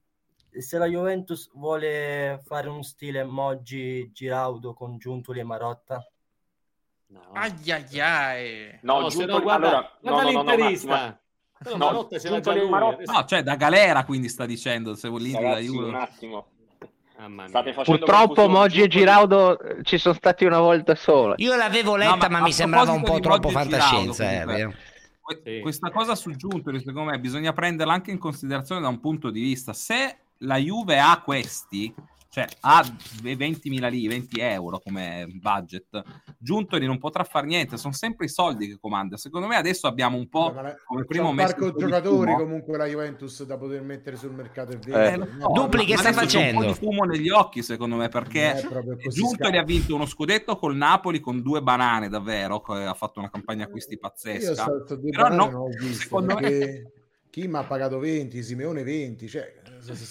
se 0.60 0.78
la 0.78 0.86
Juventus 0.86 1.50
vuole 1.54 2.40
fare 2.44 2.68
uno 2.68 2.82
stile 2.82 3.24
Moggi 3.24 4.10
Giraudo 4.12 4.74
con 4.74 4.98
Giuntoli 4.98 5.40
e 5.40 5.44
Marotta 5.44 6.06
no. 7.08 7.30
ai 7.32 7.52
ai 7.70 8.00
ai 8.00 8.78
no, 8.82 9.00
no 9.00 9.08
Giuntoli, 9.08 9.42
guarda, 9.42 9.68
allora, 9.68 9.98
guarda 10.00 10.22
no, 10.22 10.28
l'interista 10.28 11.20
no, 11.76 11.76
no, 11.76 12.52
lui 12.52 12.68
Marotta... 12.68 13.12
no 13.12 13.24
cioè 13.24 13.42
da 13.42 13.56
galera 13.56 14.04
quindi 14.04 14.28
sta 14.28 14.46
dicendo 14.46 14.94
se 14.94 15.08
volete 15.08 15.40
Ragazzi, 15.40 15.68
un 15.68 15.94
attimo 15.94 16.46
Purtroppo 17.84 18.46
Moggi 18.46 18.82
e 18.82 18.88
Giraudo 18.88 19.58
eh, 19.58 19.82
ci 19.82 19.96
sono 19.96 20.14
stati 20.14 20.44
una 20.44 20.60
volta 20.60 20.94
sola. 20.94 21.32
Io 21.38 21.56
l'avevo 21.56 21.96
letta, 21.96 22.10
no, 22.10 22.16
ma, 22.16 22.28
ma 22.28 22.40
mi 22.42 22.52
sembrava 22.52 22.92
un 22.92 23.02
po' 23.02 23.18
troppo 23.20 23.48
fantascienza. 23.48 24.28
Giraudo, 24.28 24.52
eh, 24.52 24.74
sì. 25.42 25.60
Questa 25.60 25.90
cosa 25.90 26.14
su 26.14 26.30
Giuntoli, 26.36 26.78
secondo 26.78 27.10
me, 27.10 27.18
bisogna 27.18 27.54
prenderla 27.54 27.92
anche 27.92 28.10
in 28.10 28.18
considerazione 28.18 28.82
da 28.82 28.88
un 28.88 29.00
punto 29.00 29.30
di 29.30 29.40
vista. 29.40 29.72
Se 29.72 30.18
la 30.38 30.56
Juve 30.56 30.98
ha 30.98 31.20
questi, 31.24 31.94
cioè 32.36 32.46
ha 32.60 32.82
20.000 33.22 33.88
lì, 33.88 34.06
20 34.06 34.40
euro 34.40 34.78
come 34.78 35.26
budget, 35.40 36.02
Giuntoli 36.38 36.84
non 36.84 36.98
potrà 36.98 37.24
fare 37.24 37.46
niente, 37.46 37.78
sono 37.78 37.94
sempre 37.94 38.26
i 38.26 38.28
soldi 38.28 38.68
che 38.68 38.76
comanda. 38.78 39.16
Secondo 39.16 39.46
me 39.46 39.56
adesso 39.56 39.86
abbiamo 39.86 40.18
un 40.18 40.28
po' 40.28 40.54
come 40.84 41.06
primo 41.06 41.30
un 41.30 41.36
parco 41.36 41.74
giocatori 41.74 42.34
comunque 42.34 42.76
la 42.76 42.84
Juventus 42.84 43.42
da 43.44 43.56
poter 43.56 43.80
mettere 43.80 44.16
sul 44.16 44.32
mercato 44.32 44.72
e 44.72 44.76
vendere. 44.76 45.30
Eh, 45.30 45.36
no, 45.38 45.50
Dupli 45.54 45.86
che 45.86 45.96
sta 45.96 46.12
facendo? 46.12 46.60
un 46.60 46.66
po' 46.66 46.72
di 46.72 46.78
fumo 46.78 47.04
negli 47.04 47.30
occhi 47.30 47.62
secondo 47.62 47.96
me 47.96 48.10
perché 48.10 48.68
Giuntoli 49.08 49.56
ha 49.56 49.64
vinto 49.64 49.94
uno 49.94 50.04
scudetto 50.04 50.58
col 50.58 50.76
Napoli 50.76 51.20
con 51.20 51.40
due 51.40 51.62
banane 51.62 52.10
davvero, 52.10 52.56
ha 52.56 52.92
fatto 52.92 53.18
una 53.18 53.30
campagna 53.30 53.64
acquisti 53.64 53.98
pazzesca. 53.98 54.66
Io 54.66 55.10
Però 55.10 55.28
no, 55.28 55.68
secondo 55.92 56.38
me... 56.38 56.90
Chi 57.36 57.48
mi 57.48 57.56
ha 57.56 57.64
pagato 57.64 57.98
20, 57.98 58.42
Simeone 58.42 58.82
20, 58.82 59.28
cioè 59.28 59.60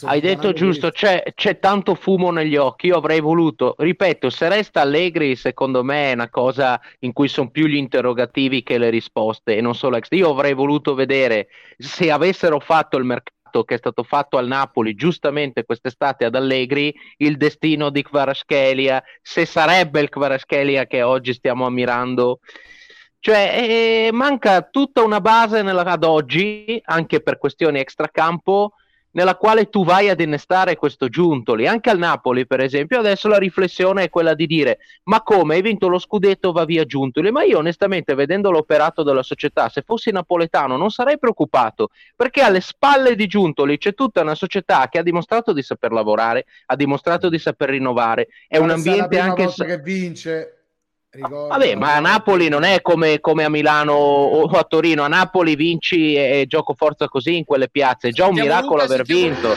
hai 0.03 0.21
detto 0.21 0.53
giusto, 0.53 0.91
c'è, 0.91 1.23
c'è, 1.35 1.59
tanto 1.59 1.95
fumo 1.95 2.31
negli 2.31 2.55
occhi. 2.55 2.87
Io 2.87 2.97
avrei 2.97 3.19
voluto, 3.19 3.75
ripeto, 3.77 4.29
se 4.29 4.49
resta 4.49 4.81
Allegri, 4.81 5.35
secondo 5.35 5.83
me 5.83 6.11
è 6.11 6.13
una 6.13 6.29
cosa 6.29 6.79
in 6.99 7.13
cui 7.13 7.27
sono 7.27 7.49
più 7.49 7.67
gli 7.67 7.75
interrogativi 7.75 8.63
che 8.63 8.77
le 8.77 8.89
risposte, 8.89 9.55
e 9.55 9.61
non 9.61 9.75
solo 9.75 9.97
ex. 9.97 10.07
Io 10.11 10.29
avrei 10.29 10.53
voluto 10.53 10.93
vedere 10.93 11.47
se 11.77 12.11
avessero 12.11 12.59
fatto 12.59 12.97
il 12.97 13.05
mercato 13.05 13.63
che 13.63 13.75
è 13.75 13.77
stato 13.77 14.03
fatto 14.03 14.37
al 14.37 14.47
Napoli 14.47 14.95
giustamente 14.95 15.63
quest'estate 15.63 16.25
ad 16.25 16.35
Allegri, 16.35 16.93
il 17.17 17.37
destino 17.37 17.89
di 17.89 18.03
Kvaratskhelia, 18.03 19.01
se 19.21 19.45
sarebbe 19.45 20.01
il 20.01 20.09
Kvaratskhelia 20.09 20.85
che 20.85 21.01
oggi 21.01 21.33
stiamo 21.33 21.65
ammirando. 21.65 22.39
Cioè, 23.25 24.07
eh, 24.07 24.09
manca 24.11 24.61
tutta 24.61 25.01
una 25.01 25.19
base 25.19 25.63
nella, 25.63 25.81
ad 25.83 26.03
oggi, 26.03 26.79
anche 26.85 27.21
per 27.21 27.39
questioni 27.39 27.79
extracampo, 27.79 28.73
nella 29.15 29.35
quale 29.35 29.69
tu 29.69 29.83
vai 29.83 30.09
ad 30.09 30.19
innestare 30.19 30.75
questo 30.75 31.09
Giuntoli. 31.09 31.67
Anche 31.67 31.89
al 31.89 31.97
Napoli, 31.97 32.45
per 32.45 32.59
esempio, 32.59 32.99
adesso 32.99 33.27
la 33.27 33.37
riflessione 33.37 34.03
è 34.03 34.09
quella 34.09 34.33
di 34.33 34.45
dire: 34.45 34.79
ma 35.03 35.21
come 35.21 35.55
hai 35.55 35.61
vinto 35.61 35.87
lo 35.87 35.99
scudetto, 35.99 36.51
va 36.51 36.65
via 36.65 36.85
Giuntoli? 36.85 37.31
Ma 37.31 37.43
io, 37.43 37.57
onestamente, 37.57 38.13
vedendo 38.13 38.51
l'operato 38.51 39.03
della 39.03 39.23
società, 39.23 39.69
se 39.69 39.83
fossi 39.85 40.11
napoletano, 40.11 40.77
non 40.77 40.89
sarei 40.91 41.17
preoccupato 41.17 41.89
perché 42.15 42.41
alle 42.41 42.61
spalle 42.61 43.15
di 43.15 43.27
Giuntoli 43.27 43.77
c'è 43.77 43.93
tutta 43.93 44.21
una 44.21 44.35
società 44.35 44.87
che 44.89 44.99
ha 44.99 45.03
dimostrato 45.03 45.53
di 45.53 45.61
saper 45.61 45.91
lavorare, 45.91 46.45
ha 46.67 46.75
dimostrato 46.75 47.29
di 47.29 47.39
saper 47.39 47.69
rinnovare. 47.69 48.27
È 48.47 48.57
ma 48.57 48.65
un 48.65 48.69
ambiente 48.71 49.19
anche. 49.19 49.47
che 49.65 49.77
vince 49.79 50.54
Ricordo... 51.15 51.47
Vabbè, 51.47 51.75
ma 51.75 51.95
a 51.95 51.99
Napoli 51.99 52.49
non 52.49 52.63
è 52.63 52.81
come, 52.81 53.19
come, 53.19 53.43
a 53.43 53.49
Milano 53.49 53.93
o 53.93 54.43
a 54.45 54.63
Torino. 54.63 55.03
A 55.03 55.07
Napoli 55.07 55.55
vinci 55.55 56.13
e, 56.13 56.41
e 56.41 56.45
gioco 56.45 56.73
forza 56.73 57.07
così 57.07 57.37
in 57.37 57.45
quelle 57.45 57.69
piazze. 57.69 58.09
È 58.09 58.11
già 58.11 58.27
un 58.27 58.35
miracolo 58.35 58.81
Luca, 58.81 58.93
aver 58.93 59.03
vinto. 59.03 59.55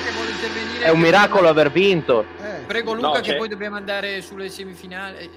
È 0.81 0.89
un 0.89 1.01
miracolo 1.01 1.49
aver 1.49 1.71
vinto. 1.71 2.25
Eh. 2.41 2.65
Prego 2.67 2.95
Luca 2.95 3.09
no, 3.09 3.21
che 3.21 3.37
poi 3.37 3.49
dobbiamo 3.49 3.77
andare 3.77 4.23
sulle 4.23 4.49
semifinali. 4.49 5.17
Eh, 5.19 5.31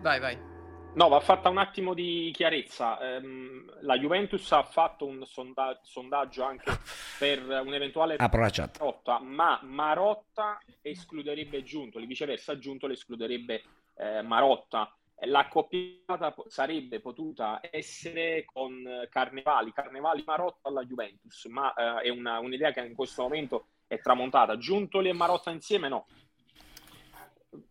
vai, 0.00 0.20
vai. 0.20 0.52
No, 0.94 1.08
va 1.08 1.18
fatta 1.18 1.48
un 1.48 1.58
attimo 1.58 1.92
di 1.92 2.30
chiarezza. 2.32 2.98
Um, 3.00 3.64
la 3.80 3.98
Juventus 3.98 4.52
ha 4.52 4.62
fatto 4.62 5.04
un 5.04 5.24
sonda- 5.26 5.80
sondaggio 5.82 6.44
anche 6.44 6.70
per 7.18 7.42
un'eventuale 7.42 8.16
Marotta, 8.18 9.18
ma 9.18 9.58
Marotta 9.62 10.60
escluderebbe 10.82 11.64
Giuntoli, 11.64 12.06
viceversa 12.06 12.58
Giuntoli 12.58 12.92
escluderebbe 12.92 13.62
eh, 13.96 14.22
Marotta 14.22 14.94
l'accoppiata 15.26 16.34
sarebbe 16.46 17.00
potuta 17.00 17.60
essere 17.70 18.44
con 18.44 19.06
Carnevali, 19.10 19.72
Carnevali 19.72 20.22
Marotta 20.24 20.68
alla 20.68 20.84
Juventus, 20.84 21.44
ma 21.46 21.72
eh, 21.74 22.02
è 22.02 22.08
una, 22.08 22.38
un'idea 22.38 22.72
che 22.72 22.80
in 22.80 22.94
questo 22.94 23.22
momento 23.22 23.68
è 23.86 23.98
tramontata. 24.00 24.56
Giuntoli 24.56 25.08
e 25.08 25.12
Marotta 25.12 25.50
insieme 25.50 25.88
no. 25.88 26.06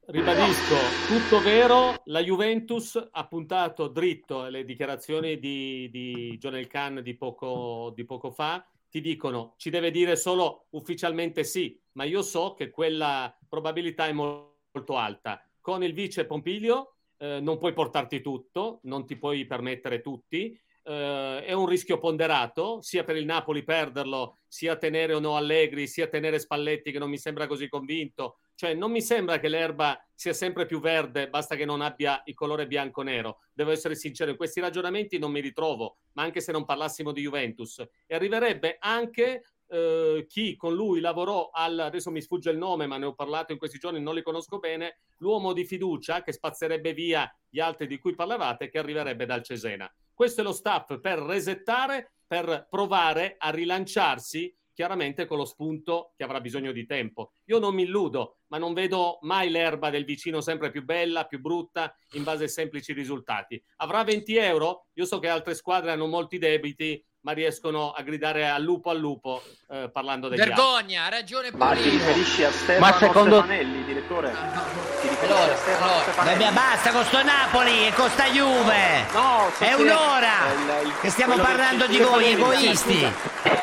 Ribadisco, 0.06 0.76
tutto 1.08 1.42
vero, 1.42 2.02
la 2.06 2.22
Juventus 2.22 3.10
ha 3.12 3.28
puntato 3.28 3.88
dritto 3.88 4.48
le 4.48 4.64
dichiarazioni 4.64 5.40
di, 5.40 5.90
di 5.90 6.38
John 6.38 6.56
Elkan 6.56 7.02
di 7.02 7.16
poco, 7.16 7.92
di 7.94 8.06
poco 8.06 8.32
fa, 8.32 8.66
ti 8.90 9.02
dicono 9.02 9.56
ci 9.58 9.70
deve 9.70 9.92
dire 9.92 10.16
solo 10.16 10.68
ufficialmente 10.72 11.44
sì, 11.44 11.78
ma 11.94 12.04
io 12.06 12.22
so 12.22 12.54
che 12.54 12.70
quella 12.70 13.36
probabilità 13.50 14.08
è 14.08 14.14
molto 14.14 14.96
alta. 14.96 15.46
Con 15.60 15.84
il 15.84 15.94
vice 15.94 16.26
Pompilio 16.26 16.93
eh, 17.18 17.40
non 17.40 17.58
puoi 17.58 17.74
portarti 17.74 18.22
tutto, 18.22 18.80
non 18.84 19.06
ti 19.06 19.18
puoi 19.18 19.46
permettere 19.46 20.02
tutti, 20.02 20.58
eh, 20.84 21.44
è 21.46 21.54
un 21.54 21.66
rischio 21.66 21.98
ponderato, 21.98 22.82
sia 22.82 23.04
per 23.04 23.16
il 23.16 23.26
Napoli 23.26 23.64
perderlo, 23.64 24.40
sia 24.48 24.76
tenere 24.76 25.14
o 25.14 25.20
no 25.20 25.36
Allegri, 25.36 25.88
sia 25.88 26.08
tenere 26.08 26.40
Spalletti 26.40 26.92
che 26.92 27.00
non 27.00 27.10
mi 27.10 27.18
sembra 27.18 27.48
così 27.48 27.68
convinto, 27.70 28.40
cioè 28.56 28.74
non 28.74 28.92
mi 28.92 29.02
sembra 29.02 29.40
che 29.40 29.48
l'erba 29.48 29.98
sia 30.14 30.34
sempre 30.34 30.66
più 30.66 30.80
verde, 30.80 31.30
basta 31.30 31.56
che 31.56 31.66
non 31.66 31.82
abbia 31.82 32.22
il 32.26 32.34
colore 32.34 32.68
bianco-nero. 32.68 33.40
Devo 33.54 33.72
essere 33.72 33.96
sincero, 33.96 34.32
in 34.32 34.38
questi 34.38 34.60
ragionamenti 34.60 35.18
non 35.18 35.32
mi 35.32 35.40
ritrovo, 35.40 35.98
ma 36.14 36.24
anche 36.24 36.42
se 36.42 36.52
non 36.52 36.66
parlassimo 36.66 37.12
di 37.12 37.22
Juventus. 37.22 37.80
E 38.06 38.16
arriverebbe 38.16 38.78
anche 38.80 39.53
eh, 39.68 40.26
chi 40.28 40.56
con 40.56 40.74
lui 40.74 41.00
lavorò 41.00 41.50
al, 41.52 41.80
adesso 41.80 42.12
mi 42.12 42.22
sfugge 42.22 42.52
il 42.52 42.58
nome, 42.58 42.88
ma 42.88 42.98
ne 42.98 43.06
ho 43.06 43.14
parlato 43.14 43.52
in 43.52 43.58
questi 43.58 43.78
giorni, 43.78 44.02
non 44.02 44.16
li 44.16 44.22
conosco 44.22 44.60
bene, 44.60 45.00
l'uomo 45.18 45.54
di 45.54 45.66
fiducia 45.66 46.22
che 46.22 46.32
spazzerebbe 46.32 46.94
via 46.94 47.32
gli 47.50 47.60
altri 47.60 47.88
di 47.88 47.98
cui 47.98 48.16
parlavate, 48.16 48.70
che 48.70 48.80
arriverebbe 48.80 49.26
dal 49.26 49.44
Cesena. 49.44 49.92
Questo 50.14 50.42
è 50.42 50.44
lo 50.44 50.54
staff 50.54 51.00
per 51.00 51.20
resettare, 51.20 52.12
per 52.28 52.68
provare 52.70 53.36
a 53.38 53.50
rilanciarsi 53.50 54.56
chiaramente 54.74 55.26
con 55.26 55.38
lo 55.38 55.46
spunto 55.46 56.14
che 56.18 56.24
avrà 56.24 56.42
bisogno 56.42 56.72
di 56.72 56.86
tempo. 56.86 57.34
Io 57.46 57.60
non 57.60 57.76
mi 57.76 57.84
illudo, 57.84 58.40
ma 58.48 58.58
non 58.58 58.74
vedo 58.74 59.20
mai 59.22 59.50
l'erba 59.50 59.90
del 59.90 60.04
vicino 60.04 60.42
sempre 60.42 60.72
più 60.72 60.84
bella, 60.84 61.26
più 61.26 61.40
brutta, 61.40 61.96
in 62.14 62.24
base 62.24 62.44
ai 62.44 62.50
semplici 62.50 62.92
risultati. 62.92 63.64
Avrà 63.78 64.04
20 64.04 64.36
euro? 64.36 64.88
Io 64.94 65.06
so 65.06 65.20
che 65.20 65.28
altre 65.28 65.54
squadre 65.54 65.92
hanno 65.92 66.08
molti 66.08 66.38
debiti, 66.38 67.04
ma 67.24 67.32
riescono 67.32 67.92
a 67.92 68.02
gridare 68.02 68.50
al 68.50 68.62
lupo 68.62 68.90
al 68.90 68.98
lupo 69.00 69.42
eh, 69.70 69.90
parlando 69.92 70.28
degli 70.28 70.42
altri. 70.42 70.56
Vergogna, 70.56 71.06
ha 71.06 71.10
ragione 71.10 71.52
Ma 71.52 71.72
ti 71.74 71.76
Paolino. 71.82 71.92
riferisci 71.92 72.44
a 72.44 72.52
Stefano 72.52 72.80
Ma 72.80 72.98
secondo- 72.98 73.36
Stefanelli, 73.40 73.84
direttore? 73.86 74.32
Ti 74.32 75.08
riferisci 75.08 75.26
Allora, 75.32 75.54
a 75.54 75.56
Stefano 75.56 75.86
allora, 75.86 76.02
Stefanelli? 76.04 76.44
Vabbè, 76.44 76.54
basta 76.54 76.92
con 76.92 77.04
sto 77.06 77.24
Napoli 77.24 77.88
e 77.88 77.94
con 77.94 78.10
sta 78.10 78.26
Juve. 78.26 79.12
No, 79.14 79.52
sì, 79.56 79.64
È 79.64 79.74
un'ora 79.74 80.36
il- 80.82 80.88
il- 80.88 81.00
che 81.00 81.10
stiamo 81.10 81.34
quello 81.34 81.48
parlando 81.48 81.88
di 81.88 81.98
voi, 81.98 82.24
Stefanelli, 82.34 82.42
egoisti. 82.66 82.94
scusa. 82.94 83.12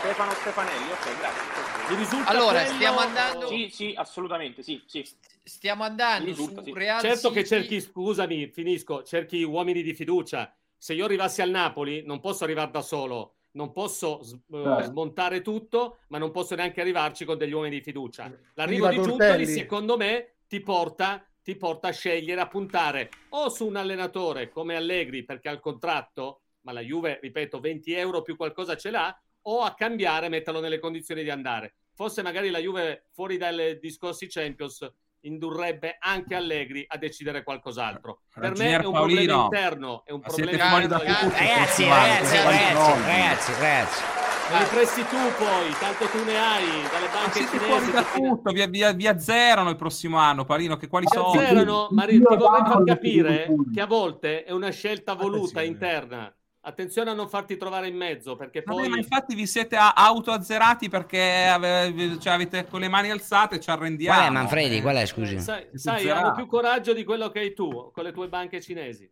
Stefano 0.00 0.32
Stefanelli, 0.32 0.90
ok, 0.90 1.18
grazie. 1.18 1.42
Mi 1.90 1.96
risulta 1.96 2.30
Allora, 2.30 2.60
quello- 2.60 2.74
stiamo 2.74 2.98
andando 3.00 3.46
Sì, 3.48 3.70
sì, 3.70 3.94
assolutamente, 3.94 4.62
sì, 4.62 4.82
sì. 4.86 5.06
stiamo 5.44 5.84
andando 5.84 6.24
risulta, 6.24 6.60
su 6.62 6.66
sì. 6.68 6.72
Real 6.72 7.00
Certo 7.02 7.30
che 7.30 7.42
City. 7.44 7.60
cerchi, 7.60 7.80
scusami, 7.82 8.46
finisco, 8.46 9.02
cerchi 9.02 9.42
uomini 9.42 9.82
di 9.82 9.92
fiducia. 9.92 10.50
Se 10.78 10.94
io 10.94 11.04
arrivassi 11.04 11.42
al 11.42 11.50
Napoli, 11.50 12.02
non 12.06 12.20
posso 12.20 12.44
arrivare 12.44 12.70
da 12.70 12.80
solo, 12.80 13.34
non 13.52 13.72
posso 13.72 14.22
s- 14.22 14.32
eh, 14.32 14.38
Certo. 14.50 14.82
smontare 14.84 15.40
tutto, 15.42 15.98
ma 16.08 16.18
non 16.18 16.30
posso 16.30 16.54
neanche 16.54 16.80
arrivarci 16.80 17.24
con 17.24 17.38
degli 17.38 17.52
uomini 17.52 17.76
di 17.76 17.82
fiducia. 17.82 18.30
L'arrivo 18.54 18.84
va 18.84 18.90
di 18.90 18.96
Giuntoli, 19.02 19.46
secondo 19.46 19.96
me, 19.96 20.34
ti 20.46 20.60
porta, 20.60 21.24
ti 21.42 21.56
porta 21.56 21.88
a 21.88 21.92
scegliere, 21.92 22.40
a 22.40 22.48
puntare 22.48 23.10
o 23.30 23.48
su 23.48 23.66
un 23.66 23.76
allenatore 23.76 24.50
come 24.50 24.76
Allegri, 24.76 25.24
perché 25.24 25.48
ha 25.48 25.52
il 25.52 25.60
contratto, 25.60 26.42
ma 26.62 26.72
la 26.72 26.80
Juve, 26.80 27.18
ripeto, 27.22 27.58
20 27.60 27.92
euro 27.92 28.22
più 28.22 28.36
qualcosa 28.36 28.76
ce 28.76 28.90
l'ha, 28.90 29.18
o 29.42 29.60
a 29.62 29.74
cambiare, 29.74 30.28
metterlo 30.28 30.60
nelle 30.60 30.78
condizioni 30.78 31.22
di 31.22 31.30
andare. 31.30 31.74
Forse 31.94 32.22
magari 32.22 32.50
la 32.50 32.58
Juve, 32.58 33.06
fuori 33.12 33.36
dai 33.36 33.78
discorsi 33.78 34.26
Champions, 34.28 34.90
indurrebbe 35.22 35.96
anche 35.98 36.34
Allegri 36.34 36.84
a 36.88 36.96
decidere 36.96 37.42
qualcos'altro. 37.42 38.20
Per 38.34 38.56
me 38.56 38.70
è 38.70 38.74
un 38.76 38.92
problema 38.92 38.98
Paolino. 38.98 39.42
interno, 39.44 40.02
è 40.04 40.12
un 40.12 40.20
Ma 40.22 40.28
siete 40.30 40.56
problema 40.56 40.82
interno. 40.82 41.04
Ragazzi, 41.04 41.84
ragazzi, 41.84 41.84
ragazzi, 41.86 42.36
ragazzi, 42.36 43.52
ragazzi. 43.52 44.02
Me 44.50 44.58
li 44.58 44.64
presti 44.64 45.02
tu 45.02 45.16
poi, 45.38 45.70
tanto 45.78 46.04
tu 46.06 46.24
ne 46.24 46.36
hai, 46.36 46.64
dalle 46.90 47.06
banche 47.12 47.32
siete 47.38 47.50
cinesi. 47.58 47.70
fuori 47.70 47.90
da 47.92 48.02
tutto, 48.02 48.50
vi, 48.50 48.66
vi, 48.66 48.94
vi 48.96 49.06
azzerano 49.06 49.70
il 49.70 49.76
prossimo 49.76 50.18
anno, 50.18 50.44
Parino, 50.44 50.76
che 50.76 50.88
quali 50.88 51.06
ti 51.06 51.16
soldi? 51.16 51.38
azzerano, 51.38 51.86
ma 51.92 52.04
ti 52.04 52.18
vorrei 52.18 52.38
far 52.64 52.82
capire 52.84 53.46
che 53.72 53.80
a 53.80 53.86
volte 53.86 54.42
è 54.42 54.50
una 54.50 54.70
scelta 54.70 55.14
voluta 55.14 55.60
Attenzione. 55.60 55.66
interna. 55.66 56.34
Attenzione 56.62 57.08
a 57.10 57.14
non 57.14 57.28
farti 57.30 57.56
trovare 57.56 57.88
in 57.88 57.96
mezzo, 57.96 58.36
perché 58.36 58.62
Vabbè, 58.62 58.80
poi... 58.80 58.88
ma 58.90 58.96
infatti 58.98 59.34
vi 59.34 59.46
siete 59.46 59.76
autoazzerati 59.76 60.90
perché 60.90 61.46
ave- 61.46 62.18
cioè, 62.20 62.34
avete 62.34 62.66
con 62.66 62.80
le 62.80 62.88
mani 62.88 63.10
alzate 63.10 63.54
e 63.56 63.60
ci 63.60 63.70
arrendiamo. 63.70 64.18
Qual 64.18 64.28
è 64.28 64.32
Manfredi? 64.32 64.80
Qual 64.82 64.96
è, 64.96 65.06
scusi? 65.06 65.40
Sai, 65.40 65.60
Siete 65.62 65.78
sai, 65.78 65.94
azzerati. 65.96 66.22
hanno 66.24 66.34
più 66.34 66.46
coraggio 66.46 66.92
di 66.92 67.02
quello 67.02 67.30
che 67.30 67.38
hai 67.38 67.54
tu 67.54 67.90
con 67.92 68.04
le 68.04 68.12
tue 68.12 68.28
banche 68.28 68.60
cinesi. 68.60 69.10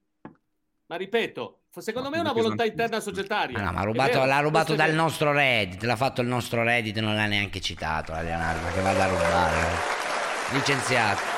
Ma 0.88 0.96
ripeto, 0.96 1.61
secondo 1.78 2.11
me 2.11 2.18
è 2.18 2.20
una 2.20 2.32
volontà 2.32 2.64
sono- 2.64 2.68
interna 2.70 3.01
societaria. 3.01 3.59
Ah, 3.59 3.62
no, 3.62 3.72
ma 3.72 3.82
rubato- 3.82 4.24
l'ha 4.26 4.40
rubato 4.40 4.74
dal 4.74 4.90
vero. 4.90 5.01
nostro 5.03 5.32
Reddit, 5.32 5.82
l'ha 5.84 5.96
fatto 5.96 6.20
il 6.20 6.28
nostro 6.28 6.62
Reddit, 6.62 6.99
non 6.99 7.14
l'ha 7.14 7.26
neanche 7.26 7.61
citato 7.62 8.12
la 8.12 8.20
Leonardo, 8.20 8.68
che 8.74 8.80
vada 8.82 9.05
a 9.05 9.09
rubare. 9.09 9.57
eh. 9.61 10.55
Licenziato. 10.55 11.38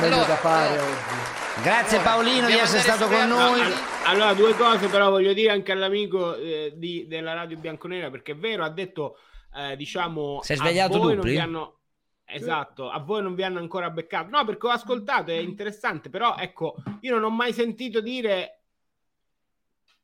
Meglio 0.00 0.24
da 0.24 0.36
fare 0.36 0.78
oggi. 0.78 1.62
Grazie 1.62 2.00
Paolino 2.00 2.46
di 2.46 2.54
essere 2.54 2.80
stato 2.80 3.06
con 3.06 3.28
noi. 3.28 3.60
Allora, 4.04 4.32
due 4.34 4.54
cose 4.54 4.88
però 4.88 5.10
voglio 5.10 5.32
dire 5.32 5.52
anche 5.52 5.72
all'amico 5.72 6.34
eh, 6.36 6.72
di- 6.74 7.06
della 7.06 7.34
radio 7.34 7.58
bianconera, 7.58 8.10
perché 8.10 8.32
è 8.32 8.36
vero, 8.36 8.64
ha 8.64 8.70
detto, 8.70 9.18
eh, 9.54 9.76
diciamo, 9.76 10.40
Si 10.42 10.52
è 10.52 10.56
a 10.56 10.58
svegliato 10.58 10.98
voi 10.98 11.08
non 11.08 11.16
Dupli? 11.16 11.32
vi 11.32 11.38
hanno... 11.38 11.74
Esatto, 12.32 12.88
a 12.88 13.00
voi 13.00 13.22
non 13.22 13.34
vi 13.34 13.42
hanno 13.42 13.58
ancora 13.58 13.90
beccato. 13.90 14.30
No, 14.30 14.44
perché 14.44 14.68
ho 14.68 14.70
ascoltato, 14.70 15.32
è 15.32 15.34
interessante, 15.34 16.10
però 16.10 16.36
ecco, 16.36 16.76
io 17.00 17.12
non 17.12 17.24
ho 17.24 17.30
mai 17.30 17.52
sentito 17.52 18.00
dire... 18.00 18.62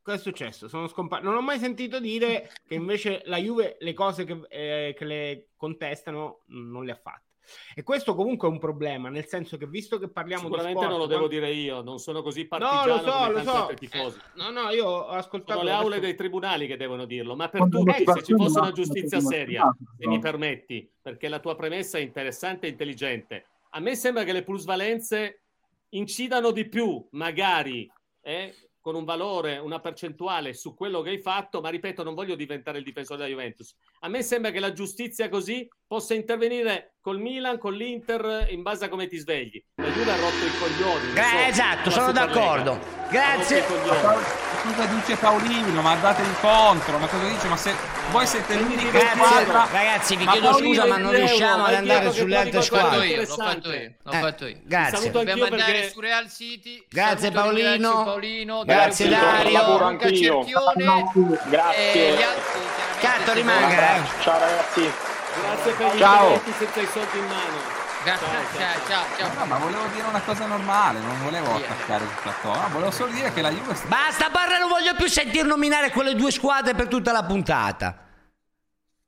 Cosa 0.02 0.18
è 0.18 0.20
successo? 0.20 0.68
Sono 0.68 0.88
scomparso. 0.88 1.24
Non 1.24 1.36
ho 1.36 1.40
mai 1.40 1.58
sentito 1.58 1.98
dire 1.98 2.50
che 2.66 2.74
invece 2.74 3.22
la 3.24 3.38
Juve 3.38 3.76
le 3.80 3.92
cose 3.92 4.24
che, 4.24 4.40
eh, 4.48 4.94
che 4.96 5.04
le 5.04 5.48
contestano 5.56 6.42
non 6.46 6.84
le 6.84 6.92
ha 6.92 6.96
fatte. 6.96 7.25
E 7.74 7.82
questo 7.82 8.14
comunque 8.14 8.48
è 8.48 8.50
un 8.50 8.58
problema, 8.58 9.08
nel 9.08 9.26
senso 9.26 9.56
che 9.56 9.66
visto 9.66 9.98
che 9.98 10.08
parliamo 10.08 10.44
di 10.44 10.48
Sicuramente 10.48 10.80
sport, 10.80 10.98
non 10.98 11.06
lo 11.06 11.12
devo 11.12 11.28
dire 11.28 11.52
io, 11.52 11.82
non 11.82 11.98
sono 11.98 12.22
così 12.22 12.42
No, 12.42 12.48
partigiano 12.48 12.86
lo 12.86 12.98
so, 12.98 13.18
come 13.18 13.32
lo 13.32 13.42
so. 13.42 13.56
altri 13.56 13.76
tifosi. 13.76 14.18
Eh, 14.18 14.22
no, 14.34 14.50
no, 14.50 14.70
io 14.70 14.86
ho 14.86 15.08
ascoltato 15.08 15.60
Sono 15.60 15.64
le 15.64 15.74
aule 15.74 16.00
dei 16.00 16.14
tribunali 16.14 16.66
che 16.66 16.76
devono 16.76 17.04
dirlo, 17.04 17.36
ma 17.36 17.48
per 17.48 17.60
Quando 17.60 17.82
tutti, 17.82 18.04
se 18.04 18.22
ci 18.22 18.34
fosse 18.34 18.58
una 18.58 18.72
giustizia 18.72 19.20
seria, 19.20 19.74
se 19.98 20.06
mi 20.06 20.16
no. 20.16 20.20
permetti, 20.20 20.90
perché 21.00 21.28
la 21.28 21.38
tua 21.38 21.54
premessa 21.54 21.98
è 21.98 22.00
interessante 22.00 22.66
e 22.66 22.70
intelligente. 22.70 23.46
A 23.70 23.80
me 23.80 23.94
sembra 23.94 24.24
che 24.24 24.32
le 24.32 24.42
plusvalenze 24.42 25.42
incidano 25.90 26.50
di 26.50 26.68
più, 26.68 27.06
magari, 27.12 27.90
eh, 28.22 28.54
con 28.80 28.94
un 28.94 29.04
valore, 29.04 29.58
una 29.58 29.80
percentuale 29.80 30.54
su 30.54 30.74
quello 30.74 31.00
che 31.00 31.10
hai 31.10 31.18
fatto, 31.18 31.60
ma 31.60 31.70
ripeto, 31.70 32.04
non 32.04 32.14
voglio 32.14 32.36
diventare 32.36 32.78
il 32.78 32.84
difensore 32.84 33.18
della 33.18 33.30
Juventus. 33.30 33.74
A 34.00 34.08
me 34.08 34.22
sembra 34.22 34.52
che 34.52 34.60
la 34.60 34.72
giustizia 34.72 35.28
così 35.28 35.68
possa 35.86 36.14
intervenire 36.14 36.95
col 37.06 37.20
Milan, 37.20 37.56
con 37.56 37.72
l'Inter, 37.72 38.48
in 38.50 38.62
base 38.62 38.86
a 38.86 38.88
come 38.88 39.06
ti 39.06 39.16
svegli. 39.16 39.62
La 39.76 39.86
Juve 39.86 40.10
ha 40.10 40.16
rotto 40.16 40.44
i 40.44 40.50
coglioni. 40.58 41.12
Gra- 41.12 41.22
so, 41.22 41.36
esatto, 41.46 41.90
sono 41.90 42.10
d'accordo. 42.10 42.80
Grazie. 43.08 43.64
Cosa 43.64 44.84
dice 44.86 45.14
Paolino? 45.14 45.82
Ma 45.82 45.94
datevi 45.94 46.34
contro, 46.40 46.98
ma 46.98 47.06
cosa 47.06 47.28
dice? 47.28 47.46
Ma 47.46 47.56
se 47.56 47.72
voi 48.10 48.26
siete 48.26 48.56
l'unica 48.56 48.90
Grazie, 48.90 49.08
squadra... 49.24 49.68
ragazzi, 49.70 50.16
vi 50.16 50.24
Ma 50.24 50.32
chiedo 50.32 50.48
Paolino 50.48 50.74
scusa, 50.74 50.86
ma 50.88 50.96
non 50.96 51.12
riusciamo 51.14 51.64
ad 51.64 51.74
andare 51.74 52.10
sulle 52.10 52.36
altre 52.36 52.62
squadre. 52.62 53.06
Io, 53.06 53.16
l'ho 53.20 53.26
fatto 53.26 53.72
io, 53.72 53.92
l'ho 54.02 54.10
Eh, 54.10 54.18
fatto 54.18 54.46
io. 54.48 54.56
grazie. 54.64 54.96
Saluto 54.98 55.18
Dobbiamo 55.18 55.42
anch'io 55.44 55.56
andare 55.60 55.72
perché 55.78 55.92
su 55.92 56.00
Real 56.00 56.28
City. 56.28 56.86
Grazie, 56.90 57.30
Saluto, 57.30 57.40
Paolino. 57.40 58.02
Paolino. 58.02 58.64
Grazie, 58.64 59.08
Dario. 59.08 59.78
Luca. 59.90 60.08
Cerchione. 60.08 61.04
Grazie. 61.44 62.08
E 62.12 62.16
chiaramente, 62.16 62.64
Catto, 62.98 63.32
rimanga, 63.32 63.94
eh. 63.94 64.00
Ciao 64.22 64.38
ragazzi. 64.40 65.14
Grazie 65.40 65.72
per 65.72 65.94
gli 65.94 65.98
Ciao. 65.98 66.40
senza 66.58 66.80
i 66.80 66.88
soldi 66.92 67.18
in 67.18 67.26
mano. 67.26 67.84
Ciao, 68.04 68.18
ciao, 68.18 68.86
ciao, 68.86 69.04
ciao. 69.18 69.34
No, 69.38 69.44
ma 69.46 69.58
volevo 69.58 69.86
dire 69.92 70.06
una 70.06 70.20
cosa 70.20 70.46
normale, 70.46 71.00
non 71.00 71.20
volevo 71.22 71.56
attaccare 71.56 72.04
tutta 72.06 72.34
cosa. 72.40 72.68
Volevo 72.70 72.90
solo 72.92 73.10
dire 73.12 73.32
che 73.32 73.42
la 73.42 73.50
Juve 73.50 73.74
sta... 73.74 73.88
Basta, 73.88 74.30
parla, 74.30 74.58
non 74.58 74.68
voglio 74.68 74.94
più 74.94 75.08
sentir 75.08 75.44
nominare 75.44 75.90
quelle 75.90 76.14
due 76.14 76.30
squadre 76.30 76.74
per 76.74 76.86
tutta 76.86 77.10
la 77.10 77.24
puntata. 77.24 78.04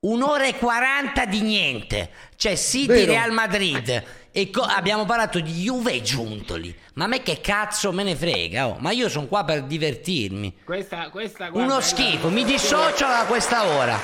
Un'ora 0.01 0.47
e 0.47 0.57
40 0.57 1.25
di 1.27 1.41
niente. 1.43 2.11
C'è 2.37 2.57
City 2.57 2.87
Vero. 2.87 3.13
Real 3.13 3.31
Madrid. 3.33 4.05
E 4.31 4.51
co- 4.51 4.63
abbiamo 4.63 5.05
parlato 5.05 5.41
di 5.41 5.53
Juve 5.53 5.93
e 5.93 6.03
Giuntoli. 6.03 6.77
Ma 6.95 7.05
a 7.05 7.07
me 7.09 7.23
che 7.23 7.41
cazzo 7.41 7.93
me 7.93 8.03
ne 8.03 8.15
frega? 8.17 8.67
oh? 8.69 8.77
Ma 8.81 8.91
io 8.91 9.09
sono 9.09 9.27
qua 9.27 9.45
per 9.45 9.63
divertirmi. 9.63 10.59
Questa, 10.65 11.09
questa, 11.11 11.49
guarda, 11.49 11.73
Uno 11.73 11.81
schifo, 11.81 12.29
mi 12.31 12.45
dissocio 12.45 13.07
da 13.07 13.25
questa 13.27 13.65
ora. 13.65 13.99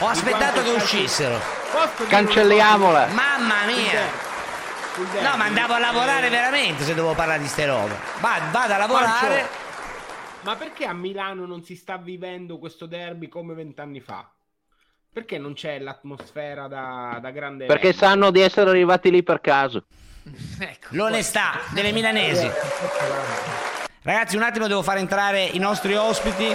Ho 0.00 0.06
aspettato 0.08 0.62
che 0.62 0.70
uscissero. 0.70 1.38
Cancelliamola. 2.08 3.06
Mamma 3.08 3.64
mia. 3.66 4.28
No, 5.22 5.36
ma 5.36 5.44
andavo 5.44 5.74
a 5.74 5.78
lavorare 5.78 6.28
veramente 6.28 6.84
se 6.84 6.94
devo 6.94 7.14
parlare 7.14 7.40
di 7.40 7.48
ste 7.48 7.66
robe. 7.66 7.94
Va- 8.20 8.40
Vado 8.50 8.72
a 8.72 8.76
lavorare. 8.76 9.48
Ma 10.42 10.56
perché 10.56 10.86
a 10.86 10.92
Milano 10.94 11.44
non 11.46 11.62
si 11.62 11.76
sta 11.76 11.96
vivendo 11.98 12.58
questo 12.58 12.86
derby 12.86 13.28
come 13.28 13.54
vent'anni 13.54 14.00
fa? 14.00 14.28
Perché 15.12 15.38
non 15.38 15.54
c'è 15.54 15.78
l'atmosfera 15.78 16.66
da, 16.66 17.18
da 17.20 17.30
grande 17.30 17.66
Perché 17.66 17.88
evento? 17.88 18.06
sanno 18.06 18.30
di 18.30 18.40
essere 18.40 18.70
arrivati 18.70 19.10
lì 19.10 19.22
per 19.22 19.40
caso. 19.40 19.84
Ecco, 20.60 20.88
L'onestà 20.90 21.60
delle 21.70 21.92
milanesi. 21.92 22.48
Ragazzi, 24.02 24.36
un 24.36 24.42
attimo 24.42 24.66
devo 24.66 24.82
far 24.82 24.96
entrare 24.96 25.42
i 25.44 25.58
nostri 25.58 25.94
ospiti 25.94 26.54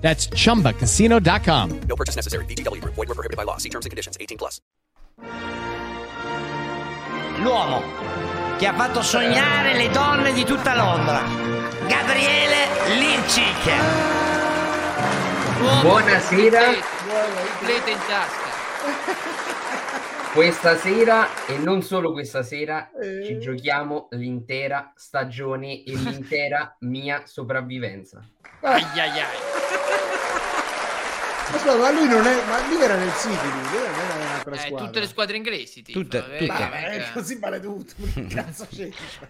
That's 0.00 0.28
chumbacasino.com. 0.28 1.80
No 1.88 1.96
purchase 1.96 2.14
necessary. 2.14 2.44
VGW 2.46 2.80
Group. 2.80 2.94
Void 2.94 3.08
were 3.08 3.14
prohibited 3.16 3.36
by 3.36 3.42
law. 3.42 3.56
See 3.58 3.70
terms 3.70 3.86
and 3.86 3.90
conditions. 3.90 4.16
18 4.20 4.38
plus. 4.38 4.60
L'uomo 7.42 7.82
che 8.58 8.66
ha 8.66 8.74
fatto 8.74 9.02
sognare 9.02 9.74
le 9.76 9.90
donne 9.90 10.32
di 10.32 10.44
tutta 10.44 10.74
Londra. 10.74 11.20
Gabriele 11.86 12.66
Lircic. 12.98 13.64
Buonasera. 15.82 16.72
in 16.72 17.98
tasca. 18.06 19.54
Questa 20.36 20.76
sera, 20.76 21.46
e 21.46 21.56
non 21.56 21.80
solo 21.80 22.12
questa 22.12 22.42
sera, 22.42 22.90
Eh. 23.00 23.24
ci 23.24 23.38
giochiamo 23.38 24.08
l'intera 24.10 24.92
stagione 24.94 25.82
e 25.82 25.94
l'intera 25.96 26.76
mia 26.80 27.22
sopravvivenza. 27.24 28.20
Ai 28.60 28.82
ai 28.82 29.10
ai. 29.18 29.36
Aspetta, 31.48 31.76
ma 31.76 31.90
lui 31.90 32.08
non 32.08 32.26
è. 32.26 32.34
Ma 32.48 32.66
lui 32.68 32.82
era 32.82 32.96
nel 32.96 33.12
City, 33.18 33.28
lui, 33.48 33.60
lui 33.70 33.80
non 33.86 33.94
era 34.04 34.14
un'altra 34.14 34.54
Eh, 34.54 34.58
squadra. 34.58 34.86
tutte 34.86 35.00
le 35.00 35.06
squadre 35.06 35.36
inglesi, 35.36 35.82
tipo, 35.82 35.98
Tutte, 36.00 36.18
eh, 36.18 36.22
tutte. 36.22 36.40
mica- 36.40 36.68
Ma 36.68 36.76
è 36.86 37.04
così 37.12 37.38
vale 37.38 37.60
tutto. 37.60 37.92
Che 38.14 38.26
cazzo 38.26 38.66
c'è? 38.74 38.88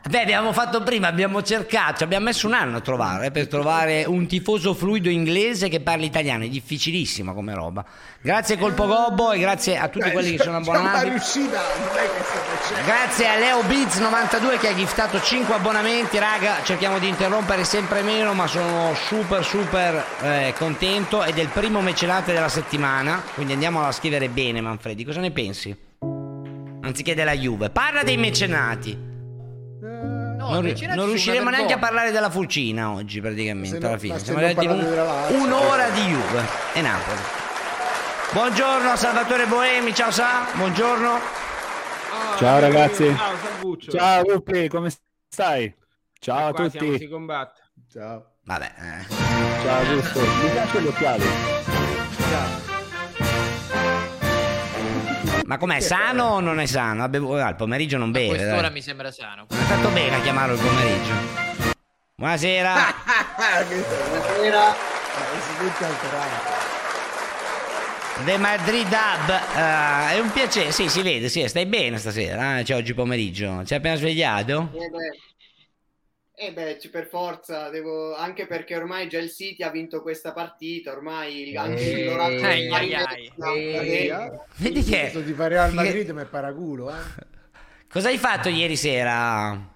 Beh, 0.09 0.21
abbiamo 0.23 0.53
fatto 0.53 0.83
prima, 0.83 1.09
abbiamo 1.09 1.43
cercato, 1.43 1.99
ci 1.99 2.03
abbiamo 2.05 2.25
messo 2.27 2.47
un 2.47 2.55
anno 2.55 2.79
a 2.79 2.81
trovare, 2.81 3.27
eh, 3.27 3.31
per 3.31 3.49
trovare 3.49 4.05
un 4.07 4.27
tifoso 4.27 4.75
fluido 4.75 5.09
inglese 5.11 5.69
che 5.69 5.81
parli 5.81 6.07
italiano, 6.07 6.45
è 6.45 6.49
difficilissima 6.49 7.33
come 7.33 7.55
roba. 7.55 7.85
Grazie 8.21 8.59
Colpo 8.59 8.87
Gobbo 8.87 9.31
e 9.33 9.39
grazie 9.39 9.79
a 9.79 9.89
tutti 9.89 10.11
quelli 10.11 10.37
che 10.37 10.43
sono 10.43 10.57
abbonati. 10.57 11.09
riuscita. 11.11 11.61
Grazie 12.85 13.29
a 13.29 13.37
Leo 13.37 13.63
Biz 13.63 13.99
92 13.99 14.59
che 14.59 14.69
ha 14.69 14.75
giftato 14.75 15.21
5 15.21 15.55
abbonamenti, 15.55 16.19
raga, 16.19 16.57
cerchiamo 16.65 16.99
di 16.99 17.07
interrompere 17.09 17.63
sempre 17.65 18.03
meno, 18.03 18.33
ma 18.35 18.47
sono 18.49 18.95
super 18.95 19.45
super 19.45 20.05
eh, 20.23 20.55
contento 20.59 21.23
ed 21.23 21.39
è 21.39 21.43
il 21.43 21.49
primo 21.49 21.81
mecenate 22.07 22.33
della 22.33 22.49
settimana, 22.49 23.21
quindi 23.35 23.53
andiamo 23.53 23.83
a 23.85 23.91
scrivere 23.91 24.29
bene 24.29 24.61
Manfredi, 24.61 25.05
cosa 25.05 25.19
ne 25.19 25.33
pensi? 25.33 25.77
Anziché 25.99 27.17
della 27.17 27.33
Juve, 27.33 27.71
parla 27.71 28.05
dei 28.05 28.17
mecenati. 28.17 28.97
non, 29.81 30.61
ri- 30.61 30.69
mecenati 30.69 30.87
non 30.87 30.99
sono 30.99 31.07
riusciremo 31.07 31.51
neanche 31.51 31.73
a 31.73 31.79
parlare 31.79 32.13
della 32.13 32.31
Fulcina 32.31 32.93
oggi 32.93 33.21
praticamente, 33.21 33.71
Se 33.71 33.79
no- 33.81 33.89
alla 33.89 33.99
fine. 33.99 34.19
Siamo 34.21 34.39
non 34.39 34.49
arrivati 34.51 34.67
un- 34.69 35.41
un'ora 35.41 35.89
di 35.91 36.01
Juve 36.03 36.45
e 36.75 36.81
Napoli. 36.81 37.19
Buongiorno 38.33 38.89
a 38.91 38.97
Salvatore 38.97 39.47
Boemi, 39.47 39.93
ciao 39.93 40.13
Sa, 40.13 40.47
buongiorno. 40.55 41.19
Ciao 42.39 42.61
ragazzi. 42.61 43.13
Ciao 43.17 43.37
Salvuccio. 43.37 43.91
Ciao 43.91 44.23
Lupi, 44.29 44.69
come 44.69 44.93
stai? 45.29 45.75
Ciao 46.21 46.49
a 46.49 46.53
tutti. 46.53 46.99
si 46.99 47.09
combatte. 47.09 47.63
Ciao. 47.91 48.36
Vabbè, 48.47 48.73
eh. 48.79 49.13
Ciao 49.65 49.79
Augusto. 49.85 50.21
Mi 50.21 50.51
piacciono 50.51 50.85
gli 50.85 50.87
occhiali. 50.89 51.25
Ma 55.47 55.59
com'è, 55.59 55.81
sano 55.81 56.25
o 56.25 56.41
non 56.41 56.61
è 56.61 56.67
sano? 56.67 57.03
Ah, 57.05 57.49
il 57.49 57.55
pomeriggio 57.57 57.99
non 57.99 58.11
beve. 58.13 58.29
Quest'ora 58.37 58.61
dai. 58.63 58.73
mi 58.73 58.83
sembra 58.83 59.11
sano. 59.11 59.47
È 59.49 59.55
fatto 59.55 59.89
bene 59.91 60.17
a 60.17 60.21
chiamarlo 60.21 60.55
il 60.55 60.61
pomeriggio. 60.61 61.13
Buonasera. 62.15 62.75
Buonasera. 63.37 64.75
The 68.25 68.39
Madrid 68.39 68.87
Hub. 68.93 69.31
eh, 69.57 70.15
è 70.15 70.19
un 70.21 70.31
piacere. 70.33 70.71
Sì, 70.73 70.89
si 70.89 71.03
vede, 71.03 71.29
sì, 71.29 71.47
stai 71.49 71.67
bene 71.67 71.99
stasera. 71.99 72.59
eh, 72.59 72.65
Cioè, 72.65 72.77
oggi 72.77 72.95
pomeriggio. 72.95 73.63
Ci 73.65 73.73
hai 73.75 73.79
appena 73.81 73.97
svegliato? 73.97 74.71
Eh 74.73 74.89
beh, 74.89 75.19
eh 76.39 76.53
beh, 76.53 76.79
ci- 76.79 76.91
per 76.91 77.07
forza, 77.07 77.71
devo... 77.71 78.15
anche 78.15 78.47
perché 78.47 78.77
ormai 78.77 79.09
già 79.09 79.19
il 79.19 79.31
City 79.31 79.63
ha 79.63 79.71
vinto 79.71 80.03
questa 80.03 80.33
partita, 80.33 80.93
ormai 80.93 81.57
anche 81.57 81.81
Eh, 81.81 81.91
il 81.91 82.05
loro 82.05 82.29
Eh, 82.29 82.69
cadendo. 83.73 84.45
Vedi 84.57 84.83
che. 84.83 85.13
Di 85.25 85.33
fare 85.33 85.49
Real 85.55 85.73
Madrid 85.73 86.11
ma 86.11 86.23
è 86.23 86.27
paraculo, 86.27 86.91
eh? 86.91 87.03
Cosa 87.89 88.09
hai 88.09 88.19
fatto 88.19 88.49
ieri 88.51 88.77
sera? 88.77 89.75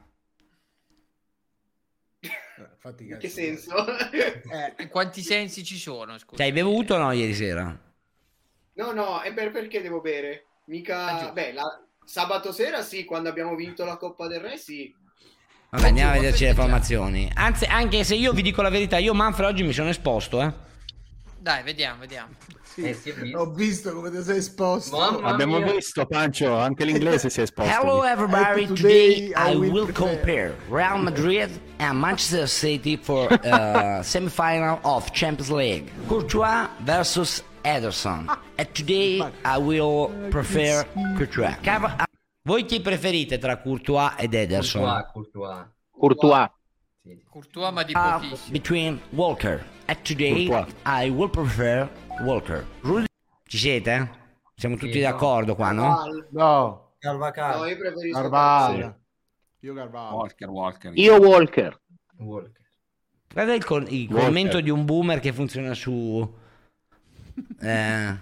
Fatti 2.78 3.05
In 3.09 3.19
che 3.19 3.28
senso? 3.28 3.74
Eh, 4.12 4.89
Quanti 4.89 5.23
sensi 5.23 5.65
ci 5.65 5.78
sono? 5.78 6.19
Scusa. 6.19 6.37
Ci 6.37 6.43
hai 6.43 6.53
bevuto 6.53 6.95
o 6.95 6.99
no 6.99 7.12
ieri 7.12 7.35
sera? 7.35 7.78
No, 8.74 8.93
no, 8.93 9.20
è 9.20 9.32
per 9.32 9.51
perché 9.51 9.81
devo 9.81 10.01
bere? 10.01 10.47
Mica... 10.66 11.31
Beh, 11.32 11.53
la- 11.53 11.82
sabato 12.05 12.53
sera 12.53 12.82
sì, 12.82 13.05
quando 13.05 13.28
abbiamo 13.28 13.55
vinto 13.55 13.85
la 13.85 13.97
Coppa 13.97 14.27
del 14.27 14.41
Re 14.41 14.57
sì. 14.57 14.93
Vabbè, 15.70 15.86
andiamo 15.86 16.10
a 16.10 16.14
vederci 16.14 16.44
le 16.44 16.55
formazioni. 16.55 17.30
Anzi, 17.34 17.64
anche 17.64 18.02
se 18.02 18.16
io 18.16 18.32
vi 18.32 18.42
dico 18.42 18.60
la 18.60 18.70
verità, 18.70 18.98
io 18.98 19.14
Manfred 19.14 19.51
oggi 19.51 19.62
mi 19.62 19.72
sono 19.72 19.88
esposto, 19.88 20.42
eh. 20.42 20.52
Dai, 21.38 21.62
vediamo, 21.62 22.01
vediamo. 22.01 22.30
Eh, 22.76 22.94
si 22.94 23.10
è 23.10 23.14
visto. 23.14 23.38
Ho 23.38 23.51
visto 23.51 23.92
come 23.94 24.10
ti 24.10 24.22
sei 24.22 24.38
esposto. 24.38 24.97
Mamma 24.97 25.28
Abbiamo 25.28 25.59
mia. 25.59 25.72
visto, 25.72 26.06
Pancio, 26.06 26.56
anche 26.56 26.84
l'inglese 26.84 27.30
si 27.30 27.40
è 27.40 27.42
esposto. 27.42 27.70
Hello 27.70 28.05
everybody, 28.05 28.66
today 28.66 29.32
I 29.36 29.55
will 29.55 29.70
will 29.70 29.92
compare 29.92 30.56
Real 30.68 30.98
Madrid 31.01 31.51
and 31.78 31.98
Manchester 31.98 32.48
City 32.48 32.97
for 32.97 33.30
uh, 33.30 34.01
semi-final 34.02 34.78
of 34.82 35.10
Champions 35.12 35.51
League. 35.51 35.90
Courtois 36.06 36.68
versus 36.80 37.42
Ederson. 37.64 38.26
And 38.56 38.68
today 38.72 39.20
I 39.44 39.59
will 39.59 40.10
prefer 40.30 40.84
Courtois. 41.16 41.55
Voi 42.42 42.64
chi 42.64 42.80
preferite 42.80 43.38
tra 43.38 43.58
Courtois 43.58 44.14
ed 44.18 44.32
Ederson? 44.34 44.82
Courtois, 45.12 45.12
Courtois. 45.12 45.66
Courtois. 45.90 46.50
Courtois, 47.28 47.72
ma 47.72 47.82
di 47.82 47.92
Uh, 47.94 47.98
pochissimo. 48.20 48.50
between 48.52 49.00
Walker. 49.10 49.64
And 49.86 49.98
today 50.02 50.46
Courtois. 50.46 50.74
I 50.86 51.08
will 51.10 51.28
prefer 51.30 51.88
Walker. 52.22 52.64
Rudy- 52.80 53.06
Ci 53.44 53.58
siete? 53.58 54.18
Siamo 54.54 54.76
tutti 54.76 54.92
Sì, 54.92 55.00
no. 55.00 55.10
d'accordo 55.10 55.54
qua, 55.54 55.72
no? 55.72 55.96
No, 56.30 56.92
Calvacanti. 56.98 57.58
No, 57.58 57.66
io 57.66 57.76
preferisco 57.78 58.20
Carvalho. 58.20 58.98
Io 59.60 59.74
Carvalho. 59.74 60.16
Walker, 60.16 60.48
Walker. 60.48 60.92
Io 60.98 61.16
Walker. 61.18 61.80
Walker. 62.18 62.60
Guarda 63.32 63.54
il, 63.54 63.64
con- 63.64 63.86
il 63.88 64.06
Walker. 64.08 64.24
commento 64.24 64.60
di 64.60 64.70
un 64.70 64.84
boomer 64.84 65.20
che 65.20 65.32
funziona 65.32 65.74
su... 65.74 66.38
Eh. 67.60 68.18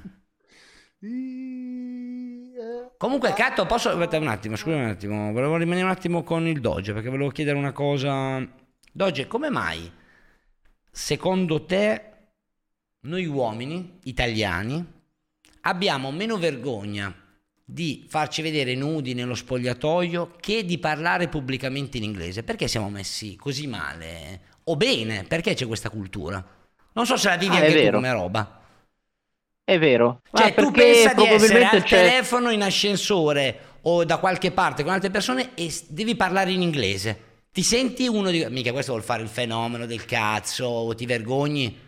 Comunque, 2.98 3.32
Catto, 3.32 3.64
posso... 3.64 3.90
Aspetta 3.90 4.18
un 4.18 4.26
attimo, 4.26 4.56
scusa 4.56 4.74
un 4.74 4.86
attimo. 4.86 5.32
Volevo 5.32 5.56
rimanere 5.56 5.84
un 5.84 5.92
attimo 5.92 6.24
con 6.24 6.48
il 6.48 6.60
Doge, 6.60 6.92
perché 6.92 7.08
volevo 7.08 7.30
chiedere 7.30 7.56
una 7.56 7.70
cosa. 7.70 8.44
Doge, 8.92 9.28
come 9.28 9.50
mai, 9.50 9.90
secondo 10.90 11.64
te, 11.64 12.02
noi 13.02 13.24
uomini 13.26 14.00
italiani 14.02 14.84
abbiamo 15.62 16.10
meno 16.10 16.38
vergogna 16.38 17.14
di 17.64 18.04
farci 18.08 18.42
vedere 18.42 18.74
nudi 18.74 19.14
nello 19.14 19.36
spogliatoio 19.36 20.34
che 20.40 20.64
di 20.64 20.78
parlare 20.78 21.28
pubblicamente 21.28 21.98
in 21.98 22.02
inglese? 22.02 22.42
Perché 22.42 22.66
siamo 22.66 22.90
messi 22.90 23.36
così 23.36 23.68
male? 23.68 24.40
O 24.64 24.76
bene? 24.76 25.22
Perché 25.22 25.54
c'è 25.54 25.66
questa 25.66 25.90
cultura? 25.90 26.44
Non 26.94 27.06
so 27.06 27.16
se 27.16 27.28
la 27.28 27.36
vivi 27.36 27.54
Ah, 27.54 27.60
anche 27.60 27.84
tu 27.84 27.92
come 27.92 28.12
roba. 28.12 28.57
È 29.68 29.78
vero. 29.78 30.22
Cioè, 30.32 30.54
Ma 30.56 30.62
tu 30.62 30.70
pensa 30.70 31.12
di 31.12 31.26
essere 31.26 31.66
al 31.66 31.82
c'è... 31.82 32.08
telefono 32.08 32.48
in 32.48 32.62
ascensore 32.62 33.58
o 33.82 34.02
da 34.02 34.16
qualche 34.16 34.50
parte 34.50 34.82
con 34.82 34.94
altre 34.94 35.10
persone 35.10 35.50
e 35.54 35.70
devi 35.88 36.16
parlare 36.16 36.52
in 36.52 36.62
inglese. 36.62 37.42
Ti 37.52 37.60
senti 37.60 38.08
uno 38.08 38.30
di... 38.30 38.46
Mica 38.48 38.72
questo 38.72 38.92
vuol 38.92 39.04
fare 39.04 39.20
il 39.20 39.28
fenomeno 39.28 39.84
del 39.84 40.06
cazzo, 40.06 40.64
o 40.64 40.94
ti 40.94 41.04
vergogni? 41.04 41.78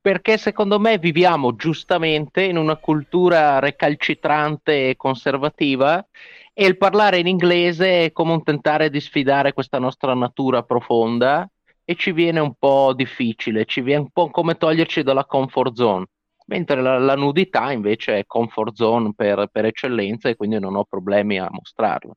Perché 0.00 0.36
secondo 0.36 0.80
me 0.80 0.98
viviamo 0.98 1.54
giustamente 1.54 2.42
in 2.42 2.56
una 2.56 2.74
cultura 2.74 3.60
recalcitrante 3.60 4.88
e 4.88 4.96
conservativa 4.96 6.04
e 6.52 6.66
il 6.66 6.76
parlare 6.76 7.18
in 7.20 7.28
inglese 7.28 8.06
è 8.06 8.10
come 8.12 8.32
un 8.32 8.42
tentare 8.42 8.90
di 8.90 8.98
sfidare 8.98 9.52
questa 9.52 9.78
nostra 9.78 10.12
natura 10.14 10.64
profonda 10.64 11.48
e 11.84 11.94
ci 11.94 12.10
viene 12.10 12.40
un 12.40 12.54
po' 12.58 12.92
difficile, 12.94 13.64
ci 13.64 13.80
viene 13.80 14.00
un 14.00 14.10
po' 14.10 14.28
come 14.30 14.56
toglierci 14.56 15.04
dalla 15.04 15.24
comfort 15.24 15.76
zone. 15.76 16.06
Mentre 16.46 16.82
la, 16.82 16.98
la 16.98 17.14
nudità 17.14 17.72
invece 17.72 18.18
è 18.18 18.26
comfort 18.26 18.74
zone 18.74 19.12
per, 19.14 19.48
per 19.50 19.64
eccellenza 19.64 20.28
e 20.28 20.36
quindi 20.36 20.58
non 20.58 20.76
ho 20.76 20.84
problemi 20.84 21.38
a 21.38 21.48
mostrarla. 21.50 22.12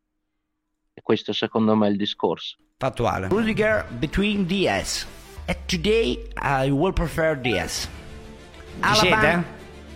E 0.94 1.02
questo 1.02 1.32
secondo 1.32 1.76
me 1.76 1.88
è 1.88 1.90
il 1.92 1.98
discorso. 1.98 2.58
Fattuale. 2.78 3.28
Rudiger 3.30 3.86
between 3.90 4.46
DS. 4.46 5.08
And 5.46 5.58
today 5.68 6.28
I 6.42 6.70
will 6.70 6.92
prefer 6.94 7.40
siete? 8.94 9.44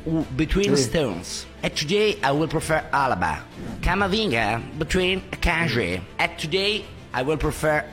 Uh, 0.03 0.23
between 0.35 0.75
Sì. 0.75 0.83
Stones. 0.83 1.47
And 1.61 1.73
today 1.73 2.17
I 2.23 2.31
will 2.31 2.47
prefer 2.47 2.87
Alaba. 2.91 3.43
Camavinga 3.81 4.61
between 4.77 5.21
Kanji. 5.41 6.01
And 6.17 6.31
today 6.37 6.85
I 7.13 7.21
will 7.21 7.37
prefer 7.37 7.83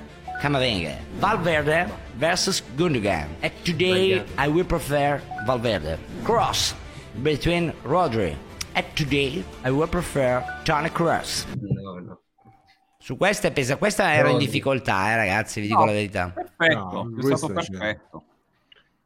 Camavinga. 0.40 0.96
Valverde 1.18 1.90
versus 2.18 2.62
Gundogan. 2.76 3.28
And 3.42 3.52
today 3.64 4.22
I 4.36 4.48
will 4.48 4.64
prefer 4.66 5.20
Valverde. 5.46 5.98
Cross 6.24 6.74
between 7.22 7.72
Rodri. 7.84 8.36
And 8.74 8.84
today 8.94 9.42
I 9.64 9.70
will 9.70 9.88
prefer 9.88 10.44
Tony 10.64 10.90
Cross. 10.90 11.46
No, 11.60 11.98
no. 11.98 12.20
Su 13.00 13.16
questa 13.16 13.50
pesa, 13.50 13.76
questa 13.76 14.12
ero 14.12 14.28
in 14.28 14.38
difficoltà, 14.38 15.10
eh, 15.12 15.16
ragazzi, 15.16 15.60
vi 15.60 15.68
dico 15.68 15.80
No. 15.80 15.86
la 15.86 15.92
verità. 15.92 16.32
Perfetto, 16.34 17.08
No, 17.10 17.16
è 17.32 17.36
stato 17.36 17.52
perfetto. 17.52 18.22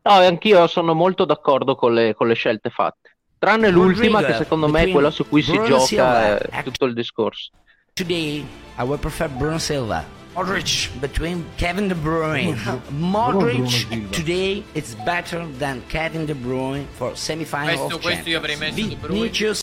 No, 0.02 0.20
e 0.20 0.26
anch'io 0.26 0.66
sono 0.66 0.92
molto 0.94 1.24
d'accordo 1.24 1.76
con 1.76 1.94
le, 1.94 2.14
con 2.14 2.26
le 2.26 2.34
scelte 2.34 2.70
fatte. 2.70 3.16
Tranne 3.38 3.70
l'ultima, 3.70 4.22
che 4.22 4.34
secondo 4.34 4.68
me 4.68 4.82
è 4.84 4.90
quella 4.90 5.10
su 5.10 5.28
cui 5.28 5.42
si 5.42 5.52
Bruno 5.52 5.66
gioca 5.66 5.84
Silva 5.84 6.38
eh, 6.38 6.48
and- 6.50 6.64
tutto 6.64 6.84
il 6.86 6.94
discorso. 6.94 7.50
Today 7.92 8.44
I 8.78 8.82
will 8.82 8.98
prefer 8.98 9.28
Bruno 9.28 9.58
Silva. 9.58 10.04
Modric 10.34 10.88
between 11.00 11.44
Kevin 11.58 11.88
De 11.88 11.94
Bruyne. 11.94 12.54
Modric 12.90 14.10
today 14.12 14.64
it's 14.74 14.94
better 15.04 15.46
than 15.58 15.82
Kevin 15.88 16.24
De 16.26 16.34
Bruyne 16.34 16.86
for 16.96 17.12
semifinal 17.14 17.66
Questo- 17.76 17.96
of 17.96 18.02
questo 18.02 18.28
io 18.30 18.38
avrei 18.38 18.56
Champions. 18.56 18.76
messo 18.76 18.88
De 18.88 18.96
Bruyne. 18.96 19.20
Vinicius 19.22 19.60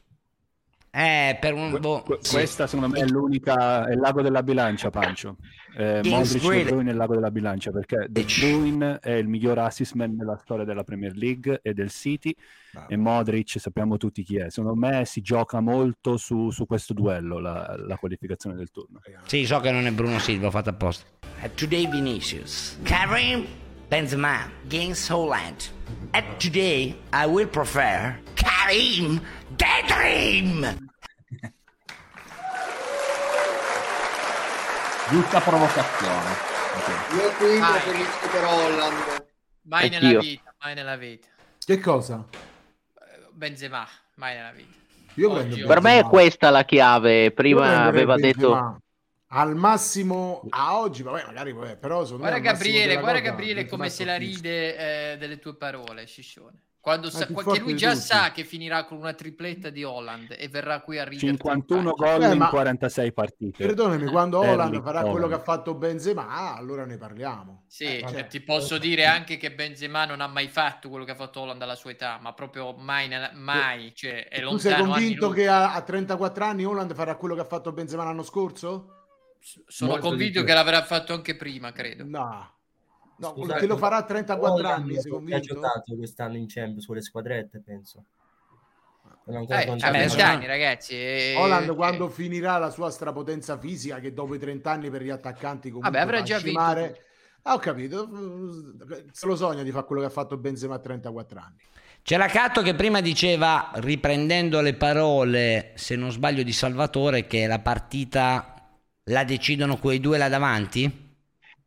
Eh, 0.91 1.37
per 1.39 1.53
un... 1.53 1.77
Boh, 1.79 2.01
que- 2.01 2.17
sì. 2.21 2.35
Questa 2.35 2.65
secondo 2.67 2.95
me 2.95 3.01
è 3.01 3.05
l'unica, 3.05 3.85
è 3.87 3.93
il 3.93 3.99
lago 3.99 4.21
della 4.21 4.41
bilancia, 4.41 4.89
Pancio. 4.89 5.37
Eh, 5.77 6.01
Modric 6.03 6.43
e. 6.43 6.63
De 6.63 6.71
Bruyne 6.71 6.89
è 6.89 6.91
il 6.91 6.97
lago 6.97 7.13
della 7.13 7.31
bilancia 7.31 7.71
perché 7.71 8.07
De 8.09 8.25
Bruyne 8.39 8.99
è 8.99 9.11
il 9.11 9.27
miglior 9.27 9.59
assist 9.59 9.93
man 9.93 10.17
della 10.17 10.37
storia 10.37 10.65
della 10.65 10.83
Premier 10.83 11.15
League 11.15 11.59
e 11.61 11.73
del 11.73 11.91
City 11.91 12.35
e 12.87 12.97
Modric 12.97 13.59
sappiamo 13.59 13.97
tutti 13.97 14.23
chi 14.23 14.37
è. 14.37 14.49
Secondo 14.49 14.75
me 14.75 15.05
si 15.05 15.21
gioca 15.21 15.59
molto 15.59 16.17
su, 16.17 16.49
su 16.49 16.65
questo 16.65 16.93
duello 16.93 17.39
la, 17.39 17.75
la 17.77 17.97
qualificazione 17.97 18.55
del 18.55 18.71
turno. 18.71 18.99
Sì, 19.25 19.45
so 19.45 19.59
che 19.59 19.71
non 19.71 19.85
è 19.85 19.91
Bruno 19.91 20.17
Silva, 20.17 20.47
ho 20.47 20.51
fatto 20.51 20.69
apposta. 20.69 21.05
Uh, 21.41 21.49
today 21.53 21.87
Vinicius. 21.87 22.79
Karim 22.83 23.45
Benzema 23.89 24.47
against 24.65 25.09
Holland. 25.09 25.69
And 26.13 26.23
today 26.37 26.95
I 27.11 27.25
will 27.25 27.47
prefer 27.47 28.15
Karim 28.35 29.19
Daydream. 29.57 30.89
Giusta 35.09 35.39
provocazione. 35.41 36.29
Ok. 36.77 37.15
Io 37.15 37.31
qui 37.31 37.57
Mai. 37.57 37.71
preferisco 37.71 38.27
però 38.31 38.51
Holland. 38.51 39.25
Mai 39.63 39.89
nella 39.89 40.19
vita, 40.19 40.53
mai 40.61 40.75
nella 40.75 40.95
vita. 40.95 41.27
Che 41.65 41.79
cosa? 41.79 42.23
Benzema, 43.31 43.87
mai 44.15 44.35
nella 44.35 44.51
vita. 44.51 44.77
Io 45.15 45.31
Oggi. 45.31 45.63
Per 45.63 45.81
me 45.81 45.97
è 45.97 46.03
questa 46.03 46.51
la 46.51 46.63
chiave. 46.63 47.31
Prima 47.31 47.85
aveva 47.85 48.17
detto... 48.17 48.81
Al 49.31 49.55
massimo 49.55 50.41
a 50.49 50.79
oggi, 50.79 51.03
vabbè, 51.03 51.25
magari 51.27 51.53
vabbè, 51.53 51.77
però 51.77 52.03
secondo 52.03 52.23
me 52.23 52.31
Guarda 52.31 52.51
Gabriele, 52.51 52.97
guarda 52.97 53.19
Gabriele 53.19 53.61
Benzema 53.61 53.77
come 53.77 53.89
se 53.89 54.03
la 54.05 54.15
ride 54.15 55.11
eh, 55.13 55.17
delle 55.17 55.37
tue 55.37 55.55
parole, 55.55 56.05
Sciscione. 56.07 56.63
Quando 56.81 57.11
sa, 57.11 57.27
che 57.27 57.59
lui 57.59 57.75
già 57.75 57.91
tutti. 57.91 58.05
sa 58.05 58.31
che 58.31 58.43
finirà 58.43 58.85
con 58.85 58.97
una 58.97 59.13
tripletta 59.13 59.69
di 59.69 59.83
Holland 59.83 60.33
e 60.35 60.47
verrà 60.47 60.79
qui 60.79 60.97
a 60.97 61.03
ridere. 61.03 61.33
51 61.33 61.91
gol 61.91 62.23
Eh, 62.23 62.31
in 62.31 62.37
ma- 62.37 62.49
46 62.49 63.11
partite. 63.11 63.65
Perdonami, 63.65 64.07
quando 64.07 64.39
Holland 64.39 64.81
farà 64.81 65.03
quello 65.03 65.27
che 65.27 65.33
ha 65.35 65.41
fatto 65.41 65.75
Benzema, 65.75 66.27
ah, 66.29 66.55
allora 66.55 66.85
ne 66.85 66.97
parliamo. 66.97 67.65
Sì, 67.67 67.97
Eh, 67.97 68.05
cioè, 68.09 68.25
ti 68.27 68.39
posso 68.39 68.79
dire 68.79 69.05
anche 69.05 69.37
che 69.37 69.51
Benzema 69.51 70.05
non 70.05 70.21
ha 70.21 70.27
mai 70.27 70.47
fatto 70.47 70.89
quello 70.89 71.03
che 71.05 71.11
ha 71.11 71.15
fatto 71.15 71.41
Holland 71.41 71.61
alla 71.61 71.75
sua 71.75 71.91
età, 71.91 72.17
ma 72.19 72.33
proprio 72.33 72.73
mai, 72.73 73.09
mai, 73.33 73.93
cioè 73.93 74.27
è 74.27 74.41
tu 74.41 74.57
sei 74.57 74.71
lontano 74.71 74.93
anni 74.93 75.03
convinto 75.03 75.29
che 75.29 75.47
a, 75.47 75.73
a 75.75 75.81
34 75.83 76.45
anni 76.45 76.63
Holland 76.63 76.95
farà 76.95 77.15
quello 77.15 77.35
che 77.35 77.41
ha 77.41 77.45
fatto 77.45 77.71
Benzema 77.73 78.05
l'anno 78.05 78.23
scorso? 78.23 78.93
Sono 79.67 79.91
Molto 79.91 80.07
convinto 80.07 80.43
che 80.43 80.53
l'avrà 80.53 80.83
fatto 80.83 81.13
anche 81.13 81.35
prima, 81.35 81.71
credo. 81.71 82.03
No. 82.05 82.53
No, 83.17 83.33
Scusate, 83.35 83.59
che 83.59 83.65
lo 83.67 83.75
farà 83.77 83.97
a 83.97 84.03
34 84.03 84.53
Holland 84.53 84.81
anni, 84.83 84.97
ha 84.97 85.01
convinto? 85.09 85.53
giocato 85.53 85.95
quest'anno 85.97 86.37
in 86.37 86.45
Champions 86.47 86.85
con 86.85 86.95
le 86.95 87.01
squadrette, 87.01 87.61
penso. 87.65 88.05
Eh, 89.27 89.35
a 89.35 89.65
cominciato 89.65 89.91
20 89.91 90.21
a- 90.21 90.29
anni, 90.29 90.45
ragazzi. 90.45 91.33
Holland 91.37 91.69
eh, 91.69 91.75
quando 91.75 92.09
finirà 92.09 92.57
la 92.57 92.69
sua 92.69 92.89
strapotenza 92.89 93.57
fisica, 93.59 93.99
che 93.99 94.13
dopo 94.13 94.35
i 94.35 94.39
30 94.39 94.71
anni 94.71 94.89
per 94.89 95.03
gli 95.03 95.09
attaccanti 95.09 95.67
comunque 95.69 95.91
Vabbè, 95.91 96.03
avrà 96.03 96.21
già 96.21 96.37
vinto 96.37 96.59
scimare- 96.59 96.87
tutto. 96.87 97.01
Ah, 97.43 97.53
ho 97.53 97.59
capito. 97.59 98.09
Se 99.11 99.25
lo 99.25 99.35
sogna 99.35 99.63
di 99.63 99.71
fare 99.71 99.85
quello 99.85 100.01
che 100.01 100.07
ha 100.07 100.11
fatto 100.11 100.37
Benzema 100.37 100.75
a 100.75 100.79
34 100.79 101.39
anni. 101.39 101.57
C'è 102.01 102.17
la 102.17 102.27
Catto 102.27 102.61
che 102.61 102.73
prima 102.73 103.01
diceva, 103.01 103.71
riprendendo 103.75 104.61
le 104.61 104.73
parole, 104.75 105.71
se 105.75 105.95
non 105.95 106.11
sbaglio, 106.11 106.43
di 106.43 106.53
Salvatore, 106.53 107.27
che 107.27 107.45
la 107.47 107.59
partita 107.59 108.53
la 109.09 109.23
decidono 109.23 109.77
quei 109.77 109.99
due 109.99 110.17
là 110.17 110.29
davanti? 110.29 111.07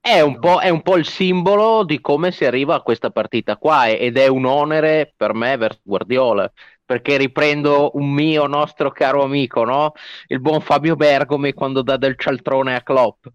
È 0.01 0.20
un, 0.20 0.40
po', 0.40 0.59
è 0.59 0.69
un 0.69 0.82
po' 0.82 0.97
il 0.97 1.06
simbolo 1.06 1.85
di 1.85 2.01
come 2.01 2.32
si 2.32 2.44
arriva 2.44 2.74
a 2.74 2.81
questa 2.81 3.10
partita 3.10 3.56
qua 3.56 3.86
ed 3.89 4.16
è 4.16 4.27
un 4.27 4.47
onere 4.47 5.12
per 5.16 5.32
me 5.32 5.56
verso 5.56 5.81
Guardiola 5.85 6.51
perché 6.85 7.16
riprendo 7.16 7.93
un 7.94 8.10
mio 8.10 8.47
nostro 8.47 8.90
caro 8.90 9.23
amico, 9.23 9.64
no? 9.64 9.93
Il 10.27 10.40
buon 10.40 10.60
Fabio 10.60 10.97
Bergomi 10.97 11.52
quando 11.52 11.82
dà 11.82 11.97
del 11.97 12.19
cialtrone 12.19 12.74
a 12.74 12.82
Klopp. 12.82 13.27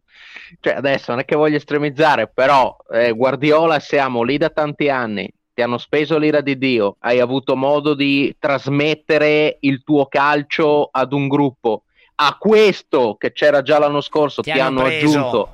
Cioè, 0.59 0.73
adesso 0.73 1.11
non 1.11 1.21
è 1.21 1.25
che 1.25 1.35
voglio 1.35 1.55
estremizzare, 1.55 2.27
però 2.27 2.75
eh, 2.91 3.13
Guardiola 3.13 3.79
siamo 3.79 4.21
lì 4.21 4.38
da 4.38 4.49
tanti 4.49 4.89
anni, 4.89 5.31
ti 5.53 5.61
hanno 5.61 5.79
speso 5.79 6.19
l'ira 6.19 6.41
di 6.41 6.57
Dio, 6.57 6.97
hai 6.99 7.19
avuto 7.19 7.55
modo 7.55 7.95
di 7.95 8.35
trasmettere 8.38 9.57
il 9.61 9.84
tuo 9.84 10.05
calcio 10.07 10.89
ad 10.91 11.13
un 11.13 11.27
gruppo. 11.27 11.84
A 12.19 12.35
questo 12.39 13.15
che 13.15 13.31
c'era 13.31 13.61
già 13.61 13.77
l'anno 13.77 14.02
scorso 14.02 14.41
Ti 14.41 14.52
ti, 14.52 14.60
hanno 14.60 14.80
hanno 14.80 14.89
preso. 14.89 15.06
aggiunto 15.19 15.49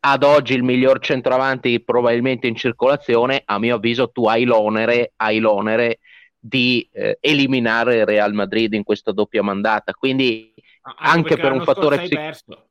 ad 0.00 0.22
oggi 0.22 0.54
il 0.54 0.62
miglior 0.62 1.00
centroavanti 1.00 1.80
probabilmente 1.80 2.46
in 2.46 2.54
circolazione, 2.54 3.42
a 3.44 3.58
mio 3.58 3.74
avviso 3.74 4.10
tu 4.10 4.26
hai 4.28 4.44
l'onere, 4.44 5.12
hai 5.16 5.40
l'onere 5.40 5.98
di 6.38 6.88
eh, 6.92 7.18
eliminare 7.20 7.96
il 7.96 8.06
Real 8.06 8.32
Madrid 8.32 8.72
in 8.74 8.84
questa 8.84 9.10
doppia 9.10 9.42
mandata. 9.42 9.92
Quindi 9.94 10.54
anche 10.98 11.30
perché 11.34 11.42
per 11.42 11.52
un 11.52 11.64
fattore 11.64 11.96
hai 11.96 12.04
psic- 12.04 12.20
perso. 12.20 12.65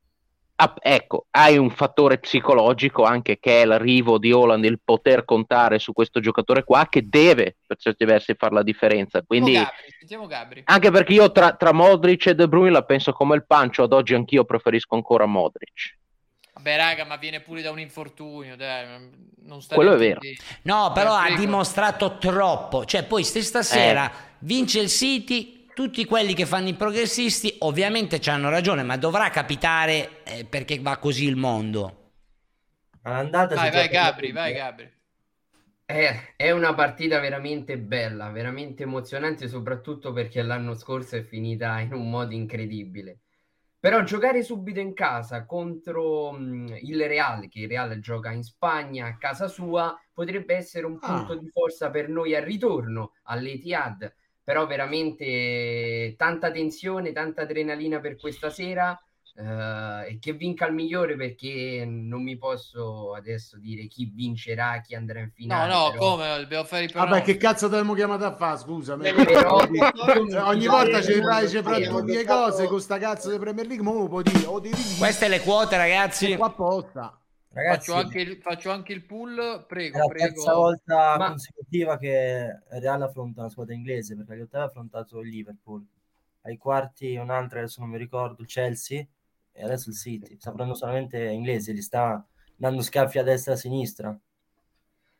Ah, 0.57 0.73
ecco, 0.79 1.25
hai 1.31 1.57
un 1.57 1.69
fattore 1.69 2.17
psicologico 2.17 3.03
anche 3.03 3.39
che 3.39 3.61
è 3.61 3.65
l'arrivo 3.65 4.17
di 4.17 4.31
Holland, 4.31 4.63
il 4.63 4.79
poter 4.81 5.25
contare 5.25 5.79
su 5.79 5.91
questo 5.91 6.21
giocatore 6.21 6.63
qua 6.63 6.87
che 6.89 7.01
deve 7.09 7.57
per 7.67 7.75
certi 7.77 8.05
versi 8.05 8.33
fare 8.37 8.53
la 8.53 8.63
differenza. 8.63 9.21
Quindi 9.21 9.53
Sentiamo 9.55 9.71
Gabri, 9.75 9.95
sentiamo 9.99 10.27
Gabri. 10.27 10.61
anche 10.65 10.91
perché 10.91 11.11
io 11.13 11.29
tra, 11.33 11.53
tra 11.55 11.73
Modric 11.73 12.27
e 12.27 12.35
De 12.35 12.47
Bruyne 12.47 12.71
la 12.71 12.83
penso 12.83 13.11
come 13.11 13.35
il 13.35 13.45
pancio, 13.45 13.83
ad 13.83 13.91
oggi 13.91 14.13
anch'io 14.13 14.45
preferisco 14.45 14.95
ancora 14.95 15.25
Modric. 15.25 15.97
Vabbè, 16.53 16.77
raga, 16.77 17.03
ma 17.03 17.17
viene 17.17 17.41
pure 17.41 17.61
da 17.61 17.71
un 17.71 17.79
infortunio, 17.81 18.55
dai, 18.55 18.85
non 19.41 19.61
sta 19.61 19.75
Quello 19.75 19.95
è 19.95 19.97
vero. 19.97 20.21
No, 20.61 20.93
però 20.93 21.21
Eh, 21.21 21.33
ha 21.33 21.35
dimostrato 21.35 22.17
troppo. 22.17 22.85
Cioè, 22.85 23.03
poi 23.03 23.25
se 23.25 23.41
stasera 23.41 24.09
vince 24.39 24.79
il 24.79 24.87
City, 24.87 25.54
tutti 25.75 26.05
quelli 26.05 26.33
che 26.33 26.47
fanno 26.47 26.69
i 26.69 26.73
progressisti 26.73 27.55
ovviamente 27.59 28.19
hanno 28.29 28.49
ragione, 28.49 28.81
ma 28.83 28.97
dovrà 28.97 29.29
capitare 29.29 30.23
eh, 30.23 30.45
perché 30.45 30.79
va 30.79 30.97
così 30.97 31.25
il 31.25 31.35
mondo. 31.35 32.13
All'andata 33.03 33.55
Vai, 33.55 33.71
vai 33.71 33.87
Gabri, 33.87 34.31
vai. 34.33 34.53
Gabri. 34.53 34.91
È, 35.87 36.33
è 36.35 36.51
una 36.51 36.73
partita 36.73 37.19
veramente 37.19 37.77
bella, 37.77 38.29
veramente 38.31 38.83
emozionante, 38.83 39.47
soprattutto 39.47 40.11
perché 40.13 40.41
l'anno 40.41 40.73
scorso 40.73 41.15
è 41.15 41.21
finita 41.21 41.79
in 41.79 41.93
un 41.93 42.09
modo 42.09 42.33
incredibile. 42.33 43.19
Però 43.79 44.01
giocare 44.03 44.41
subito 44.43 44.79
in 44.79 44.93
casa 44.95 45.45
contro 45.45 46.31
mh, 46.31 46.77
il 46.81 47.07
Real, 47.07 47.47
che 47.49 47.59
il 47.61 47.67
Real 47.69 47.99
gioca 47.99 48.31
in 48.31 48.41
Spagna 48.43 49.05
a 49.07 49.17
casa 49.17 49.47
sua, 49.47 49.95
potrebbe 50.11 50.55
essere 50.55 50.85
un 50.87 51.01
punto 51.01 51.33
Ah. 51.33 51.37
di 51.37 51.47
forza 51.49 51.91
per 51.91 52.09
noi 52.09 52.35
al 52.35 52.43
ritorno 52.43 53.13
all'Etihad. 53.23 54.11
Però 54.45 54.65
veramente 54.67 56.13
tanta 56.17 56.51
tensione, 56.51 57.11
tanta 57.11 57.41
adrenalina 57.41 57.99
per 57.99 58.15
questa 58.15 58.49
sera. 58.49 58.97
eh, 59.37 60.11
e 60.11 60.17
che 60.21 60.31
vinca 60.31 60.65
il 60.65 60.73
migliore 60.73 61.17
perché 61.17 61.83
non 61.85 62.23
mi 62.23 62.37
posso 62.37 63.13
adesso 63.13 63.57
dire 63.57 63.85
chi 63.87 64.09
vincerà, 64.15 64.79
chi 64.79 64.95
andrà 64.95 65.19
in 65.19 65.25
No, 65.25 65.31
finale. 65.35 65.73
no, 65.73 65.89
però- 65.91 66.09
come? 66.11 66.37
Dobbiamo 66.39 66.63
fare 66.63 66.83
i 66.83 66.87
Vabbè, 66.87 67.05
pronostici. 67.07 67.31
che 67.33 67.37
cazzo 67.45 67.67
ti 67.67 67.73
abbiamo 67.73 67.93
chiamato 67.95 68.23
a 68.23 68.33
fare? 68.33 68.57
Scusami. 68.59 69.11
Però- 69.11 69.59
Eh, 69.59 70.37
ogni 70.39 70.67
volta 70.67 71.01
ci 71.01 71.19
fai 71.21 71.49
ci 71.49 71.55
le 71.61 71.61
giocato- 72.23 72.25
cose 72.51 72.67
con 72.67 72.79
sta 72.79 72.97
cazzo 72.97 73.29
di 73.29 73.37
Premier 73.37 73.67
League, 73.67 73.83
ma 73.83 73.91
lo 73.91 74.07
puoi 74.07 74.23
dire, 74.23 74.45
o 74.45 74.59
dire. 74.61 74.77
Queste 74.97 75.27
le 75.27 75.41
quote, 75.41 75.75
ragazzi. 75.75 76.33
qua 76.37 76.45
apposta. 76.45 77.19
Ragazzi, 77.55 77.89
Faccio 77.89 77.93
anche, 77.95 78.19
il, 78.21 78.37
faccio 78.41 78.69
anche 78.69 78.93
il 78.93 79.03
pull, 79.03 79.65
prego, 79.65 79.97
è 79.97 79.99
la 79.99 80.05
prego. 80.05 80.43
terza 80.43 80.53
volta 80.53 81.17
Ma- 81.17 81.25
consecutiva 81.25 81.97
che 81.97 82.61
Real 82.69 83.01
affronta 83.01 83.41
una 83.41 83.49
squadra 83.49 83.73
inglese 83.73 84.15
perché 84.15 84.33
agli 84.33 84.41
ottavi 84.41 84.63
ha 84.63 84.67
affrontato 84.67 85.19
il 85.21 85.29
Liverpool 85.29 85.83
ai 86.41 86.57
quarti 86.57 87.15
un'altra 87.15 87.59
adesso 87.59 87.81
non 87.81 87.89
mi 87.89 87.97
ricordo 87.97 88.41
il 88.41 88.47
Chelsea 88.47 89.03
e 89.51 89.63
adesso 89.63 89.89
il 89.89 89.95
City 89.95 90.35
sta 90.37 90.51
prendendo 90.51 90.75
solamente 90.77 91.17
inglesi 91.23 91.73
gli 91.73 91.81
sta 91.81 92.23
dando 92.55 92.81
schiaffi 92.81 93.19
a 93.19 93.23
destra 93.23 93.53
e 93.53 93.55
a 93.55 93.57
sinistra 93.57 94.19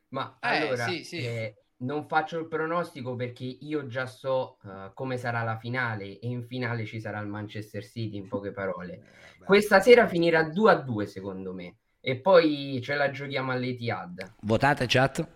Ma 0.10 0.38
Eh, 0.42 0.48
allora, 0.48 0.76
sì, 0.76 1.04
sì. 1.04 1.18
eh, 1.18 1.66
non 1.78 2.08
faccio 2.08 2.40
il 2.40 2.48
pronostico 2.48 3.16
perché 3.16 3.44
io 3.44 3.86
già 3.88 4.06
so 4.08 4.58
eh, 4.64 4.92
come 4.94 5.18
sarà 5.18 5.44
la 5.44 5.58
finale 5.58 6.20
e 6.20 6.28
in 6.28 6.46
finale 6.48 6.86
ci 6.86 7.00
sarà 7.00 7.20
il 7.20 7.28
Manchester 7.28 7.84
City, 7.86 8.16
in 8.18 8.28
poche 8.28 8.52
parole. 8.52 9.02
Questa 9.44 9.80
sera 9.80 10.08
finirà 10.08 10.44
2 10.50 10.72
a 10.72 10.76
2 10.76 11.06
secondo 11.06 11.54
me 11.54 11.78
e 12.08 12.18
poi 12.18 12.80
ce 12.84 12.94
la 12.94 13.10
giochiamo 13.10 13.52
all'Etihad. 13.52 14.36
Votate, 14.42 14.86
chat. 14.86 15.28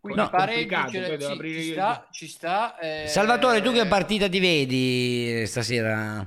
Quindi 0.00 0.20
No. 0.20 0.28
pareggi, 0.28 0.68
Complicato, 0.68 0.90
ce- 0.90 1.06
poi 1.06 1.16
devo 1.16 1.30
ci, 1.30 1.36
aprire 1.36 1.62
ci 1.62 1.70
sta, 1.72 2.08
ci 2.10 2.28
sta. 2.28 2.78
eh, 2.78 3.06
Salvatore, 3.06 3.62
tu 3.62 3.72
che 3.72 3.86
partita 3.86 4.28
ti 4.28 4.38
vedi 4.38 5.46
stasera? 5.46 6.18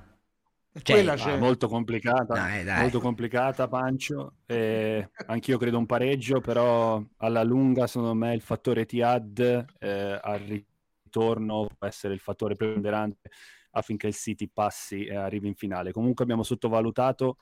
Cioè, 0.73 0.95
Quella 0.95 1.15
c'è. 1.15 1.37
Molto 1.37 1.67
complicata, 1.67 2.33
Dai, 2.33 2.63
dai. 2.63 2.79
molto 2.79 2.99
complicata, 2.99 3.67
Pancio. 3.67 4.37
Eh, 4.47 5.07
anch'io 5.27 5.59
credo 5.59 5.77
un 5.77 5.85
pareggio, 5.85 6.41
però 6.41 7.03
alla 7.17 7.43
lunga, 7.43 7.85
secondo 7.85 8.15
me, 8.15 8.33
il 8.33 8.41
fattore 8.41 8.81
Etihad 8.81 9.65
eh, 9.77 10.19
al 10.21 10.39
ritorno 10.39 11.67
può 11.77 11.87
essere 11.87 12.15
il 12.15 12.19
fattore 12.19 12.55
preponderante 12.55 13.29
affinché 13.71 14.07
il 14.07 14.15
City 14.15 14.47
passi 14.47 15.05
e 15.05 15.15
arrivi 15.15 15.47
in 15.47 15.55
finale. 15.55 15.91
Comunque 15.91 16.23
abbiamo 16.23 16.43
sottovalutato 16.43 17.37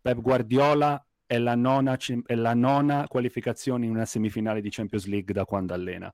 Pep 0.00 0.20
Guardiola 0.20 1.04
è 1.26 1.38
la 1.38 1.56
nona, 1.56 1.98
è 2.26 2.34
la 2.34 2.54
nona 2.54 3.08
qualificazione 3.08 3.86
in 3.86 3.90
una 3.90 4.04
semifinale 4.04 4.60
di 4.60 4.70
Champions 4.70 5.06
League 5.06 5.34
da 5.34 5.44
quando 5.44 5.74
allena. 5.74 6.12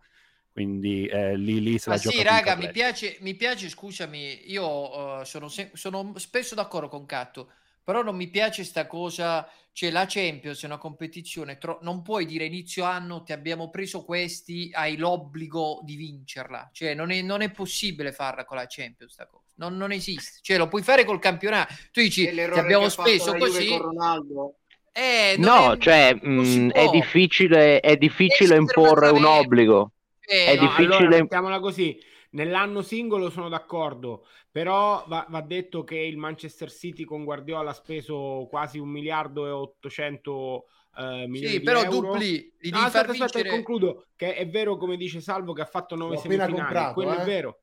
Quindi 0.50 1.06
eh, 1.06 1.36
lì, 1.36 1.60
lì 1.60 1.78
se 1.78 1.90
la 1.90 1.98
gioca 1.98 2.16
sì, 2.16 2.22
raga, 2.22 2.56
mi 2.56 2.70
piace, 2.70 3.16
mi 3.20 3.34
piace, 3.34 3.68
scusami, 3.68 4.50
io 4.50 5.20
eh, 5.20 5.24
sono, 5.24 5.48
se- 5.48 5.70
sono 5.74 6.12
spesso 6.16 6.54
d'accordo 6.54 6.88
con 6.88 7.06
Catto, 7.06 7.50
però 7.82 8.02
non 8.02 8.16
mi 8.16 8.28
piace 8.28 8.64
sta 8.64 8.86
cosa, 8.86 9.48
cioè 9.72 9.90
la 9.90 10.06
Champions 10.06 10.62
è 10.62 10.66
una 10.66 10.78
competizione, 10.78 11.58
tro- 11.58 11.78
non 11.82 12.02
puoi 12.02 12.26
dire 12.26 12.44
inizio 12.44 12.84
anno 12.84 13.22
ti 13.22 13.32
abbiamo 13.32 13.70
preso 13.70 14.04
questi, 14.04 14.70
hai 14.72 14.96
l'obbligo 14.96 15.80
di 15.82 15.96
vincerla, 15.96 16.70
cioè 16.72 16.94
non 16.94 17.10
è, 17.10 17.20
non 17.22 17.40
è 17.42 17.50
possibile 17.50 18.12
farla 18.12 18.44
con 18.44 18.56
la 18.56 18.66
Champions 18.68 19.12
sta 19.12 19.26
cosa, 19.26 19.41
non, 19.62 19.76
non 19.76 19.92
esiste, 19.92 20.38
cioè 20.42 20.56
lo 20.58 20.68
puoi 20.68 20.82
fare 20.82 21.04
col 21.04 21.18
campionato, 21.20 21.72
tu 21.92 22.00
dici 22.00 22.26
È 22.26 22.58
abbiamo 22.58 22.88
speso 22.88 23.36
così, 23.36 23.66
con 23.68 23.78
Ronaldo. 23.78 24.56
eh, 24.92 25.38
No, 25.38 25.76
è- 25.76 25.78
cioè, 25.78 26.14
mh, 26.14 26.70
è 26.70 26.82
può. 26.84 26.90
difficile, 26.90 27.80
è 27.80 27.96
difficile 27.96 28.56
imporre 28.56 29.08
un 29.10 29.24
obbligo. 29.24 29.92
Eh, 30.20 30.52
È 30.52 30.54
No, 30.54 30.60
difficile. 30.60 31.06
allora, 31.06 31.10
mettiamola 31.10 31.60
così. 31.60 31.98
Nell'anno 32.30 32.80
singolo 32.82 33.28
sono 33.30 33.48
d'accordo, 33.48 34.26
però 34.50 35.04
va, 35.06 35.26
va 35.28 35.40
detto 35.42 35.84
che 35.84 35.96
il 35.98 36.16
Manchester 36.16 36.70
City 36.70 37.04
con 37.04 37.24
Guardiola 37.24 37.70
ha 37.70 37.74
speso 37.74 38.46
quasi 38.48 38.78
un 38.78 38.88
miliardo 38.88 39.46
e 39.46 39.50
800 39.50 40.66
eh, 40.96 41.26
milioni 41.26 41.54
Sì, 41.54 41.60
di 41.60 41.64
però 41.64 41.80
euro. 41.80 42.12
dupli, 42.12 42.54
li 42.58 42.70
No, 42.70 42.78
devi 42.78 42.86
aspetta, 42.86 43.00
far 43.00 43.10
aspetta, 43.10 43.38
vincere. 43.38 43.50
concludo. 43.50 44.06
Che 44.16 44.34
è 44.34 44.48
vero, 44.48 44.76
come 44.76 44.96
dice 44.96 45.20
Salvo, 45.20 45.52
che 45.52 45.62
ha 45.62 45.66
fatto 45.66 45.94
nove 45.96 46.16
semifinali. 46.16 46.48
comprato, 46.48 46.94
Quello 46.94 47.12
eh. 47.12 47.16
è 47.20 47.24
vero. 47.24 47.61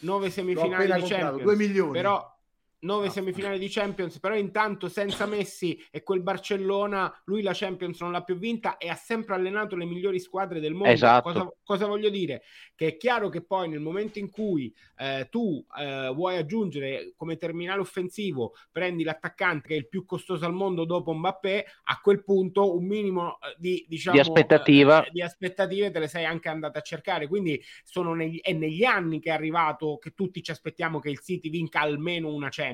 Nove 0.00 0.30
semifinali 0.30 0.92
di 0.92 1.02
Champions. 1.02 1.42
due 1.42 1.56
milioni. 1.56 1.92
Però 1.92 2.35
nove 2.80 3.10
semifinali 3.10 3.58
di 3.58 3.68
Champions, 3.68 4.18
però 4.18 4.34
intanto 4.36 4.88
senza 4.88 5.26
Messi 5.26 5.78
e 5.90 6.02
quel 6.02 6.22
Barcellona, 6.22 7.22
lui 7.24 7.42
la 7.42 7.52
Champions 7.54 8.00
non 8.00 8.12
l'ha 8.12 8.22
più 8.22 8.36
vinta 8.36 8.76
e 8.76 8.88
ha 8.88 8.94
sempre 8.94 9.34
allenato 9.34 9.76
le 9.76 9.84
migliori 9.84 10.18
squadre 10.20 10.60
del 10.60 10.74
mondo. 10.74 10.92
Esatto. 10.92 11.32
Cosa, 11.32 11.52
cosa 11.64 11.86
voglio 11.86 12.10
dire? 12.10 12.42
Che 12.74 12.86
è 12.86 12.96
chiaro 12.96 13.28
che 13.28 13.42
poi 13.42 13.68
nel 13.68 13.80
momento 13.80 14.18
in 14.18 14.30
cui 14.30 14.72
eh, 14.98 15.28
tu 15.30 15.64
eh, 15.78 16.10
vuoi 16.14 16.36
aggiungere 16.36 17.12
come 17.16 17.36
terminale 17.36 17.80
offensivo, 17.80 18.54
prendi 18.70 19.04
l'attaccante 19.04 19.68
che 19.68 19.74
è 19.74 19.78
il 19.78 19.88
più 19.88 20.04
costoso 20.04 20.44
al 20.44 20.52
mondo 20.52 20.84
dopo 20.84 21.12
Mbappé, 21.12 21.66
a 21.84 22.00
quel 22.00 22.22
punto 22.22 22.76
un 22.76 22.86
minimo 22.86 23.38
eh, 23.40 23.54
di, 23.58 23.84
diciamo, 23.88 24.14
Di 24.16 24.20
aspettativa. 24.20 25.04
eh, 25.04 25.10
di 25.10 25.22
aspettative 25.22 25.90
te 25.90 25.98
le 25.98 26.08
sei 26.08 26.24
anche 26.24 26.48
andata 26.48 26.78
a 26.78 26.82
cercare. 26.82 27.26
Quindi 27.26 27.60
sono 27.82 28.14
negli, 28.14 28.40
è 28.40 28.52
negli 28.52 28.84
anni 28.84 29.20
che 29.20 29.30
è 29.30 29.32
arrivato 29.32 29.98
che 29.98 30.10
tutti 30.10 30.42
ci 30.42 30.50
aspettiamo 30.50 30.98
che 31.00 31.10
il 31.10 31.20
City 31.20 31.48
vinca 31.50 31.80
almeno 31.80 32.32
una 32.32 32.48
Champions. 32.50 32.65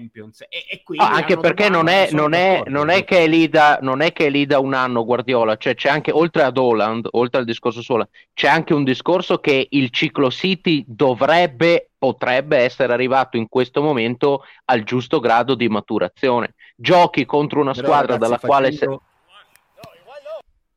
E, 0.48 0.64
e 0.70 0.82
quindi 0.82 1.04
No, 1.04 1.10
anche 1.10 1.36
perché 1.36 1.68
non 1.68 1.88
è, 1.88 2.08
non, 2.12 2.32
è, 2.32 2.62
non, 2.66 2.88
è 2.88 3.04
che 3.04 3.24
è 3.24 3.26
lì 3.26 3.48
da, 3.48 3.78
non 3.80 4.00
è 4.00 4.12
che 4.12 4.26
è 4.26 4.30
lì 4.30 4.46
da 4.46 4.58
un 4.58 4.74
anno 4.74 5.04
Guardiola, 5.04 5.56
cioè 5.56 5.74
c'è 5.74 5.88
anche, 5.88 6.10
oltre 6.10 6.42
ad 6.42 6.56
Holland, 6.56 7.08
oltre 7.12 7.40
al 7.40 7.44
discorso 7.44 7.82
sola, 7.82 8.08
c'è 8.32 8.48
anche 8.48 8.74
un 8.74 8.84
discorso 8.84 9.38
che 9.38 9.66
il 9.70 9.90
ciclo 9.90 10.30
City 10.30 10.84
dovrebbe, 10.86 11.90
potrebbe 11.98 12.58
essere 12.58 12.92
arrivato 12.92 13.36
in 13.36 13.48
questo 13.48 13.82
momento 13.82 14.44
al 14.66 14.82
giusto 14.84 15.20
grado 15.20 15.54
di 15.54 15.68
maturazione. 15.68 16.54
Giochi 16.76 17.24
contro 17.24 17.60
una 17.60 17.72
Però, 17.72 17.86
squadra 17.86 18.14
ragazzi, 18.14 18.30
dalla 18.30 18.38
quale... 18.38 18.72
Se... 18.72 18.98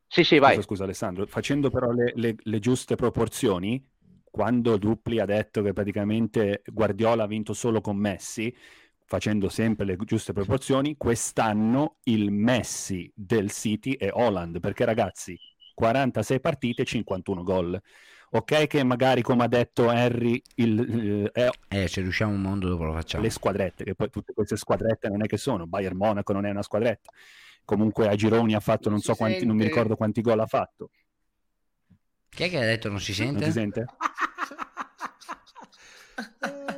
Sì, 0.07 0.23
sì, 0.23 0.39
vai. 0.39 0.53
Scusa, 0.53 0.67
scusa, 0.67 0.83
Alessandro, 0.85 1.25
facendo 1.25 1.69
però 1.69 1.91
le, 1.91 2.13
le- 2.15 2.35
le 2.37 2.59
giuste 2.59 2.95
proporzioni, 2.95 3.83
quando 4.35 4.77
Dupli 4.77 5.19
ha 5.19 5.25
detto 5.25 5.61
che 5.61 5.71
praticamente 5.71 6.61
Guardiola 6.65 7.23
ha 7.23 7.27
vinto 7.27 7.53
solo 7.53 7.79
con 7.79 7.95
Messi, 7.95 8.53
facendo 9.05 9.49
sempre 9.49 9.85
le 9.85 9.97
giuste 10.03 10.33
proporzioni, 10.33 10.95
quest'anno 10.97 11.97
il 12.03 12.31
Messi 12.31 13.11
del 13.15 13.51
City 13.51 13.93
è 13.97 14.09
Holland, 14.11 14.59
perché 14.59 14.83
ragazzi, 14.85 15.37
46 15.73 16.39
partite, 16.39 16.83
51 16.85 17.43
gol. 17.43 17.81
Ok 18.31 18.67
che 18.67 18.83
magari, 18.83 19.21
come 19.21 19.43
ha 19.43 19.47
detto 19.47 19.89
Henry, 19.91 20.41
il, 20.55 21.29
eh, 21.33 21.49
Eh, 21.69 21.87
se 21.87 22.01
riusciamo 22.01 22.33
un 22.33 22.41
mondo 22.41 22.67
dopo 22.67 22.83
lo 22.83 22.93
facciamo. 22.93 23.23
le 23.23 23.29
squadrette, 23.29 23.83
che 23.83 23.95
poi 23.95 24.09
tutte 24.09 24.33
queste 24.33 24.57
squadrette 24.57 25.07
non 25.07 25.23
è 25.23 25.27
che 25.27 25.37
sono, 25.37 25.67
Bayern 25.67 25.95
Monaco 25.95 26.33
non 26.33 26.45
è 26.45 26.49
una 26.49 26.63
squadretta. 26.63 27.11
Comunque 27.63 28.07
a 28.09 28.15
gironi 28.15 28.53
ha 28.53 28.59
fatto 28.59 28.89
non 28.89 28.99
so 28.99 29.15
quanti, 29.15 29.45
non 29.45 29.55
mi 29.55 29.61
sente. 29.61 29.75
ricordo 29.75 29.95
quanti 29.95 30.21
gol 30.21 30.39
ha 30.39 30.45
fatto. 30.47 30.89
Chi 32.29 32.43
è 32.43 32.49
che 32.49 32.57
ha 32.57 32.61
detto 32.65 32.89
non 32.89 32.99
si 32.99 33.11
Non 33.23 33.29
sente? 33.39 33.45
ti 33.45 33.51
sente? 33.51 33.85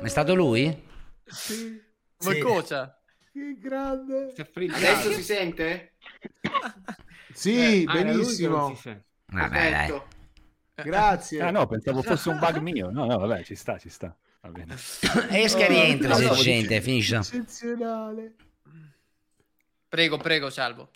è 0.06 0.08
stato 0.08 0.34
lui? 0.34 0.86
Sì. 1.24 1.86
Ma 2.24 2.32
Sì. 2.32 2.38
cosa? 2.40 3.00
Che 3.32 3.56
grande. 3.58 4.34
Adesso 4.36 5.12
si 5.12 5.22
sente? 5.22 5.92
Sì, 7.32 7.84
Ah, 7.86 7.92
lui 7.92 8.02
che 8.02 8.04
benissimo. 8.04 8.56
non 8.56 8.74
si 8.76 8.82
sente. 8.82 9.04
Vabbè, 9.26 9.70
dai. 9.70 9.70
Perfetto. 9.88 10.06
Grazie. 10.82 11.40
Ah 11.42 11.50
no, 11.50 11.66
pensavo 11.66 12.02
fosse 12.02 12.28
un 12.30 12.38
bug 12.38 12.56
mio. 12.58 12.90
No, 12.90 13.04
no, 13.06 13.18
vabbè, 13.18 13.42
ci 13.44 13.54
sta, 13.54 13.78
ci 13.78 13.88
sta. 13.88 14.16
Va 14.40 14.48
bene. 14.50 14.74
Esca 14.74 15.60
e 15.60 15.64
Oh, 15.64 15.68
rientra 15.68 16.14
se 16.14 16.26
no, 16.26 16.34
si 16.34 16.42
sente, 16.42 16.80
finisce. 16.80 17.16
Eccezionale. 17.16 18.34
Prego, 19.88 20.16
prego, 20.18 20.50
Salvo. 20.50 20.90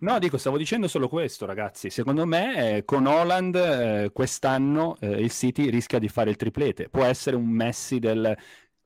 No, 0.00 0.18
dico, 0.18 0.38
stavo 0.38 0.56
dicendo 0.56 0.88
solo 0.88 1.08
questo, 1.08 1.44
ragazzi. 1.44 1.90
Secondo 1.90 2.24
me, 2.24 2.76
eh, 2.76 2.84
con 2.86 3.04
Holland 3.06 3.54
eh, 3.54 4.10
quest'anno 4.12 4.96
eh, 5.00 5.08
il 5.10 5.30
City 5.30 5.68
rischia 5.68 5.98
di 5.98 6.08
fare 6.08 6.30
il 6.30 6.36
triplete. 6.36 6.88
Può 6.88 7.04
essere 7.04 7.36
un 7.36 7.46
Messi 7.48 7.98
del, 7.98 8.34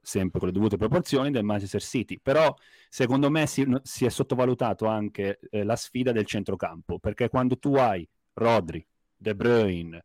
sempre 0.04 0.38
con 0.38 0.48
le 0.48 0.54
dovute 0.54 0.76
proporzioni, 0.76 1.30
del 1.30 1.44
Manchester 1.44 1.82
City. 1.82 2.20
Però, 2.20 2.54
secondo 2.88 3.30
me, 3.30 3.46
si, 3.46 3.66
si 3.82 4.04
è 4.04 4.08
sottovalutato 4.08 4.86
anche 4.86 5.40
eh, 5.50 5.64
la 5.64 5.76
sfida 5.76 6.12
del 6.12 6.26
centrocampo. 6.26 6.98
Perché 6.98 7.28
quando 7.28 7.58
tu 7.58 7.74
hai 7.74 8.08
Rodri, 8.34 8.86
De 9.16 9.34
Bruyne, 9.34 10.04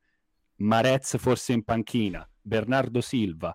Marez 0.58 1.18
forse 1.18 1.54
in 1.54 1.64
panchina, 1.64 2.28
Bernardo 2.42 3.02
Silva 3.02 3.54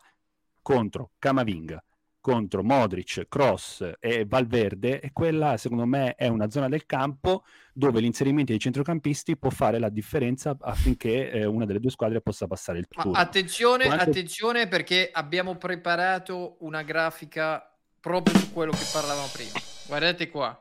contro 0.63 1.13
Camavinga, 1.19 1.83
contro 2.25 2.63
Modric, 2.63 3.27
Cross 3.29 3.97
e 4.01 4.25
Valverde, 4.25 4.99
e 4.99 5.13
quella 5.13 5.59
secondo 5.59 5.85
me 5.85 6.15
è 6.15 6.27
una 6.27 6.49
zona 6.49 6.71
del 6.71 6.87
campo 6.87 7.45
dove 7.75 8.01
l'inserimento 8.01 8.51
dei 8.51 8.59
centrocampisti 8.59 9.37
può 9.37 9.51
fare 9.51 9.79
la 9.79 9.91
differenza 9.91 10.57
affinché 10.59 11.31
eh, 11.31 11.45
una 11.45 11.67
delle 11.67 11.81
due 11.81 11.91
squadre 11.91 12.23
possa 12.23 12.47
passare 12.47 12.79
il 12.79 12.89
turno. 12.89 13.13
attenzione, 13.13 13.85
Quanto- 13.85 14.09
attenzione 14.09 14.69
perché 14.69 15.11
abbiamo 15.13 15.57
preparato 15.57 16.57
una 16.61 16.83
grafica 16.83 17.71
proprio 18.01 18.39
su 18.39 18.55
quello 18.55 18.73
che 18.73 18.87
parlavamo 18.91 19.29
prima. 19.31 19.53
Guardate 19.87 20.31
qua, 20.31 20.59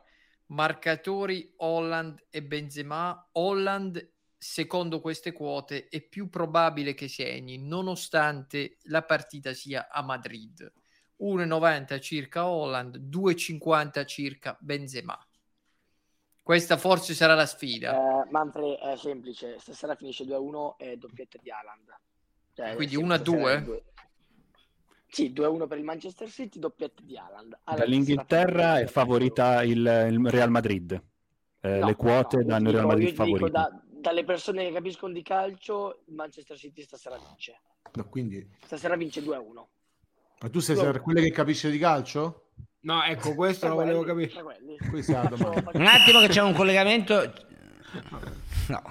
marcatori 0.48 1.50
Holland 1.56 2.26
e 2.28 2.42
Benzema. 2.42 3.26
Holland, 3.32 4.06
secondo 4.36 5.00
queste 5.00 5.32
quote, 5.32 5.88
è 5.88 6.02
più 6.02 6.28
probabile 6.28 6.92
che 6.92 7.08
segni, 7.08 7.56
nonostante 7.56 8.76
la 8.82 9.00
partita 9.02 9.54
sia 9.54 9.88
a 9.90 10.02
Madrid. 10.02 10.70
1,90 11.20 12.00
circa 12.00 12.46
Holland, 12.48 12.96
2,50 12.98 14.04
circa 14.06 14.56
Benzema. 14.60 15.18
Questa 16.42 16.76
forse 16.76 17.14
sarà 17.14 17.34
la 17.34 17.46
sfida. 17.46 18.22
Eh, 18.26 18.30
Manfred 18.30 18.78
è 18.78 18.96
semplice, 18.96 19.58
stasera 19.58 19.94
finisce 19.94 20.24
2-1 20.24 20.76
e 20.76 20.96
doppietta 20.98 21.38
di 21.40 21.50
Haaland. 21.50 21.94
Cioè, 22.52 22.74
Quindi 22.74 22.94
sì, 22.94 23.00
1 23.00 23.14
a 23.14 23.16
stasera 23.16 23.36
2? 23.42 23.52
è 23.54 23.62
due- 23.62 23.82
Sì, 25.06 25.32
2-1 25.32 25.66
per 25.66 25.78
il 25.78 25.84
Manchester 25.84 26.28
City, 26.28 26.58
doppietta 26.58 27.02
di 27.02 27.16
Haaland. 27.16 27.58
Stasera 27.64 28.78
è 28.80 28.86
favorita 28.86 29.62
il, 29.62 29.78
il 30.10 30.28
Real 30.28 30.50
Madrid. 30.50 30.92
Eh, 31.60 31.78
No, 31.78 31.86
le 31.86 31.94
quote 31.96 32.36
no, 32.38 32.42
danno 32.44 32.68
il 32.68 32.74
Real 32.74 32.86
Madrid 32.86 33.14
favorito. 33.14 33.48
da- 33.48 33.80
dalle 33.86 34.24
persone 34.24 34.66
che 34.66 34.72
capiscono 34.72 35.14
di 35.14 35.22
calcio, 35.22 36.02
il 36.08 36.14
Manchester 36.14 36.58
City 36.58 36.82
stasera 36.82 37.16
vince. 37.16 37.58
No, 37.94 38.06
quindi... 38.10 38.46
Stasera 38.64 38.96
vince 38.96 39.22
2-1. 39.22 39.66
Ma 40.40 40.48
tu 40.50 40.60
sei 40.60 40.76
tra 40.76 41.00
quelle 41.00 41.22
che 41.22 41.30
capisce 41.30 41.70
di 41.70 41.78
calcio? 41.78 42.40
No, 42.80 43.02
ecco, 43.02 43.34
questo 43.34 43.66
lo 43.68 43.74
volevo 43.76 44.02
capire. 44.02 44.32
Un 45.72 45.86
attimo 45.86 46.20
che 46.20 46.28
c'è 46.28 46.42
un 46.42 46.52
collegamento. 46.52 47.32
No. 48.68 48.82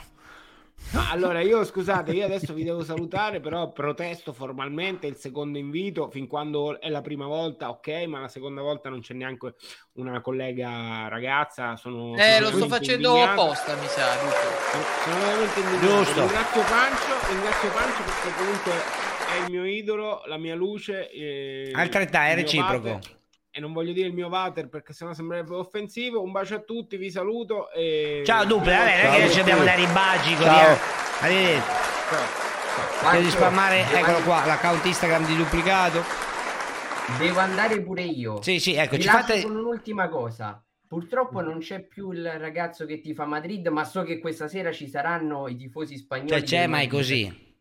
No, 0.91 1.01
allora, 1.09 1.39
io 1.41 1.63
scusate, 1.63 2.11
io 2.11 2.25
adesso 2.25 2.53
vi 2.53 2.63
devo 2.63 2.83
salutare, 2.83 3.39
però 3.39 3.71
protesto 3.71 4.31
formalmente 4.33 5.07
il 5.07 5.15
secondo 5.15 5.57
invito, 5.57 6.09
fin 6.09 6.27
quando 6.27 6.79
è 6.79 6.89
la 6.89 7.01
prima 7.01 7.25
volta, 7.25 7.69
ok, 7.69 8.03
ma 8.07 8.19
la 8.19 8.27
seconda 8.27 8.61
volta 8.61 8.89
non 8.89 8.99
c'è 8.99 9.13
neanche 9.13 9.55
una 9.93 10.21
collega 10.21 11.07
ragazza. 11.07 11.75
Sono, 11.77 12.15
Eh, 12.17 12.35
sono 12.37 12.49
lo 12.49 12.55
sto 12.57 12.67
facendo 12.67 13.07
indignato. 13.09 13.41
apposta, 13.41 13.75
mi 13.75 13.87
sa. 13.87 14.05
Sono 15.03 15.19
veramente 15.19 15.59
indignato. 15.61 15.85
Giusto. 15.87 16.19
Ringrazio 16.19 16.61
Pancio, 16.61 17.27
ringrazio 17.29 17.69
Pancio 17.71 18.03
perché 18.03 18.37
comunque 18.37 18.71
è 19.33 19.45
il 19.45 19.51
mio 19.51 19.65
idolo, 19.65 20.21
la 20.25 20.37
mia 20.37 20.55
luce. 20.55 21.09
eh, 21.09 21.71
Altrettanto, 21.73 22.31
è 22.31 22.35
reciproco. 22.35 22.89
vater. 22.93 23.21
E 23.55 23.59
non 23.59 23.71
voglio 23.71 23.93
dire 23.93 24.07
il 24.07 24.13
mio 24.13 24.29
vater 24.29 24.67
perché 24.67 24.93
sennò 24.93 25.13
sembrerebbe 25.13 25.53
offensivo. 25.53 26.21
Un 26.23 26.31
bacio 26.31 26.55
a 26.55 26.59
tutti, 26.59 26.97
vi 26.97 27.11
saluto. 27.11 27.71
E... 27.71 28.23
Ciao 28.25 28.45
Duple, 28.45 28.75
vabbè, 28.75 29.03
non 29.03 29.13
è 29.13 29.17
che 29.19 29.29
ci 29.29 29.39
abbiamo 29.39 29.63
dare 29.63 29.81
i 29.81 29.87
baci. 29.87 30.35
Corriamo. 30.35 30.77
Arrivederci. 31.21 31.67
Ciao. 32.09 33.11
Devi 33.11 33.29
spammare, 33.29 33.85
eccolo 33.91 34.21
qua, 34.21 34.43
l'account 34.45 34.83
Instagram 34.85 35.25
di 35.25 35.35
duplicato. 35.35 36.03
Devo 37.19 37.39
andare 37.39 37.81
pure 37.81 38.01
io. 38.01 38.41
Sì, 38.41 38.59
sì, 38.59 38.73
ecco, 38.73 38.97
ci 38.97 39.07
fate... 39.07 39.43
con 39.43 39.55
un'ultima 39.55 40.07
cosa. 40.09 40.63
Purtroppo 40.87 41.41
non 41.41 41.59
c'è 41.59 41.81
più 41.85 42.11
il 42.11 42.39
ragazzo 42.39 42.85
che 42.85 43.01
tifa 43.01 43.25
Madrid, 43.25 43.67
ma 43.67 43.83
so 43.83 44.03
che 44.03 44.19
questa 44.19 44.47
sera 44.47 44.71
ci 44.71 44.87
saranno 44.87 45.47
i 45.47 45.55
tifosi 45.55 45.97
spagnoli. 45.97 46.29
Cioè 46.29 46.43
c'è, 46.43 46.67
ma 46.67 46.79
è 46.79 46.83
Madrid. 46.85 46.89
così. 46.89 47.52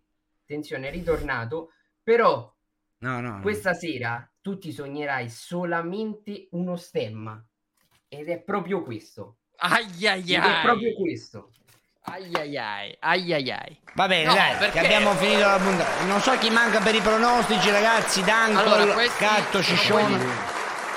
Attenzione, 0.53 0.89
è 0.89 0.91
ritornato, 0.91 1.71
però 2.03 2.53
No, 2.99 3.21
no. 3.21 3.31
no. 3.37 3.41
questa 3.41 3.73
sera 3.75 4.29
tu 4.41 4.59
ti 4.59 4.73
sognerai 4.73 5.29
solamente 5.31 6.49
uno 6.53 6.77
stemma 6.77 7.43
ed 8.09 8.29
è 8.29 8.41
proprio 8.41 8.83
questo. 8.83 9.39
Ai 9.57 10.07
ai 10.07 10.21
Ed 10.21 10.43
è 10.43 10.47
ai. 10.47 10.63
proprio 10.63 10.95
questo. 10.95 11.51
Ai 12.05 12.35
ai 12.35 12.57
ai. 12.59 12.97
Ai 13.01 13.33
ai 13.33 13.51
ai. 13.51 13.81
Va 13.95 14.07
bene, 14.09 14.27
No, 14.27 14.35
dai, 14.35 14.57
perché- 14.59 14.81
che 14.81 14.85
abbiamo 14.87 15.15
finito 15.15 15.41
la 15.41 15.59
puntata. 15.63 16.05
Non 16.05 16.21
so 16.21 16.37
chi 16.39 16.51
manca 16.51 16.81
per 16.81 16.95
i 16.97 17.01
pronostici, 17.01 17.71
ragazzi. 17.71 18.23
Danco, 18.25 18.59
Allora, 18.59 18.93
questi 18.93 19.19
Catto, 19.25 19.63
sono 19.63 19.77
Ciccione. 19.79 20.05
quelli- 20.17 20.31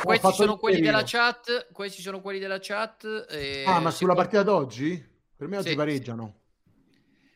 Questi 0.03 0.34
sono 0.34 0.57
quelli 0.57 0.82
della 0.82 1.02
chat. 1.06 1.72
Questi 1.72 2.02
sono 2.02 2.22
quelli 2.22 2.40
della 2.40 2.57
chat. 2.60 3.26
e 3.30 3.64
Ah, 3.68 3.80
ma 3.80 3.90
sulla 3.91 4.14
partita 4.15 4.44
d'oggi? 4.44 5.14
Per 5.36 5.48
me 5.48 5.57
oggi 5.57 5.69
Sì. 5.69 5.76
pareggiano. 5.76 6.41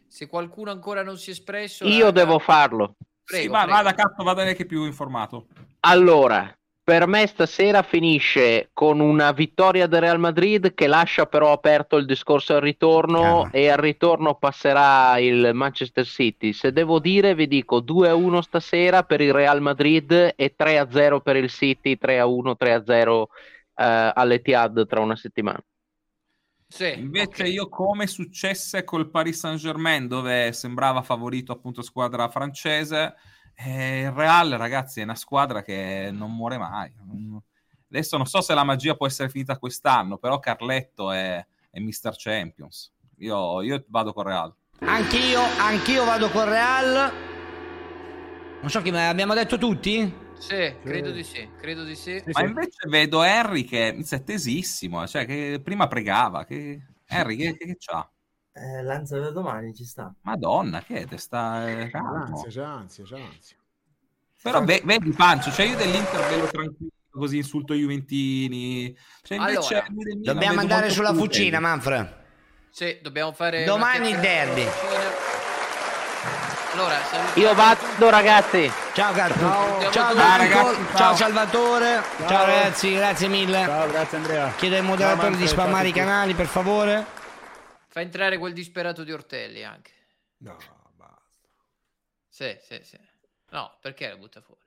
Se 0.09 0.27
qualcuno 0.27 0.71
ancora 0.71 1.03
non 1.03 1.17
si 1.17 1.29
è 1.29 1.33
espresso, 1.33 1.85
Io 1.85 2.05
raga, 2.05 2.23
devo 2.23 2.39
farlo. 2.39 2.95
Prego, 3.23 3.43
sì, 3.43 3.49
va, 3.49 3.59
prego. 3.63 3.75
vada 3.75 3.93
Catto, 3.93 4.23
vada 4.23 4.43
lei 4.43 4.55
che 4.55 4.63
è 4.63 4.65
più 4.65 4.83
informato. 4.85 5.45
Allora, 5.81 6.51
per 6.89 7.05
me 7.05 7.27
stasera 7.27 7.83
finisce 7.83 8.71
con 8.73 8.99
una 8.99 9.31
vittoria 9.31 9.85
del 9.85 10.01
Real 10.01 10.17
Madrid 10.17 10.73
che 10.73 10.87
lascia 10.87 11.27
però 11.27 11.51
aperto 11.51 11.97
il 11.97 12.07
discorso 12.07 12.55
al 12.55 12.61
ritorno 12.61 13.19
Chiaro. 13.19 13.49
e 13.51 13.69
al 13.69 13.77
ritorno 13.77 14.33
passerà 14.33 15.19
il 15.19 15.51
Manchester 15.53 16.03
City. 16.03 16.51
Se 16.51 16.71
devo 16.71 16.97
dire, 16.97 17.35
vi 17.35 17.47
dico 17.47 17.81
2-1 17.81 18.39
stasera 18.39 19.03
per 19.03 19.21
il 19.21 19.31
Real 19.31 19.61
Madrid 19.61 20.33
e 20.35 20.55
3-0 20.57 21.19
per 21.21 21.35
il 21.35 21.51
City, 21.51 21.95
3-1, 22.01 22.55
3-0 22.57 23.23
eh, 23.75 24.11
all'Etihad 24.15 24.87
tra 24.87 24.99
una 24.99 25.15
settimana. 25.15 25.63
Invece 26.95 27.47
io 27.47 27.67
come 27.67 28.05
successe 28.05 28.83
col 28.83 29.09
Paris 29.09 29.39
Saint-Germain 29.39 30.07
dove 30.07 30.53
sembrava 30.53 31.01
favorito 31.01 31.51
appunto 31.51 31.81
squadra 31.81 32.29
francese, 32.29 33.15
eh, 33.55 34.01
il 34.01 34.11
Real 34.11 34.51
ragazzi 34.51 35.01
è 35.01 35.03
una 35.03 35.15
squadra 35.15 35.63
che 35.63 36.09
non 36.13 36.33
muore 36.33 36.57
mai. 36.57 36.93
Adesso 37.89 38.17
non 38.17 38.27
so 38.27 38.41
se 38.41 38.53
la 38.53 38.63
magia 38.63 38.95
può 38.95 39.07
essere 39.07 39.29
finita 39.29 39.57
quest'anno, 39.57 40.17
però 40.17 40.39
Carletto 40.39 41.11
è, 41.11 41.43
è 41.71 41.79
Mr. 41.79 42.13
Champions. 42.15 42.93
Io, 43.17 43.61
io 43.61 43.83
vado 43.87 44.13
con 44.13 44.23
Real. 44.23 44.53
Anch'io, 44.81 45.41
anch'io 45.57 46.05
vado 46.05 46.29
con 46.29 46.45
Real. 46.45 47.11
Non 48.61 48.69
so 48.69 48.81
chi 48.81 48.91
me 48.91 49.07
abbiamo 49.07 49.33
detto 49.33 49.57
tutti? 49.57 50.27
Sì, 50.39 50.73
credo 50.81 51.11
di 51.11 51.23
sì, 51.23 51.47
credo 51.59 51.83
di 51.83 51.95
sì. 51.95 52.21
Ma 52.31 52.41
invece 52.41 52.87
vedo 52.87 53.19
Harry 53.21 53.65
che 53.65 53.95
è 53.95 54.23
tesissimo, 54.23 55.05
cioè 55.05 55.25
che 55.25 55.59
prima 55.63 55.87
pregava. 55.87 56.45
Che... 56.45 56.81
Harry 57.07 57.35
che, 57.35 57.57
che, 57.57 57.65
che 57.65 57.75
c'ha? 57.77 58.09
Eh, 58.53 58.81
L'ansia 58.81 59.19
da 59.19 59.31
domani 59.31 59.73
ci 59.75 59.83
sta. 59.83 60.13
Madonna, 60.21 60.81
che 60.81 61.01
è? 61.01 61.05
Te 61.05 61.17
sta 61.17 61.69
eh, 61.69 61.89
calmo. 61.89 62.37
Ansia, 62.37 62.49
c'è 62.49 62.63
ansia, 62.63 63.03
c'è 63.03 63.19
ansia. 63.19 63.57
Però 64.41 64.63
ve- 64.63 64.81
vedi 64.85 65.11
Pancio, 65.11 65.51
cioè 65.51 65.65
io 65.65 65.75
dell'Inter 65.75 66.29
vedo 66.29 66.47
tranquillo, 66.47 66.91
così 67.09 67.37
insulto 67.37 67.73
i 67.73 67.79
Juventini. 67.79 68.97
Cioè 69.21 69.37
invece 69.37 69.75
Allora, 69.75 70.13
Dobbiamo 70.21 70.59
andare 70.61 70.89
sulla 70.89 71.13
fucina, 71.13 71.59
bello. 71.59 71.67
Manfred. 71.67 72.17
Sì, 72.69 72.99
dobbiamo 73.01 73.33
fare 73.33 73.65
Domani 73.65 74.09
il 74.09 74.19
derby. 74.19 74.63
Allora, 76.79 77.33
Io 77.35 77.53
vado 77.55 78.09
ragazzi. 78.09 78.71
Ciao 78.93 79.11
Gatto. 79.13 79.37
Ciao. 79.37 79.81
Ciao, 79.91 79.91
Ciao, 79.91 80.37
ragazzi, 80.37 80.75
ciao. 80.75 80.95
ciao. 80.95 81.15
Salvatore. 81.15 82.01
Ciao. 82.19 82.27
Ciao. 82.29 82.45
ragazzi, 82.45 82.93
grazie 82.93 83.27
mille. 83.27 83.65
Ciao, 83.65 83.87
grazie 83.89 84.17
Andrea. 84.17 84.53
Chiedo 84.55 84.75
ai 84.75 84.81
moderatori 84.81 85.35
di 85.35 85.45
spammare 85.45 85.89
i 85.89 85.91
canali, 85.91 86.33
per 86.35 86.45
favore. 86.45 87.05
Fa 87.89 87.99
entrare 87.99 88.37
quel 88.37 88.53
disperato 88.53 89.03
di 89.03 89.11
Ortelli 89.11 89.65
anche. 89.65 89.91
No, 90.37 90.55
basta. 90.95 91.49
Sì, 92.29 92.57
sì, 92.65 92.79
sì. 92.81 92.97
No, 93.49 93.75
perché 93.81 94.07
la 94.07 94.15
butta 94.15 94.39
fuori? 94.39 94.61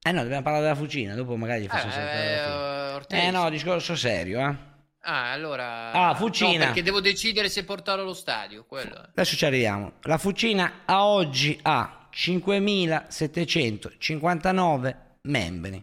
Eh 0.00 0.12
no, 0.12 0.22
dobbiamo 0.22 0.42
parlare 0.42 0.64
della 0.64 0.76
fucina, 0.76 1.14
dopo 1.14 1.36
magari 1.36 1.62
gli 1.64 1.68
faccio 1.68 1.88
Eh, 1.88 1.90
fine. 1.90 3.04
eh. 3.08 3.26
Eh 3.26 3.30
no, 3.30 3.50
discorso 3.50 3.94
serio, 3.94 4.40
eh. 4.40 4.56
Ah, 5.00 5.32
allora... 5.32 5.90
Ah, 5.92 6.14
fucina. 6.14 6.52
No, 6.52 6.58
perché 6.66 6.82
devo 6.82 7.00
decidere 7.00 7.48
se 7.48 7.64
portarlo 7.64 8.02
allo 8.02 8.14
stadio, 8.14 8.64
quello. 8.66 8.94
è. 8.94 9.08
Adesso 9.10 9.36
ci 9.36 9.44
arriviamo. 9.44 9.92
La 10.02 10.18
fucina 10.18 10.82
a 10.84 11.06
oggi 11.06 11.58
ha 11.62 12.08
5.759 12.12 14.96
membri. 15.22 15.82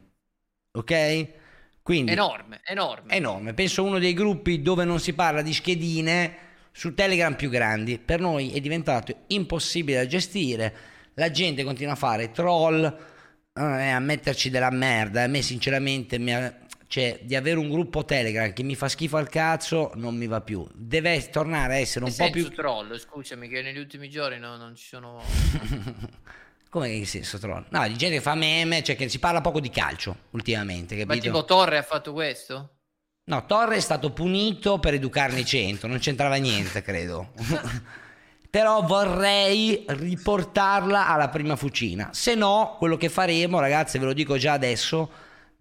Ok? 0.74 1.28
Quindi 1.82 2.12
Enorme, 2.12 2.60
enorme. 2.66 3.14
enorme. 3.14 3.54
Penso 3.54 3.84
uno 3.84 4.00
dei 4.00 4.14
gruppi 4.14 4.62
dove 4.62 4.84
non 4.86 5.00
si 5.00 5.14
parla 5.14 5.42
di 5.42 5.54
schedine 5.54 6.38
su 6.72 6.94
Telegram 6.94 7.36
più 7.36 7.50
grandi. 7.50 7.98
Per 8.00 8.20
noi 8.20 8.52
è 8.52 8.60
diventato 8.60 9.24
impossibile 9.28 9.98
da 10.00 10.08
gestire. 10.08 10.76
La 11.14 11.30
gente 11.32 11.64
continua 11.64 11.94
a 11.94 11.98
fare 11.98 12.32
troll 12.32 12.84
eh, 13.54 13.62
a 13.62 14.00
metterci 14.00 14.50
della 14.50 14.72
merda. 14.72 15.24
A 15.24 15.28
me, 15.28 15.42
sinceramente, 15.44 16.18
mi 16.18 16.34
ha- 16.34 16.54
cioè, 16.88 17.20
di 17.24 17.36
avere 17.36 17.57
un 17.57 17.70
gruppo 17.70 18.06
Telegram 18.06 18.52
che 18.53 18.64
mi 18.64 18.76
fa 18.76 18.88
schifo 18.88 19.18
al 19.18 19.30
cazzo 19.30 19.91
non 19.95 20.16
mi 20.16 20.28
va 20.28 20.41
più. 20.41 20.68
Deve 20.74 21.30
tornare 21.30 21.74
a 21.74 21.78
essere 21.78 22.06
un 22.06 22.12
Che 22.12 22.18
po' 22.18 22.30
più. 22.30 22.49
troll, 22.49 22.98
scusami, 22.98 23.48
che 23.48 23.62
negli 23.62 23.80
ultimi 23.80 24.10
giorni 24.10 24.38
no, 24.40 24.56
non 24.57 24.76
ci 24.76 24.86
sono... 24.86 25.22
Come 26.70 26.90
che 26.90 27.06
senso 27.06 27.38
troll? 27.38 27.66
No, 27.70 27.88
di 27.88 27.95
gente 27.95 28.16
che 28.16 28.22
fa 28.22 28.36
meme, 28.36 28.84
cioè 28.84 28.95
che 28.98 29.07
si 29.07 29.18
parla 29.20 29.40
poco 29.40 29.62
di 29.62 29.70
calcio 29.70 30.16
ultimamente, 30.32 30.95
Ma 30.95 31.06
capito? 31.06 31.24
tipo 31.26 31.45
Torre 31.45 31.78
ha 31.78 31.84
fatto 31.84 32.12
questo? 32.12 32.70
No, 33.26 33.45
Torre 33.45 33.78
è 33.78 33.80
stato 33.80 34.12
punito 34.12 34.78
per 34.80 34.94
educarne 34.94 35.45
100, 35.45 35.88
non 35.88 35.99
c'entrava 35.99 36.36
niente, 36.36 36.82
credo. 36.82 37.32
Però 38.49 38.82
vorrei 38.84 39.84
riportarla 39.88 41.07
alla 41.07 41.30
prima 41.30 41.56
fucina. 41.56 42.10
Se 42.14 42.36
no, 42.36 42.76
quello 42.78 42.98
che 42.98 43.10
faremo, 43.10 43.60
ragazzi, 43.60 43.98
ve 43.98 44.06
lo 44.06 44.14
dico 44.14 44.38
già 44.38 44.53
adesso, 44.53 45.10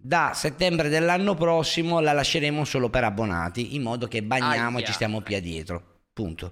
da 0.05 0.33
settembre 0.35 0.87
dell'anno 0.87 1.33
prossimo 1.33 1.99
la 1.99 2.13
lasceremo 2.13 2.63
solo 2.63 2.89
per 2.89 3.03
abbonati, 3.03 3.73
in 3.75 3.81
modo 3.81 4.07
che 4.07 4.21
bagniamo 4.21 4.77
e 4.77 4.81
Aia. 4.81 4.85
ci 4.85 4.93
stiamo 4.93 5.21
più 5.21 5.39
dietro. 5.39 6.01
Punto. 6.13 6.51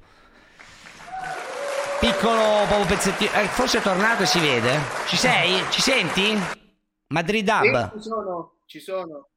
Piccolo 2.00 2.66
proprio 2.66 2.86
pezzettino. 2.88 3.32
eh, 3.34 3.46
forse 3.46 3.78
è 3.78 3.82
tornato 3.82 4.24
e 4.24 4.26
si 4.26 4.40
vede. 4.40 4.80
Ci 5.08 5.16
sei? 5.18 5.64
Ci 5.70 5.82
senti? 5.82 6.36
Madrid 7.10 7.48
Hub. 7.48 7.92
Sì, 7.92 7.98
ci 7.98 8.02
sono, 8.02 8.56
ci 8.66 8.80
sono. 8.80 9.30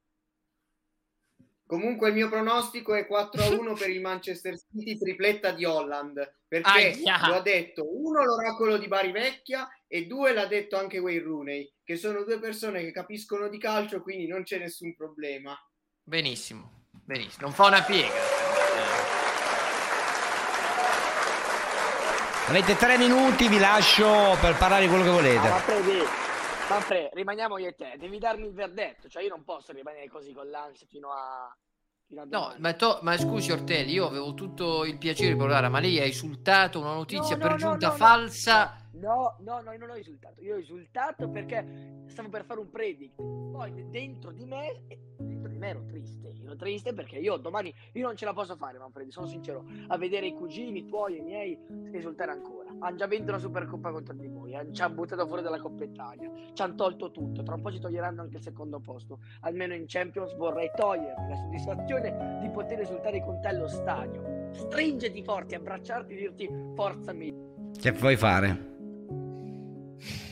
Comunque 1.67 2.07
il 2.07 2.15
mio 2.15 2.27
pronostico 2.27 2.95
è 2.95 3.05
4-1 3.07 3.77
per 3.77 3.89
il 3.91 4.01
Manchester 4.01 4.57
City, 4.57 4.97
tripletta 4.97 5.51
di 5.51 5.63
Holland, 5.63 6.15
perché 6.47 6.95
Aia. 7.03 7.27
lo 7.27 7.35
ha 7.35 7.41
detto 7.41 7.85
uno 7.87 8.23
l'oracolo 8.23 8.77
di 8.77 8.87
Bari 8.87 9.11
Vecchia 9.11 9.69
e 9.87 10.05
due 10.05 10.33
l'ha 10.33 10.45
detto 10.45 10.77
anche 10.77 10.99
Wayne 10.99 11.23
Rooney, 11.23 11.73
che 11.83 11.95
sono 11.95 12.23
due 12.23 12.39
persone 12.39 12.81
che 12.81 12.91
capiscono 12.91 13.47
di 13.47 13.57
calcio, 13.57 14.01
quindi 14.01 14.27
non 14.27 14.43
c'è 14.43 14.57
nessun 14.59 14.95
problema. 14.95 15.57
Benissimo, 16.03 16.85
benissimo. 17.03 17.45
Non 17.47 17.53
fa 17.53 17.65
una 17.67 17.81
piega. 17.83 18.35
Avete 22.47 22.77
tre 22.77 22.97
minuti, 22.97 23.49
vi 23.49 23.59
lascio 23.59 24.37
per 24.39 24.55
parlare 24.57 24.83
di 24.83 24.87
quello 24.87 25.03
che 25.03 25.09
Ah, 25.09 25.13
volete. 25.13 25.49
Manfredi, 25.49 25.97
Manfred, 26.69 27.09
rimaniamo 27.13 27.57
io 27.57 27.67
e 27.67 27.75
te, 27.75 27.95
devi 27.99 28.19
darmi 28.19 28.45
il 28.47 28.53
verdetto, 28.53 29.09
cioè 29.09 29.23
io 29.23 29.29
non 29.29 29.43
posso 29.43 29.73
rimanere 29.73 30.07
così 30.09 30.31
con 30.33 30.49
l'ansia 30.49 30.87
fino 30.89 31.11
a... 31.11 31.53
Fino 32.07 32.21
a 32.21 32.25
No, 32.29 32.55
ma, 32.59 32.73
to- 32.73 32.99
ma 33.01 33.17
scusi 33.17 33.51
Ortelli, 33.51 33.91
io 33.91 34.07
avevo 34.07 34.33
tutto 34.33 34.85
il 34.85 34.97
piacere 34.97 35.33
di 35.33 35.37
parlare, 35.37 35.67
ma 35.67 35.79
lei 35.79 35.99
ha 35.99 36.05
insultato 36.05 36.79
una 36.79 36.93
notizia 36.93 37.35
No, 37.35 37.41
per 37.41 37.51
no, 37.51 37.57
giunta 37.57 37.87
no, 37.87 37.91
no, 37.91 37.97
falsa. 37.97 38.86
No, 38.99 39.35
no, 39.39 39.61
no, 39.61 39.71
io 39.71 39.77
non 39.79 39.91
ho 39.91 39.95
insultato. 39.95 40.41
Io 40.41 40.55
ho 40.55 40.57
insultato 40.57 41.29
perché 41.29 42.03
stavo 42.07 42.29
per 42.29 42.45
fare 42.45 42.59
un 42.59 42.69
predict. 42.69 43.15
Poi 43.15 43.89
dentro 43.89 44.31
di 44.31 44.45
me, 44.45 44.83
dentro 45.17 45.49
di 45.49 45.57
me 45.57 45.69
ero 45.69 45.85
triste. 45.85 46.33
Ero 46.43 46.55
triste 46.55 46.93
perché 46.93 47.17
io 47.17 47.37
domani 47.37 47.73
io 47.93 48.05
non 48.05 48.15
ce 48.15 48.25
la 48.25 48.33
posso 48.33 48.55
fare, 48.55 48.77
Manfredi, 48.77 49.11
sono 49.11 49.27
sincero. 49.27 49.65
A 49.87 49.97
vedere 49.97 50.27
i 50.27 50.33
cugini, 50.33 50.85
tuoi 50.85 51.15
e 51.15 51.19
i 51.19 51.21
miei 51.21 51.59
esultare 51.91 52.31
ancora. 52.31 52.73
Hanno 52.79 52.95
già 52.95 53.07
vinto 53.07 53.31
la 53.31 53.39
Supercoppa 53.39 53.91
contro 53.91 54.13
di 54.13 54.27
voi, 54.27 54.57
ci 54.71 54.81
hanno 54.81 54.95
buttato 54.95 55.27
fuori 55.27 55.41
dalla 55.41 55.59
Coppa 55.59 55.83
Italia, 55.83 56.31
ci 56.53 56.61
hanno 56.61 56.75
tolto 56.75 57.11
tutto. 57.11 57.43
Tra 57.43 57.55
un 57.55 57.61
po' 57.61 57.71
ci 57.71 57.79
toglieranno 57.79 58.21
anche 58.21 58.37
il 58.37 58.43
secondo 58.43 58.79
posto. 58.79 59.19
Almeno 59.41 59.73
in 59.73 59.85
Champions 59.87 60.35
vorrei 60.35 60.71
togliermi 60.75 61.29
la 61.29 61.35
soddisfazione 61.35 62.39
di 62.41 62.49
poter 62.49 62.79
esultare 62.79 63.21
con 63.23 63.41
te 63.41 63.47
allo 63.47 63.67
stadio. 63.67 64.49
Stringiti 64.53 65.23
forti, 65.23 65.55
abbracciarti 65.55 66.13
e 66.13 66.17
dirti 66.17 66.49
forza 66.75 67.11
mia. 67.11 67.33
Che 67.77 67.91
vuoi 67.91 68.15
fare? 68.15 68.76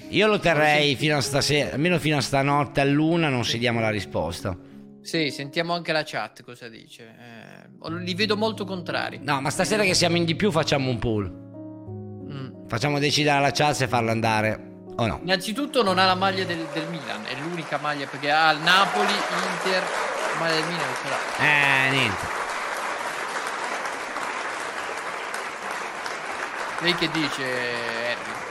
Io 0.09 0.27
lo 0.27 0.39
terrei 0.39 0.95
fino 0.95 1.17
a 1.17 1.21
stasera, 1.21 1.73
almeno 1.73 1.97
fino 1.99 2.17
a 2.17 2.21
stanotte 2.21 2.81
a 2.81 2.85
luna 2.85 3.29
non 3.29 3.43
si 3.43 3.57
diamo 3.57 3.79
la 3.79 3.89
risposta. 3.89 4.55
Sì, 5.01 5.29
sentiamo 5.29 5.73
anche 5.73 5.91
la 5.91 6.03
chat 6.03 6.43
cosa 6.43 6.67
dice. 6.67 7.03
Eh, 7.03 7.89
li 7.99 8.13
vedo 8.13 8.37
molto 8.37 8.65
contrari. 8.65 9.19
No, 9.21 9.41
ma 9.41 9.49
stasera 9.49 9.83
che 9.83 9.93
siamo 9.93 10.17
in 10.17 10.25
di 10.25 10.35
più 10.35 10.51
facciamo 10.51 10.89
un 10.89 10.99
pool. 10.99 11.29
Mm. 11.29 12.67
Facciamo 12.67 12.97
decidere 12.99 13.37
alla 13.37 13.51
chat 13.51 13.73
se 13.73 13.87
farlo 13.87 14.11
andare 14.11 14.73
o 14.95 15.05
no. 15.05 15.19
Innanzitutto 15.21 15.83
non 15.83 15.99
ha 15.99 16.05
la 16.05 16.15
maglia 16.15 16.43
del, 16.43 16.65
del 16.73 16.87
Milan, 16.89 17.25
è 17.25 17.35
l'unica 17.39 17.77
maglia 17.77 18.07
perché 18.07 18.31
ha 18.31 18.51
il 18.51 18.61
Napoli, 18.61 19.11
Inter, 19.11 19.83
maglia 20.39 20.55
del 20.55 20.63
Milan 20.65 20.85
non 20.85 20.95
ce 21.01 21.09
l'ha. 21.09 21.45
Eh, 21.45 21.89
niente. 21.91 22.43
Lei 26.81 26.95
che 26.95 27.09
dice, 27.11 27.43
Harry? 27.43 28.44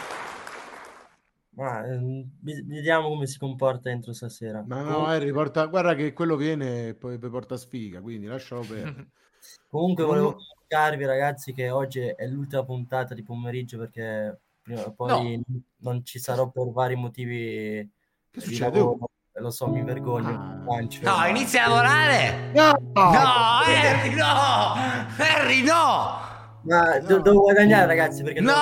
Ma 1.57 1.85
ehm, 1.87 2.29
vediamo 2.41 3.09
come 3.09 3.27
si 3.27 3.39
comporta 3.39 3.89
entro 3.91 4.13
stasera. 4.13 4.65
Ma 4.67 4.83
no, 4.83 4.85
Comunque- 4.91 5.15
Harry, 5.15 5.33
porta- 5.33 5.67
guarda 5.67 5.95
che 5.95 6.13
quello 6.13 6.37
viene 6.37 6.89
e 6.89 6.95
poi 6.95 7.19
poi 7.19 7.31
porta 7.31 7.57
sfiga, 7.57 8.01
quindi 8.01 8.27
lascialo 8.27 8.63
perdere. 8.63 9.09
Comunque 9.69 10.05
volevo 10.05 10.33
comunicarvi 10.37 11.05
ragazzi 11.05 11.53
che 11.53 11.71
oggi 11.71 12.01
è 12.01 12.27
l'ultima 12.27 12.65
puntata 12.65 13.13
di 13.15 13.23
pomeriggio 13.23 13.77
perché 13.79 14.41
prima 14.63 14.83
o 14.85 14.93
poi 14.93 15.43
non 15.79 16.05
ci 16.05 16.19
sarò 16.19 16.49
per 16.51 16.71
vari 16.71 16.95
motivi 16.97 17.89
di 18.31 18.41
succede? 18.41 18.79
lavoro. 18.79 19.09
Lo 19.37 19.51
so, 19.51 19.69
mi 19.69 19.83
vergogno. 19.83 20.63
Lancio. 20.65 21.03
No, 21.03 21.27
inizia 21.27 21.65
a 21.65 21.69
lavorare! 21.69 22.53
No! 22.53 22.71
No, 22.95 23.11
Harry, 23.11 24.15
no! 24.15 24.75
Harry, 25.19 25.63
no! 25.63 26.33
Ma 26.67 26.99
do- 26.99 27.19
devo 27.21 27.41
guadagnare 27.43 27.87
ragazzi 27.87 28.23
perché 28.23 28.41
No! 28.41 28.53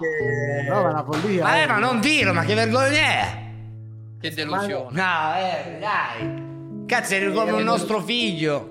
le 0.00 0.68
No, 0.68 0.82
ma 0.82 0.88
è 0.88 0.92
una 0.92 1.04
follia. 1.04 1.42
Ma, 1.42 1.56
eh, 1.58 1.62
eh. 1.62 1.66
ma 1.66 1.78
non 1.78 2.00
dirlo, 2.00 2.32
ma 2.32 2.44
che 2.44 2.54
vergogna 2.54 2.90
è? 2.96 3.46
Che 4.20 4.30
delusione. 4.34 4.88
No, 4.92 5.02
Harry, 5.02 5.78
dai! 5.80 6.84
Cazzo, 6.86 7.14
eri 7.14 7.32
come 7.32 7.50
un 7.52 7.62
nostro 7.62 8.00
figlio! 8.00 8.68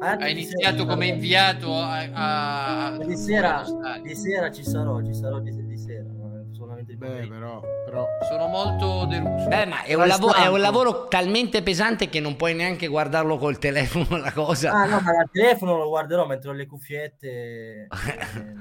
Ha 0.00 0.28
iniziato 0.28 0.84
come 0.84 1.06
inviato 1.06 1.74
a, 1.74 2.88
a- 2.92 2.98
di 2.98 3.16
sera, 3.16 3.64
di 4.02 4.14
sera 4.14 4.50
ci 4.50 4.62
sarò, 4.62 5.02
ci 5.02 5.14
sarò 5.14 5.38
di, 5.38 5.50
di 5.66 5.78
sera, 5.78 6.04
ma 6.20 6.42
solamente 6.52 6.92
di 6.92 6.98
Beh, 6.98 7.26
però, 7.26 7.62
però... 7.94 8.08
Sono 8.28 8.48
molto 8.48 9.06
deluso. 9.06 9.46
Beh, 9.46 9.66
ma 9.66 9.82
è 9.82 9.94
un, 9.94 10.06
lavo- 10.06 10.34
è 10.34 10.48
un 10.48 10.58
lavoro 10.58 11.06
talmente 11.06 11.62
pesante 11.62 12.08
che 12.08 12.18
non 12.18 12.34
puoi 12.34 12.54
neanche 12.54 12.88
guardarlo 12.88 13.38
col 13.38 13.58
telefono 13.58 14.16
la 14.18 14.32
cosa. 14.32 14.72
Ah 14.72 14.86
no, 14.86 15.00
ma 15.00 15.12
dal 15.12 15.30
telefono 15.30 15.76
lo 15.76 15.88
guarderò, 15.88 16.26
metterò 16.26 16.52
le 16.52 16.66
cuffiette 16.66 17.28
e, 17.28 17.86
e 17.88 18.56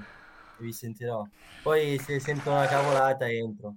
vi 0.57 0.71
sentirò. 0.71 1.25
Poi 1.63 1.99
se 1.99 2.19
sento 2.19 2.51
una 2.51 2.67
cavolata 2.67 3.27
entro. 3.27 3.75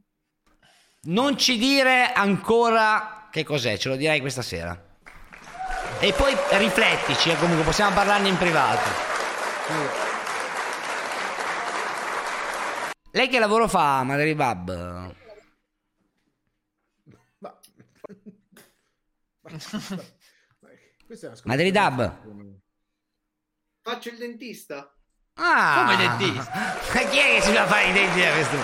Non 1.04 1.38
ci 1.38 1.56
dire 1.56 2.12
ancora 2.12 3.28
che 3.30 3.44
cos'è, 3.44 3.78
ce 3.78 3.88
lo 3.88 3.96
dirai 3.96 4.20
questa 4.20 4.42
sera. 4.42 4.78
E 5.98 6.12
poi 6.12 6.34
riflettici, 6.58 7.30
eh, 7.30 7.38
comunque 7.38 7.64
possiamo 7.64 7.94
parlarne 7.94 8.28
in 8.28 8.36
privato. 8.36 9.14
Lei 13.12 13.28
che 13.28 13.38
lavoro 13.38 13.66
fa, 13.66 14.02
Madre 14.02 14.34
Bab? 14.34 15.14
Questa 21.06 21.26
è 21.26 21.30
una 21.30 21.40
Madre 21.44 21.70
Dab? 21.70 22.20
Faccio 23.82 24.08
il 24.08 24.18
dentista. 24.18 24.92
Ah! 25.34 25.84
Come 25.84 25.96
dentista? 25.96 26.52
Ma 26.94 27.00
chi 27.08 27.18
è 27.18 27.34
che 27.34 27.40
si 27.42 27.52
va 27.52 27.62
a 27.62 27.66
fare 27.66 27.88
i 27.88 27.92
denti 27.92 28.22
a 28.22 28.32
questo? 28.32 28.56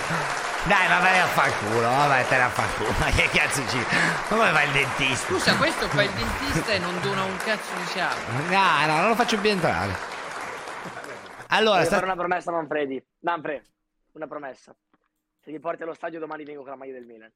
Dai, 0.67 0.87
ma 0.87 0.99
vai 0.99 1.19
a 1.19 1.27
far 1.27 1.57
culo, 1.59 1.81
ma 1.89 2.07
vai 2.07 2.21
a 2.21 2.49
far 2.49 2.75
culo. 2.75 2.91
Ma 2.99 3.09
che 3.11 3.27
cazzo 3.29 3.65
ci... 3.67 3.77
Come 4.27 4.51
fa 4.51 4.63
il 4.63 4.71
dentista? 4.71 5.27
Scusa, 5.27 5.55
questo 5.57 5.87
fa 5.87 6.03
il 6.03 6.11
dentista 6.11 6.71
e 6.71 6.79
non 6.79 6.99
dona 7.01 7.23
un 7.23 7.37
cazzo 7.37 7.75
di 7.75 7.83
chiave. 7.85 8.19
No, 8.49 8.85
no, 8.87 8.97
non 8.99 9.07
lo 9.09 9.15
faccio 9.15 9.39
più 9.39 9.49
entrare. 9.49 9.93
Allora, 11.47 11.75
Voglio 11.75 11.85
sta- 11.85 11.95
fare 11.95 12.05
una 12.05 12.15
promessa 12.15 12.49
a 12.49 12.53
Manfredi. 12.53 13.05
Manfred, 13.19 13.63
una 14.13 14.27
promessa. 14.27 14.75
Se 15.39 15.51
mi 15.51 15.59
porti 15.59 15.83
allo 15.83 15.93
stadio 15.93 16.19
domani 16.19 16.43
vengo 16.43 16.61
con 16.61 16.71
la 16.71 16.77
maglia 16.77 16.93
del 16.93 17.05
Milan. 17.05 17.31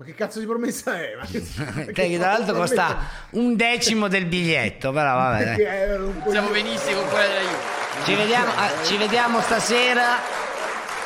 Ma 0.00 0.06
che 0.06 0.14
cazzo 0.14 0.38
di 0.38 0.46
promessa 0.46 0.98
è? 0.98 1.14
Ma 1.14 1.26
che- 1.26 1.42
che 1.92 2.18
tra 2.18 2.30
l'altro 2.30 2.54
costa 2.54 3.00
un 3.32 3.54
decimo 3.54 4.08
del 4.08 4.24
biglietto, 4.24 4.92
però 4.92 5.14
vabbè. 5.14 5.44
dai. 5.44 5.98
Un 6.00 6.22
Siamo 6.30 6.48
benissimo 6.48 7.00
con 7.02 7.10
quella 7.10 7.26
della 7.26 7.40
Juve. 7.40 8.04
Ci 8.06 8.14
vediamo, 8.14 8.50
ah, 8.56 8.70
ci 8.82 8.96
vediamo 8.96 9.40
stasera. 9.42 10.16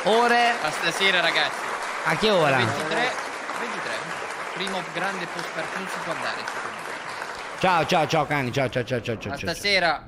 Ore. 0.04 0.50
A 0.62 0.70
stasera, 0.70 1.20
ragazzi. 1.20 1.58
A 2.04 2.16
che 2.16 2.30
ora? 2.30 2.56
23, 2.58 2.94
23. 2.94 3.12
Primo 4.54 4.80
grande 4.94 5.26
post 5.34 5.48
partito 5.52 5.78
non 5.80 5.88
si 5.88 5.98
può 6.04 6.12
andare. 6.12 6.40
Ciao, 7.58 7.86
ciao, 7.86 8.06
ciao 8.06 8.26
cani, 8.26 8.52
ciao, 8.52 8.68
ciao, 8.68 8.84
ciao, 8.84 9.00
ciao, 9.02 9.18
ciao. 9.18 9.32
A 9.32 9.36
ciao. 9.36 9.50
stasera. 9.50 10.06